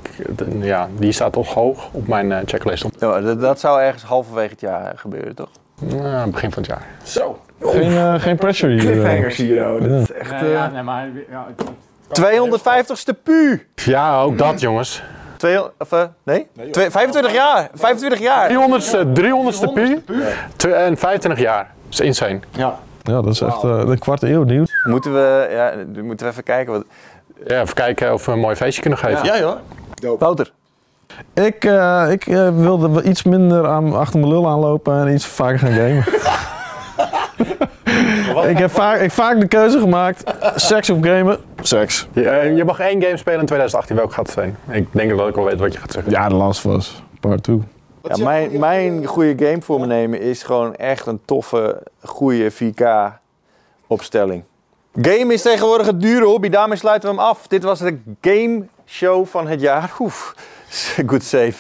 ja, 0.60 0.88
die 0.98 1.12
staat 1.12 1.32
toch 1.34 1.54
hoog 1.54 1.90
op 1.92 2.08
mijn 2.08 2.32
eh, 2.32 2.38
checklist. 2.46 2.86
Ja, 3.00 3.22
dat, 3.22 3.42
dat 3.42 3.60
zou 3.60 3.82
ergens 3.82 4.04
halverwege 4.04 4.50
het 4.50 4.62
jaar 4.62 4.94
gebeuren, 4.96 5.36
toch? 5.36 5.50
Nou, 5.80 6.30
begin 6.30 6.52
van 6.52 6.64
het 6.64 6.72
jaar. 6.72 6.86
Zo. 7.04 7.40
Geen, 7.62 8.20
geen 8.20 8.36
pressure 8.38 8.72
hier. 8.74 8.82
Cliffhangers 8.92 9.36
hier, 9.38 9.70
oh. 9.72 9.82
Dat 9.82 10.02
is 10.02 10.12
echt... 10.12 10.32
Nee, 10.32 10.40
eh, 10.42 10.52
ja, 10.52 10.70
nee, 10.70 10.84
maar... 10.84 11.08
Ja, 11.30 11.48
het- 11.58 11.70
250ste 12.20 13.24
pu! 13.24 13.68
Ja, 13.76 14.22
ook 14.22 14.38
dat 14.38 14.60
jongens. 14.60 15.04
200, 15.40 15.74
of, 15.80 15.92
eh, 15.92 16.04
nee? 16.24 16.48
Twee- 16.72 16.92
25 16.92 17.34
jaar! 17.34 17.70
25 17.74 18.20
jaar! 18.20 18.50
300ste, 18.50 19.12
300ste 19.14 19.74
pu 19.74 20.04
Twe- 20.56 20.72
en 20.74 20.98
25 20.98 21.40
jaar. 21.44 21.72
Dat 21.84 22.00
is 22.00 22.00
insane. 22.00 22.40
ja. 22.52 22.80
Ja, 23.04 23.22
dat 23.22 23.34
is 23.34 23.42
echt 23.42 23.64
eh, 23.64 23.70
een 23.86 24.00
kwart 24.00 24.24
eeuw 24.24 24.44
nieuws. 24.44 24.72
Moeten 24.84 25.14
we, 25.14 25.48
ja, 25.52 25.74
moeten 26.04 26.26
we 26.26 26.32
even 26.32 26.44
kijken 26.44 26.74
wat... 26.74 26.84
Ja, 27.48 27.62
even 27.62 27.74
kijken 27.74 28.14
of 28.14 28.26
we 28.26 28.32
een 28.32 28.40
mooi 28.40 28.56
feestje 28.56 28.82
kunnen 28.82 29.00
geven. 29.00 29.26
Ja 29.26 29.38
joh. 29.40 29.56
Wouter, 30.20 30.52
Ik, 31.34 31.66
eh, 31.66 32.06
ik 32.12 32.28
eh, 32.28 32.50
wilde 32.56 33.04
iets 33.04 33.24
minder 33.24 33.68
aan, 33.68 33.96
achter 33.96 34.20
mijn 34.20 34.32
lul 34.32 34.48
aanlopen 34.48 35.08
en 35.08 35.14
iets 35.14 35.26
vaker 35.26 35.60
gaan 35.60 35.72
gamen. 35.72 36.04
ik 38.54 38.58
heb 38.58 38.72
vaak, 38.72 39.00
ik 39.00 39.12
vaak 39.12 39.40
de 39.40 39.48
keuze 39.48 39.80
gemaakt, 39.80 40.34
seks 40.56 40.90
of 40.90 40.98
gamen, 41.02 41.38
seks. 41.62 42.08
Je, 42.14 42.54
je 42.56 42.66
mag 42.66 42.80
één 42.80 43.02
game 43.02 43.18
spelen 43.18 43.40
in 43.40 43.46
2018. 43.46 43.96
Welke 43.96 44.14
gaat 44.14 44.26
het 44.26 44.36
zijn? 44.36 44.58
Ik 44.72 44.88
denk 44.92 45.18
dat 45.18 45.28
ik 45.28 45.36
wel 45.36 45.46
weet 45.46 45.60
wat 45.60 45.74
je 45.74 45.80
gaat 45.80 45.92
zeggen. 45.92 46.12
Ja, 46.12 46.30
de 46.30 46.36
Last 46.36 46.66
of 46.66 46.76
Us, 46.76 47.04
part 47.20 47.44
2. 47.44 47.62
Ja, 48.04 48.24
mijn, 48.24 48.60
mijn 48.60 49.06
goede 49.06 49.46
game 49.46 49.62
voor 49.62 49.80
me 49.80 49.86
nemen 49.86 50.22
is 50.22 50.44
gewoon 50.44 50.76
echt 50.76 51.06
een 51.06 51.20
toffe, 51.26 51.84
goede 52.04 52.52
4K 52.52 52.84
opstelling. 53.88 54.44
Game 55.02 55.34
is 55.34 55.42
tegenwoordig 55.42 55.88
een 55.88 56.00
dure 56.00 56.26
hobby, 56.26 56.50
daarmee 56.50 56.78
sluiten 56.78 57.10
we 57.10 57.16
hem 57.16 57.26
af. 57.26 57.48
Dit 57.48 57.64
was 57.64 57.80
de 57.80 58.00
game 58.22 58.66
show 58.86 59.26
van 59.26 59.48
het 59.48 59.62
jaar. 59.62 59.92
Oef, 60.00 60.36
good 61.08 61.24
save. 61.24 61.54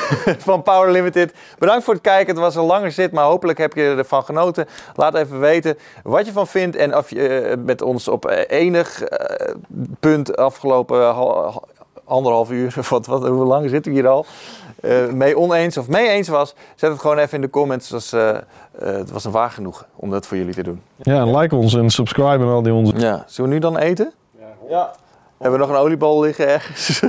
van 0.38 0.62
Power 0.62 0.90
Limited. 0.90 1.34
Bedankt 1.58 1.84
voor 1.84 1.94
het 1.94 2.02
kijken. 2.02 2.34
Het 2.34 2.42
was 2.44 2.54
een 2.54 2.62
lange 2.64 2.90
zit, 2.90 3.12
maar 3.12 3.24
hopelijk 3.24 3.58
heb 3.58 3.72
je 3.72 3.82
ervan 3.82 4.24
genoten. 4.24 4.66
Laat 4.94 5.14
even 5.14 5.40
weten 5.40 5.78
wat 6.02 6.26
je 6.26 6.32
van 6.32 6.46
vindt 6.46 6.76
en 6.76 6.96
of 6.96 7.10
je 7.10 7.28
eh, 7.28 7.56
met 7.64 7.82
ons 7.82 8.08
op 8.08 8.26
eh, 8.26 8.58
enig 8.60 9.02
eh, 9.02 9.54
punt 10.00 10.36
afgelopen 10.36 11.02
hal- 11.02 11.62
anderhalf 12.04 12.50
uur, 12.50 12.74
of 12.78 12.88
wat, 12.96 13.06
wat, 13.06 13.26
hoe 13.28 13.44
lang 13.44 13.70
zitten 13.70 13.92
we 13.92 13.98
hier 13.98 14.08
al? 14.08 14.26
eh, 14.80 15.06
mee 15.06 15.38
oneens 15.38 15.76
of 15.76 15.88
mee 15.88 16.08
eens 16.08 16.28
was, 16.28 16.54
zet 16.74 16.90
het 16.90 17.00
gewoon 17.00 17.18
even 17.18 17.34
in 17.34 17.40
de 17.40 17.50
comments. 17.50 17.90
Het 17.90 17.92
was, 18.10 18.22
het 18.78 19.10
was 19.10 19.24
een 19.24 19.30
waar 19.30 19.50
genoeg 19.50 19.86
om 19.96 20.10
dat 20.10 20.26
voor 20.26 20.36
jullie 20.36 20.54
te 20.54 20.62
doen. 20.62 20.82
Ja, 20.96 21.20
en 21.20 21.36
like 21.36 21.56
ons 21.56 21.74
en 21.74 21.90
subscribe 21.90 22.44
en 22.44 22.50
al 22.50 22.62
die 22.62 22.72
onze. 22.72 22.96
Ja, 22.98 23.24
zullen 23.26 23.50
we 23.50 23.56
nu 23.56 23.62
dan 23.62 23.78
eten? 23.78 24.12
Ja. 24.68 24.92
Hebben 25.38 25.60
we 25.60 25.66
nog 25.66 25.74
een 25.76 25.82
oliebal 25.82 26.20
liggen 26.20 26.48
ergens? 26.48 27.02